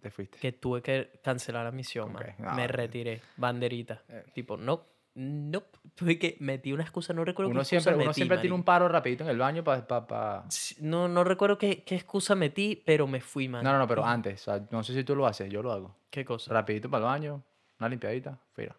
Te 0.00 0.10
fuiste. 0.12 0.38
que 0.38 0.52
tuve 0.52 0.80
que 0.80 1.20
cancelar 1.24 1.64
la 1.64 1.72
misión, 1.72 2.12
man. 2.12 2.22
Ok, 2.22 2.38
no, 2.38 2.54
Me 2.54 2.68
retiré. 2.68 3.20
Banderita. 3.36 4.02
Eh. 4.08 4.24
Tipo, 4.32 4.56
no, 4.56 4.86
no. 5.14 5.64
Tuve 5.96 6.18
que 6.20 6.36
metí 6.38 6.72
una 6.72 6.84
excusa, 6.84 7.12
no 7.12 7.24
recuerdo 7.24 7.50
Uno 7.50 7.60
qué 7.60 7.64
siempre, 7.66 7.90
excusa 7.90 7.96
uno 7.96 8.08
metí, 8.10 8.14
siempre 8.14 8.38
tiene 8.38 8.54
un 8.54 8.62
paro 8.62 8.88
rapidito 8.88 9.24
en 9.24 9.30
el 9.30 9.38
baño 9.38 9.64
para... 9.64 9.86
Pa, 9.86 10.44
No, 10.80 11.08
no 11.08 11.24
recuerdo 11.24 11.58
qué, 11.58 11.82
qué 11.82 11.96
excusa 11.96 12.36
metí, 12.36 12.76
pero 12.86 13.08
me 13.08 13.20
fui, 13.20 13.48
man. 13.48 13.64
No, 13.64 13.72
no, 13.72 13.78
no, 13.80 13.88
pero 13.88 14.04
antes. 14.04 14.40
O 14.42 14.44
sea, 14.52 14.66
no 14.70 14.84
sé 14.84 14.94
si 14.94 15.02
tú 15.02 15.16
lo 15.16 15.26
haces, 15.26 15.50
yo 15.50 15.62
lo 15.62 15.72
hago. 15.72 15.96
¿Qué 16.10 16.24
cosa? 16.24 16.52
Rapidito 16.52 16.88
para 16.88 17.00
el 17.00 17.06
baño, 17.06 17.42
una 17.80 17.88
limpiadita, 17.88 18.38
fuera. 18.52 18.76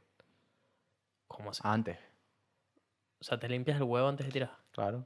¿Cómo 1.27 1.49
así? 1.49 1.61
Antes, 1.65 1.97
O 3.19 3.23
sea, 3.25 3.37
te 3.37 3.49
limpias 3.49 3.75
el 3.77 3.83
huevo 3.83 4.07
antes 4.07 4.25
de 4.25 4.31
tirar. 4.31 4.55
claro. 4.71 5.05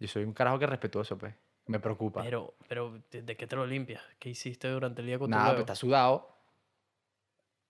Yo 0.00 0.06
soy 0.06 0.22
un 0.24 0.32
carajo 0.32 0.58
que 0.60 0.64
es 0.64 0.70
respetuoso, 0.70 1.16
pues. 1.18 1.34
Me 1.68 1.78
preocupa. 1.80 2.22
Pero, 2.22 2.54
pero, 2.68 2.98
¿de, 3.10 3.36
qué 3.36 3.46
te 3.46 3.54
lo 3.56 3.66
limpias? 3.66 4.02
¿Qué 4.18 4.30
hiciste 4.30 4.68
durante 4.68 5.00
el 5.02 5.06
día 5.06 5.18
con 5.18 5.30
Nada, 5.30 5.42
tu 5.42 5.46
pues 5.46 5.52
huevo? 5.54 5.60
está 5.60 5.74
sudado. 5.76 6.34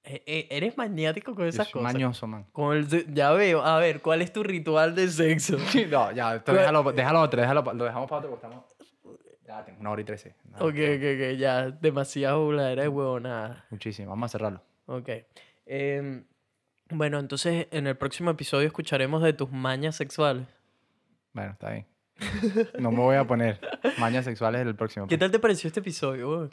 Eh, 0.04 0.22
eh, 0.26 0.46
¿Eres 0.50 0.76
maniático 0.78 1.34
con 1.34 1.46
esas 1.46 1.68
cosas? 1.68 1.92
mañoso, 1.92 2.26
man. 2.26 2.44
Con 2.52 2.76
el 2.76 2.88
se- 2.88 3.04
ya 3.12 3.32
veo. 3.32 3.62
A 3.62 3.78
ver, 3.78 4.00
¿cuál 4.00 4.22
es 4.22 4.32
tu 4.32 4.42
ritual 4.42 4.94
de 4.94 5.08
sexo? 5.08 5.56
no, 5.90 6.12
ya, 6.12 6.36
esto 6.36 6.52
¿Cuál- 6.52 6.58
déjalo, 6.58 6.92
déjalo 6.92 7.20
otro, 7.20 7.40
déjalo, 7.40 7.62
lo 7.74 7.84
dejamos 7.84 8.08
para 8.08 8.18
otro 8.20 8.30
porque 8.30 8.46
estamos... 8.46 8.64
Ya, 9.46 9.64
tengo 9.64 9.80
una 9.80 9.90
hora 9.90 10.00
y 10.02 10.04
trece. 10.04 10.34
Ok, 10.54 10.60
ok, 10.62 10.72
ok, 10.74 11.36
ya. 11.38 11.70
Demasiado 11.70 12.44
burladera 12.44 12.82
de 12.82 12.88
huevo, 12.88 13.18
nada. 13.18 13.66
Muchísimo, 13.70 14.10
vamos 14.10 14.26
a 14.26 14.32
cerrarlo. 14.32 14.62
Ok. 14.86 15.08
Em, 15.66 16.24
bueno, 16.90 17.18
entonces 17.18 17.66
en 17.70 17.86
el 17.86 17.96
próximo 17.96 18.30
episodio 18.30 18.66
escucharemos 18.66 19.22
de 19.22 19.32
tus 19.32 19.50
mañas 19.50 19.96
sexuales. 19.96 20.46
Bueno, 21.32 21.52
está 21.52 21.70
bien. 21.70 21.86
No 22.78 22.90
me 22.90 22.98
voy 22.98 23.16
a 23.16 23.24
poner 23.26 23.60
mañas 23.98 24.24
sexuales 24.24 24.60
en 24.62 24.68
el 24.68 24.74
próximo. 24.74 25.06
¿Qué 25.06 25.16
pues. 25.16 25.20
tal 25.20 25.30
te 25.30 25.38
pareció 25.38 25.68
este 25.68 25.80
episodio? 25.80 26.50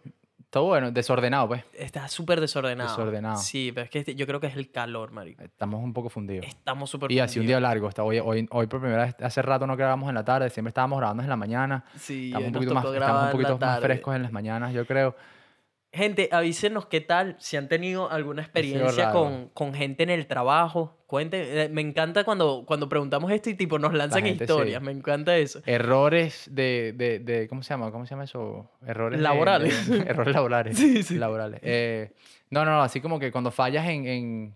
Todo 0.50 0.66
bueno, 0.66 0.90
desordenado, 0.92 1.50
pues. 1.50 1.64
Está 1.74 2.08
súper 2.08 2.40
desordenado. 2.40 2.90
Desordenado. 2.90 3.38
Sí, 3.38 3.72
pero 3.74 3.86
es 3.86 3.90
que 3.90 4.00
este- 4.00 4.16
yo 4.16 4.26
creo 4.26 4.40
que 4.40 4.48
es 4.48 4.56
el 4.56 4.72
calor, 4.72 5.12
marico. 5.12 5.44
Estamos 5.44 5.84
un 5.84 5.92
poco 5.92 6.10
fundidos. 6.10 6.46
Estamos 6.48 6.90
súper 6.90 7.12
Y 7.12 7.20
así 7.20 7.40
un 7.40 7.44
fundidos. 7.44 7.60
día 7.60 7.68
largo. 7.68 7.90
Está, 7.90 8.04
hoy, 8.04 8.20
hoy, 8.20 8.48
hoy 8.52 8.68
por 8.68 8.80
primera 8.80 9.06
vez, 9.06 9.16
hace 9.22 9.42
rato 9.42 9.68
no 9.68 9.76
grabamos 9.76 10.08
en 10.08 10.16
la 10.16 10.24
tarde, 10.24 10.50
siempre 10.50 10.70
estábamos 10.70 11.00
grabando 11.00 11.24
en 11.24 11.30
la 11.30 11.36
mañana. 11.36 11.84
Sí, 11.98 12.28
Estamos 12.28 12.48
un 12.48 12.54
poquito, 12.54 12.74
más, 12.74 12.86
estamos 12.86 13.24
un 13.26 13.32
poquito 13.32 13.58
más 13.58 13.80
frescos 13.82 14.16
en 14.16 14.22
las 14.22 14.32
mañanas, 14.32 14.74
yo 14.74 14.86
creo. 14.86 15.16
Gente, 15.96 16.28
avísenos 16.32 16.86
qué 16.88 17.00
tal, 17.00 17.38
si 17.40 17.56
han 17.58 17.70
tenido 17.70 18.12
alguna 18.12 18.42
experiencia 18.42 19.12
con, 19.12 19.48
con 19.50 19.74
gente 19.74 20.04
en 20.04 20.10
el 20.10 20.28
trabajo. 20.28 20.98
Cuenten, 21.08 21.42
eh, 21.46 21.70
me 21.72 21.82
encanta 21.82 22.24
cuando, 22.26 22.64
cuando 22.66 22.90
preguntamos 22.90 23.32
esto 23.32 23.50
y 23.50 23.54
tipo 23.54 23.80
nos 23.80 23.94
lanzan 23.94 24.24
gente, 24.24 24.44
historias, 24.44 24.80
sí. 24.82 24.86
me 24.86 24.92
encanta 24.92 25.38
eso. 25.38 25.62
Errores 25.66 26.50
de, 26.52 26.94
de, 26.98 27.20
de- 27.20 27.48
¿cómo 27.48 27.64
se 27.64 27.70
llama? 27.70 27.92
¿Cómo 27.92 28.06
se 28.06 28.10
llama 28.12 28.26
eso? 28.26 28.70
Errores 28.86 29.22
Laborales. 29.22 29.90
de- 29.90 30.00
errores 30.10 30.34
laborales. 30.36 30.78
Sí, 30.78 31.02
sí. 31.04 31.16
Laborales. 31.16 31.62
Eh, 31.64 32.12
no, 32.50 32.66
no, 32.66 32.72
no, 32.72 32.82
así 32.84 33.00
como 33.00 33.18
que 33.20 33.32
cuando 33.32 33.50
fallas 33.52 33.88
en... 33.88 34.06
en 34.06 34.56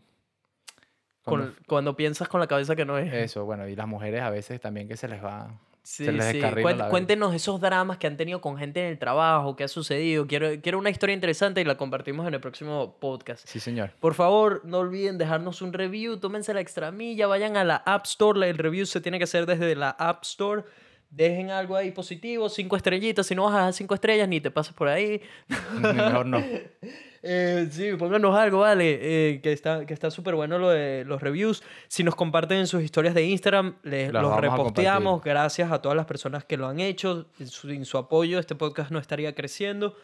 cuando 1.68 1.96
piensas 1.96 2.28
con 2.28 2.40
la 2.40 2.48
cabeza 2.48 2.76
que 2.76 2.86
no 2.86 2.98
es. 2.98 3.14
Eso, 3.14 3.46
bueno, 3.46 3.68
y 3.68 3.76
las 3.76 3.88
mujeres 3.88 4.22
a 4.24 4.30
veces 4.30 4.60
también 4.60 4.88
que 4.88 4.98
se 4.98 5.08
les 5.08 5.24
va... 5.24 5.60
Sí, 5.84 6.06
se 6.06 6.12
les 6.12 6.26
sí. 6.32 6.42
cuéntenos 6.90 7.34
esos 7.34 7.60
dramas 7.60 7.98
que 7.98 8.08
han 8.08 8.18
tenido 8.18 8.42
con 8.42 8.58
gente 8.58 8.82
en 8.82 8.88
el 8.88 9.00
trabajo, 9.00 9.56
qué 9.56 9.64
ha 9.64 9.68
sucedido. 9.68 10.28
Quiero, 10.28 10.50
quiero 10.62 10.78
una 10.78 10.90
historia 10.90 11.14
interesante 11.14 11.62
y 11.62 11.64
la 11.64 11.78
compartimos 11.78 12.28
en 12.28 12.34
el 12.34 12.40
próximo 12.40 12.98
podcast. 13.00 13.48
Sí, 13.48 13.60
señor. 13.60 13.92
Por 14.00 14.14
favor, 14.14 14.62
no 14.66 14.80
olviden 14.80 15.18
dejarnos 15.18 15.62
un 15.62 15.74
review, 15.74 16.18
tómense 16.18 16.54
la 16.54 16.62
extramilla, 16.62 17.28
vayan 17.28 17.58
a 17.58 17.64
la 17.64 17.78
App 17.78 18.06
Store, 18.06 18.48
el 18.48 18.58
review 18.58 18.86
se 18.86 19.02
tiene 19.02 19.18
que 19.18 19.24
hacer 19.24 19.46
desde 19.46 19.76
la 19.76 19.90
App 19.92 20.24
Store. 20.24 20.64
Dejen 21.10 21.50
algo 21.50 21.76
ahí 21.76 21.92
positivo, 21.92 22.50
cinco 22.50 22.76
estrellitas, 22.76 23.26
si 23.26 23.34
no 23.34 23.46
vas 23.46 23.56
a 23.56 23.58
dejar 23.58 23.74
cinco 23.74 23.96
estrellas 23.96 24.28
ni 24.28 24.42
te 24.42 24.52
pases 24.52 24.74
por 24.74 24.88
ahí. 24.88 25.22
Mejor 25.82 26.26
no. 26.26 26.44
Eh, 27.22 27.68
sí, 27.72 27.94
pónganos 27.98 28.36
algo, 28.36 28.60
vale, 28.60 29.00
eh, 29.02 29.42
que 29.42 29.52
está 29.52 29.86
que 29.86 29.94
está 29.94 30.10
súper 30.10 30.36
bueno 30.36 30.58
lo 30.58 30.70
de 30.70 31.04
los 31.06 31.22
reviews. 31.22 31.64
Si 31.88 32.04
nos 32.04 32.16
comparten 32.16 32.60
en 32.60 32.68
sus 32.68 32.82
historias 32.82 33.14
de 33.14 33.26
Instagram, 33.26 33.78
les, 33.84 34.12
los 34.14 34.32
a 34.32 34.40
reposteamos. 34.40 35.22
Gracias 35.22 35.72
a 35.72 35.82
todas 35.82 35.96
las 35.96 36.06
personas 36.06 36.46
que 36.46 36.58
lo 36.58 36.68
han 36.68 36.80
hecho. 36.80 37.28
Sin 37.38 37.48
su, 37.48 37.70
sin 37.70 37.86
su 37.86 37.98
apoyo, 37.98 38.40
este 38.40 38.56
podcast 38.56 38.92
no 38.92 39.00
estaría 39.00 39.36
creciendo. 39.36 39.96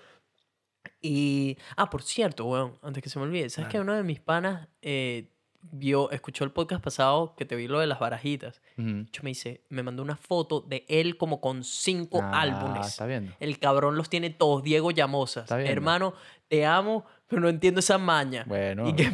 Y, 1.01 1.57
ah, 1.77 1.89
por 1.89 2.03
cierto, 2.03 2.45
weón, 2.45 2.77
antes 2.81 3.03
que 3.03 3.09
se 3.09 3.19
me 3.19 3.25
olvide, 3.25 3.49
¿sabes 3.49 3.69
que 3.69 3.79
uno 3.79 3.93
de 3.93 4.03
mis 4.03 4.19
panas 4.19 4.67
eh, 4.81 5.34
vio, 5.71 6.11
escuchó 6.11 6.43
el 6.43 6.51
podcast 6.51 6.83
pasado 6.83 7.33
que 7.35 7.45
te 7.45 7.55
vi 7.55 7.67
lo 7.67 7.79
de 7.79 7.87
las 7.87 7.99
barajitas? 7.99 8.61
Ujú. 8.77 9.05
Yo 9.11 9.21
me 9.23 9.29
dice, 9.31 9.61
me 9.69 9.83
mandó 9.83 10.03
una 10.03 10.15
foto 10.15 10.61
de 10.61 10.85
él 10.87 11.17
como 11.17 11.41
con 11.41 11.63
cinco 11.63 12.19
Ah, 12.23 12.41
álbumes. 12.41 12.87
Está 12.87 13.05
viendo. 13.05 13.33
El 13.39 13.59
cabrón 13.59 13.95
los 13.97 14.09
tiene 14.09 14.29
todos, 14.29 14.63
Diego 14.63 14.91
Llamosas. 14.91 15.49
Hermano, 15.51 16.13
te 16.47 16.65
amo, 16.65 17.05
pero 17.27 17.41
no 17.41 17.49
entiendo 17.49 17.79
esa 17.79 17.97
maña. 17.97 18.43
Bueno. 18.47 18.87
Y 18.87 18.93
que 18.93 19.11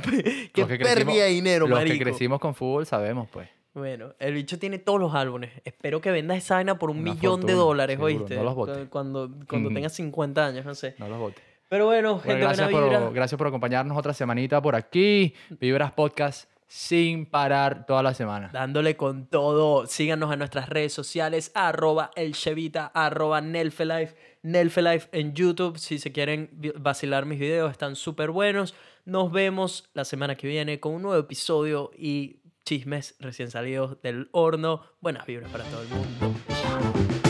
pérdida 0.65 1.23
de 1.26 1.30
dinero, 1.30 1.68
Los 1.68 1.80
marico. 1.80 1.98
que 1.98 2.03
crecimos 2.03 2.40
con 2.40 2.56
fútbol 2.56 2.86
sabemos, 2.86 3.28
pues. 3.32 3.49
Bueno, 3.73 4.14
el 4.19 4.34
bicho 4.34 4.60
tiene 4.60 4.80
todos 4.80 4.99
los 4.99 5.15
álbumes. 5.15 5.49
Espero 5.64 6.02
que 6.02 6.11
vendas 6.11 6.38
esa 6.38 6.56
vaina 6.56 6.78
por 6.78 6.90
un 6.90 6.99
Una 6.99 7.14
millón 7.14 7.45
de 7.45 7.53
dólares, 7.53 7.95
seguro, 7.95 8.14
¿oíste? 8.19 8.36
no 8.36 8.44
los 8.44 8.53
botes. 8.56 8.78
Cu- 8.80 8.90
Cuando, 8.90 9.32
cuando 9.48 9.69
tengas 9.69 9.94
50 9.94 10.45
años, 10.45 10.65
no 10.65 10.76
sé. 10.76 10.94
No 10.99 11.07
los 11.07 11.18
botes. 11.19 11.41
Pero 11.72 11.85
bueno, 11.85 12.15
Bueno, 12.15 12.22
gente, 12.23 12.41
gracias, 12.41 12.69
buena 12.69 12.88
vibra. 12.88 12.99
por, 12.99 13.14
gracias 13.14 13.38
por 13.38 13.48
acompañarnos 13.48 13.98
otra 13.98 14.14
semanita 14.14 14.61
por 14.61 14.76
aquí. 14.76 15.34
Vibras 15.52 15.93
Podcast 15.93 16.49
sin 16.68 17.26
parar 17.26 17.85
toda 17.85 18.03
la 18.03 18.14
semana. 18.14 18.49
Dándole 18.52 18.98
con 18.98 19.27
todo. 19.27 19.88
Síganos 19.88 20.34
en 20.34 20.39
nuestras 20.39 20.68
redes 20.68 20.91
sociales, 20.91 21.49
arroba 21.56 22.11
elchevita, 22.18 22.91
arroba 22.93 23.39
Nelfelife, 23.39 24.18
Nelfelife 24.41 25.07
en 25.14 25.34
YouTube. 25.34 25.77
Si 25.77 25.98
se 25.98 26.11
quieren 26.11 26.49
vacilar 26.77 27.26
mis 27.26 27.39
videos, 27.39 27.72
están 27.72 27.95
súper 27.95 28.31
buenos. 28.31 28.76
Nos 29.06 29.31
vemos 29.31 29.89
la 29.93 30.03
semana 30.03 30.35
que 30.35 30.48
viene 30.48 30.81
con 30.81 30.93
un 30.93 31.03
nuevo 31.03 31.22
episodio 31.22 31.91
y 31.98 32.41
chismes 32.65 33.15
recién 33.22 33.49
salidos 33.49 34.02
del 34.02 34.27
horno. 34.34 34.81
Buenas 34.99 35.26
vibras 35.26 35.49
para 35.49 35.64
todo 35.64 35.84
el 35.84 35.88
mundo. 35.88 37.20